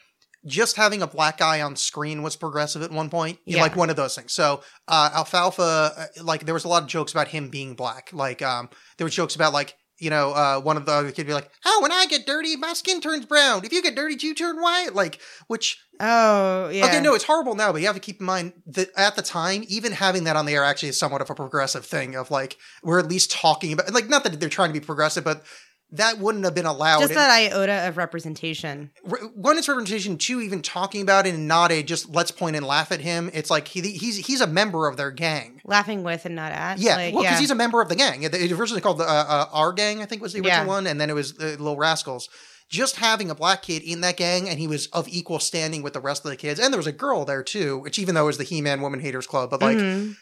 just 0.45 0.78
having 0.78 1.01
a 1.01 1.08
black 1.08 1.39
guy 1.39 1.62
on 1.62 1.76
screen 1.76 2.22
was 2.22 2.36
progressive 2.36 2.84
at 2.84 2.91
one 2.91 3.10
point. 3.10 3.39
Yeah. 3.45 3.62
Like 3.62 3.76
one 3.76 3.89
of 3.89 3.95
those 3.95 4.16
things. 4.16 4.32
So, 4.32 4.62
uh, 4.88 5.10
Alfalfa, 5.16 5.91
uh, 5.97 6.24
like 6.24 6.45
there 6.45 6.53
was 6.53 6.64
a 6.64 6.68
lot 6.68 6.84
of 6.84 6.88
jokes 6.88 7.12
about 7.12 7.28
him 7.30 7.49
being 7.49 7.74
black. 7.74 8.12
Like, 8.14 8.41
um, 8.43 8.70
there 8.97 9.06
were 9.06 9.10
jokes 9.12 9.36
about 9.36 9.51
like, 9.51 9.76
you 9.98 10.10
know, 10.10 10.32
uh, 10.32 10.60
one 10.60 10.78
of 10.78 10.86
the 10.86 10.91
other 10.91 11.12
kids 11.12 11.28
be 11.28 11.34
like, 11.34 11.50
"Oh, 11.66 11.80
when 11.82 11.91
I 11.91 12.06
get 12.06 12.26
dirty, 12.26 12.56
my 12.56 12.74
skin 12.74 13.00
turns 13.00 13.26
brown. 13.26 13.64
If 13.64 13.72
you 13.72 13.82
get 13.82 13.96
dirty, 13.96 14.18
you 14.20 14.36
turn 14.36 14.62
white." 14.62 14.93
Like, 14.93 15.20
which 15.48 15.80
oh 16.00 16.70
yeah. 16.70 16.86
okay, 16.86 17.02
no, 17.02 17.14
it's 17.14 17.24
horrible 17.24 17.56
now, 17.56 17.72
but 17.72 17.82
you 17.82 17.88
have 17.88 17.96
to 17.96 18.02
keep 18.02 18.20
in 18.20 18.26
mind 18.26 18.54
that 18.68 18.89
at 18.98 19.16
the 19.16 19.22
time, 19.22 19.64
even 19.68 19.93
having 19.93 20.26
that 20.26 20.36
on 20.36 20.46
the 20.46 20.54
air 20.54 20.64
actually 20.64 20.89
is 20.89 21.00
somewhat 21.00 21.22
of 21.22 21.30
a 21.30 21.36
progressive 21.36 21.86
thing. 21.86 22.16
Of 22.16 22.32
like, 22.32 22.58
we're 22.84 23.00
at 23.00 23.08
least 23.08 23.32
talking 23.32 23.74
about, 23.74 23.91
like, 23.93 24.10
not 24.10 24.24
that 24.24 24.39
they're 24.39 24.50
trying 24.50 24.70
to 24.70 24.80
be 24.80 24.86
progressive, 24.86 25.24
but 25.24 25.43
that 25.92 26.18
wouldn't 26.18 26.44
have 26.46 26.56
been 26.56 26.66
allowed. 26.66 27.00
Just 27.02 27.14
that 27.14 27.30
iota 27.30 27.88
of 27.88 27.96
representation. 27.98 28.92
One 29.36 29.58
it's 29.58 29.68
representation 29.70 30.18
two 30.18 30.42
even 30.42 30.62
talking 30.62 31.02
about 31.02 31.26
it 31.28 31.36
and 31.36 31.48
not 31.48 31.72
a 31.72 31.84
just 31.84 32.10
let's 32.10 32.32
point 32.32 32.56
and 32.56 32.66
laugh 32.66 32.92
at 32.92 33.02
him 33.02 33.30
it's 33.34 33.50
like 33.50 33.68
he 33.68 33.82
he's 33.82 34.18
he's 34.26 34.42
a 34.42 34.48
member 34.48 34.88
of 34.88 34.98
their 34.98 35.12
gang 35.12 35.62
Laughing 35.64 36.04
with 36.04 36.26
and 36.26 36.36
not 36.36 36.52
at. 36.52 36.80
yeah 36.80 36.96
Like, 36.96 37.14
well 37.14 37.24
because 37.24 37.36
yeah. 37.36 37.40
he's 37.40 37.52
a 37.52 37.56
member 37.56 37.82
of 37.82 37.90
the 37.90 37.96
gang 37.96 38.24
it, 38.24 38.34
it 38.34 38.52
originally 38.52 38.82
called 38.82 38.98
the 38.98 39.04
uh, 39.04 39.26
uh, 39.28 39.46
our 39.54 39.72
gang 39.74 40.02
i 40.02 40.06
think 40.06 40.22
was 40.22 40.34
the 40.34 40.40
original 40.40 40.58
Yeah. 40.62 40.66
one 40.68 40.88
and 40.88 41.00
then 41.00 41.10
it 41.10 41.14
was 41.14 41.40
uh, 41.40 41.44
little 41.60 41.78
rascals 41.78 42.30
just 42.68 42.96
having 42.98 43.30
a 43.30 43.36
black 43.36 43.62
kid 43.62 43.84
in 43.84 44.02
that 44.02 44.18
gang 44.18 44.50
and 44.50 44.58
he 44.60 44.68
was 44.68 44.88
of 44.88 45.08
equal 45.08 45.40
standing 45.40 45.84
with 45.84 45.94
the 45.94 46.00
rest 46.02 46.26
of 46.26 46.32
the 46.32 46.38
kids 46.38 46.60
and 46.60 46.74
there 46.74 46.80
was 46.80 46.88
a 46.88 46.92
girl 46.92 47.24
there 47.26 47.44
too 47.44 47.78
which 47.78 48.00
even 48.00 48.16
though 48.16 48.24
it 48.24 48.28
was 48.28 48.38
the 48.40 48.44
he-man 48.44 48.82
woman 48.82 49.00
haters 49.00 49.28
club 49.28 49.50
but 49.52 49.62
like 49.62 49.78
Mhm. 49.78 50.16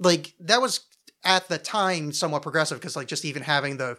like 0.00 0.34
that 0.40 0.60
was 0.62 0.80
at 1.24 1.48
the 1.48 1.58
time 1.58 2.12
somewhat 2.12 2.42
progressive 2.42 2.78
because 2.80 2.96
like 2.96 3.08
just 3.08 3.24
even 3.24 3.42
having 3.42 3.76
the 3.76 3.98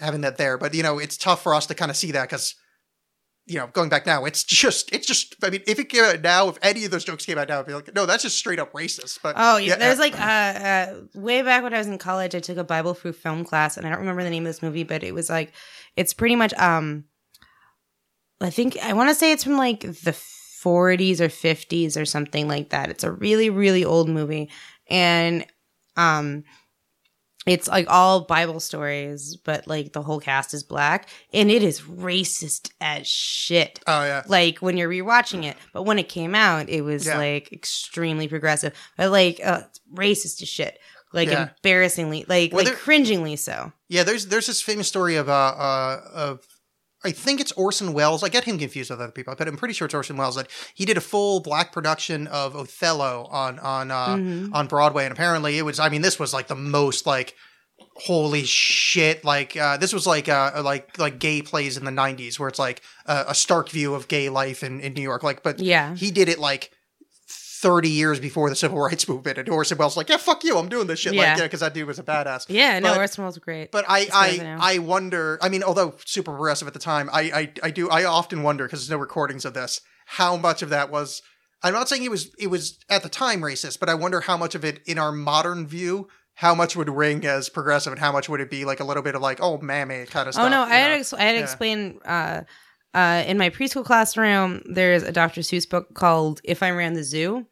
having 0.00 0.20
that 0.22 0.36
there 0.36 0.58
but 0.58 0.74
you 0.74 0.82
know 0.82 0.98
it's 0.98 1.16
tough 1.16 1.42
for 1.42 1.54
us 1.54 1.66
to 1.66 1.74
kind 1.74 1.90
of 1.90 1.96
see 1.96 2.12
that 2.12 2.28
because 2.28 2.54
you 3.46 3.58
know 3.58 3.66
going 3.68 3.88
back 3.88 4.04
now 4.06 4.24
it's 4.24 4.44
just 4.44 4.92
it's 4.94 5.06
just 5.06 5.34
i 5.42 5.50
mean 5.50 5.62
if 5.66 5.78
it 5.78 5.88
came 5.88 6.04
out 6.04 6.20
now 6.20 6.48
if 6.48 6.58
any 6.60 6.84
of 6.84 6.90
those 6.90 7.04
jokes 7.04 7.24
came 7.24 7.38
out 7.38 7.48
now 7.48 7.60
i'd 7.60 7.66
be 7.66 7.72
like 7.72 7.94
no 7.94 8.04
that's 8.04 8.22
just 8.22 8.36
straight 8.36 8.58
up 8.58 8.72
racist 8.72 9.18
but 9.22 9.34
Oh 9.38 9.56
yeah, 9.56 9.76
there's 9.76 9.98
like 9.98 10.18
uh, 10.20 10.24
uh, 10.24 10.94
way 11.14 11.42
back 11.42 11.62
when 11.62 11.72
I 11.72 11.78
was 11.78 11.86
in 11.86 11.96
college, 11.98 12.34
I 12.34 12.40
took 12.40 12.58
a 12.58 12.64
Bible 12.64 12.92
through 12.94 13.12
film 13.14 13.44
class, 13.44 13.76
and 13.76 13.86
I 13.86 13.90
don't 13.90 14.00
remember 14.00 14.22
the 14.22 14.30
name 14.30 14.44
of 14.44 14.48
this 14.48 14.62
movie, 14.62 14.82
but 14.84 15.02
it 15.02 15.14
was 15.14 15.30
like 15.30 15.52
it's 15.96 16.12
pretty 16.12 16.36
much 16.36 16.52
um, 16.54 17.04
I 18.40 18.50
think 18.50 18.76
I 18.82 18.92
want 18.92 19.08
to 19.08 19.14
say 19.14 19.32
it's 19.32 19.44
from 19.44 19.56
like 19.56 19.80
the 19.80 20.16
40s 20.64 21.20
or 21.20 21.28
50s 21.28 22.00
or 22.00 22.04
something 22.04 22.48
like 22.48 22.70
that. 22.70 22.90
It's 22.90 23.04
a 23.04 23.10
really 23.10 23.48
really 23.48 23.84
old 23.84 24.08
movie, 24.08 24.50
and 24.88 25.46
um, 25.96 26.44
it's 27.50 27.68
like 27.68 27.86
all 27.88 28.20
Bible 28.22 28.60
stories, 28.60 29.36
but 29.36 29.66
like 29.66 29.92
the 29.92 30.02
whole 30.02 30.20
cast 30.20 30.54
is 30.54 30.62
black, 30.62 31.08
and 31.32 31.50
it 31.50 31.62
is 31.62 31.80
racist 31.82 32.70
as 32.80 33.06
shit 33.06 33.80
oh 33.86 34.04
yeah 34.04 34.22
like 34.28 34.58
when 34.58 34.76
you're 34.76 34.90
rewatching 34.90 35.44
it. 35.44 35.56
But 35.72 35.82
when 35.84 35.98
it 35.98 36.08
came 36.08 36.34
out, 36.34 36.68
it 36.68 36.82
was 36.82 37.06
Yeah. 37.06 37.16
like 37.18 37.52
extremely 37.52 38.28
progressive, 38.28 38.72
but 38.96 39.10
like 39.10 39.40
uh, 39.44 39.62
racist 39.94 40.42
as 40.42 40.48
shit, 40.48 40.78
like 41.12 41.28
Yeah. 41.28 41.50
embarrassingly, 41.56 42.24
like 42.28 42.52
Well, 42.52 42.64
like 42.64 42.74
cringingly 42.76 43.36
so. 43.36 43.72
yeah 43.88 44.02
there's 44.02 44.26
there's 44.26 44.46
this 44.46 44.60
famous 44.62 44.88
story 44.88 45.16
of 45.16 45.28
uh 45.28 45.32
uh 45.32 46.00
of 46.14 46.44
I 47.08 47.12
think 47.12 47.40
it's 47.40 47.52
Orson 47.52 47.92
Welles. 47.92 48.22
I 48.22 48.28
get 48.28 48.44
him 48.44 48.58
confused 48.58 48.90
with 48.90 49.00
other 49.00 49.10
people, 49.12 49.34
but 49.36 49.48
I'm 49.48 49.56
pretty 49.56 49.74
sure 49.74 49.86
it's 49.86 49.94
Orson 49.94 50.16
Welles 50.16 50.36
that 50.36 50.48
he 50.74 50.84
did 50.84 50.96
a 50.96 51.00
full 51.00 51.40
black 51.40 51.72
production 51.72 52.26
of 52.28 52.54
Othello 52.54 53.26
on 53.30 53.58
on 53.58 53.90
uh, 53.90 54.16
Mhm. 54.16 54.54
on 54.54 54.66
Broadway, 54.66 55.04
and 55.06 55.12
apparently 55.12 55.58
it 55.58 55.62
was. 55.62 55.78
I 55.80 55.88
mean, 55.88 56.02
this 56.02 56.18
was 56.18 56.32
like 56.32 56.46
the 56.48 56.54
most 56.78 57.06
like 57.06 57.34
holy 57.96 58.44
shit 58.44 59.24
like 59.24 59.56
uh, 59.56 59.76
this 59.76 59.92
was 59.92 60.06
like 60.06 60.28
uh, 60.28 60.62
like 60.64 60.98
like 60.98 61.18
gay 61.18 61.42
plays 61.42 61.76
in 61.76 61.84
the 61.84 61.90
90s 61.90 62.38
where 62.38 62.48
it's 62.48 62.58
like 62.58 62.80
uh, 63.06 63.24
a 63.28 63.34
stark 63.34 63.68
view 63.70 63.94
of 63.94 64.06
gay 64.08 64.28
life 64.28 64.62
in, 64.62 64.80
in 64.80 64.94
new 64.94 65.02
york 65.02 65.22
like 65.22 65.42
but 65.42 65.58
Yeah. 65.60 65.94
he 65.96 66.10
did 66.10 66.28
it 66.28 66.38
like 66.38 66.70
30 67.60 67.88
years 67.88 68.20
before 68.20 68.48
the 68.50 68.56
civil 68.56 68.78
rights 68.88 69.08
movement 69.08 69.38
and 69.38 69.48
orson 69.48 69.76
welles 69.78 69.96
like 69.96 70.08
yeah 70.08 70.16
fuck 70.16 70.44
you 70.44 70.56
i'm 70.58 70.68
doing 70.68 70.86
this 70.86 71.00
shit 71.00 71.12
like 71.12 71.22
Yeah. 71.22 71.36
yeah 71.38 71.42
because 71.44 71.60
that 71.60 71.74
dude 71.74 71.86
was 71.86 71.98
a 71.98 72.02
badass 72.02 72.46
Yeah, 72.48 72.78
no, 72.78 72.90
But- 72.90 72.98
Orson 72.98 73.24
Welles 73.24 73.36
was 73.36 73.44
great. 73.44 73.72
but 73.72 73.84
I, 73.88 74.00
As 74.00 74.08
far 74.08 74.24
as 74.26 74.40
I 74.40 74.74
I, 74.74 74.78
wonder. 74.78 75.38
I 75.42 75.48
mean, 75.48 75.62
although 75.62 75.94
super 76.04 76.30
progressive 76.32 76.68
at 76.68 76.74
the 76.74 76.80
time, 76.80 77.08
I, 77.12 77.20
I, 77.22 77.52
I 77.64 77.70
do. 77.70 77.88
I 77.90 78.04
often 78.04 78.42
wonder 78.42 78.64
because 78.64 78.80
there's 78.80 78.90
no 78.90 78.96
recordings 78.98 79.44
of 79.44 79.54
this. 79.54 79.80
How 80.06 80.36
much 80.36 80.62
of 80.62 80.70
that 80.70 80.90
was? 80.90 81.22
I'm 81.62 81.72
not 81.72 81.88
saying 81.88 82.04
it 82.04 82.10
was. 82.10 82.30
It 82.38 82.46
was 82.48 82.78
at 82.88 83.02
the 83.02 83.08
time 83.08 83.40
racist, 83.40 83.78
but 83.80 83.88
I 83.88 83.94
wonder 83.94 84.20
how 84.20 84.36
much 84.36 84.54
of 84.54 84.64
it, 84.64 84.80
in 84.86 84.98
our 84.98 85.10
modern 85.12 85.66
view, 85.66 86.08
how 86.34 86.54
much 86.54 86.76
would 86.76 86.88
ring 86.88 87.24
as 87.26 87.48
progressive, 87.48 87.92
and 87.92 88.00
how 88.00 88.12
much 88.12 88.28
would 88.28 88.40
it 88.40 88.50
be 88.50 88.64
like 88.64 88.80
a 88.80 88.84
little 88.84 89.02
bit 89.02 89.14
of 89.14 89.22
like, 89.22 89.38
oh, 89.42 89.58
mammy 89.58 90.06
kind 90.06 90.28
of 90.28 90.34
stuff. 90.34 90.46
oh 90.46 90.48
no, 90.48 90.62
I 90.62 90.76
had 90.76 90.88
know? 90.88 90.94
to, 90.94 91.00
ex- 91.00 91.12
I 91.12 91.22
had 91.22 91.32
to 91.32 91.38
Yeah. 91.38 91.44
explain. 91.44 91.98
Uh, 92.04 92.42
uh, 92.94 93.24
in 93.26 93.38
my 93.38 93.50
preschool 93.50 93.84
classroom, 93.84 94.62
there's 94.66 95.02
a 95.02 95.12
Dr. 95.12 95.42
Seuss 95.42 95.68
book 95.68 95.94
called 95.94 96.40
"If 96.44 96.62
I 96.62 96.70
Ran 96.70 96.94
the 96.94 97.04
Zoo," 97.04 97.46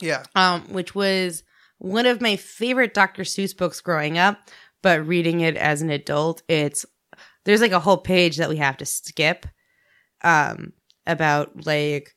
yeah, 0.00 0.24
um, 0.34 0.62
which 0.72 0.94
was 0.94 1.42
one 1.78 2.06
of 2.06 2.20
my 2.20 2.36
favorite 2.36 2.94
Dr. 2.94 3.22
Seuss 3.22 3.56
books 3.56 3.80
growing 3.80 4.18
up. 4.18 4.38
But 4.82 5.06
reading 5.06 5.40
it 5.40 5.56
as 5.56 5.80
an 5.80 5.90
adult, 5.90 6.42
it's 6.48 6.84
there's 7.44 7.60
like 7.60 7.72
a 7.72 7.80
whole 7.80 7.96
page 7.98 8.36
that 8.36 8.48
we 8.48 8.56
have 8.56 8.76
to 8.78 8.84
skip, 8.84 9.46
um, 10.22 10.72
about 11.06 11.64
like 11.66 12.14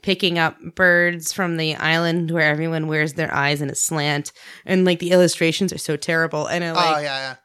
picking 0.00 0.38
up 0.38 0.56
birds 0.74 1.32
from 1.32 1.56
the 1.56 1.74
island 1.74 2.30
where 2.30 2.48
everyone 2.48 2.86
wears 2.86 3.14
their 3.14 3.34
eyes 3.34 3.60
in 3.60 3.68
a 3.70 3.74
slant, 3.74 4.32
and 4.64 4.84
like 4.84 5.00
the 5.00 5.10
illustrations 5.10 5.72
are 5.72 5.78
so 5.78 5.96
terrible, 5.96 6.46
and 6.46 6.62
I 6.64 6.72
like 6.72 6.96
oh 6.96 7.00
yeah, 7.00 7.18
yeah. 7.18 7.36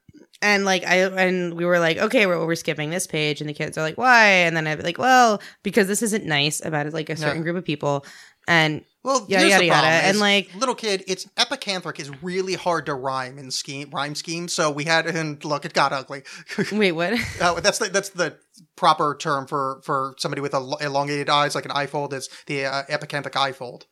And 0.41 0.65
like 0.65 0.85
I 0.85 0.95
and 1.05 1.53
we 1.55 1.65
were 1.65 1.79
like, 1.79 1.97
okay, 1.97 2.25
we're, 2.25 2.45
we're 2.45 2.55
skipping 2.55 2.89
this 2.89 3.07
page, 3.07 3.41
and 3.41 3.49
the 3.49 3.53
kids 3.53 3.77
are 3.77 3.81
like, 3.81 3.97
why? 3.97 4.25
And 4.27 4.55
then 4.55 4.67
I'd 4.67 4.77
be 4.77 4.83
like, 4.83 4.97
well, 4.97 5.41
because 5.63 5.87
this 5.87 6.01
isn't 6.01 6.25
nice 6.25 6.63
about 6.65 6.91
like 6.93 7.09
a 7.09 7.15
certain 7.15 7.37
Yeah. 7.37 7.43
group 7.43 7.57
of 7.57 7.65
people, 7.65 8.05
and 8.47 8.83
Well, 9.03 9.25
Yada, 9.29 9.47
yada, 9.49 9.65
yada. 9.65 9.87
And, 9.87 10.19
like- 10.19 10.53
little 10.55 10.75
kid, 10.75 11.03
it's 11.07 11.25
epicanthic 11.37 11.99
is 11.99 12.11
really 12.21 12.55
hard 12.55 12.85
to 12.87 12.93
rhyme 12.93 13.37
in 13.37 13.51
scheme 13.51 13.89
rhyme 13.91 14.15
scheme. 14.15 14.47
So 14.47 14.69
we 14.71 14.83
had 14.85 15.07
and 15.07 15.43
look, 15.45 15.65
it 15.65 15.73
got 15.73 15.93
ugly. 15.93 16.23
wait, 16.71 16.91
what? 16.93 17.13
Uh, 17.41 17.59
that's 17.61 17.79
the 17.79 17.89
that's 17.89 18.09
the 18.09 18.37
proper 18.75 19.15
term 19.19 19.47
for 19.47 19.81
for 19.83 20.13
somebody 20.17 20.41
with 20.41 20.53
el- 20.53 20.75
elongated 20.77 21.29
eyes, 21.29 21.55
like 21.55 21.65
an 21.65 21.71
eye 21.71 21.87
fold. 21.87 22.13
Is 22.13 22.29
the 22.47 22.65
uh, 22.65 22.83
epicanthic 22.89 23.35
eye 23.35 23.51
fold? 23.53 23.85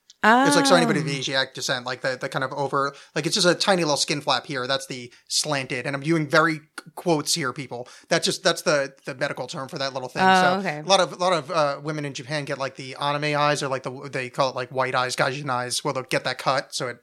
It's 0.48 0.56
like 0.56 0.66
so 0.66 0.76
anybody 0.76 1.00
of 1.00 1.06
Oh. 1.08 1.10
Asiatic 1.10 1.54
descent, 1.54 1.86
like 1.86 2.02
the 2.02 2.18
the 2.20 2.30
kind 2.30 2.44
of 2.44 2.52
over, 2.54 2.94
like 3.16 3.26
it's 3.26 3.36
just 3.36 3.48
a 3.48 3.56
tiny 3.56 3.84
little 3.84 3.98
skin 3.98 4.22
flap 4.22 4.46
here. 4.46 4.68
That's 4.68 4.88
the 4.88 5.12
slanted, 5.28 5.86
and 5.86 5.96
I'm 5.96 6.02
doing 6.02 6.28
very 6.28 6.62
quotes 6.96 7.34
here, 7.34 7.54
people. 7.54 7.88
That's 8.10 8.26
just 8.26 8.44
that's 8.44 8.64
the 8.64 8.94
the 9.06 9.16
medical 9.16 9.48
term 9.48 9.68
for 9.68 9.78
that 9.78 9.94
little 9.94 10.10
thing. 10.10 10.24
Oh, 10.24 10.42
so 10.42 10.60
okay. 10.60 10.80
a 10.80 10.84
lot 10.84 11.00
of 11.00 11.14
a 11.14 11.16
lot 11.16 11.34
of 11.34 11.52
uh, 11.52 11.80
women 11.84 12.06
in 12.06 12.14
Japan 12.14 12.46
get 12.46 12.58
like 12.58 12.76
the 12.76 12.96
anime 12.96 13.38
eyes, 13.38 13.62
or 13.62 13.68
like 13.68 13.84
the 13.84 14.10
they 14.12 14.30
call 14.30 14.50
it 14.50 14.56
like 14.56 14.70
white 14.70 14.96
eyes, 14.96 15.16
gaijin 15.16 15.50
eyes, 15.50 15.84
where 15.84 15.94
they'll 15.94 16.04
get 16.04 16.24
that 16.24 16.38
cut, 16.38 16.74
so 16.74 16.88
it 16.88 16.98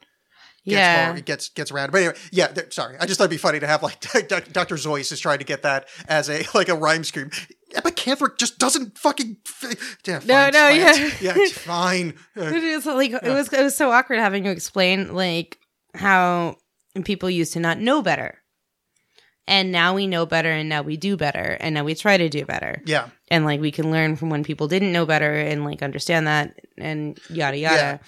gets 0.64 0.76
yeah. 0.76 1.08
more, 1.08 1.16
it 1.16 1.24
gets 1.24 1.48
gets 1.48 1.70
around. 1.70 1.92
But 1.92 1.98
anyway, 1.98 2.14
yeah. 2.30 2.52
sorry, 2.70 2.96
I 3.00 3.06
just 3.06 3.18
thought 3.18 3.24
it'd 3.24 3.30
be 3.30 3.36
funny 3.36 3.60
to 3.60 3.66
have 3.66 3.82
like 3.82 4.00
Dr. 4.28 4.76
Zoyce 4.76 5.12
is 5.12 5.20
trying 5.20 5.38
to 5.38 5.44
get 5.44 5.62
that 5.62 5.88
as 6.08 6.28
a 6.30 6.44
like 6.54 6.68
a 6.68 6.74
rhyme 6.74 7.04
scheme. 7.04 7.30
Epicanthic 7.74 8.38
just 8.38 8.58
doesn't 8.58 8.98
fucking. 8.98 9.38
Yeah, 10.06 10.18
fine, 10.18 10.26
No, 10.26 10.50
no, 10.50 10.68
yeah. 10.68 10.94
yeah, 11.20 11.32
it's 11.36 11.56
fine. 11.58 12.14
Uh, 12.36 12.42
It 12.42 12.62
is 12.64 12.86
like 12.86 13.12
it 13.12 13.22
was 13.24 13.52
it 13.52 13.62
was 13.62 13.76
so 13.76 13.90
awkward 13.90 14.18
having 14.18 14.44
to 14.44 14.50
explain 14.50 15.14
like 15.14 15.58
how 15.94 16.56
people 17.04 17.30
used 17.30 17.54
to 17.54 17.60
not 17.60 17.78
know 17.78 18.02
better. 18.02 18.38
And 19.48 19.72
now 19.72 19.94
we 19.94 20.06
know 20.06 20.24
better 20.24 20.50
and 20.50 20.68
now 20.68 20.82
we 20.82 20.96
do 20.96 21.16
better 21.16 21.56
and 21.58 21.74
now 21.74 21.82
we 21.82 21.96
try 21.96 22.16
to 22.16 22.28
do 22.28 22.44
better. 22.44 22.80
yeah, 22.86 23.08
And 23.28 23.44
like 23.44 23.60
we 23.60 23.72
can 23.72 23.90
learn 23.90 24.14
from 24.14 24.30
when 24.30 24.44
people 24.44 24.68
didn't 24.68 24.92
know 24.92 25.04
better 25.04 25.34
and 25.34 25.64
like 25.64 25.82
understand 25.82 26.28
that 26.28 26.60
and 26.78 27.18
yada 27.28 27.56
yada. 27.58 28.00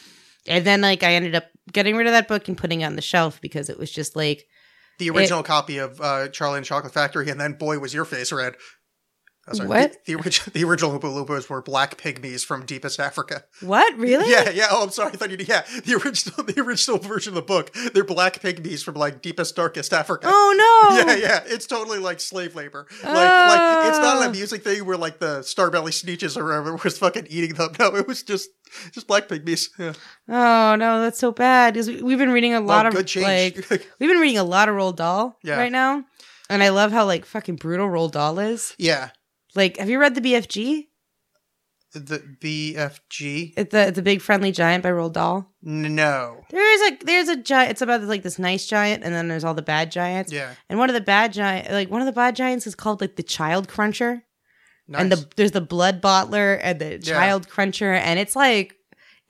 Yeah. 0.47 0.55
And 0.57 0.65
then 0.65 0.81
like 0.81 1.03
I 1.03 1.15
ended 1.15 1.35
up 1.35 1.47
getting 1.73 1.97
rid 1.97 2.07
of 2.07 2.13
that 2.13 2.29
book 2.29 2.49
and 2.49 2.57
putting 2.57 2.83
it 2.83 2.85
on 2.85 2.97
the 2.97 3.03
shelf 3.03 3.41
because 3.41 3.69
it 3.69 3.79
was 3.79 3.91
just 3.91 4.17
like 4.17 4.47
the 4.99 5.11
original 5.11 5.43
copy 5.43 5.79
of 5.79 6.01
uh, 6.01 6.29
Charlie 6.29 6.59
and 6.59 6.67
Chocolate 6.67 6.93
Factory, 6.93 7.29
and 7.31 7.41
then 7.41 7.55
boy 7.55 7.79
was 7.79 7.95
your 7.95 8.05
face 8.05 8.33
red. 8.33 8.55
Oh, 9.47 9.53
sorry. 9.53 9.69
What? 9.69 10.05
The, 10.07 10.15
the, 10.15 10.23
origi- 10.23 10.53
the 10.53 10.65
original 10.65 10.99
Oompa 10.99 11.03
Loompas 11.27 11.51
were 11.51 11.61
black 11.61 11.99
pygmies 11.99 12.45
from 12.45 12.65
deepest 12.65 12.99
Africa. 12.99 13.45
what 13.61 13.95
really? 13.99 14.31
Yeah, 14.31 14.49
yeah. 14.51 14.69
Oh, 14.71 14.83
I'm 14.85 14.91
sorry. 14.91 15.13
I 15.13 15.17
thought 15.17 15.31
you. 15.31 15.37
Yeah, 15.47 15.65
the 15.85 15.95
original, 16.03 16.43
the 16.45 16.61
original 16.61 16.99
version 16.99 17.33
of 17.33 17.35
the 17.35 17.43
book. 17.43 17.75
They're 17.93 18.05
black 18.05 18.41
pygmies 18.41 18.83
from 18.83 18.95
like 18.95 19.21
deepest, 19.21 19.55
darkest 19.57 19.93
Africa. 19.93 20.27
Oh 20.31 20.55
no. 20.57 21.05
Yeah, 21.05 21.17
yeah, 21.17 21.41
it's 21.47 21.67
totally 21.67 21.99
like 21.99 22.21
slave 22.21 22.55
labor. 22.55 22.87
Like, 23.03 23.13
like 23.15 23.89
it's 23.89 23.99
not 23.99 24.17
Oh. 24.17 24.23
an 24.23 24.29
amusing 24.31 24.61
thing 24.61 24.85
where 24.87 24.97
like 24.97 25.19
the 25.19 25.41
Starbelly 25.41 25.91
Sneetches 25.91 26.37
or 26.37 26.45
whatever 26.45 26.77
was 26.83 26.97
fucking 26.99 27.27
eating 27.29 27.55
them. 27.55 27.73
No, 27.79 27.95
it 27.97 28.07
was 28.07 28.23
just 28.23 28.49
just 28.93 29.07
black 29.07 29.29
pygmies. 29.29 29.69
Yeah. 29.79 29.93
Oh 30.29 30.77
no, 30.77 31.01
that's 31.03 31.19
so 31.19 31.33
bad. 31.33 31.75
Because 31.75 31.89
we've 31.89 32.19
been 32.19 32.31
reading 32.33 32.55
a 32.55 32.61
lot 32.61 32.85
Well, 32.85 32.87
of 32.89 32.95
good 32.95 33.07
change. 33.07 33.71
like 33.71 33.87
we've 33.99 34.09
been 34.11 34.21
reading 34.21 34.39
a 34.39 34.45
lot 34.45 34.69
of 34.69 34.75
Roald 34.77 34.97
Dahl 34.97 35.37
Yeah. 35.43 35.57
right 35.59 35.73
now, 35.73 36.05
and 36.49 36.63
I 36.63 36.71
love 36.71 36.93
how 36.93 37.05
like 37.05 37.25
fucking 37.27 37.57
brutal 37.57 37.89
Roald 37.89 38.13
Dahl 38.13 38.39
is. 38.39 38.75
yeah, 38.79 39.11
Like, 39.55 39.77
have 39.79 39.89
you 39.89 39.99
read 40.01 40.15
the 40.15 40.21
BFG? 40.21 40.87
the 41.97 42.19
BFG. 42.43 43.53
It's 43.57 43.71
the 43.71 43.95
a 43.97 44.03
big 44.03 44.21
friendly 44.21 44.51
giant 44.51 44.83
by 44.83 44.91
Roald 44.91 45.13
Dahl. 45.13 45.49
No. 45.63 46.41
There's 46.51 46.81
a 46.81 46.99
there's 47.05 47.29
a 47.29 47.37
giant. 47.37 47.71
It's 47.71 47.83
about 47.83 48.03
like 48.03 48.23
this 48.25 48.37
nice 48.39 48.67
giant, 48.67 49.05
and 49.05 49.15
then 49.15 49.29
there's 49.29 49.45
all 49.45 49.55
the 49.55 49.63
bad 49.63 49.93
giants. 49.93 50.33
Yeah. 50.33 50.55
And 50.69 50.79
one 50.81 50.91
of 50.91 50.95
the 50.95 51.01
bad 51.01 51.33
giant, 51.33 51.71
like 51.71 51.91
one 51.91 52.01
of 52.01 52.07
the 52.07 52.13
bad 52.13 52.35
giants, 52.35 52.67
is 52.67 52.75
called 52.75 53.01
like 53.01 53.15
the 53.15 53.23
Child 53.23 53.69
Cruncher. 53.69 54.23
Nice. 54.89 55.01
and 55.03 55.13
the 55.13 55.27
there's 55.37 55.53
the 55.53 55.61
blood 55.63 56.03
bottler 56.03 56.59
and 56.63 56.79
the 56.81 57.01
Yeah. 57.03 57.15
child 57.15 57.49
cruncher 57.49 57.91
and 57.95 58.19
it's 58.19 58.37
like 58.37 58.75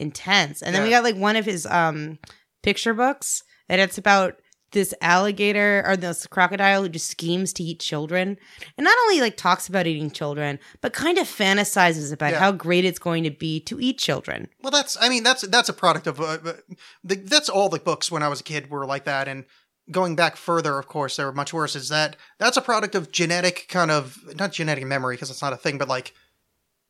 intense 0.01 0.63
and 0.63 0.75
then 0.75 0.83
we 0.83 0.91
got 0.91 1.05
like 1.05 1.15
one 1.15 1.37
of 1.37 1.45
his 1.45 1.65
um 1.67 2.19
picture 2.65 2.93
books 2.93 3.41
and 3.69 3.81
it's 3.81 3.97
about 3.97 4.35
this 4.75 4.93
alligator 5.01 5.83
or 5.87 5.97
this 5.97 6.27
crocodile 6.27 6.83
who 6.83 6.89
just 6.91 7.11
schemes 7.11 7.53
to 7.55 7.63
eat 7.63 7.81
children 7.81 8.37
and 8.77 8.85
not 8.85 8.97
only 9.05 9.21
like 9.23 9.37
talks 9.39 9.69
about 9.69 9.87
eating 9.87 10.11
children 10.11 10.59
but 10.83 10.93
kind 10.93 11.17
of 11.17 11.27
fantasizes 11.27 12.13
about 12.13 12.33
Yeah. 12.33 12.41
how 12.41 12.53
great 12.53 12.85
it's 12.85 12.99
going 12.99 13.25
to 13.25 13.31
be 13.31 13.59
to 13.61 13.81
eat 13.81 13.99
children 13.99 14.49
Well, 14.63 14.71
that's. 14.71 14.97
I 15.01 15.09
mean, 15.09 15.23
that's 15.23 15.43
that's 15.49 15.71
a 15.71 15.73
product 15.73 16.07
of. 16.07 16.21
Uh, 16.21 16.39
uh, 16.45 16.53
the, 17.03 17.15
that's 17.17 17.49
all 17.49 17.69
the 17.71 17.79
books 17.79 18.11
when 18.11 18.23
I 18.23 18.29
was 18.29 18.41
a 18.41 18.45
kid 18.45 18.71
were 18.71 18.85
like 18.87 19.05
that, 19.05 19.27
and 19.29 19.45
going 19.91 20.17
back 20.17 20.37
further, 20.37 20.79
of 20.79 20.87
course, 20.89 21.17
they 21.17 21.25
were 21.25 21.33
much 21.33 21.53
worse. 21.53 21.75
Is 21.77 21.89
that 21.89 22.17
that's 22.39 22.57
a 22.57 22.63
product 22.63 22.95
of 22.95 23.11
genetic 23.11 23.67
kind 23.69 23.91
of 23.91 24.19
not 24.37 24.53
genetic 24.53 24.85
memory 24.85 25.17
because 25.17 25.31
it's 25.31 25.43
not 25.43 25.53
a 25.53 25.57
thing, 25.57 25.79
but 25.79 25.89
like 25.89 26.13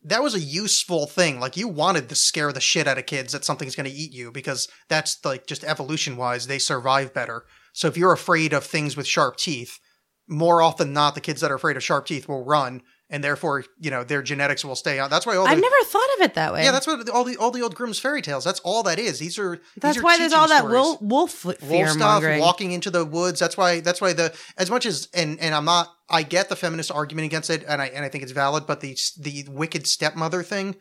that 0.07 0.23
was 0.23 0.35
a 0.35 0.41
useful 0.41 1.07
thing. 1.07 1.41
Like 1.41 1.57
you 1.57 1.67
wanted 1.67 2.09
to 2.09 2.15
scare 2.15 2.53
the 2.53 2.61
shit 2.61 2.87
out 2.87 2.99
of 2.99 3.07
kids 3.07 3.33
that 3.33 3.45
something's 3.45 3.75
going 3.75 3.91
to 3.91 3.97
eat 3.97 4.13
you 4.13 4.31
because 4.31 4.69
that's 4.89 5.25
like 5.25 5.47
just 5.47 5.65
evolution 5.65 6.17
wise, 6.17 6.47
they 6.47 6.59
survive 6.59 7.13
better. 7.15 7.45
So 7.75 7.89
if 7.89 7.97
you're 7.97 8.13
afraid 8.13 8.53
of 8.53 8.65
things 8.65 8.97
with 8.97 9.07
sharp 9.07 9.37
teeth, 9.37 9.81
more 10.29 10.63
often 10.63 10.87
than 10.87 10.95
not, 10.95 11.15
the 11.15 11.21
kids 11.21 11.41
that 11.41 11.51
are 11.51 11.57
afraid 11.57 11.77
of 11.77 11.83
sharp 11.83 12.07
teeth 12.07 12.29
will 12.29 12.45
run, 12.45 12.83
and 13.11 13.23
therefore, 13.23 13.65
you 13.79 13.91
know, 13.91 14.05
their 14.05 14.23
genetics 14.23 14.65
will 14.65 14.77
stay 14.77 15.01
on. 15.01 15.11
That's 15.11 15.27
why 15.27 15.37
all 15.37 15.45
the 15.45 15.51
i've 15.51 15.61
never 15.61 15.85
thought 15.85 16.09
of 16.17 16.23
it 16.23 16.35
that 16.35 16.53
way 16.53 16.63
yeah, 16.63 16.71
that's 16.71 16.87
what 16.87 17.07
all 17.11 17.25
the 17.25 17.37
all 17.37 17.51
the 17.51 17.63
old 17.63 17.75
Grimm's 17.75 17.99
fairy 17.99 18.23
tales. 18.23 18.45
That's 18.45 18.61
all 18.61 18.85
that 18.85 19.01
is. 19.01 19.19
These 19.19 19.41
are 19.41 19.61
that's 19.77 19.97
these 19.97 20.03
are 20.03 20.05
why 20.05 20.19
there's 20.19 20.33
all 20.33 20.49
that 20.49 20.65
wolf 20.69 21.03
wolf 21.03 21.33
fear 21.33 21.87
Wolf 21.87 21.91
stuff, 21.91 22.23
walking 22.39 22.71
into 22.71 22.91
the 22.91 23.05
woods. 23.05 23.41
That's 23.41 23.57
why. 23.57 23.81
That's 23.81 24.01
why 24.01 24.13
the 24.13 24.33
as 24.57 24.71
much 24.71 24.87
as 24.87 25.09
and 25.13 25.39
and 25.41 25.55
I'm 25.55 25.65
not. 25.65 25.93
I 26.09 26.23
get 26.23 26.49
the 26.49 26.57
feminist 26.57 26.93
argument 26.93 27.27
against 27.27 27.51
it, 27.51 27.65
and 27.67 27.83
I 27.83 27.87
and 27.87 28.05
I 28.05 28.09
think 28.09 28.23
it's 28.23 28.33
valid. 28.33 28.67
But 28.67 28.81
the 28.81 28.97
the 29.19 29.47
wicked 29.51 29.87
stepmother 29.87 30.43
thing 30.45 30.77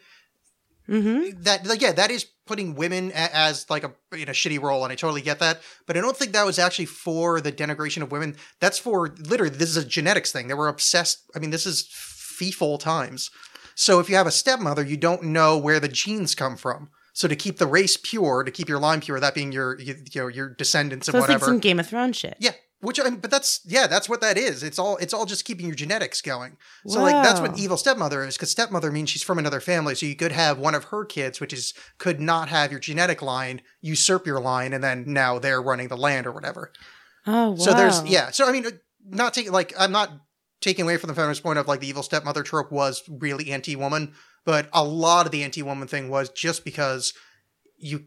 mm-hmm. 0.88 1.42
that 1.44 1.66
like, 1.66 1.82
yeah, 1.82 1.92
that 1.94 2.12
is 2.12 2.26
putting 2.46 2.76
women 2.76 3.12
a, 3.12 3.36
as 3.36 3.70
like 3.70 3.84
a 3.84 3.92
in 4.14 4.30
a 4.30 4.34
shitty 4.34 4.62
role, 4.62 4.84
and 4.84 4.92
I 4.92 4.96
totally 4.96 5.22
get 5.22 5.40
that. 5.40 5.62
But 5.88 5.98
I 5.98 6.02
don't 6.02 6.16
think 6.16 6.34
that 6.34 6.46
was 6.46 6.60
actually 6.60 6.86
for 6.86 7.42
the 7.42 7.52
denigration 7.52 8.02
of 8.02 8.12
women. 8.12 8.36
That's 8.60 8.80
for 8.80 9.16
literally 9.20 9.56
this 9.56 9.70
is 9.70 9.78
a 9.78 9.86
genetics 9.86 10.32
thing. 10.32 10.48
They 10.48 10.54
were 10.54 10.68
obsessed. 10.68 11.24
I 11.36 11.40
mean, 11.40 11.50
this 11.50 11.66
is 11.66 11.88
feeful 11.92 12.78
times. 12.78 13.32
So 13.76 14.00
if 14.00 14.10
you 14.10 14.16
have 14.16 14.28
a 14.28 14.32
stepmother, 14.32 14.84
you 14.84 14.98
don't 14.98 15.24
know 15.24 15.58
where 15.58 15.80
the 15.80 15.88
genes 15.88 16.36
come 16.36 16.58
from. 16.58 16.90
So 17.14 17.28
to 17.28 17.36
keep 17.36 17.60
the 17.60 17.68
race 17.68 17.96
pure, 17.96 18.44
to 18.44 18.52
keep 18.52 18.68
your 18.68 18.80
line 18.80 19.02
pure, 19.02 19.20
that 19.20 19.36
being 19.36 19.52
your 19.52 19.80
you, 19.80 19.96
you 20.12 20.22
know 20.22 20.28
your 20.28 20.50
descendants 20.50 21.06
so 21.06 21.12
and 21.12 21.18
it's 21.18 21.30
like 21.30 21.36
whatever. 21.36 21.46
some 21.46 21.60
game 21.60 21.80
of 21.80 21.88
thrones 21.88 22.18
shit 22.18 22.36
yeah, 22.40 22.52
which 22.84 23.00
I 23.00 23.04
mean, 23.06 23.16
but 23.16 23.32
that's 23.32 23.62
yeah, 23.66 23.88
that's 23.88 24.10
what 24.10 24.20
that 24.20 24.38
is. 24.38 24.62
It's 24.62 24.78
all 24.78 24.98
it's 24.98 25.14
all 25.14 25.26
just 25.26 25.46
keeping 25.46 25.68
your 25.68 25.76
genetics 25.76 26.22
going. 26.22 26.58
So 26.86 27.02
like 27.02 27.24
that's 27.24 27.40
what 27.40 27.58
evil 27.58 27.78
stepmother 27.78 28.26
is 28.26 28.36
because 28.36 28.52
stepmother 28.52 28.92
means 28.92 29.10
she's 29.10 29.24
from 29.24 29.40
another 29.40 29.62
family. 29.62 29.96
So 29.96 30.06
you 30.06 30.18
could 30.18 30.34
have 30.34 30.60
one 30.60 30.76
of 30.76 30.86
her 30.86 31.06
kids, 31.06 31.40
which 31.40 31.54
is 31.54 31.74
could 31.98 32.20
not 32.20 32.50
have 32.50 32.72
your 32.72 32.82
genetic 32.82 33.22
line, 33.22 33.62
usurp 33.80 34.28
your 34.28 34.42
line, 34.42 34.74
and 34.74 34.84
then 34.84 35.06
now 35.08 35.40
they're 35.40 35.62
running 35.62 35.88
the 35.88 35.96
land 35.96 36.28
or 36.28 36.34
whatever. 36.34 36.74
oh 37.26 37.52
wow. 37.52 37.56
So 37.56 37.74
there's 37.74 38.04
yeah. 38.06 38.32
So 38.32 38.50
I 38.50 38.52
mean, 38.52 38.66
uh, 38.66 38.72
not 39.08 39.34
taking 39.34 39.54
like 39.54 39.74
I'm 39.80 39.94
not 39.94 40.12
taking 40.60 40.84
away 40.84 40.98
from 40.98 41.08
the 41.08 41.16
feminist 41.16 41.42
point 41.42 41.60
of 41.60 41.70
like 41.70 41.80
the 41.80 41.88
evil 41.88 42.04
stepmother 42.04 42.44
trope 42.44 42.72
was 42.72 43.02
really 43.08 43.52
anti-woman, 43.52 44.14
but 44.44 44.68
a 44.74 44.84
lot 44.84 45.26
of 45.26 45.32
the 45.32 45.44
anti-woman 45.44 45.88
thing 45.88 46.10
was 46.10 46.30
just 46.30 46.66
because 46.66 47.14
you 47.84 48.06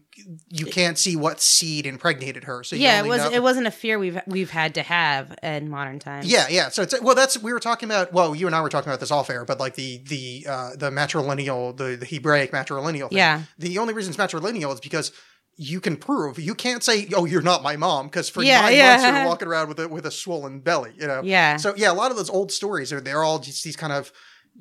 you 0.49 0.65
can't 0.65 0.97
see 0.97 1.15
what 1.15 1.39
seed 1.39 1.85
impregnated 1.85 2.45
her. 2.45 2.63
So 2.63 2.75
you 2.75 2.81
yeah, 2.81 3.03
it 3.03 3.07
was 3.07 3.19
know- 3.19 3.31
it 3.31 3.43
wasn't 3.43 3.67
a 3.67 3.71
fear 3.71 3.99
we've 3.99 4.19
we've 4.25 4.49
had 4.49 4.73
to 4.75 4.81
have 4.81 5.37
in 5.43 5.69
modern 5.69 5.99
times. 5.99 6.25
Yeah, 6.25 6.47
yeah. 6.49 6.69
So 6.69 6.81
it's 6.81 6.99
well, 6.99 7.13
that's 7.13 7.41
we 7.41 7.53
were 7.53 7.59
talking 7.59 7.87
about. 7.87 8.11
Well, 8.11 8.33
you 8.33 8.47
and 8.47 8.55
I 8.55 8.61
were 8.61 8.69
talking 8.69 8.89
about 8.89 8.99
this 8.99 9.11
off 9.11 9.29
air, 9.29 9.45
but 9.45 9.59
like 9.59 9.75
the 9.75 9.99
the 10.07 10.47
uh, 10.49 10.69
the 10.75 10.89
matrilineal, 10.89 11.77
the, 11.77 11.95
the 11.95 12.05
Hebraic 12.05 12.51
matrilineal. 12.51 13.09
Thing. 13.09 13.19
Yeah. 13.19 13.43
The 13.59 13.77
only 13.77 13.93
reason 13.93 14.11
it's 14.13 14.19
matrilineal 14.21 14.73
is 14.73 14.79
because 14.79 15.11
you 15.57 15.79
can 15.79 15.95
prove 15.95 16.39
you 16.39 16.55
can't 16.55 16.83
say, 16.83 17.07
"Oh, 17.15 17.25
you're 17.25 17.41
not 17.43 17.61
my 17.61 17.75
mom," 17.77 18.07
because 18.07 18.29
for 18.29 18.41
Yeah, 18.41 18.61
nine 18.61 18.73
yeah. 18.75 18.89
months 18.97 19.03
you're 19.03 19.25
walking 19.31 19.47
around 19.47 19.69
with 19.69 19.79
a 19.79 19.87
with 19.87 20.07
a 20.07 20.11
swollen 20.11 20.61
belly. 20.61 20.93
You 20.97 21.05
know. 21.05 21.21
Yeah. 21.23 21.57
So 21.57 21.75
yeah, 21.77 21.91
a 21.91 21.93
lot 21.93 22.09
of 22.09 22.17
those 22.17 22.29
old 22.31 22.51
stories 22.51 22.91
are 22.91 22.99
they're 22.99 23.23
all 23.23 23.37
just 23.37 23.63
these 23.63 23.75
kind 23.75 23.93
of 23.93 24.11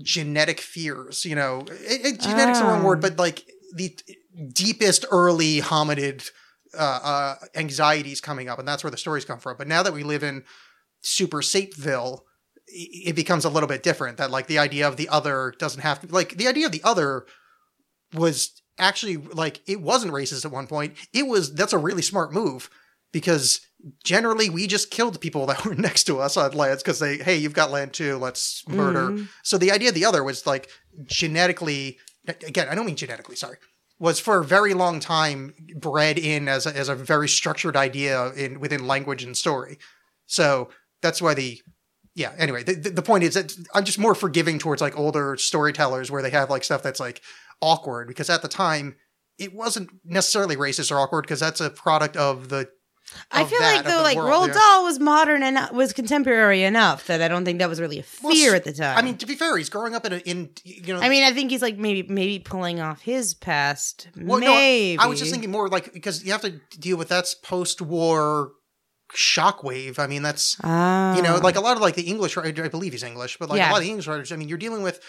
genetic 0.03 0.61
fears. 0.61 1.25
You 1.25 1.37
know, 1.37 1.65
it, 1.69 2.05
it, 2.07 2.21
genetic's 2.21 2.59
the 2.59 2.67
wrong 2.67 2.83
word, 2.83 3.01
but 3.01 3.17
like 3.19 3.45
the 3.75 3.97
deepest 4.53 5.05
early 5.11 5.61
hominid 5.61 6.29
uh, 6.77 7.01
uh, 7.03 7.35
anxieties 7.55 8.21
coming 8.21 8.49
up, 8.49 8.59
and 8.59 8.67
that's 8.69 8.85
where 8.85 8.91
the 8.91 8.97
stories 8.97 9.25
come 9.25 9.39
from. 9.39 9.57
But 9.57 9.69
now 9.69 9.83
that 9.83 9.93
we 9.93 10.03
live 10.03 10.23
in 10.23 10.45
super 11.01 11.39
Sapeville, 11.39 12.21
it 12.67 13.15
becomes 13.15 13.45
a 13.45 13.51
little 13.51 13.69
bit 13.69 13.83
different. 13.83 14.19
That 14.19 14.31
like 14.31 14.47
the 14.47 14.59
idea 14.59 14.87
of 14.89 14.97
the 14.97 15.09
other 15.09 15.55
doesn't 15.59 15.83
have 15.83 16.01
to 16.01 16.09
like 16.09 16.37
the 16.37 16.49
idea 16.49 16.67
of 16.67 16.73
the 16.73 16.83
other 16.85 17.27
was 18.15 18.61
actually 18.79 19.17
like 19.17 19.61
it 19.67 19.81
wasn't 19.81 20.13
racist 20.13 20.45
at 20.45 20.51
one 20.53 20.67
point. 20.67 20.97
It 21.13 21.27
was 21.27 21.55
that's 21.55 21.73
a 21.73 21.79
really 21.79 22.03
smart 22.03 22.33
move 22.33 22.69
because 23.13 23.61
generally 24.05 24.51
we 24.51 24.67
just 24.67 24.91
killed 24.91 25.21
people 25.21 25.47
that 25.47 25.65
were 25.65 25.75
next 25.75 26.05
to 26.05 26.19
us 26.21 26.37
on 26.37 26.53
lands 26.53 26.83
because 26.83 26.99
they 26.99 27.19
hey 27.19 27.37
you've 27.37 27.55
got 27.55 27.71
land 27.71 27.93
too 27.93 28.17
let's 28.19 28.67
murder. 28.69 29.11
Mhm. 29.11 29.29
So 29.45 29.57
the 29.59 29.73
idea 29.73 29.91
of 29.91 29.95
the 29.95 30.05
other 30.05 30.23
was 30.25 30.47
like 30.47 30.69
genetically 31.05 31.99
again 32.27 32.69
I 32.69 32.75
don't 32.75 32.87
mean 32.87 32.97
genetically 32.97 33.37
sorry 33.37 33.59
was 33.99 34.21
for 34.21 34.39
a 34.39 34.45
very 34.45 34.75
long 34.75 35.01
time 35.01 35.55
bred 35.75 36.19
in 36.19 36.49
as 36.49 36.67
a, 36.67 36.77
as 36.77 36.89
a 36.89 36.95
very 36.95 37.29
structured 37.29 37.77
idea 37.77 38.33
in 38.33 38.61
within 38.61 38.87
language 38.87 39.25
and 39.25 39.37
story. 39.37 39.79
So 40.27 40.69
that's 41.03 41.23
why 41.23 41.35
the 41.35 41.61
yeah. 42.15 42.33
Anyway, 42.39 42.63
the, 42.63 42.75
the 42.75 43.03
point 43.03 43.25
is 43.25 43.35
that 43.35 43.55
I'm 43.75 43.85
just 43.85 43.99
more 43.99 44.15
forgiving 44.15 44.59
towards 44.59 44.81
like 44.81 44.99
older 44.99 45.37
storytellers 45.37 46.11
where 46.11 46.23
they 46.23 46.31
have 46.31 46.49
like 46.51 46.65
stuff 46.65 46.83
that's 46.83 47.01
like 47.01 47.21
awkward 47.61 48.09
because 48.09 48.31
at 48.31 48.43
the 48.43 48.49
time 48.49 48.97
it 49.39 49.55
wasn't 49.55 49.91
necessarily 50.03 50.57
racist 50.57 50.91
or 50.91 50.99
awkward 50.99 51.23
because 51.23 51.41
that's 51.41 51.61
a 51.61 51.71
product 51.71 52.17
of 52.17 52.49
the. 52.49 52.69
I 53.31 53.45
feel 53.45 53.61
like 53.61 53.85
though, 53.85 53.99
the 53.99 54.03
like 54.03 54.17
world, 54.17 54.51
Roald. 54.51 54.55
Dahl 54.55 54.85
was 54.85 54.99
modern 54.99 55.43
and 55.43 55.59
was 55.75 55.93
contemporary 55.93 56.63
enough 56.65 57.07
that 57.07 57.23
I 57.23 57.29
don't 57.29 57.45
think 57.45 57.61
that 57.61 57.69
was 57.69 57.81
really 57.81 57.99
a 57.99 58.03
fear 58.03 58.51
s- 58.55 58.57
at 58.57 58.65
the 58.65 58.73
time. 58.73 58.99
I 58.99 59.03
mean, 59.03 59.17
to 59.19 59.27
be 59.27 59.35
fair, 59.37 59.57
he's 59.57 59.69
growing 59.71 59.95
up 59.95 60.05
in 60.07 60.13
a, 60.15 60.17
in 60.19 60.51
you 60.65 60.93
know. 60.95 61.01
I 61.01 61.09
mean, 61.09 61.23
I 61.25 61.33
think 61.33 61.51
he's 61.51 61.63
like 61.63 61.79
maybe 61.79 62.03
maybe 62.13 62.39
pulling 62.41 62.81
off 62.81 63.01
his 63.03 63.35
past. 63.35 64.09
well, 64.17 64.41
no, 64.41 64.53
maybe 64.55 64.99
I, 64.99 65.05
I 65.05 65.07
was 65.07 65.19
just 65.21 65.31
thinking 65.31 65.51
more 65.51 65.69
like 65.69 65.93
because 65.93 66.25
you 66.25 66.33
have 66.33 66.43
to 66.43 66.61
deal 66.79 66.97
with 66.97 67.09
that's 67.09 67.35
post-war 67.35 68.53
shockwave. 69.15 69.99
I 69.99 70.07
mean, 70.07 70.23
that's 70.23 70.57
Ah. 70.63 71.17
you 71.17 71.23
know, 71.23 71.37
like 71.37 71.57
a 71.57 71.61
lot 71.61 71.77
of 71.77 71.83
like 71.83 71.95
the 71.95 72.03
English, 72.09 72.37
I 72.37 72.43
I 72.49 72.69
believe 72.69 72.93
he's 72.93 73.03
English, 73.03 73.37
but 73.39 73.49
like 73.49 73.59
Yeah. 73.59 73.71
a 73.71 73.73
lot 73.73 73.79
of 73.79 73.85
the 73.85 73.91
English 73.91 74.07
writers, 74.07 74.33
I 74.33 74.37
mean, 74.37 74.49
you're 74.49 74.59
dealing 74.59 74.83
with 74.83 75.01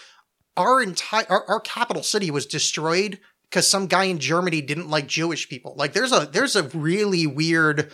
our 0.56 0.80
entire, 0.82 1.26
our, 1.28 1.44
our 1.48 1.60
capital 1.60 2.02
city 2.02 2.30
was 2.30 2.46
destroyed 2.46 3.20
because 3.50 3.66
some 3.66 3.86
guy 3.86 4.04
in 4.04 4.18
Germany 4.18 4.60
didn't 4.60 4.90
like 4.90 5.06
Jewish 5.06 5.48
people. 5.48 5.74
Like 5.76 5.92
there's 5.92 6.12
a, 6.12 6.28
there's 6.30 6.56
a 6.56 6.64
really 6.64 7.26
weird 7.26 7.92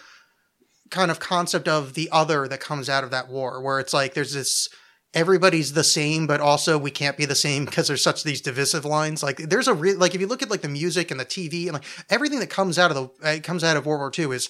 kind 0.90 1.10
of 1.10 1.20
concept 1.20 1.68
of 1.68 1.94
the 1.94 2.08
other 2.12 2.48
that 2.48 2.60
comes 2.60 2.88
out 2.88 3.04
of 3.04 3.10
that 3.10 3.28
war 3.28 3.60
where 3.60 3.78
it's 3.78 3.94
like 3.94 4.14
there's 4.14 4.34
this, 4.34 4.68
everybody's 5.12 5.72
the 5.72 5.84
same, 5.84 6.26
but 6.26 6.40
also 6.40 6.76
we 6.76 6.90
can't 6.90 7.16
be 7.16 7.24
the 7.24 7.34
same 7.34 7.64
because 7.64 7.86
there's 7.88 8.02
such 8.02 8.24
these 8.24 8.40
divisive 8.40 8.84
lines. 8.84 9.22
Like 9.22 9.36
there's 9.38 9.68
a 9.68 9.74
real, 9.74 9.98
like 9.98 10.14
if 10.14 10.20
you 10.20 10.26
look 10.26 10.42
at 10.42 10.50
like 10.50 10.62
the 10.62 10.68
music 10.68 11.10
and 11.10 11.20
the 11.20 11.24
TV 11.24 11.64
and 11.64 11.74
like 11.74 11.84
everything 12.10 12.40
that 12.40 12.50
comes 12.50 12.78
out 12.78 12.90
of 12.90 12.96
the, 13.20 13.28
uh, 13.28 13.40
comes 13.40 13.62
out 13.62 13.76
of 13.76 13.86
World 13.86 14.00
War 14.00 14.12
II 14.16 14.34
is, 14.34 14.48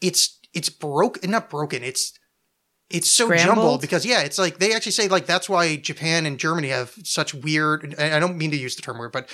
it's, 0.00 0.38
it's 0.52 0.68
broken, 0.68 1.30
not 1.30 1.48
broken. 1.48 1.82
It's, 1.82 2.12
it's 2.90 3.10
so 3.10 3.24
Scrambled? 3.26 3.56
jumbled 3.56 3.80
because 3.80 4.04
yeah, 4.04 4.20
it's 4.20 4.38
like 4.38 4.58
they 4.58 4.74
actually 4.74 4.92
say 4.92 5.08
like 5.08 5.24
that's 5.24 5.48
why 5.48 5.76
Japan 5.76 6.26
and 6.26 6.38
Germany 6.38 6.68
have 6.68 6.92
such 7.02 7.34
weird. 7.34 7.94
I 7.98 8.20
don't 8.20 8.36
mean 8.36 8.50
to 8.50 8.58
use 8.58 8.76
the 8.76 8.82
term 8.82 8.98
weird, 8.98 9.10
but 9.10 9.28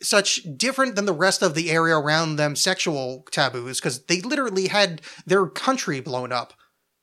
such 0.00 0.40
different 0.56 0.94
than 0.96 1.06
the 1.06 1.12
rest 1.12 1.42
of 1.42 1.54
the 1.54 1.70
area 1.70 1.96
around 1.96 2.36
them 2.36 2.54
sexual 2.54 3.24
taboos 3.30 3.80
because 3.80 4.04
they 4.04 4.20
literally 4.20 4.68
had 4.68 5.02
their 5.26 5.46
country 5.46 6.00
blown 6.00 6.32
up. 6.32 6.52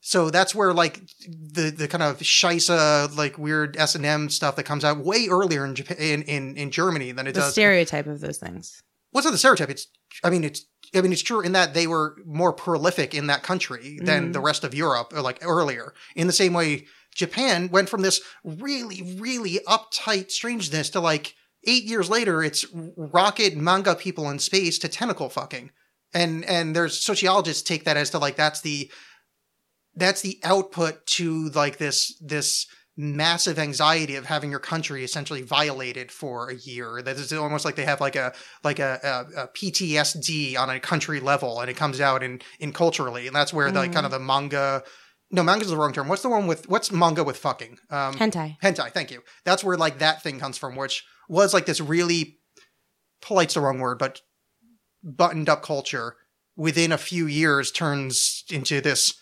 So 0.01 0.30
that's 0.30 0.53
where 0.53 0.72
like 0.73 1.01
the 1.27 1.72
the 1.72 1.88
kind 1.88 2.03
of 2.03 2.19
shisa 2.19 3.15
like 3.17 3.38
weird 3.38 3.76
S 3.77 3.95
and 3.95 4.05
M 4.05 4.30
stuff 4.30 4.55
that 4.55 4.63
comes 4.63 4.85
out 4.85 4.99
way 5.03 5.27
earlier 5.30 5.65
in 5.65 5.76
Japan 5.76 5.97
in 5.97 6.22
in, 6.23 6.57
in 6.57 6.72
Germany 6.72 7.11
than 7.11 7.26
it 7.27 7.31
does. 7.34 7.43
the 7.43 7.47
does. 7.47 7.53
stereotype 7.53 8.07
of 8.07 8.22
those 8.22 8.38
things. 8.38 8.81
What's 9.11 9.26
not 9.26 9.31
the 9.31 9.38
stereotype? 9.39 9.69
It's 9.69 9.88
I 10.23 10.30
mean 10.30 10.43
it's 10.43 10.63
I 10.93 11.01
mean 11.01 11.11
it's 11.11 11.23
true 11.23 11.41
in 11.41 11.53
that 11.53 11.73
they 11.73 11.88
were 11.88 12.15
more 12.26 12.53
prolific 12.53 13.13
in 13.15 13.27
that 13.27 13.41
country 13.43 13.97
than 14.01 14.30
Mhm. 14.30 14.34
the 14.34 14.39
rest 14.41 14.63
of 14.63 14.73
Europe 14.76 15.11
or 15.13 15.22
like 15.22 15.39
earlier. 15.41 15.93
In 16.15 16.27
the 16.27 16.34
same 16.34 16.53
way, 16.53 16.85
Japan 17.15 17.69
went 17.72 17.89
from 17.89 18.01
this 18.03 18.22
really 18.43 19.17
really 19.19 19.59
uptight 19.67 20.30
strangeness 20.31 20.89
to 20.91 20.99
like 20.99 21.34
eight 21.65 21.83
years 21.83 22.09
later, 22.09 22.43
it's 22.43 22.65
rocket 22.73 23.55
manga 23.55 23.95
people 23.95 24.29
in 24.29 24.39
space 24.39 24.77
to 24.79 24.87
tentacle 24.87 25.29
fucking, 25.29 25.71
and 26.13 26.45
and 26.45 26.75
there's 26.75 26.99
sociologists 26.99 27.63
take 27.63 27.83
that 27.85 27.97
as 27.97 28.09
to 28.11 28.19
like 28.19 28.35
that's 28.35 28.61
the 28.61 28.91
that's 29.95 30.21
the 30.21 30.39
output 30.43 31.05
to 31.05 31.49
like 31.49 31.77
this 31.77 32.17
this 32.19 32.67
massive 32.97 33.59
anxiety 33.59 34.15
of 34.15 34.25
having 34.25 34.49
your 34.49 34.59
country 34.59 35.03
essentially 35.03 35.41
violated 35.41 36.11
for 36.11 36.49
a 36.49 36.55
year. 36.55 37.01
That 37.01 37.17
is 37.17 37.33
almost 37.33 37.65
like 37.65 37.75
they 37.75 37.85
have 37.85 37.99
like 38.01 38.15
a 38.15 38.33
like 38.63 38.79
a, 38.79 38.99
a, 39.37 39.41
a 39.43 39.47
PTSD 39.49 40.57
on 40.57 40.69
a 40.69 40.79
country 40.79 41.19
level, 41.19 41.59
and 41.59 41.69
it 41.69 41.75
comes 41.75 41.99
out 41.99 42.23
in 42.23 42.41
in 42.59 42.73
culturally, 42.73 43.27
and 43.27 43.35
that's 43.35 43.53
where 43.53 43.71
like 43.71 43.93
kind 43.93 44.05
of 44.05 44.11
the 44.11 44.19
manga. 44.19 44.83
No, 45.31 45.43
manga's 45.43 45.69
the 45.69 45.77
wrong 45.77 45.91
term. 45.91 46.07
What's 46.07 46.21
the 46.21 46.29
one 46.29 46.47
with 46.47 46.69
what's 46.69 46.91
manga 46.91 47.23
with 47.23 47.37
fucking? 47.37 47.79
Um, 47.89 48.13
Hentai. 48.13 48.57
hentai. 48.61 48.91
Thank 48.91 49.11
you. 49.11 49.23
That's 49.43 49.63
where 49.63 49.75
like 49.75 49.99
that 49.99 50.21
thing 50.21 50.39
comes 50.39 50.57
from, 50.57 50.75
which 50.75 51.03
was 51.27 51.53
like 51.53 51.65
this 51.65 51.81
really 51.81 52.38
polite's 53.22 53.53
the 53.56 53.61
wrong 53.61 53.80
word, 53.80 53.97
but 53.99 54.22
buttoned 55.03 55.49
up 55.49 55.64
culture. 55.64 56.15
Within 56.57 56.91
a 56.93 56.97
few 56.97 57.27
years, 57.27 57.69
turns 57.72 58.45
into 58.49 58.80
this 58.80 59.15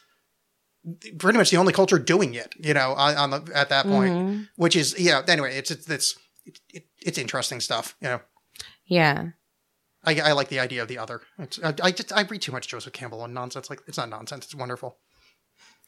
pretty 1.17 1.37
much 1.37 1.49
the 1.49 1.57
only 1.57 1.73
culture 1.73 1.97
doing 1.97 2.35
it. 2.35 2.53
You 2.59 2.73
know, 2.75 2.93
on, 2.93 3.15
on 3.17 3.29
the 3.31 3.51
at 3.55 3.69
that 3.69 3.85
point, 3.85 4.13
Mhm. 4.13 4.49
which 4.55 4.75
is 4.75 4.95
yeah. 4.99 5.23
Anyway, 5.27 5.55
it's 5.57 5.71
it's 5.71 5.89
it's 5.89 6.15
it, 6.45 6.59
it, 6.69 6.85
it's 7.01 7.17
interesting 7.17 7.59
stuff. 7.59 7.95
You 8.01 8.09
know, 8.09 8.21
Yeah. 8.85 9.29
I, 10.05 10.19
I 10.19 10.31
like 10.33 10.49
the 10.49 10.59
idea 10.59 10.81
of 10.81 10.89
the 10.89 10.97
other. 10.97 11.21
It's, 11.39 11.59
I, 11.63 11.73
I 11.81 11.91
just 11.91 12.11
I 12.11 12.21
read 12.23 12.41
too 12.41 12.51
much 12.51 12.67
Joseph 12.67 12.91
Campbell 12.93 13.23
and 13.23 13.33
nonsense. 13.33 13.69
Like 13.69 13.79
it's 13.87 13.97
not 13.97 14.09
nonsense. 14.09 14.45
It's 14.45 14.53
wonderful. 14.55 14.97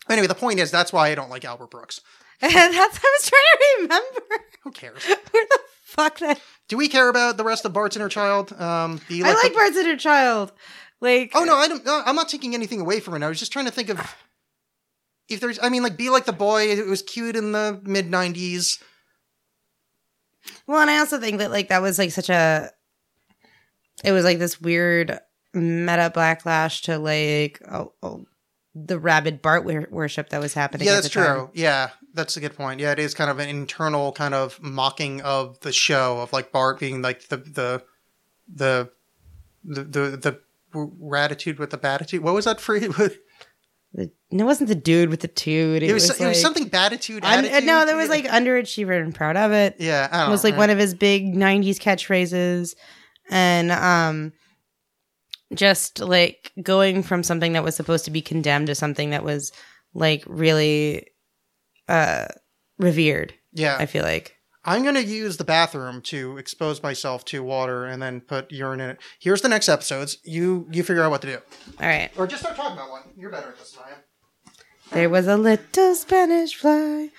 Anyway, 0.10 0.28
the 0.28 0.36
point 0.36 0.60
is 0.60 0.72
that's 0.72 0.94
why 0.94 1.10
I 1.10 1.16
don't 1.16 1.30
like 1.30 1.44
Albert 1.46 1.72
Brooks. 1.72 2.00
That's 2.42 2.54
what 2.54 2.66
I 2.80 3.18
was 3.20 3.30
trying 3.30 3.42
to 3.42 3.82
remember. 3.82 4.22
Who 4.64 4.72
cares? 4.72 5.04
Where 5.06 5.18
the 5.50 5.60
fuck 5.96 6.20
that 6.20 6.40
Do 6.68 6.78
we 6.78 6.88
care 6.88 7.10
about 7.10 7.38
the 7.38 7.44
rest 7.44 7.66
of 7.66 7.74
Bart's 7.74 7.96
inner 7.96 8.10
child? 8.10 8.52
Um, 8.54 9.00
you 9.10 9.26
I 9.26 9.34
like 9.34 9.52
the- 9.52 9.58
Bart's 9.58 9.78
Inner 9.78 9.98
Child. 9.98 10.52
Like 11.02 11.32
Oh 11.36 11.44
no, 11.44 11.56
I 11.56 11.68
don't. 11.68 11.86
No, 11.86 12.02
I'm 12.06 12.16
not 12.16 12.30
taking 12.30 12.54
anything 12.54 12.80
away 12.82 13.00
from 13.00 13.16
it. 13.16 13.24
I 13.26 13.28
was 13.30 13.38
just 13.40 13.52
trying 13.52 13.66
to 13.66 13.72
think 13.72 13.90
of 13.90 14.00
if 15.28 15.40
there's. 15.40 15.60
I 15.62 15.70
mean, 15.70 15.84
like, 15.84 15.98
be 15.98 16.10
like 16.10 16.26
the 16.26 16.32
boy. 16.34 16.70
It 16.72 16.86
was 16.88 17.02
cute 17.02 17.36
in 17.36 17.52
the 17.52 17.80
mid 17.84 18.10
'90s. 18.10 18.82
Well, 20.68 20.80
and 20.82 20.90
I 20.90 21.00
also 21.00 21.20
think 21.20 21.40
that 21.40 21.52
like 21.52 21.68
that 21.70 21.82
was 21.82 22.00
like 22.00 22.12
such 22.12 22.30
a 22.30 22.72
it 24.04 24.12
was 24.12 24.24
like 24.24 24.40
this 24.40 24.62
weird 24.62 25.20
meta 25.54 26.12
backlash 26.16 26.84
to 26.84 26.98
like 26.98 27.62
oh, 27.70 27.94
oh, 28.02 28.26
the 28.74 28.98
rabid 29.00 29.42
Bart 29.42 29.66
wor- 29.66 29.88
worship 29.92 30.30
that 30.30 30.42
was 30.42 30.54
happening. 30.54 30.88
Yeah, 30.88 30.94
at 30.94 31.04
that's 31.04 31.14
the 31.14 31.20
time. 31.22 31.36
true. 31.36 31.50
Yeah, 31.54 31.90
that's 32.16 32.38
a 32.38 32.40
good 32.40 32.56
point. 32.56 32.80
Yeah, 32.80 32.92
it 32.92 33.00
is 33.00 33.14
kind 33.14 33.30
of 33.30 33.40
an 33.40 33.50
internal 33.50 34.12
kind 34.12 34.34
of 34.34 34.62
mocking 34.62 35.22
of 35.22 35.60
the 35.60 35.72
show 35.72 36.20
of 36.20 36.34
like 36.34 36.52
Bart 36.52 36.80
being 36.80 37.02
like 37.02 37.28
the 37.28 37.38
the 37.38 37.84
the 38.54 38.90
the 39.64 39.84
the, 39.84 40.18
the 40.18 40.40
gratitude 40.72 41.60
with 41.60 41.70
the 41.70 41.78
batitude. 41.78 42.24
What 42.24 42.34
was 42.34 42.46
that 42.46 42.60
for? 42.60 42.76
it 43.96 44.14
it 44.32 44.44
wasn't 44.44 44.70
the 44.70 44.76
dude 44.76 45.10
with 45.10 45.22
the 45.22 45.28
toot. 45.28 45.84
It, 45.84 45.94
was, 45.94 46.10
was, 46.10 46.20
it 46.20 46.28
was 46.28 46.42
something 46.42 46.68
batitude. 46.68 47.24
Un- 47.24 47.46
attitude? 47.46 47.66
no, 47.66 47.86
there 47.86 47.98
was 47.98 48.10
like 48.10 48.26
underachiever 48.26 49.02
and 49.02 49.14
proud 49.14 49.38
of 49.38 49.52
it. 49.52 49.76
yeah, 49.80 50.08
I 50.12 50.28
It 50.28 50.30
was 50.30 50.44
like 50.44 50.58
one 50.58 50.70
of 50.70 50.78
his 50.78 50.94
big 50.94 51.34
'90s 51.34 51.78
catchphrases, 51.78 52.76
and 53.30 53.72
um, 53.72 54.34
just 55.54 56.00
like 56.00 56.52
going 56.62 57.04
from 57.04 57.24
something 57.24 57.54
that 57.54 57.64
was 57.64 57.76
supposed 57.76 58.06
to 58.06 58.12
be 58.12 58.22
condemned 58.22 58.68
to 58.68 58.76
something 58.76 59.12
that 59.12 59.24
was 59.24 59.52
like 59.94 60.24
really 60.28 61.08
uh 61.88 62.26
revered. 62.78 63.34
yeah. 63.54 63.78
I 63.80 63.86
feel 63.86 64.04
like. 64.04 64.34
I'm 64.68 64.82
going 64.82 64.96
to 64.96 65.04
use 65.04 65.38
the 65.38 65.44
bathroom 65.44 66.02
to 66.04 66.40
expose 66.40 66.82
myself 66.82 67.24
to 67.26 67.44
water 67.44 67.86
and 67.86 68.02
then 68.02 68.20
put 68.20 68.52
urine 68.52 68.82
in 68.82 68.90
it. 68.90 68.98
Here's 69.20 69.42
the 69.44 69.48
next 69.50 69.70
episodes. 69.70 70.18
You 70.24 70.68
you 70.72 70.82
figure 70.82 71.04
out 71.04 71.12
what 71.12 71.22
to 71.22 71.28
do. 71.28 71.38
All 71.80 71.88
right. 71.88 72.10
Or 72.18 72.26
just 72.26 72.42
start 72.42 72.56
talking 72.56 72.74
about 72.74 72.90
one. 72.90 73.04
You're 73.16 73.30
better 73.30 73.50
at 73.50 73.60
this 73.60 73.74
than 73.74 73.84
I 73.86 73.90
am. 73.92 73.98
There 74.92 75.10
was 75.10 75.28
a 75.28 75.38
little 75.38 75.94
Spanish 75.96 76.56
fly. 76.56 77.10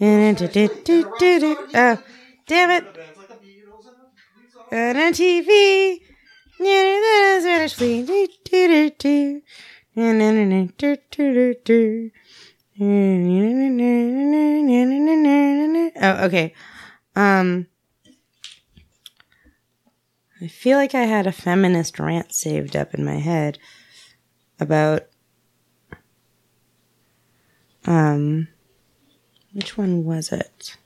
Oh, 0.00 1.98
damn 2.46 2.70
it. 2.70 2.84
On 4.70 4.96
a 4.96 5.12
TV. 5.12 5.98
Spanish 6.54 7.74
flea. 7.74 8.02
Oh, 16.04 16.24
okay. 16.24 16.54
Um, 17.14 17.66
I 20.40 20.48
feel 20.48 20.78
like 20.78 20.94
I 20.94 21.02
had 21.02 21.26
a 21.26 21.32
feminist 21.32 21.98
rant 21.98 22.32
saved 22.32 22.74
up 22.74 22.94
in 22.94 23.04
my 23.04 23.16
head 23.16 23.58
about 24.58 25.06
um 27.84 28.48
which 29.52 29.76
one 29.76 30.04
was 30.04 30.32
it? 30.32 30.76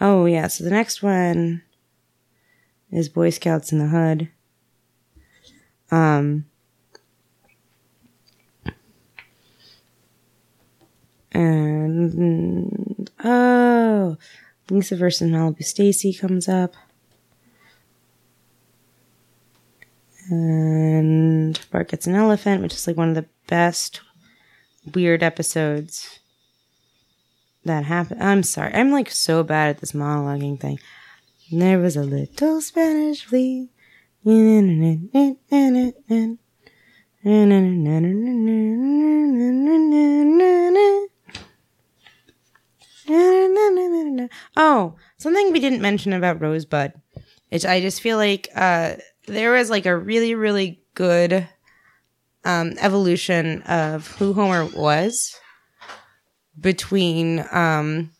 Oh 0.00 0.26
yeah, 0.26 0.46
so 0.46 0.62
the 0.64 0.70
next 0.70 1.02
one 1.02 1.62
is 2.90 3.08
Boy 3.08 3.30
Scouts 3.30 3.72
in 3.72 3.78
the 3.78 3.88
Hood. 3.88 4.28
Um 5.90 6.46
and 11.36 12.12
mm, 12.12 13.08
oh 13.24 14.16
Lisa 14.70 14.96
versus 14.96 15.30
Malibu 15.30 15.62
Stacy 15.62 16.14
comes 16.14 16.48
up. 16.48 16.74
And 20.28 21.60
Bart 21.70 21.88
gets 21.88 22.06
an 22.06 22.16
elephant, 22.16 22.62
which 22.62 22.74
is 22.74 22.86
like 22.86 22.96
one 22.96 23.10
of 23.10 23.14
the 23.14 23.26
best 23.46 24.00
weird 24.94 25.22
episodes 25.22 26.18
that 27.64 27.84
happened. 27.84 28.22
I'm 28.22 28.42
sorry. 28.42 28.74
I'm 28.74 28.90
like 28.90 29.10
so 29.10 29.44
bad 29.44 29.70
at 29.70 29.78
this 29.78 29.92
monologuing 29.92 30.58
thing. 30.58 30.80
There 31.52 31.78
was 31.78 31.96
a 31.96 32.02
little 32.02 32.60
Spanish 32.60 33.24
flea. 33.24 33.68
Oh, 44.56 44.96
something 45.18 45.52
we 45.52 45.60
didn't 45.60 45.80
mention 45.80 46.12
about 46.12 46.40
Rosebud. 46.40 46.92
I 47.52 47.80
just 47.80 48.00
feel 48.00 48.16
like 48.16 48.48
uh, 48.54 48.94
there 49.26 49.52
was 49.52 49.70
like 49.70 49.86
a 49.86 49.96
really, 49.96 50.34
really 50.34 50.82
good 50.94 51.48
um, 52.44 52.74
evolution 52.78 53.62
of 53.62 54.08
who 54.16 54.32
Homer 54.32 54.64
was 54.66 55.38
between 56.60 57.44
um, 57.52 58.10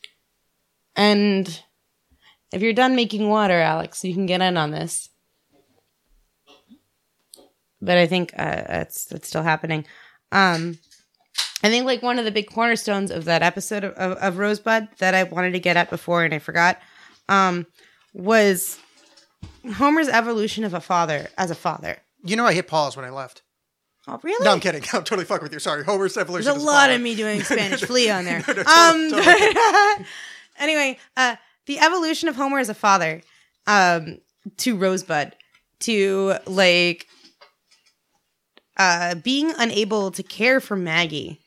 and 0.94 1.62
if 2.52 2.62
you're 2.62 2.72
done 2.72 2.96
making 2.96 3.28
water, 3.28 3.54
Alexx, 3.54 4.04
you 4.04 4.14
can 4.14 4.26
get 4.26 4.40
in 4.40 4.56
on 4.56 4.70
this. 4.70 5.10
But 7.82 7.98
I 7.98 8.06
think 8.06 8.32
uh, 8.38 8.62
that's 8.66 9.04
that's 9.06 9.28
still 9.28 9.42
happening. 9.42 9.84
Um, 10.32 10.78
I 11.62 11.68
think 11.68 11.86
like 11.86 12.02
one 12.02 12.18
of 12.18 12.24
the 12.24 12.30
big 12.30 12.48
cornerstones 12.48 13.10
of 13.10 13.24
that 13.24 13.42
episode 13.42 13.84
of, 13.84 13.94
of, 13.94 14.18
of 14.18 14.38
Rosebud 14.38 14.88
that 14.98 15.14
I 15.14 15.24
wanted 15.24 15.52
to 15.52 15.60
get 15.60 15.76
at 15.76 15.90
before 15.90 16.24
and 16.24 16.34
I 16.34 16.38
forgot 16.38 16.80
um, 17.28 17.66
was 18.12 18.78
Homer's 19.74 20.08
evolution 20.08 20.64
of 20.64 20.74
a 20.74 20.80
father 20.80 21.28
as 21.38 21.50
a 21.50 21.54
father. 21.54 21.98
You 22.24 22.36
know, 22.36 22.44
I 22.44 22.52
hit 22.52 22.66
pause 22.66 22.96
when 22.96 23.04
I 23.04 23.10
left. 23.10 23.42
Oh, 24.08 24.20
really? 24.22 24.44
No, 24.44 24.52
I'm 24.52 24.60
kidding. 24.60 24.82
I'm 24.92 25.04
totally 25.04 25.24
fucking 25.24 25.42
with 25.42 25.52
you. 25.52 25.58
Sorry. 25.58 25.84
Homer's 25.84 26.16
evolution. 26.16 26.44
There's 26.44 26.62
a 26.62 26.64
lot 26.64 26.82
father. 26.82 26.94
of 26.94 27.00
me 27.00 27.14
doing 27.14 27.42
Spanish 27.44 27.82
flea 27.82 28.10
on 28.10 28.24
there. 28.24 28.44
No, 28.46 28.52
no, 28.52 28.60
um, 28.62 29.10
totally, 29.10 30.06
anyway, 30.58 30.98
uh, 31.16 31.36
the 31.66 31.78
evolution 31.78 32.28
of 32.28 32.36
Homer 32.36 32.58
as 32.58 32.68
a 32.68 32.74
father 32.74 33.22
um, 33.66 34.18
to 34.58 34.76
Rosebud 34.76 35.34
to 35.80 36.34
like 36.46 37.06
uh, 38.76 39.16
being 39.16 39.52
unable 39.58 40.10
to 40.12 40.22
care 40.22 40.60
for 40.60 40.76
Maggie, 40.76 41.40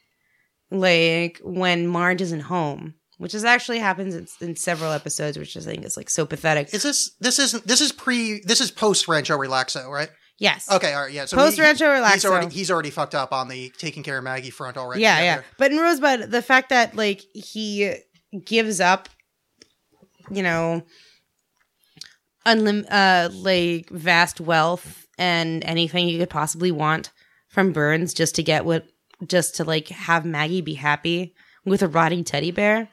like 0.71 1.39
when 1.43 1.87
Marge 1.87 2.21
isn't 2.21 2.41
home, 2.41 2.95
which 3.17 3.35
is 3.35 3.43
actually 3.43 3.79
happens 3.79 4.15
in, 4.15 4.27
in 4.47 4.55
several 4.55 4.91
episodes, 4.91 5.37
which 5.37 5.57
I 5.57 5.61
think 5.61 5.85
is 5.85 5.97
like 5.97 6.09
so 6.09 6.25
pathetic. 6.25 6.73
Is 6.73 6.83
this 6.83 7.11
this 7.19 7.39
isn't 7.39 7.65
this 7.65 7.81
is 7.81 7.91
pre 7.91 8.41
this 8.45 8.61
is 8.61 8.71
post 8.71 9.07
Rancho 9.07 9.37
Relaxo, 9.37 9.87
right? 9.89 10.09
yes. 10.39 10.71
Okay, 10.71 10.93
all 10.93 11.03
right, 11.03 11.11
yeah. 11.11 11.25
So 11.25 11.37
Post 11.37 11.59
Rancho 11.59 11.85
Relaxo. 11.85 12.13
He's 12.13 12.25
already 12.25 12.55
he's 12.55 12.71
already 12.71 12.89
fucked 12.89 13.15
up 13.15 13.31
on 13.31 13.47
the 13.47 13.71
taking 13.77 14.03
care 14.03 14.17
of 14.17 14.23
Maggie 14.23 14.49
front 14.49 14.77
already. 14.77 15.01
yeah, 15.01 15.21
yeah. 15.21 15.41
But 15.57 15.71
in 15.71 15.77
Rosebud, 15.77 16.31
the 16.31 16.41
fact 16.41 16.69
that 16.69 16.95
like 16.95 17.21
he 17.33 17.93
gives 18.45 18.79
up, 18.79 19.09
you 20.31 20.41
know, 20.41 20.83
unlim 22.45 22.85
uh 22.89 23.29
like 23.33 23.89
vast 23.89 24.39
wealth 24.39 25.05
and 25.17 25.63
anything 25.65 26.07
you 26.07 26.17
could 26.17 26.29
possibly 26.29 26.71
want 26.71 27.11
from 27.49 27.73
Burns 27.73 28.13
just 28.13 28.35
to 28.35 28.43
get 28.43 28.65
what 28.65 28.85
just 29.27 29.55
to 29.55 29.63
like 29.63 29.87
have 29.89 30.25
Maggie 30.25 30.61
be 30.61 30.75
happy 30.75 31.35
with 31.65 31.81
a 31.81 31.87
rotting 31.87 32.23
teddy 32.23 32.51
bear 32.51 32.89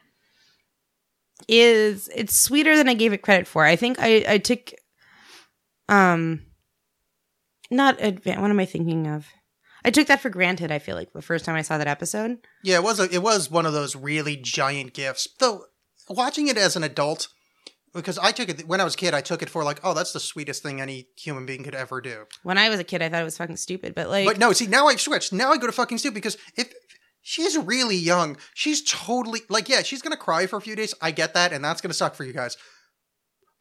is 1.48 2.08
it's 2.14 2.38
sweeter 2.38 2.76
than 2.76 2.88
I 2.88 2.94
gave 2.94 3.12
it 3.12 3.22
credit 3.22 3.46
for. 3.46 3.64
I 3.64 3.76
think 3.76 3.98
I 4.00 4.24
I 4.26 4.38
took 4.38 4.72
um 5.88 6.42
not 7.70 7.98
advan 7.98 8.40
what 8.40 8.50
am 8.50 8.60
I 8.60 8.66
thinking 8.66 9.06
of? 9.06 9.26
I 9.84 9.90
took 9.90 10.08
that 10.08 10.20
for 10.20 10.30
granted, 10.30 10.72
I 10.72 10.80
feel 10.80 10.96
like, 10.96 11.12
the 11.12 11.22
first 11.22 11.44
time 11.44 11.54
I 11.54 11.62
saw 11.62 11.78
that 11.78 11.86
episode. 11.86 12.38
Yeah, 12.64 12.78
it 12.78 12.82
was 12.82 12.98
a, 12.98 13.04
it 13.14 13.22
was 13.22 13.48
one 13.52 13.66
of 13.66 13.72
those 13.72 13.94
really 13.94 14.36
giant 14.36 14.94
gifts. 14.94 15.28
Though 15.38 15.66
watching 16.08 16.48
it 16.48 16.58
as 16.58 16.74
an 16.74 16.82
adult, 16.82 17.28
because 17.96 18.18
I 18.18 18.30
took 18.30 18.48
it 18.48 18.68
when 18.68 18.80
I 18.80 18.84
was 18.84 18.94
a 18.94 18.96
kid, 18.98 19.14
I 19.14 19.20
took 19.20 19.42
it 19.42 19.50
for 19.50 19.64
like, 19.64 19.80
oh, 19.82 19.94
that's 19.94 20.12
the 20.12 20.20
sweetest 20.20 20.62
thing 20.62 20.80
any 20.80 21.08
human 21.16 21.46
being 21.46 21.64
could 21.64 21.74
ever 21.74 22.00
do. 22.00 22.26
When 22.42 22.58
I 22.58 22.68
was 22.68 22.78
a 22.78 22.84
kid, 22.84 23.02
I 23.02 23.08
thought 23.08 23.22
it 23.22 23.24
was 23.24 23.38
fucking 23.38 23.56
stupid, 23.56 23.94
but 23.94 24.08
like, 24.08 24.26
But 24.26 24.38
no, 24.38 24.52
see, 24.52 24.66
now 24.66 24.86
I've 24.86 25.00
switched. 25.00 25.32
Now 25.32 25.50
I 25.52 25.56
go 25.56 25.66
to 25.66 25.72
fucking 25.72 25.98
stupid 25.98 26.14
because 26.14 26.36
if 26.56 26.72
she's 27.22 27.56
really 27.58 27.96
young, 27.96 28.36
she's 28.54 28.82
totally 28.82 29.40
like, 29.48 29.68
yeah, 29.68 29.82
she's 29.82 30.02
gonna 30.02 30.16
cry 30.16 30.46
for 30.46 30.56
a 30.56 30.60
few 30.60 30.76
days. 30.76 30.94
I 31.02 31.10
get 31.10 31.34
that, 31.34 31.52
and 31.52 31.64
that's 31.64 31.80
gonna 31.80 31.94
suck 31.94 32.14
for 32.14 32.24
you 32.24 32.32
guys. 32.32 32.56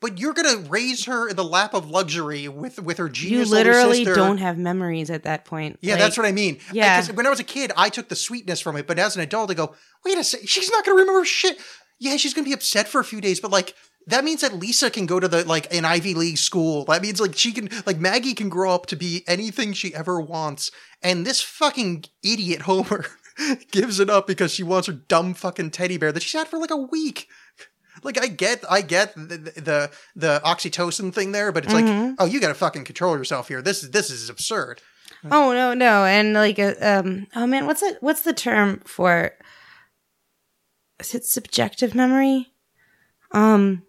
But 0.02 0.20
you're 0.20 0.34
gonna 0.34 0.57
raise 0.70 1.06
her 1.06 1.30
in 1.30 1.36
the 1.36 1.44
lap 1.44 1.74
of 1.74 1.90
luxury 1.90 2.48
with 2.48 2.80
with 2.80 2.98
her 2.98 3.10
genius. 3.10 3.49
you 3.49 3.56
literally 3.56 4.03
sister. 4.03 4.14
don't 4.14 4.38
have 4.38 4.57
memories 4.57 5.10
at 5.10 5.24
that 5.24 5.45
point. 5.45 5.80
Yeah, 5.82 5.94
Like, 5.94 6.02
that's 6.02 6.18
what 6.18 6.28
I 6.28 6.32
mean. 6.32 6.60
yeah. 6.72 7.02
Because 7.02 7.16
when 7.16 7.26
I 7.26 7.30
was 7.30 7.40
a 7.40 7.45
kid, 7.45 7.72
I 7.78 7.90
took 7.90 8.10
the 8.10 8.16
sweetness 8.16 8.60
from 8.60 8.76
it, 8.76 8.86
but 8.86 8.99
as 8.99 9.16
an 9.16 9.22
adult, 9.22 9.49
I 9.49 9.53
go, 9.53 9.74
wait 10.03 10.18
a 10.18 10.24
second, 10.24 10.48
she's 10.48 10.70
not 10.70 10.86
to 10.86 10.91
remember 10.91 11.24
shit. 11.26 11.57
Yeah, 11.99 12.18
she's 12.18 12.34
to 12.34 12.44
be 12.44 12.53
upset 12.53 12.88
for 12.88 12.99
a 12.99 13.06
few 13.06 13.22
days, 13.22 13.40
but 13.40 13.52
like, 13.52 13.74
that 14.07 14.23
means 14.23 14.41
that 14.41 14.53
Lisa 14.53 14.90
can 14.90 15.06
go 15.06 15.19
to 15.19 15.27
the, 15.27 15.44
like, 15.45 15.73
an 15.73 15.86
Ivy 15.86 16.14
League 16.14 16.38
school. 16.38 16.86
That 16.86 17.02
means, 17.02 17.19
like, 17.19 17.36
she 17.38 17.52
can, 17.52 17.69
like, 17.86 17.99
Maggie 17.99 18.34
can 18.34 18.49
grow 18.49 18.73
up 18.73 18.86
to 18.88 18.95
be 18.95 19.23
anything 19.27 19.73
she 19.73 19.94
ever 19.95 20.19
wants. 20.22 20.72
And 21.02 21.26
this 21.26 21.41
fucking 21.41 22.06
idiot 22.23 22.64
Homer 22.64 23.06
gives 23.72 23.99
it 23.99 24.10
up 24.10 24.27
because 24.27 24.52
she 24.53 24.64
wants 24.64 24.88
her 24.88 24.94
dumb 24.94 25.34
fucking 25.34 25.72
teddy 25.72 25.98
bear 25.98 26.11
that 26.11 26.23
she's 26.23 26.34
had 26.40 26.48
for 26.48 26.57
like 26.60 26.72
a 26.72 26.77
week. 26.77 27.27
Like 28.03 28.22
I 28.22 28.27
get, 28.27 28.64
I 28.69 28.82
get 28.82 29.15
the 29.15 29.38
the, 29.56 29.91
the 30.15 30.41
oxytocin 30.44 31.14
thing 31.14 31.32
there, 31.32 31.52
but 31.52 31.64
it's 31.65 31.73
Mhm. 31.73 32.10
like, 32.10 32.15
oh, 32.19 32.26
you 32.26 32.40
got 32.41 32.49
to 32.49 32.53
fucking 32.53 32.84
control 32.84 33.18
yourself 33.18 33.48
here. 33.48 33.61
This 33.61 33.84
is 33.84 33.91
this 33.91 34.10
is 34.10 34.30
absurd. 34.30 34.82
Oh 35.32 35.53
no, 35.53 35.73
no, 35.73 36.03
and 36.06 36.34
like, 36.34 36.60
uh, 36.60 36.73
um, 36.82 37.27
oh 37.36 37.48
man, 37.48 37.65
what's 37.65 37.82
it? 37.82 37.98
What's 38.02 38.22
the 38.22 38.34
term 38.34 38.82
for? 38.86 39.32
Is 40.99 41.15
it 41.15 41.26
subjective 41.26 41.95
memory? 41.95 42.52
Um, 43.32 43.84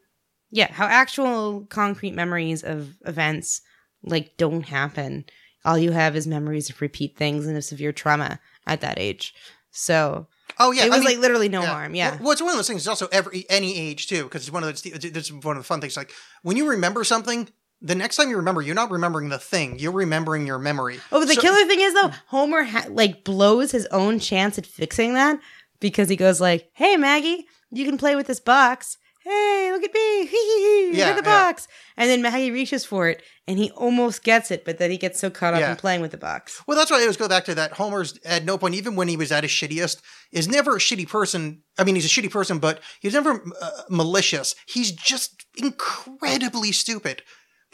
yeah, 0.50 0.72
how 0.72 0.86
actual 0.86 1.66
concrete 1.68 2.12
memories 2.14 2.62
of 2.62 2.94
events 3.06 3.60
like 4.02 4.36
don't 4.36 4.62
happen. 4.62 5.24
All 5.64 5.76
you 5.78 5.90
have 5.92 6.14
is 6.16 6.26
memories 6.26 6.70
of 6.70 6.80
repeat 6.80 7.16
things 7.16 7.46
and 7.46 7.56
of 7.56 7.64
severe 7.64 7.92
trauma 7.92 8.38
at 8.66 8.80
that 8.82 8.98
age. 8.98 9.34
So 9.70 10.28
Oh 10.58 10.70
yeah, 10.70 10.84
it 10.84 10.90
was 10.90 10.96
I 10.96 10.98
mean, 11.00 11.04
like 11.08 11.18
literally 11.18 11.48
no 11.48 11.62
harm. 11.62 11.94
Yeah. 11.94 12.10
Well, 12.12 12.18
well, 12.22 12.32
it's 12.32 12.40
one 12.40 12.50
of 12.50 12.56
those 12.56 12.68
things. 12.68 12.82
It's 12.82 12.88
also 12.88 13.08
every 13.12 13.44
any 13.50 13.76
age 13.76 14.06
too, 14.06 14.24
because 14.24 14.42
it's 14.42 14.52
one 14.52 14.62
of 14.62 14.68
those. 14.68 14.86
It's 14.86 15.32
one 15.32 15.56
of 15.56 15.62
the 15.62 15.66
fun 15.66 15.80
things. 15.80 15.96
Like 15.96 16.12
when 16.42 16.56
you 16.56 16.68
remember 16.70 17.02
something, 17.04 17.48
the 17.82 17.94
next 17.94 18.16
time 18.16 18.30
you 18.30 18.36
remember, 18.36 18.62
you're 18.62 18.74
not 18.74 18.90
remembering 18.90 19.28
the 19.28 19.38
thing. 19.38 19.78
You're 19.78 19.92
remembering 19.92 20.46
your 20.46 20.58
memory. 20.58 20.98
Oh, 21.12 21.20
but 21.20 21.26
the 21.28 21.34
So- 21.34 21.40
killer 21.42 21.66
thing 21.66 21.80
is 21.80 21.94
though, 21.94 22.10
Homer 22.28 22.62
ha- 22.62 22.86
like 22.88 23.24
blows 23.24 23.72
his 23.72 23.86
own 23.86 24.18
chance 24.20 24.56
at 24.56 24.66
fixing 24.66 25.14
that 25.14 25.38
because 25.80 26.08
he 26.08 26.16
goes 26.16 26.40
like, 26.40 26.70
"Hey 26.72 26.96
Maggie, 26.96 27.46
you 27.70 27.84
can 27.84 27.98
play 27.98 28.14
with 28.16 28.28
this 28.28 28.40
box. 28.40 28.96
Hey, 29.28 29.70
look 29.72 29.82
at 29.82 29.92
me. 29.92 30.26
Hee 30.26 30.90
hee 30.92 30.98
Yeah, 30.98 31.08
at 31.10 31.16
the 31.16 31.28
yeah. 31.28 31.44
box." 31.44 31.66
And 31.96 32.08
then 32.08 32.22
Maggie 32.22 32.50
reaches 32.50 32.84
for 32.84 33.08
it 33.08 33.22
and 33.48 33.58
he 33.58 33.70
almost 33.72 34.22
gets 34.22 34.50
it, 34.50 34.64
but 34.64 34.78
then 34.78 34.90
he 34.90 34.96
gets 34.98 35.18
so 35.18 35.30
caught 35.30 35.54
up 35.54 35.60
Yeah. 35.60 35.70
in 35.70 35.76
playing 35.76 36.00
with 36.00 36.10
the 36.10 36.16
box. 36.18 36.62
Well, 36.66 36.76
that's 36.76 36.90
why 36.90 36.98
I 36.98 37.00
always 37.02 37.16
go 37.16 37.28
back 37.28 37.44
to 37.46 37.54
that. 37.54 37.72
Homer's 37.72 38.18
at 38.24 38.44
no 38.44 38.56
point, 38.58 38.74
even 38.74 38.94
when 38.96 39.08
he 39.08 39.16
was 39.16 39.32
at 39.32 39.42
his 39.44 39.50
shittiest, 39.50 40.00
is 40.32 40.46
never 40.48 40.76
a 40.76 40.78
shitty 40.78 41.08
person. 41.08 41.62
I 41.78 41.84
mean, 41.84 41.94
he's 41.94 42.04
a 42.04 42.08
shitty 42.08 42.30
person, 42.30 42.58
but 42.58 42.80
he's 43.00 43.14
never 43.14 43.42
uh, 43.60 43.70
malicious. 43.88 44.54
He's 44.68 44.92
just 44.92 45.44
incredibly 45.56 46.72
stupid. 46.72 47.22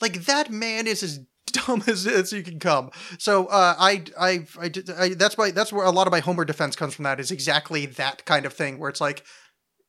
Like 0.01 0.25
that 0.27 0.51
man 0.51 0.87
is 0.87 1.03
as 1.03 1.21
dumb 1.53 1.83
as, 1.87 2.07
as 2.07 2.33
you 2.33 2.43
can 2.43 2.59
come. 2.61 2.91
So 3.19 3.47
uh, 3.47 3.75
I, 3.79 4.05
I, 4.19 4.47
I, 4.61 4.71
I, 4.99 5.09
that's 5.11 5.37
why 5.37 5.51
that's 5.51 5.73
where 5.73 5.85
a 5.85 5.91
lot 5.91 6.07
of 6.07 6.13
my 6.13 6.21
Homer 6.21 6.45
defense 6.45 6.77
comes 6.77 6.95
from. 6.95 7.03
That 7.05 7.21
is 7.21 7.31
exactly 7.31 7.87
that 7.87 8.25
kind 8.25 8.47
of 8.47 8.53
thing 8.53 8.79
where 8.79 8.89
it's 8.91 9.01
like, 9.01 9.25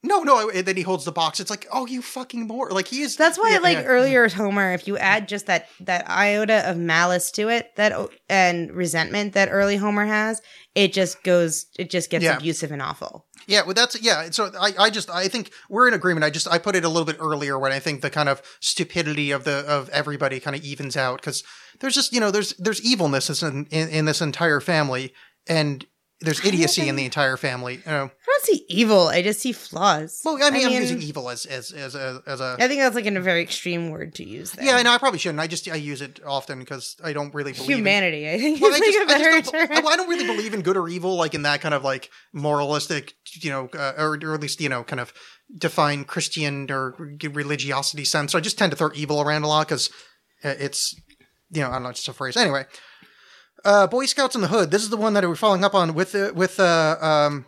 No, 0.05 0.21
no. 0.21 0.49
And 0.49 0.65
then 0.65 0.75
he 0.75 0.83
holds 0.83 1.05
the 1.05 1.13
box. 1.13 1.39
It's 1.39 1.49
like, 1.49 1.65
oh, 1.71 1.85
you 1.85 2.01
fucking 2.01 2.45
more. 2.45 2.69
Like 2.71 2.89
he 2.89 3.01
is. 3.01 3.15
That's 3.15 3.37
why, 3.39 3.51
yeah, 3.53 3.59
like 3.59 3.77
yeah. 3.77 3.83
earlier 3.85 4.27
Homer, 4.27 4.73
if 4.73 4.85
you 4.85 4.97
add 4.97 5.29
just 5.29 5.45
that 5.47 5.67
that 5.79 6.09
iota 6.09 6.69
of 6.69 6.77
malice 6.77 7.31
to 7.31 7.47
it, 7.49 7.73
that 7.77 7.93
and 8.29 8.71
resentment 8.71 9.33
that 9.33 9.47
early 9.49 9.77
Homer 9.77 10.05
has, 10.05 10.41
it 10.75 10.91
just 10.91 11.23
goes, 11.23 11.67
it 11.79 11.89
just 11.89 12.09
gets 12.09 12.23
Yeah. 12.25 12.35
abusive 12.35 12.71
and 12.71 12.81
awful. 12.81 13.25
Yeah, 13.47 13.63
well, 13.63 13.73
that's 13.73 14.01
yeah. 14.01 14.29
So 14.31 14.51
I, 14.59 14.73
I 14.77 14.89
just, 14.89 15.09
I 15.09 15.27
think 15.27 15.51
we're 15.69 15.87
in 15.87 15.93
agreement. 15.93 16.23
I 16.25 16.29
just, 16.29 16.47
I 16.51 16.57
put 16.57 16.75
it 16.75 16.85
a 16.85 16.89
little 16.89 17.05
bit 17.05 17.17
earlier 17.19 17.57
when 17.59 17.71
I 17.71 17.79
think 17.79 18.01
the 18.01 18.09
kind 18.09 18.29
of 18.29 18.41
stupidity 18.61 19.31
of 19.31 19.43
the 19.45 19.65
of 19.67 19.89
everybody 19.89 20.39
kind 20.39 20.55
of 20.55 20.63
evens 20.63 20.95
out 20.97 21.19
because 21.21 21.43
there's 21.79 21.95
just, 21.95 22.13
you 22.13 22.19
know, 22.19 22.31
there's 22.31 22.53
there's 22.57 22.81
evilness 22.85 23.41
in 23.41 23.65
in, 23.65 23.89
in 23.89 24.05
this 24.05 24.21
entire 24.21 24.59
family, 24.61 25.13
and 25.47 25.85
there's 26.23 26.43
idiocy 26.45 26.87
in 26.87 26.95
the 26.95 27.05
entire 27.05 27.37
family. 27.37 27.75
You 27.75 27.91
know, 27.91 28.05
I 28.05 28.25
don't 28.25 28.43
see 28.43 28.65
evil. 28.69 29.07
I 29.07 29.21
just 29.21 29.41
see 29.41 29.51
flaws. 29.51 30.21
well, 30.23 30.37
I 30.41 30.49
mean, 30.49 30.65
I 30.67 30.71
am 30.71 30.81
using 30.81 31.01
evil 31.01 31.29
as 31.29 31.45
as 31.45 31.71
as 31.71 31.95
a 31.95 32.21
as 32.25 32.39
a. 32.41 32.55
I 32.59 32.67
think 32.67 32.81
that's 32.81 32.95
like 32.95 33.05
in 33.05 33.17
a 33.17 33.21
very 33.21 33.41
extreme 33.41 33.89
word 33.91 34.15
to 34.15 34.27
use. 34.27 34.51
There. 34.53 34.65
Yeah, 34.65 34.75
I 34.77 34.83
know. 34.83 34.91
I 34.91 34.97
probably 34.97 35.19
shouldn't. 35.19 35.39
I 35.39 35.47
just 35.47 35.69
I 35.69 35.75
use 35.75 36.01
it 36.01 36.19
often 36.25 36.59
because 36.59 36.95
I 37.03 37.13
don't 37.13 37.33
really 37.33 37.51
believe 37.53 37.69
in- 37.69 37.77
Humanity, 37.77 38.29
I 38.29 38.37
think, 38.39 38.61
Well, 38.61 38.71
is 38.71 38.77
I 38.77 38.79
like 38.79 38.93
just, 38.93 38.99
a 38.99 39.01
I, 39.03 39.17
better 39.17 39.31
don't, 39.31 39.45
term. 39.69 39.85
I, 39.85 39.89
I 39.89 39.95
don't 39.95 40.09
really 40.09 40.25
believe 40.25 40.53
in 40.53 40.61
good 40.61 40.77
or 40.77 40.87
evil, 40.89 41.15
like 41.15 41.33
in 41.33 41.43
that 41.43 41.61
kind 41.61 41.73
of 41.73 41.83
like 41.83 42.09
moralistic, 42.33 43.13
you 43.41 43.49
know, 43.51 43.69
uh, 43.77 43.93
or, 43.97 44.17
or 44.23 44.33
at 44.33 44.41
least 44.41 44.61
you 44.61 44.69
know, 44.69 44.83
kind 44.83 44.99
of 44.99 45.13
define 45.57 46.03
Christian 46.05 46.71
or 46.71 46.95
religiosity 47.21 48.05
sense. 48.05 48.31
So 48.31 48.37
I 48.37 48.41
just 48.41 48.57
tend 48.57 48.71
to 48.71 48.77
throw 48.77 48.89
evil 48.95 49.21
around 49.21 49.43
a 49.43 49.47
lot 49.47 49.67
because 49.67 49.89
it's, 50.43 50.95
you 51.51 51.61
know, 51.61 51.69
I 51.69 51.73
don't 51.73 51.83
know, 51.83 51.89
it's 51.89 51.99
just 51.99 52.09
a 52.09 52.13
phrase. 52.13 52.35
Anyway, 52.37 52.65
uh, 53.65 53.87
Boy 53.87 54.05
Scouts 54.05 54.35
in 54.35 54.41
the 54.41 54.47
Hood. 54.47 54.71
This 54.71 54.83
is 54.83 54.89
the 54.89 54.97
one 54.97 55.13
that 55.13 55.23
we're 55.23 55.35
following 55.35 55.63
up 55.63 55.75
on 55.75 55.93
with 55.93 56.15
uh, 56.15 56.31
with 56.35 56.59
uh, 56.59 56.97
um, 57.01 57.45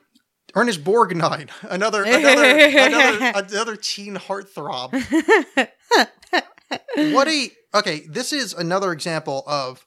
Ernest 0.56 0.84
Borgnine, 0.84 1.50
another 1.64 2.04
another 2.04 2.44
another 2.44 3.32
another 3.54 3.76
teen 3.76 4.16
heartthrob. 4.16 4.94
what 7.14 7.28
a 7.28 7.52
okay 7.74 8.02
this 8.08 8.34
is 8.34 8.54
another 8.54 8.92
example 8.92 9.44
of 9.46 9.86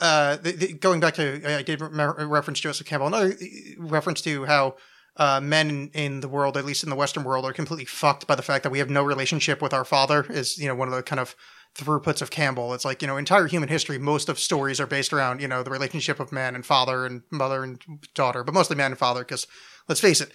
uh 0.00 0.36
the, 0.36 0.52
the, 0.52 0.72
going 0.74 1.00
back 1.00 1.14
to 1.14 1.56
i 1.56 1.62
did 1.62 1.80
remember, 1.80 2.26
reference 2.26 2.60
joseph 2.60 2.86
campbell 2.86 3.06
another 3.06 3.32
uh, 3.32 3.34
reference 3.78 4.20
to 4.20 4.44
how 4.44 4.76
uh, 5.16 5.40
men 5.40 5.70
in, 5.70 5.90
in 5.94 6.20
the 6.20 6.28
world, 6.28 6.56
at 6.56 6.64
least 6.64 6.82
in 6.82 6.90
the 6.90 6.96
Western 6.96 7.22
world, 7.22 7.44
are 7.44 7.52
completely 7.52 7.84
fucked 7.84 8.26
by 8.26 8.34
the 8.34 8.42
fact 8.42 8.64
that 8.64 8.70
we 8.70 8.80
have 8.80 8.90
no 8.90 9.02
relationship 9.02 9.62
with 9.62 9.72
our 9.72 9.84
father. 9.84 10.26
Is 10.28 10.58
you 10.58 10.66
know 10.66 10.74
one 10.74 10.88
of 10.88 10.94
the 10.94 11.02
kind 11.02 11.20
of 11.20 11.36
throughputs 11.74 12.22
of 12.22 12.30
Campbell. 12.30 12.74
It's 12.74 12.84
like 12.84 13.02
you 13.02 13.08
know 13.08 13.16
entire 13.16 13.46
human 13.46 13.68
history. 13.68 13.98
Most 13.98 14.28
of 14.28 14.38
stories 14.38 14.80
are 14.80 14.86
based 14.86 15.12
around 15.12 15.40
you 15.40 15.48
know 15.48 15.62
the 15.62 15.70
relationship 15.70 16.20
of 16.20 16.32
man 16.32 16.54
and 16.54 16.64
father 16.64 17.06
and 17.06 17.22
mother 17.30 17.62
and 17.62 17.80
daughter, 18.14 18.44
but 18.44 18.54
mostly 18.54 18.76
man 18.76 18.92
and 18.92 18.98
father. 18.98 19.20
Because 19.20 19.46
let's 19.88 20.00
face 20.00 20.20
it, 20.20 20.32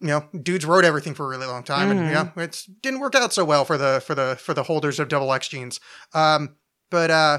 you 0.00 0.08
know, 0.08 0.28
dudes 0.42 0.64
wrote 0.64 0.84
everything 0.84 1.14
for 1.14 1.26
a 1.26 1.28
really 1.28 1.46
long 1.46 1.62
time, 1.62 1.90
and 1.90 2.00
you 2.08 2.14
know, 2.14 2.30
it 2.36 2.66
didn't 2.82 3.00
work 3.00 3.14
out 3.14 3.32
so 3.32 3.44
well 3.44 3.64
for 3.64 3.78
the 3.78 4.02
for 4.06 4.14
the 4.14 4.36
for 4.40 4.54
the 4.54 4.64
holders 4.64 5.00
of 5.00 5.08
double 5.08 5.32
X 5.32 5.48
genes. 5.48 5.80
Um, 6.12 6.56
but 6.90 7.10
uh, 7.10 7.38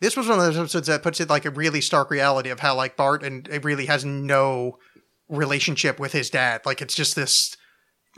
this 0.00 0.16
was 0.16 0.28
one 0.28 0.38
of 0.38 0.44
those 0.44 0.56
episodes 0.56 0.86
that 0.86 1.02
puts 1.02 1.20
it 1.20 1.28
like 1.28 1.44
a 1.44 1.50
really 1.50 1.80
stark 1.80 2.10
reality 2.10 2.50
of 2.50 2.60
how 2.60 2.74
like 2.74 2.96
Bart 2.96 3.22
and 3.22 3.48
it 3.48 3.64
really 3.64 3.86
has 3.86 4.04
no 4.04 4.78
relationship 5.28 5.98
with 5.98 6.12
his 6.12 6.30
dad. 6.30 6.62
Like 6.64 6.80
it's 6.80 6.94
just 6.94 7.16
this. 7.16 7.56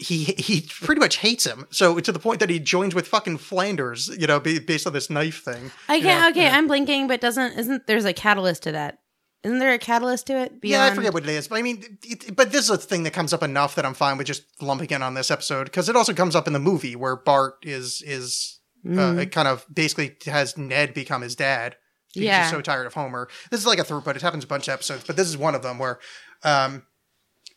He 0.00 0.24
he 0.24 0.62
pretty 0.62 0.98
much 1.00 1.16
hates 1.18 1.44
him. 1.46 1.66
So 1.70 2.00
to 2.00 2.10
the 2.12 2.18
point 2.18 2.40
that 2.40 2.50
he 2.50 2.58
joins 2.58 2.94
with 2.94 3.06
fucking 3.06 3.38
Flanders, 3.38 4.08
you 4.18 4.26
know, 4.26 4.40
based 4.40 4.86
on 4.86 4.92
this 4.92 5.10
knife 5.10 5.42
thing. 5.44 5.70
Okay, 5.88 5.98
Yeah, 6.04 6.28
okay, 6.30 6.44
yeah. 6.44 6.56
I'm 6.56 6.66
blinking, 6.66 7.06
but 7.06 7.20
doesn't 7.20 7.58
isn't 7.58 7.86
there's 7.86 8.04
a 8.04 8.12
catalyst 8.12 8.62
to 8.64 8.72
that? 8.72 8.98
Isn't 9.42 9.58
there 9.58 9.72
a 9.72 9.78
catalyst 9.78 10.26
to 10.26 10.36
it? 10.38 10.52
Yeah, 10.62 10.84
I 10.84 10.90
forget 10.94 11.14
what 11.14 11.22
it 11.22 11.28
is, 11.30 11.48
but 11.48 11.56
I 11.56 11.62
mean, 11.62 11.98
it, 12.02 12.36
but 12.36 12.52
this 12.52 12.64
is 12.64 12.70
a 12.70 12.76
thing 12.76 13.04
that 13.04 13.12
comes 13.12 13.32
up 13.32 13.42
enough 13.42 13.74
that 13.76 13.86
I'm 13.86 13.94
fine 13.94 14.18
with 14.18 14.26
just 14.26 14.42
lumping 14.60 14.90
in 14.90 15.02
on 15.02 15.14
this 15.14 15.30
episode 15.30 15.64
because 15.64 15.88
it 15.88 15.96
also 15.96 16.12
comes 16.12 16.36
up 16.36 16.46
in 16.46 16.52
the 16.52 16.58
movie 16.58 16.94
where 16.96 17.16
Bart 17.16 17.54
is 17.62 18.02
is 18.06 18.58
uh, 18.86 18.88
Mm. 18.90 19.18
it 19.22 19.26
kind 19.32 19.48
of 19.48 19.66
basically 19.72 20.16
has 20.26 20.56
Ned 20.56 20.94
become 20.94 21.20
his 21.22 21.36
dad. 21.36 21.76
He's 22.12 22.24
Yeah. 22.24 22.40
just 22.40 22.50
so 22.50 22.60
tired 22.62 22.86
of 22.86 22.94
Homer. 22.94 23.28
This 23.50 23.60
is 23.60 23.66
like 23.66 23.78
a 23.78 23.84
throughput. 23.84 24.16
It 24.16 24.22
happens 24.22 24.44
a 24.44 24.46
bunch 24.46 24.68
of 24.68 24.74
episodes, 24.74 25.04
but 25.06 25.16
this 25.16 25.28
is 25.28 25.36
one 25.36 25.54
of 25.54 25.62
them 25.62 25.78
where 25.78 26.00
um, 26.42 26.84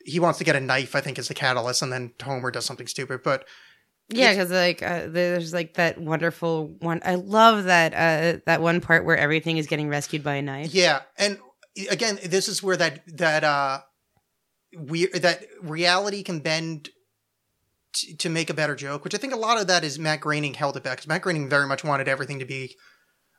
he 0.06 0.20
wants 0.20 0.38
to 0.40 0.44
get 0.44 0.56
a 0.56 0.60
knife. 0.60 0.96
I 0.96 1.02
think 1.02 1.18
is 1.18 1.28
the 1.28 1.34
catalyst, 1.34 1.82
and 1.82 1.92
then 1.92 2.14
Homer 2.22 2.52
does 2.52 2.66
something 2.66 2.88
stupid. 2.88 3.22
But 3.24 3.46
Yeah, 4.10 4.32
because 4.32 4.52
like 4.52 4.82
uh, 4.84 5.08
there's 5.08 5.54
like 5.54 5.76
that 5.76 6.00
wonderful 6.00 6.76
one. 6.80 7.02
I 7.06 7.16
love 7.16 7.66
that 7.66 7.94
uh, 7.94 8.40
that 8.46 8.62
one 8.62 8.82
part 8.82 9.06
where 9.06 9.18
everything 9.18 9.58
is 9.58 9.68
getting 9.68 9.90
rescued 9.90 10.24
by 10.24 10.36
a 10.36 10.42
knife. 10.42 10.74
Yeah, 10.74 11.02
and 11.18 11.40
again, 11.90 12.20
this 12.26 12.48
is 12.48 12.62
where 12.62 12.78
that 12.78 13.02
that 13.18 13.44
uh 13.44 13.80
we 14.78 15.08
that 15.08 15.46
reality 15.62 16.24
can 16.24 16.40
bend 16.40 16.90
t- 17.94 18.16
to 18.16 18.30
make 18.30 18.50
a 18.50 18.54
better 18.54 18.76
joke, 18.76 19.04
which 19.04 19.16
I 19.16 19.18
think 19.18 19.34
a 19.34 19.38
lot 19.38 19.60
of 19.60 19.68
that 19.68 19.84
is 19.84 20.00
Matt 20.00 20.22
Groening 20.22 20.56
held 20.56 20.78
it 20.78 20.84
back 20.84 20.98
because 20.98 21.08
Matt 21.08 21.22
Groening 21.22 21.50
very 21.50 21.68
much 21.68 21.84
wanted 21.84 22.08
everything 22.08 22.40
to 22.40 22.46
be 22.46 22.76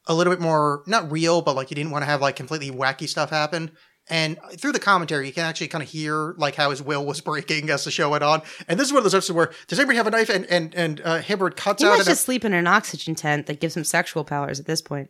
a 0.06 0.14
little 0.14 0.32
bit 0.32 0.40
more 0.40 0.82
not 0.86 1.10
real, 1.10 1.42
but 1.42 1.56
like 1.56 1.70
you 1.70 1.74
didn't 1.74 1.90
want 1.90 2.02
to 2.02 2.10
have 2.10 2.20
like 2.20 2.36
completely 2.36 2.70
wacky 2.70 3.08
stuff 3.08 3.30
happen. 3.30 3.72
And 4.10 4.38
through 4.58 4.72
the 4.72 4.78
commentary, 4.78 5.26
you 5.26 5.32
can 5.32 5.44
actually 5.44 5.68
kind 5.68 5.82
of 5.82 5.88
hear 5.88 6.34
like 6.36 6.54
how 6.54 6.70
his 6.70 6.82
will 6.82 7.06
was 7.06 7.20
breaking 7.30 7.70
as 7.70 7.84
the 7.84 7.90
show 7.90 8.10
went 8.10 8.22
on. 8.22 8.42
And 8.68 8.78
this 8.78 8.88
is 8.88 8.92
one 8.92 8.98
of 8.98 9.04
those 9.04 9.14
episodes 9.14 9.34
where 9.36 9.52
does 9.66 9.78
anybody 9.78 9.96
have 9.96 10.06
a 10.06 10.10
knife? 10.10 10.28
And 10.28 10.44
and 10.46 10.74
and 10.74 11.00
uh, 11.02 11.18
Hibbert 11.20 11.56
cuts 11.56 11.82
He 11.82 11.88
out. 11.88 11.92
must 11.96 12.08
an- 12.08 12.12
just 12.12 12.24
sleep 12.24 12.44
in 12.44 12.52
an 12.52 12.66
oxygen 12.66 13.14
tent 13.14 13.46
that 13.46 13.60
gives 13.60 13.76
him 13.76 13.84
sexual 13.84 14.24
powers 14.24 14.60
at 14.60 14.66
this 14.66 14.82
point. 14.82 15.08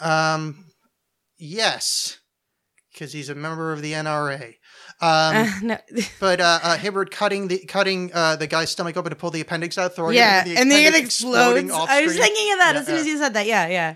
Um, 0.00 0.66
yes, 1.38 2.18
because 2.92 3.12
he's 3.12 3.28
a 3.28 3.34
member 3.34 3.72
of 3.72 3.82
the 3.82 3.92
NRA. 3.92 4.54
Um, 5.00 5.36
Uh, 5.36 5.50
no. 5.62 5.78
but 6.20 6.40
uh, 6.40 6.58
uh, 6.62 6.76
Hibbert 6.76 7.10
cutting 7.12 7.46
the 7.48 7.58
cutting 7.66 8.10
uh, 8.12 8.34
the 8.36 8.46
guy's 8.48 8.70
stomach 8.70 8.96
open 8.96 9.10
to 9.10 9.16
pull 9.16 9.30
the 9.30 9.40
appendix 9.40 9.78
out, 9.78 9.94
throwing 9.94 10.16
yeah, 10.16 10.40
it 10.42 10.44
the 10.46 10.56
and 10.56 10.70
then 10.70 10.92
it 10.92 11.00
explodes. 11.04 11.70
I 11.72 12.02
was 12.02 12.16
thinking 12.16 12.52
of 12.54 12.58
that 12.58 12.72
Yeah, 12.74 12.80
as 12.80 12.86
soon 12.86 12.96
as 12.96 13.06
you 13.06 13.18
said 13.18 13.34
that. 13.34 13.46
Yeah, 13.46 13.68
yeah. 13.68 13.94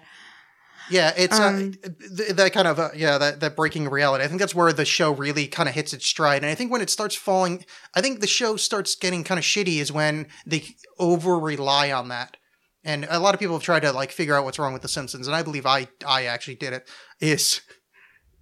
Yeah, 0.92 1.12
it's 1.16 1.38
Um, 1.38 1.72
uh, 1.82 1.88
th- 2.16 2.30
that 2.36 2.52
kind 2.52 2.68
of 2.68 2.78
uh, 2.78 2.90
yeah 2.94 3.16
that 3.18 3.40
that 3.40 3.56
breaking 3.56 3.88
reality. 3.88 4.24
I 4.24 4.28
think 4.28 4.40
that's 4.40 4.54
where 4.54 4.72
the 4.72 4.84
show 4.84 5.12
really 5.12 5.46
kind 5.46 5.68
of 5.68 5.74
hits 5.74 5.92
its 5.92 6.06
stride, 6.06 6.42
and 6.42 6.50
I 6.50 6.54
think 6.54 6.70
when 6.70 6.82
it 6.82 6.90
starts 6.90 7.14
falling, 7.14 7.64
I 7.94 8.00
think 8.02 8.20
the 8.20 8.26
show 8.26 8.56
starts 8.56 8.94
getting 8.94 9.24
kind 9.24 9.38
of 9.38 9.44
shitty 9.44 9.78
is 9.78 9.90
when 9.90 10.26
they 10.46 10.76
over 10.98 11.38
rely 11.38 11.90
on 11.90 12.08
that. 12.08 12.36
And 12.84 13.06
a 13.08 13.20
lot 13.20 13.32
of 13.32 13.40
people 13.40 13.54
have 13.56 13.62
tried 13.62 13.80
to 13.82 13.92
like 13.92 14.10
figure 14.10 14.34
out 14.34 14.44
what's 14.44 14.58
wrong 14.58 14.72
with 14.72 14.82
the 14.82 14.88
Simpsons, 14.88 15.26
and 15.26 15.34
I 15.34 15.42
believe 15.42 15.66
I 15.66 15.88
I 16.06 16.24
actually 16.24 16.56
did 16.56 16.72
it. 16.72 16.88
Is 17.20 17.62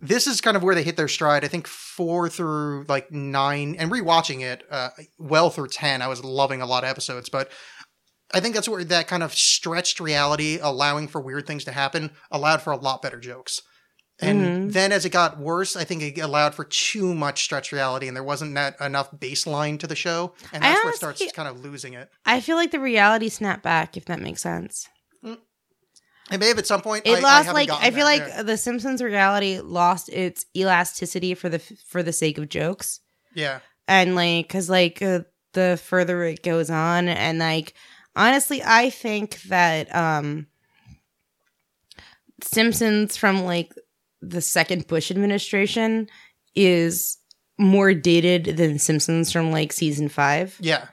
this 0.00 0.26
is 0.26 0.40
kind 0.40 0.56
of 0.56 0.62
where 0.62 0.74
they 0.74 0.82
hit 0.82 0.96
their 0.96 1.08
stride. 1.08 1.44
I 1.44 1.48
think 1.48 1.66
four 1.66 2.28
through 2.28 2.86
like 2.88 3.12
nine, 3.12 3.76
and 3.78 3.92
rewatching 3.92 4.40
it 4.40 4.64
uh, 4.70 4.90
well 5.18 5.50
through 5.50 5.68
ten, 5.68 6.02
I 6.02 6.08
was 6.08 6.24
loving 6.24 6.62
a 6.62 6.66
lot 6.66 6.84
of 6.84 6.90
episodes, 6.90 7.28
but 7.28 7.50
I 8.32 8.40
think 8.40 8.54
that's 8.54 8.68
where 8.68 8.84
that 8.84 9.08
kind 9.08 9.22
of 9.22 9.34
stretched 9.34 10.00
reality, 10.00 10.58
allowing 10.60 11.08
for 11.08 11.20
weird 11.20 11.46
things 11.46 11.64
to 11.64 11.72
happen, 11.72 12.10
allowed 12.30 12.62
for 12.62 12.72
a 12.72 12.76
lot 12.76 13.02
better 13.02 13.18
jokes. 13.18 13.60
And 14.22 14.68
Mhm. 14.68 14.72
then 14.74 14.92
as 14.92 15.04
it 15.06 15.10
got 15.10 15.38
worse, 15.38 15.76
I 15.76 15.84
think 15.84 16.02
it 16.02 16.18
allowed 16.20 16.54
for 16.54 16.64
too 16.64 17.14
much 17.14 17.42
stretched 17.42 17.72
reality, 17.72 18.06
and 18.06 18.14
there 18.14 18.22
wasn't 18.22 18.54
that 18.54 18.78
enough 18.80 19.10
baseline 19.12 19.80
to 19.80 19.86
the 19.86 19.96
show, 19.96 20.34
and 20.52 20.62
I 20.62 20.68
that's 20.68 20.84
where 20.84 20.92
it 20.92 20.96
starts 20.96 21.32
kind 21.32 21.48
of 21.48 21.60
losing 21.60 21.94
it. 21.94 22.10
I 22.26 22.40
feel 22.40 22.56
like 22.56 22.70
the 22.70 22.80
reality 22.80 23.30
snapped 23.30 23.62
back, 23.62 23.96
if 23.96 24.04
that 24.06 24.20
makes 24.20 24.42
sense. 24.42 24.86
It 26.30 26.38
may 26.38 26.46
have 26.48 26.58
at 26.58 26.66
some 26.66 26.80
point 26.80 27.06
It 27.06 27.14
I, 27.14 27.18
I 27.18 27.20
lost 27.22 27.46
haven't 27.46 27.54
like 27.54 27.70
I 27.70 27.90
feel 27.90 28.04
like 28.04 28.20
yeah. 28.20 28.42
the 28.42 28.56
Simpsons 28.56 29.02
reality 29.02 29.58
lost 29.58 30.08
its 30.10 30.46
elasticity 30.56 31.34
for 31.34 31.48
the 31.48 31.58
for 31.88 32.02
the 32.04 32.12
sake 32.12 32.38
of 32.38 32.48
jokes. 32.48 33.00
yeah, 33.34 33.60
and 33.88 34.14
like 34.14 34.46
because 34.46 34.70
like 34.70 35.02
uh, 35.02 35.20
the 35.54 35.80
further 35.82 36.22
it 36.24 36.44
goes 36.44 36.70
on 36.70 37.08
and 37.08 37.40
like 37.40 37.74
honestly 38.16 38.62
i 38.64 38.90
think 38.90 39.40
that 39.42 39.94
um 39.94 40.46
simpsons 42.42 43.16
from 43.16 43.44
like 43.44 43.72
the 44.22 44.40
second 44.40 44.86
bush 44.86 45.10
administration 45.10 46.08
is 46.54 47.18
more 47.58 47.92
dated 47.94 48.56
than 48.56 48.78
simpsons 48.78 49.30
from 49.30 49.50
like 49.52 49.72
season 49.72 50.08
five 50.08 50.56
yeah. 50.60 50.86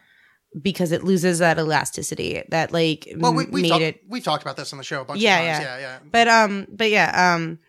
because 0.62 0.92
it 0.92 1.04
loses 1.04 1.40
that 1.40 1.58
elasticity 1.58 2.44
that 2.50 2.72
like 2.74 3.08
Well, 3.18 3.34
we 3.34 3.46
we 3.46 3.62
made 3.64 3.70
talked 3.70 3.82
it 3.82 4.02
we 4.08 4.20
talked 4.22 4.44
about 4.44 4.58
this 4.58 4.74
on 4.74 4.78
the 4.78 4.84
show 4.84 5.02
a 5.02 5.06
bunch 5.06 5.22
Yeah, 5.22 5.40
of 5.40 5.46
times. 5.46 5.64
yeah. 5.66 5.78
Yeah, 5.78 5.80
yeah. 5.80 6.00
but 6.12 6.28
um 6.28 6.68
but 6.70 6.90
yeah 6.90 7.34
um 7.36 7.60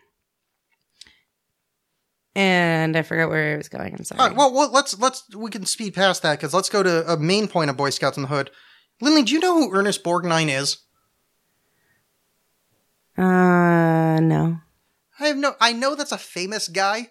and 2.35 2.95
i 2.95 3.01
forgot 3.01 3.29
where 3.29 3.53
i 3.53 3.57
was 3.57 3.69
going 3.69 3.93
i'm 3.93 4.03
sorry 4.03 4.19
All 4.19 4.27
right, 4.27 4.37
well, 4.37 4.53
well, 4.53 4.71
let's 4.71 4.97
let's 4.99 5.23
we 5.35 5.49
can 5.49 5.65
speed 5.65 5.93
past 5.95 6.21
that 6.23 6.37
because 6.37 6.53
let's 6.53 6.69
go 6.69 6.83
to 6.83 7.11
a 7.11 7.17
main 7.17 7.47
point 7.47 7.69
of 7.69 7.77
Boy 7.77 7.89
Scouts 7.89 8.17
in 8.17 8.23
the 8.23 8.29
Hood. 8.29 8.51
Lillian, 9.01 9.25
do 9.25 9.33
you 9.33 9.39
know 9.39 9.55
who 9.55 9.73
Ernest 9.73 10.03
Borgnine 10.03 10.49
is? 10.49 10.77
uh 13.17 14.19
no 14.21 14.59
I 15.19 15.27
have 15.27 15.37
no. 15.37 15.53
I 15.59 15.73
know 15.73 15.95
that's 15.95 16.11
a 16.11 16.17
famous 16.17 16.67
guy. 16.67 17.09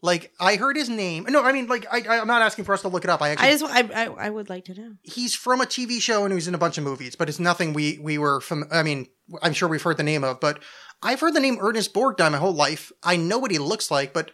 Like 0.00 0.32
I 0.40 0.56
heard 0.56 0.76
his 0.76 0.88
name. 0.88 1.26
No, 1.28 1.44
I 1.44 1.52
mean, 1.52 1.68
like 1.68 1.86
I, 1.90 2.18
I'm 2.18 2.26
not 2.26 2.42
asking 2.42 2.64
for 2.64 2.74
us 2.74 2.82
to 2.82 2.88
look 2.88 3.04
it 3.04 3.10
up. 3.10 3.22
I 3.22 3.30
actually, 3.30 3.48
i 3.48 3.82
just 3.82 3.94
I, 3.94 4.04
I 4.04 4.06
i 4.26 4.30
would 4.30 4.48
like 4.48 4.64
to 4.66 4.74
know 4.74 4.94
he's 5.02 5.34
from 5.34 5.60
a 5.60 5.64
TV 5.64 6.00
show 6.00 6.24
and 6.24 6.34
he's 6.34 6.48
in 6.48 6.54
a 6.54 6.58
bunch 6.58 6.76
of 6.78 6.84
movies, 6.84 7.14
but 7.14 7.28
it's 7.28 7.38
nothing 7.38 7.72
we 7.72 7.98
we 8.02 8.18
were 8.18 8.40
from. 8.40 8.64
I 8.72 8.82
mean, 8.82 9.06
I'm 9.42 9.52
sure 9.52 9.68
we've 9.68 9.82
heard 9.82 9.96
the 9.96 10.02
name 10.02 10.24
of, 10.24 10.40
but 10.40 10.60
I've 11.02 11.20
heard 11.20 11.34
the 11.34 11.40
name 11.40 11.58
Ernest 11.60 11.94
Borgnine 11.94 12.32
my 12.32 12.38
whole 12.38 12.54
life. 12.54 12.90
I 13.02 13.16
know 13.16 13.38
what 13.38 13.52
he 13.52 13.58
looks 13.58 13.90
like, 13.90 14.12
but 14.12 14.32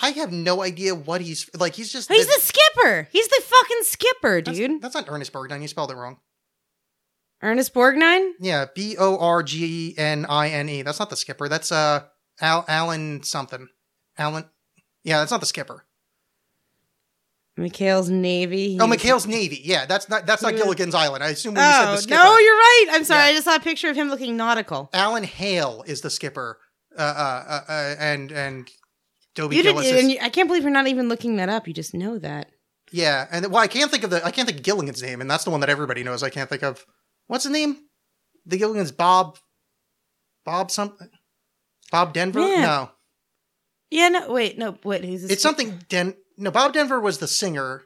I 0.00 0.10
have 0.10 0.32
no 0.32 0.62
idea 0.62 0.94
what 0.94 1.20
he's 1.20 1.50
like. 1.54 1.74
He's 1.74 1.92
just 1.92 2.10
He's 2.10 2.26
the 2.26 2.40
skipper. 2.40 3.08
He's 3.10 3.28
the 3.28 3.42
fucking 3.44 3.82
skipper, 3.82 4.40
that's, 4.42 4.56
dude. 4.56 4.80
That's 4.80 4.94
not 4.94 5.06
Ernest 5.08 5.32
Borgnine. 5.32 5.62
You 5.62 5.68
spelled 5.68 5.90
it 5.90 5.96
wrong. 5.96 6.18
Ernest 7.42 7.74
Borgnine. 7.74 8.32
Yeah, 8.40 8.66
B 8.74 8.96
O 8.98 9.18
R 9.18 9.42
G 9.42 9.94
N 9.96 10.26
I 10.28 10.48
N 10.50 10.68
E. 10.68 10.82
That's 10.82 10.98
not 10.98 11.10
the 11.10 11.16
skipper. 11.16 11.48
That's 11.48 11.72
uh 11.72 12.04
Al- 12.40 12.64
Alan 12.68 13.22
something. 13.22 13.68
Alan. 14.16 14.44
Yeah, 15.04 15.18
that's 15.18 15.30
not 15.30 15.40
the 15.40 15.46
skipper. 15.46 15.84
McHale's 17.58 18.08
Navy. 18.08 18.78
Oh, 18.80 18.86
He's- 18.86 19.02
McHale's 19.02 19.26
Navy. 19.26 19.60
Yeah, 19.64 19.86
that's 19.86 20.08
not 20.08 20.26
that's 20.26 20.42
not 20.42 20.54
Gilligan's 20.54 20.94
Island. 20.94 21.24
I 21.24 21.30
assume 21.30 21.54
when 21.54 21.64
you 21.64 21.72
said 21.72 21.88
Oh 21.88 21.96
the 21.96 22.02
skipper. 22.02 22.22
no, 22.22 22.38
you're 22.38 22.54
right. 22.54 22.86
I'm 22.92 23.04
sorry. 23.04 23.24
Yeah. 23.24 23.26
I 23.30 23.32
just 23.32 23.44
saw 23.44 23.56
a 23.56 23.60
picture 23.60 23.90
of 23.90 23.96
him 23.96 24.08
looking 24.10 24.36
nautical. 24.36 24.90
Alan 24.92 25.24
Hale 25.24 25.84
is 25.86 26.00
the 26.00 26.10
skipper. 26.10 26.58
Uh, 26.96 27.02
uh, 27.02 27.44
uh, 27.48 27.72
uh 27.72 27.94
and 27.98 28.32
and 28.32 28.70
Dobie 29.38 29.56
You 29.56 29.62
did, 29.62 29.70
Gillis 29.72 29.86
is 29.86 30.02
and 30.02 30.10
you, 30.10 30.18
I 30.20 30.28
can't 30.28 30.48
believe 30.48 30.64
you're 30.64 30.72
not 30.72 30.88
even 30.88 31.08
looking 31.08 31.36
that 31.36 31.48
up. 31.48 31.66
You 31.68 31.72
just 31.72 31.94
know 31.94 32.18
that. 32.18 32.50
yeah. 32.92 33.26
And 33.30 33.46
well, 33.46 33.62
I 33.62 33.68
can't 33.68 33.90
think 33.90 34.02
of 34.04 34.10
the 34.10 34.24
I 34.24 34.30
can't 34.32 34.46
think 34.48 34.58
of 34.58 34.64
Gilligan's 34.64 35.02
name, 35.02 35.20
and 35.20 35.30
that's 35.30 35.44
the 35.44 35.50
one 35.50 35.60
that 35.60 35.70
everybody 35.70 36.02
knows. 36.02 36.22
I 36.24 36.30
can't 36.30 36.50
think 36.50 36.62
of 36.64 36.84
what's 37.28 37.44
the 37.44 37.50
name. 37.50 37.76
The 38.44 38.58
Gilligan's 38.58 38.92
Bob. 38.92 39.38
Bob 40.44 40.70
something. 40.70 41.08
Bob 41.92 42.12
Denver. 42.14 42.40
Yeah. 42.40 42.62
No, 42.62 42.90
Yeah. 43.90 44.08
No. 44.08 44.32
Wait. 44.32 44.58
No. 44.58 44.76
Wait. 44.84 45.04
A 45.04 45.32
it's 45.32 45.42
something. 45.42 45.82
Den. 45.88 46.14
No, 46.36 46.50
Bob 46.50 46.72
Denver 46.72 47.00
was 47.00 47.18
the 47.18 47.28
singer. 47.28 47.82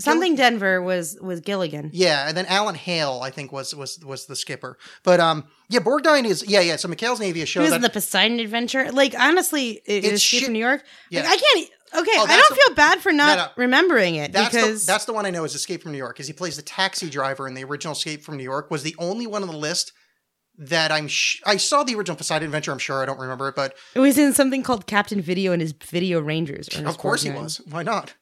Something 0.00 0.34
Denver 0.34 0.82
was 0.82 1.16
was 1.20 1.40
Gilligan. 1.40 1.90
Yeah, 1.92 2.26
and 2.28 2.36
then 2.36 2.46
Alan 2.46 2.74
Hale, 2.74 3.20
I 3.22 3.30
think, 3.30 3.52
was 3.52 3.74
was 3.74 3.98
was 4.04 4.26
the 4.26 4.34
skipper. 4.36 4.76
But 5.04 5.20
um, 5.20 5.44
yeah, 5.68 5.80
Borgnine 5.80 6.24
is 6.24 6.44
yeah 6.48 6.60
yeah. 6.60 6.76
So 6.76 6.88
McHale's 6.88 7.20
Navy 7.20 7.40
is 7.42 7.48
He 7.48 7.52
show 7.52 7.60
was 7.60 7.70
that 7.70 7.76
in 7.76 7.82
the 7.82 7.90
Poseidon 7.90 8.40
Adventure. 8.40 8.90
Like 8.90 9.14
honestly, 9.18 9.80
it, 9.86 10.04
It's 10.04 10.20
shit- 10.20 10.44
from 10.44 10.52
New 10.52 10.58
York. 10.58 10.82
Yeah. 11.10 11.20
Like, 11.22 11.30
I 11.32 11.36
can't. 11.36 11.70
Okay, 11.96 12.10
Oh, 12.16 12.24
I 12.28 12.36
don't 12.36 12.48
the- 12.48 12.54
feel 12.56 12.74
bad 12.74 13.00
for 13.02 13.12
not 13.12 13.36
No, 13.38 13.44
no. 13.44 13.50
remembering 13.56 14.16
it 14.16 14.32
That's 14.32 14.52
because 14.52 14.84
the, 14.84 14.92
that's 14.92 15.04
the 15.04 15.12
one 15.12 15.26
I 15.26 15.30
know 15.30 15.44
is 15.44 15.54
Escape 15.54 15.80
from 15.84 15.92
New 15.92 15.98
York. 15.98 16.18
Is 16.18 16.26
he 16.26 16.32
plays 16.32 16.56
the 16.56 16.62
taxi 16.62 17.08
driver 17.08 17.46
in 17.46 17.54
the 17.54 17.62
original 17.62 17.92
Escape 17.92 18.24
from 18.24 18.36
New 18.36 18.42
York? 18.42 18.68
Was 18.72 18.82
the 18.82 18.96
only 18.98 19.28
one 19.28 19.42
on 19.42 19.48
the 19.48 19.56
list 19.56 19.92
that 20.58 20.90
I'm. 20.90 21.06
Sh- 21.06 21.40
I 21.46 21.56
saw 21.56 21.84
the 21.84 21.94
original 21.94 22.16
Poseidon 22.16 22.46
Adventure. 22.46 22.72
I'm 22.72 22.80
sure 22.80 23.00
I 23.00 23.06
don't 23.06 23.20
remember 23.20 23.46
it, 23.48 23.54
but 23.54 23.76
it 23.94 24.00
was 24.00 24.18
in 24.18 24.32
something 24.32 24.64
called 24.64 24.88
Captain 24.88 25.20
Video 25.20 25.52
and 25.52 25.62
his 25.62 25.70
Video 25.72 26.20
Rangers. 26.20 26.68
Ernest 26.74 26.88
of 26.96 26.98
course 26.98 27.22
he 27.22 27.30
was. 27.30 27.60
Why 27.70 27.84
not? 27.84 28.14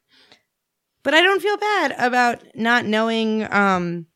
But 1.03 1.13
I 1.13 1.21
don't 1.21 1.41
feel 1.41 1.57
bad 1.57 1.95
about 1.97 2.41
not 2.55 2.85
knowing 2.85 3.43
um 3.51 4.07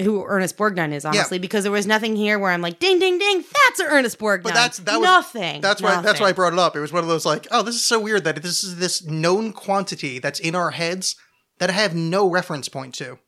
who 0.00 0.24
Ernest 0.24 0.56
Borgnine 0.56 0.92
is, 0.94 1.04
honestly, 1.04 1.38
because 1.38 1.64
there 1.64 1.72
was 1.72 1.86
nothing 1.86 2.16
here 2.16 2.38
where 2.38 2.50
I'm 2.50 2.62
like, 2.62 2.78
ding, 2.78 2.98
ding, 2.98 3.18
ding, 3.18 3.44
that's 3.66 3.78
Ernest 3.82 4.18
Borgnine. 4.18 4.42
But 4.42 4.54
that's- 4.54 4.78
that 4.78 4.98
was- 4.98 5.06
nothing. 5.06 5.60
That's 5.60 5.82
why. 5.82 6.00
That's 6.00 6.18
why 6.18 6.28
I 6.28 6.32
brought 6.32 6.54
it 6.54 6.58
up. 6.58 6.74
It 6.74 6.80
was 6.80 6.94
one 6.94 7.02
of 7.02 7.10
those 7.10 7.26
like, 7.26 7.46
oh, 7.50 7.62
this 7.62 7.74
is 7.74 7.84
so 7.84 8.00
weird 8.00 8.24
that 8.24 8.42
this 8.42 8.64
is 8.64 8.76
this 8.76 9.04
known 9.04 9.52
quantity 9.52 10.18
that's 10.18 10.40
in 10.40 10.54
our 10.54 10.70
heads 10.70 11.14
that 11.58 11.68
I 11.68 11.74
have 11.74 11.94
no 11.94 12.26
reference 12.30 12.70
point 12.70 12.94
to. 12.96 13.18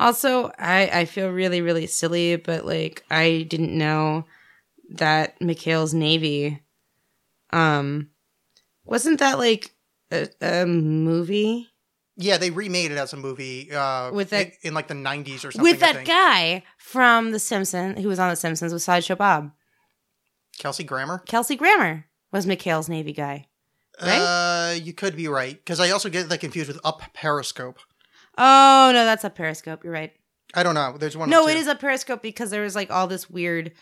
Also, 0.00 0.50
I 0.58 0.90
I 0.92 1.04
feel 1.04 1.28
really 1.30 1.60
really 1.62 1.86
silly, 1.86 2.34
but 2.34 2.66
like 2.66 3.04
I 3.08 3.46
didn't 3.48 3.76
know 3.78 4.24
that 4.94 5.38
McHale's 5.38 5.94
Navy, 5.94 6.60
um, 7.52 8.08
wasn't 8.84 9.20
that 9.20 9.38
like 9.38 9.70
a, 10.10 10.28
a 10.40 10.66
movie 10.66 11.68
Yeah, 12.22 12.36
they 12.36 12.50
remade 12.50 12.90
it 12.92 12.98
as 12.98 13.12
a 13.14 13.16
movie 13.16 13.72
uh, 13.72 14.12
With 14.12 14.30
that- 14.30 14.48
in, 14.48 14.52
in 14.68 14.74
like 14.74 14.88
the 14.88 14.94
'90s 14.94 15.36
or 15.36 15.50
something. 15.52 15.62
with 15.62 15.80
that 15.80 16.04
guy 16.04 16.62
from 16.78 17.30
The 17.30 17.38
Simpsons 17.38 17.98
who 18.00 18.08
was 18.08 18.18
on 18.18 18.28
The 18.28 18.36
Simpsons 18.36 18.72
with 18.72 18.82
Sideshow 18.82 19.16
Bob? 19.16 19.50
Kelsey 20.58 20.84
Grammer. 20.84 21.22
Kelsey 21.26 21.56
Grammer 21.56 22.04
was 22.32 22.44
McHale's 22.46 22.88
Navy 22.88 23.12
guy. 23.14 23.46
Right? 24.02 24.18
Uh, 24.18 24.74
you 24.74 24.92
could 24.92 25.16
be 25.16 25.28
right 25.28 25.54
because 25.56 25.80
I 25.80 25.90
also 25.90 26.08
get 26.10 26.28
that 26.28 26.40
confused 26.40 26.68
with 26.68 26.80
Up 26.84 27.00
Periscope. 27.14 27.78
Oh 28.38 28.90
no, 28.92 29.04
that's 29.04 29.24
a 29.24 29.30
Periscope. 29.30 29.82
You're 29.84 29.92
right. 29.92 30.12
I 30.54 30.62
don't 30.62 30.74
know. 30.74 30.96
There's 30.98 31.16
one. 31.16 31.30
No, 31.30 31.46
it 31.48 31.50
is 31.50 31.50
it 31.50 31.54
two. 31.54 31.60
is 31.60 31.66
a 31.68 31.74
Periscope 31.76 32.22
because 32.22 32.50
there 32.50 32.62
was 32.62 32.74
like 32.74 32.90
all 32.90 33.06
this 33.06 33.28
weird 33.30 33.72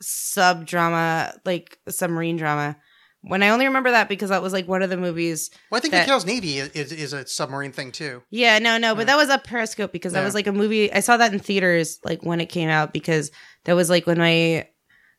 sub 0.00 0.66
drama, 0.66 1.34
like 1.44 1.78
submarine 1.88 2.36
drama. 2.36 2.76
When 3.24 3.42
I 3.44 3.50
only 3.50 3.66
remember 3.66 3.92
that 3.92 4.08
because 4.08 4.30
that 4.30 4.42
was 4.42 4.52
like 4.52 4.66
one 4.66 4.82
of 4.82 4.90
the 4.90 4.96
movies. 4.96 5.50
Well, 5.70 5.78
I 5.78 5.80
think 5.80 5.92
that- 5.92 6.08
McHale's 6.08 6.26
Navy 6.26 6.58
is, 6.58 6.68
is, 6.70 6.90
is 6.92 7.12
a 7.12 7.24
submarine 7.26 7.70
thing 7.72 7.92
too. 7.92 8.22
Yeah, 8.30 8.58
no, 8.58 8.78
no, 8.78 8.94
but 8.94 9.02
Yeah. 9.02 9.04
that 9.06 9.16
was 9.16 9.28
a 9.28 9.38
Periscope 9.38 9.92
because 9.92 10.12
that 10.14 10.24
was 10.24 10.34
like 10.34 10.46
a 10.48 10.52
movie. 10.52 10.92
I 10.92 11.00
saw 11.00 11.16
that 11.16 11.32
in 11.32 11.38
theaters 11.38 11.98
like 12.04 12.22
when 12.24 12.40
it 12.40 12.46
came 12.46 12.68
out 12.68 12.92
because 12.92 13.30
that 13.64 13.74
was 13.74 13.88
like 13.88 14.06
when 14.06 14.18
my 14.18 14.66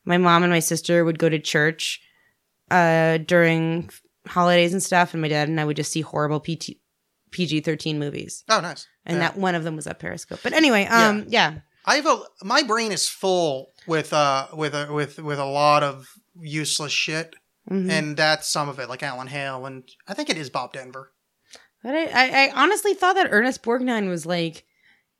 my 0.06 0.18
mom 0.18 0.44
and 0.44 0.52
my 0.52 0.60
sister 0.60 1.06
would 1.06 1.18
go 1.18 1.30
to 1.30 1.40
church 1.40 2.02
uh 2.72 3.18
during 3.20 3.90
holidays 4.28 4.74
and 4.74 4.84
stuff, 4.84 5.14
and 5.14 5.22
my 5.22 5.28
dad 5.28 5.48
and 5.48 5.60
I 5.60 5.66
would 5.66 5.78
just 5.78 5.92
see 5.92 6.02
horrible 6.02 6.40
PT, 6.42 6.78
PG 7.32 7.62
thirteen 7.62 8.00
movies, 8.00 8.44
Oh, 8.50 8.60
nice. 8.60 8.86
and 9.06 9.16
Yeah. 9.18 9.30
that 9.30 9.38
one 9.38 9.56
of 9.56 9.64
them 9.64 9.76
was 9.78 9.88
a 9.88 9.94
Periscope. 9.94 10.40
But 10.44 10.54
anyway, 10.54 10.86
um, 10.86 11.26
yeah. 11.30 11.60
I 11.86 11.96
have 11.96 12.06
a 12.06 12.20
my 12.44 12.64
brain 12.64 12.92
is 12.92 13.08
full 13.10 13.74
with 13.88 14.12
uh 14.14 14.48
with 14.54 14.74
a 14.74 14.92
with 14.92 15.20
with 15.20 15.40
a 15.40 15.46
lot 15.46 15.84
of 15.84 16.08
useless 16.40 16.92
shit, 16.94 17.34
Mhm. 17.70 17.90
and 17.90 18.18
that's 18.18 18.48
some 18.48 18.68
of 18.70 18.80
it, 18.80 18.90
like 18.90 19.04
Alan 19.04 19.28
Hale, 19.28 19.66
and 19.66 19.84
I 20.08 20.14
think 20.14 20.30
it 20.30 20.38
is 20.38 20.50
Bob 20.50 20.74
Denver. 20.74 21.12
But 21.82 21.96
I, 21.96 22.04
I, 22.06 22.46
I 22.48 22.52
honestly 22.56 22.94
thought 22.94 23.16
that 23.16 23.28
Ernest 23.32 23.64
Borgnine 23.64 24.10
was 24.10 24.26
like 24.26 24.66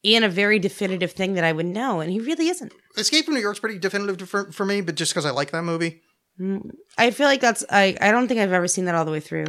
in 0.02 0.24
a 0.24 0.30
very 0.30 0.60
definitive 0.60 1.14
thing 1.14 1.34
that 1.36 1.44
I 1.44 1.52
would 1.54 1.66
know, 1.66 2.02
and 2.02 2.12
he 2.12 2.20
really 2.20 2.50
isn't. 2.50 2.74
Escape 2.98 3.26
from 3.26 3.34
New 3.36 3.40
York's 3.42 3.60
pretty 3.60 3.80
definitive 3.80 4.28
for, 4.30 4.52
for 4.52 4.66
me, 4.66 4.82
but 4.82 4.96
just 4.96 5.14
because 5.14 5.26
I 5.26 5.32
like 5.32 5.52
that 5.52 5.64
movie, 5.64 6.02
Mm, 6.40 6.72
I 6.98 7.12
feel 7.12 7.28
like 7.28 7.42
that's 7.42 7.64
I. 7.70 7.96
I 8.02 8.12
don't 8.12 8.28
think 8.28 8.40
I've 8.40 8.52
ever 8.52 8.68
seen 8.68 8.86
that 8.86 8.96
all 8.96 9.06
the 9.06 9.12
way 9.12 9.20
through. 9.20 9.46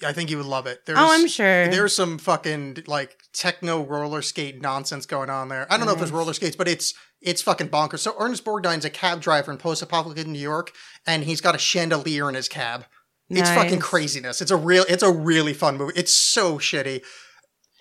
Yeah, 0.00 0.08
I 0.08 0.12
think 0.12 0.30
you 0.30 0.36
would 0.36 0.46
love 0.46 0.68
it. 0.68 0.86
There's, 0.86 0.96
oh, 0.96 1.08
I'm 1.12 1.26
sure. 1.26 1.66
There's 1.66 1.92
some 1.92 2.16
fucking 2.16 2.84
like 2.86 3.16
techno 3.32 3.82
roller 3.84 4.22
skate 4.22 4.62
nonsense 4.62 5.04
going 5.04 5.30
on 5.30 5.48
there. 5.48 5.66
I 5.68 5.76
don't 5.76 5.86
know 5.86 5.94
if 5.94 5.98
there's 5.98 6.12
roller 6.12 6.32
skates, 6.32 6.54
but 6.54 6.68
it's 6.68 6.94
it's 7.20 7.42
fucking 7.42 7.68
bonkers. 7.68 8.00
So 8.00 8.14
Ernest 8.18 8.44
Borgnine's 8.44 8.84
a 8.84 8.90
cab 8.90 9.20
driver 9.20 9.50
in 9.50 9.58
post-apocalyptic 9.58 10.26
New 10.26 10.38
York, 10.38 10.72
and 11.06 11.24
he's 11.24 11.40
got 11.40 11.54
a 11.54 11.58
chandelier 11.58 12.28
in 12.28 12.34
his 12.34 12.48
cab. 12.48 12.84
It's 13.30 13.50
fucking 13.50 13.80
craziness. 13.80 14.40
It's 14.40 14.50
a 14.50 14.56
real 14.56 14.84
it's 14.88 15.02
a 15.02 15.12
really 15.12 15.52
fun 15.52 15.76
movie. 15.76 15.92
It's 15.96 16.14
so 16.14 16.58
shitty. 16.58 17.02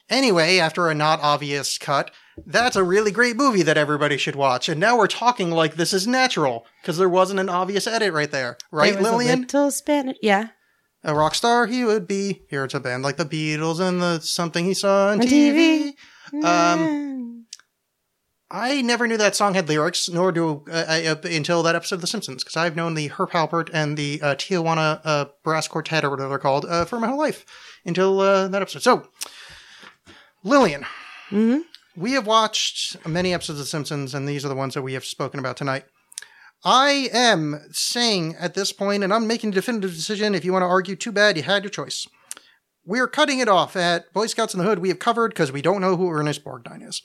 Anyway, 0.10 0.58
after 0.58 0.90
a 0.90 0.94
not 0.94 1.22
obvious 1.22 1.78
cut, 1.78 2.12
that's 2.46 2.76
a 2.76 2.84
really 2.84 3.12
great 3.12 3.36
movie 3.36 3.64
that 3.64 3.78
everybody 3.78 4.18
should 4.18 4.36
watch. 4.36 4.70
And 4.70 4.80
now 4.80 4.98
we're 4.98 5.08
talking 5.08 5.52
like 5.52 5.76
this 5.76 5.94
is 5.94 6.08
natural 6.08 6.66
because 6.82 6.98
there 6.98 7.10
wasn't 7.10 7.40
an 7.40 7.50
obvious 7.50 7.88
edit 7.88 8.14
right 8.14 8.32
there, 8.32 8.58
right, 8.72 8.94
There 8.94 9.02
Lillian? 9.02 9.40
A 9.40 9.42
little 9.44 9.72
Spanish. 9.72 10.18
Yeah. 10.22 10.50
A 11.04 11.14
rock 11.14 11.36
star 11.36 11.68
he 11.68 11.86
would 11.86 12.08
be. 12.08 12.42
Here 12.50 12.64
it's 12.66 12.74
a 12.74 12.80
band 12.80 13.04
like 13.04 13.18
the 13.18 13.26
Beatles 13.26 13.80
and 13.80 14.02
the 14.02 14.20
something 14.20 14.66
he 14.66 14.74
saw 14.74 15.10
on 15.10 15.22
On 15.22 15.28
TV. 15.28 15.94
TV. 16.34 16.44
Um, 16.44 17.37
I 18.50 18.82
never 18.82 19.08
knew 19.08 19.18
that 19.18 19.36
song 19.36 19.56
had 19.56 19.68
lyrics, 19.68 20.08
nor 20.08 20.32
do 20.32 20.64
uh, 20.72 20.86
I, 20.88 21.06
uh, 21.08 21.16
until 21.24 21.64
that 21.64 21.76
episode 21.76 21.96
of 21.96 22.02
The 22.02 22.08
Simpsons, 22.08 22.44
because 22.44 22.56
I've 22.56 22.78
known 22.78 22.94
the 22.94 23.08
Herb 23.10 23.32
Alpert 23.32 23.70
and 23.74 23.98
the 23.98 24.22
uh, 24.22 24.36
Tijuana 24.36 25.02
uh, 25.04 25.26
Brass 25.44 25.68
Quartet 25.68 26.06
or 26.06 26.10
whatever 26.10 26.30
they're 26.30 26.38
called 26.40 26.64
uh, 26.66 26.86
for 26.86 26.98
my 27.00 27.08
whole 27.08 27.18
life 27.18 27.46
until 27.86 28.22
uh, 28.22 28.48
that 28.48 28.62
episode. 28.62 28.84
So, 28.84 29.10
Lillian, 30.44 30.86
Mhm. 31.30 31.64
we 31.98 32.14
have 32.14 32.26
watched 32.26 33.06
many 33.06 33.34
episodes 33.34 33.60
of 33.60 33.66
The 33.66 33.70
Simpsons, 33.70 34.14
and 34.14 34.28
these 34.30 34.46
are 34.46 34.50
the 34.50 34.56
ones 34.56 34.76
that 34.76 34.82
we 34.82 34.94
have 34.94 35.04
spoken 35.04 35.40
about 35.42 35.58
tonight. 35.58 35.84
I 36.64 37.10
am 37.12 37.68
saying 37.74 38.36
at 38.40 38.54
this 38.54 38.72
point, 38.72 39.04
and 39.04 39.14
I'm 39.14 39.28
making 39.28 39.50
a 39.50 39.54
definitive 39.54 39.94
decision. 39.94 40.34
If 40.34 40.46
you 40.46 40.54
want 40.54 40.64
to 40.64 40.68
argue, 40.68 40.96
too 40.96 41.12
bad, 41.12 41.36
you 41.36 41.44
had 41.44 41.64
your 41.64 41.70
choice. 41.70 42.08
We're 42.86 43.08
cutting 43.10 43.40
it 43.40 43.50
off 43.50 43.76
at 43.76 44.12
Boy 44.14 44.28
Scouts 44.28 44.54
in 44.54 44.60
the 44.60 44.66
Hood. 44.66 44.80
We 44.80 44.88
have 44.88 45.00
covered 45.00 45.30
because 45.32 45.52
we 45.52 45.62
don't 45.62 45.82
know 45.82 45.98
who 45.98 46.10
Ernest 46.10 46.46
Borgnine 46.46 46.88
is. 46.88 47.02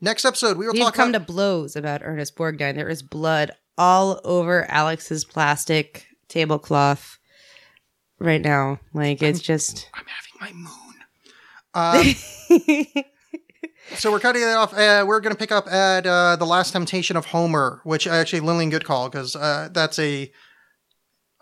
Next 0.00 0.24
episode, 0.24 0.56
we 0.56 0.66
will 0.66 0.72
We've 0.72 0.82
talk 0.82 0.94
come 0.94 1.10
about. 1.10 1.26
to 1.26 1.32
blows 1.32 1.76
about 1.76 2.00
Ernest 2.02 2.34
Borgnine. 2.36 2.74
There 2.74 2.88
is 2.88 3.02
blood 3.02 3.50
all 3.76 4.20
over 4.24 4.66
Alexx's 4.70 5.24
plastic 5.26 6.06
tablecloth 6.28 7.18
right 8.18 8.40
now. 8.40 8.80
Like 8.94 9.22
it's 9.22 9.40
just. 9.40 9.90
I'm 9.92 10.04
having 10.06 10.40
my 10.40 10.52
moon. 10.58 10.76
Um, 11.74 13.04
so 13.96 14.10
we're 14.10 14.20
cutting 14.20 14.42
it 14.42 14.46
off. 14.46 14.72
Uh, 14.72 15.04
we're 15.06 15.20
going 15.20 15.34
to 15.34 15.38
pick 15.38 15.52
up 15.52 15.66
at 15.68 16.06
uh, 16.06 16.36
the 16.36 16.46
Last 16.46 16.72
Temptation 16.72 17.16
of 17.16 17.26
Homer, 17.26 17.80
which 17.84 18.06
actually 18.06 18.40
Lillian 18.40 18.70
good 18.70 18.84
call 18.84 19.08
because 19.10 19.36
uh, 19.36 19.68
that's 19.72 19.98
a. 19.98 20.32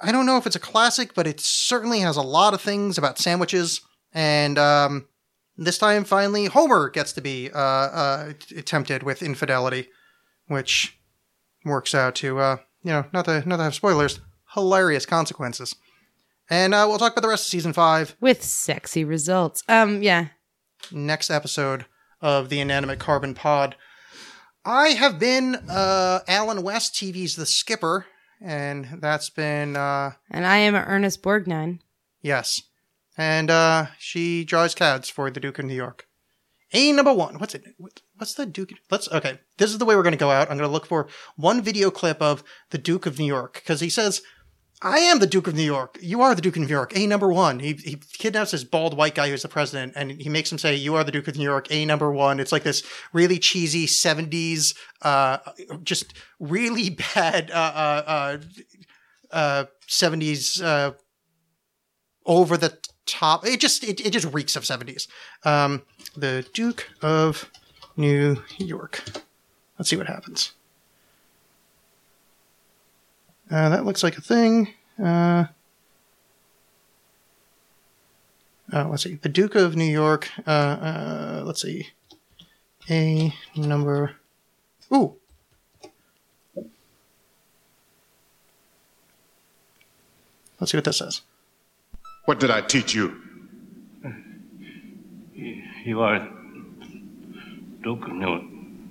I 0.00 0.12
don't 0.12 0.26
know 0.26 0.36
if 0.36 0.46
it's 0.46 0.56
a 0.56 0.60
classic, 0.60 1.14
but 1.14 1.26
it 1.26 1.40
certainly 1.40 2.00
has 2.00 2.16
a 2.16 2.22
lot 2.22 2.54
of 2.54 2.60
things 2.60 2.98
about 2.98 3.18
sandwiches. 3.18 3.80
And 4.12 4.56
um, 4.58 5.06
this 5.58 5.76
time, 5.76 6.04
finally, 6.04 6.46
Homer 6.46 6.88
gets 6.88 7.12
to 7.14 7.20
be 7.20 7.50
uh, 7.50 7.58
uh, 7.58 8.32
tempted 8.64 9.02
with 9.02 9.22
infidelity, 9.22 9.88
which 10.46 10.98
works 11.64 11.94
out 11.94 12.14
to 12.16 12.38
uh, 12.38 12.56
you 12.82 12.92
know 12.92 13.04
not 13.12 13.24
to 13.26 13.46
not 13.46 13.56
to 13.56 13.64
have 13.64 13.74
spoilers, 13.74 14.20
hilarious 14.54 15.04
consequences. 15.04 15.74
And 16.48 16.72
uh, 16.72 16.86
we'll 16.88 16.98
talk 16.98 17.12
about 17.12 17.22
the 17.22 17.28
rest 17.28 17.44
of 17.46 17.50
season 17.50 17.72
five 17.72 18.16
with 18.20 18.42
sexy 18.42 19.04
results. 19.04 19.62
Um, 19.68 20.02
yeah. 20.02 20.28
next 20.90 21.28
episode 21.28 21.84
of 22.22 22.48
the 22.48 22.60
Inanimate 22.60 22.98
Carbon 22.98 23.34
Pod. 23.34 23.76
I 24.64 24.88
have 24.90 25.18
been 25.18 25.56
uh, 25.68 26.20
Alan 26.26 26.62
West, 26.62 26.94
TV's 26.94 27.36
The 27.36 27.46
Skipper, 27.46 28.06
and 28.40 28.98
that's 29.00 29.28
been 29.30 29.76
uh, 29.76 30.12
And 30.30 30.46
I 30.46 30.58
am 30.58 30.74
Ernest 30.74 31.22
Borgnine. 31.22 31.80
Yes. 32.22 32.62
And 33.18 33.50
uh, 33.50 33.86
she 33.98 34.44
draws 34.44 34.76
cards 34.76 35.10
for 35.10 35.28
the 35.28 35.40
Duke 35.40 35.58
of 35.58 35.64
New 35.64 35.74
York. 35.74 36.06
A 36.72 36.92
number 36.92 37.12
one. 37.12 37.38
What's 37.38 37.54
it? 37.54 37.64
What's 38.16 38.34
the 38.34 38.46
Duke? 38.46 38.70
Let's 38.90 39.10
okay. 39.10 39.40
This 39.56 39.72
is 39.72 39.78
the 39.78 39.84
way 39.84 39.96
we're 39.96 40.02
going 40.02 40.12
to 40.12 40.18
go 40.18 40.30
out. 40.30 40.50
I'm 40.50 40.56
going 40.58 40.68
to 40.68 40.72
look 40.72 40.86
for 40.86 41.08
one 41.36 41.62
video 41.62 41.90
clip 41.90 42.20
of 42.22 42.44
the 42.70 42.78
Duke 42.78 43.06
of 43.06 43.18
New 43.18 43.26
York 43.26 43.54
because 43.54 43.80
he 43.80 43.88
says, 43.88 44.20
"I 44.82 44.98
am 44.98 45.18
the 45.18 45.26
Duke 45.26 45.46
of 45.46 45.54
New 45.54 45.62
York. 45.62 45.98
You 46.02 46.20
are 46.20 46.34
the 46.34 46.42
Duke 46.42 46.56
of 46.56 46.62
New 46.62 46.68
York. 46.68 46.94
A 46.94 47.06
number 47.06 47.32
one." 47.32 47.60
He 47.60 47.72
he 47.72 47.96
kidnaps 47.96 48.50
this 48.50 48.64
bald 48.64 48.98
white 48.98 49.14
guy 49.14 49.30
who's 49.30 49.42
the 49.42 49.48
president, 49.48 49.94
and 49.96 50.10
he 50.10 50.28
makes 50.28 50.52
him 50.52 50.58
say, 50.58 50.74
"You 50.74 50.94
are 50.94 51.04
the 51.04 51.10
Duke 51.10 51.26
of 51.26 51.38
New 51.38 51.44
York. 51.44 51.68
A 51.70 51.86
number 51.86 52.12
one." 52.12 52.38
It's 52.38 52.52
like 52.52 52.64
this 52.64 52.82
really 53.14 53.38
cheesy 53.38 53.86
'70s, 53.86 54.76
uh, 55.00 55.38
just 55.82 56.12
really 56.38 56.90
bad, 57.14 57.50
uh, 57.50 57.54
uh, 57.54 58.02
uh, 58.06 58.38
uh 59.34 59.64
70s, 59.88 60.62
uh, 60.62 60.92
over 62.26 62.58
the 62.58 62.78
top. 63.08 63.44
It 63.46 63.60
just 63.60 63.82
it, 63.82 64.04
it 64.04 64.10
just 64.10 64.32
reeks 64.32 64.54
of 64.54 64.62
70s. 64.62 65.08
Um, 65.44 65.82
the 66.16 66.46
Duke 66.52 66.88
of 67.02 67.50
New 67.96 68.42
York. 68.58 69.02
Let's 69.78 69.90
see 69.90 69.96
what 69.96 70.06
happens. 70.06 70.52
Uh, 73.50 73.70
that 73.70 73.84
looks 73.84 74.02
like 74.02 74.18
a 74.18 74.20
thing. 74.20 74.74
Uh, 75.02 75.46
uh, 78.72 78.88
let's 78.88 79.02
see. 79.02 79.14
The 79.14 79.28
Duke 79.28 79.54
of 79.54 79.74
New 79.74 79.84
York. 79.84 80.30
Uh, 80.46 80.50
uh, 80.50 81.42
let's 81.46 81.62
see. 81.62 81.88
A 82.90 83.32
number. 83.56 84.16
Ooh. 84.94 85.16
Let's 90.60 90.72
see 90.72 90.76
what 90.76 90.84
this 90.84 90.98
says. 90.98 91.22
What 92.28 92.40
did 92.40 92.50
I 92.50 92.60
teach 92.60 92.94
you? 92.94 93.16
You 95.82 96.02
are 96.02 96.28
Duke 97.82 98.02
of 98.02 98.12
New, 98.12 98.42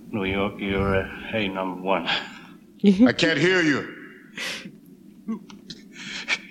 New 0.09 0.23
York. 0.23 0.55
You're 0.57 1.03
uh, 1.03 1.07
A 1.35 1.47
number 1.47 1.79
one. 1.79 2.07
I 2.83 3.13
can't 3.13 3.37
hear 3.37 3.61
you. 3.61 3.93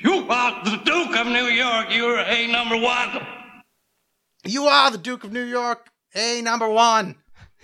You 0.05 0.31
are 0.31 0.65
the 0.65 0.77
Duke 0.85 1.17
of 1.17 1.27
New 1.27 1.47
York. 1.47 1.87
You're 1.91 2.21
A 2.21 2.47
number 2.47 2.77
one. 2.77 3.27
You 4.45 4.67
are 4.67 4.93
the 4.93 4.99
Duke 4.99 5.25
of 5.25 5.33
New 5.33 5.43
York, 5.43 5.91
A 6.15 6.41
number 6.41 6.69
one. 6.69 7.17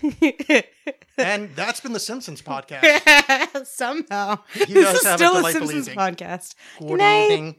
and 1.16 1.54
that's 1.54 1.78
been 1.78 1.92
the 1.92 2.00
Simpsons 2.00 2.42
podcast. 2.42 3.66
Somehow. 3.68 4.40
He 4.52 4.74
does 4.74 4.94
this 4.94 5.02
is 5.02 5.06
have 5.06 5.14
a 5.14 5.18
still 5.18 5.34
a 5.34 5.36
delightful 5.36 5.68
Simpsons 5.68 5.88
evening. 5.90 6.16
podcast. 6.16 6.54
Good 6.80 6.88
Good 6.88 6.98
night. 6.98 7.30
evening. 7.30 7.56